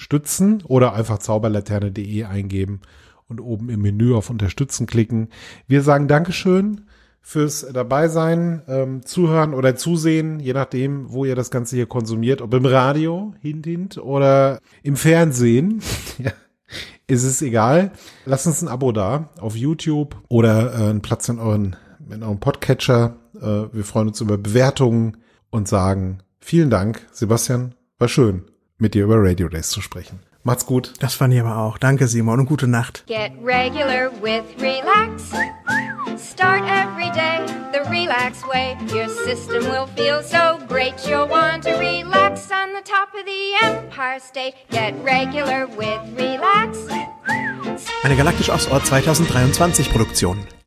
stützen 0.00 0.62
oder 0.66 0.94
einfach 0.94 1.18
zauberlaterne.de 1.18 2.24
eingeben 2.24 2.80
und 3.28 3.40
oben 3.40 3.68
im 3.68 3.82
Menü 3.82 4.14
auf 4.14 4.30
Unterstützen 4.30 4.86
klicken. 4.86 5.28
Wir 5.68 5.82
sagen 5.82 6.08
Dankeschön 6.08 6.86
fürs 7.20 7.66
Dabeisein, 7.70 8.62
ähm, 8.66 9.04
Zuhören 9.04 9.52
oder 9.52 9.76
Zusehen, 9.76 10.40
je 10.40 10.54
nachdem, 10.54 11.12
wo 11.12 11.26
ihr 11.26 11.36
das 11.36 11.50
Ganze 11.50 11.76
hier 11.76 11.84
konsumiert, 11.84 12.40
ob 12.40 12.54
im 12.54 12.64
Radio, 12.64 13.34
hint, 13.42 13.98
oder 13.98 14.58
im 14.82 14.96
Fernsehen. 14.96 15.82
ja, 16.18 16.32
ist 17.06 17.24
es 17.24 17.42
egal. 17.42 17.92
Lasst 18.24 18.46
uns 18.46 18.62
ein 18.62 18.68
Abo 18.68 18.92
da 18.92 19.28
auf 19.38 19.54
YouTube 19.54 20.16
oder 20.28 20.72
äh, 20.72 20.88
einen 20.88 21.02
Platz 21.02 21.28
in 21.28 21.38
euren, 21.38 21.76
in 22.10 22.22
eurem 22.22 22.40
Podcatcher. 22.40 23.16
Äh, 23.36 23.74
wir 23.74 23.84
freuen 23.84 24.08
uns 24.08 24.20
über 24.22 24.38
Bewertungen 24.38 25.18
und 25.50 25.68
sagen 25.68 26.22
vielen 26.40 26.70
Dank, 26.70 27.06
Sebastian. 27.12 27.74
War 27.98 28.08
schön 28.08 28.44
mit 28.80 28.94
dir 28.94 29.04
über 29.04 29.16
Radio 29.18 29.48
Days 29.48 29.70
zu 29.70 29.80
sprechen. 29.80 30.20
Macht's 30.42 30.64
gut. 30.64 30.94
Das 31.00 31.14
fand 31.14 31.34
ich 31.34 31.40
aber 31.40 31.58
auch. 31.58 31.76
Danke, 31.76 32.06
Simon, 32.06 32.40
und 32.40 32.46
gute 32.46 32.66
Nacht. 32.66 33.04
Get 33.06 33.32
regular 33.44 34.10
with 34.22 34.44
relax. 34.58 35.30
Start 36.16 36.62
every 36.64 37.10
day 37.12 37.40
the 37.72 37.80
relax 37.90 38.42
way. 38.46 38.76
Your 38.92 39.08
system 39.08 39.64
will 39.64 39.86
feel 39.96 40.22
so 40.22 40.58
great. 40.66 40.94
You'll 41.06 41.28
want 41.28 41.64
to 41.64 41.72
relax 41.78 42.50
on 42.50 42.72
the 42.74 42.82
top 42.84 43.12
of 43.14 43.24
the 43.26 43.66
Empire 43.66 44.20
State. 44.20 44.54
Get 44.70 44.94
regular 45.04 45.66
with 45.76 46.00
relax. 46.16 46.78
Eine 48.02 48.16
Galaktisch 48.16 48.50
Ostort 48.50 48.86
2023 48.86 49.90
Produktion. 49.90 50.38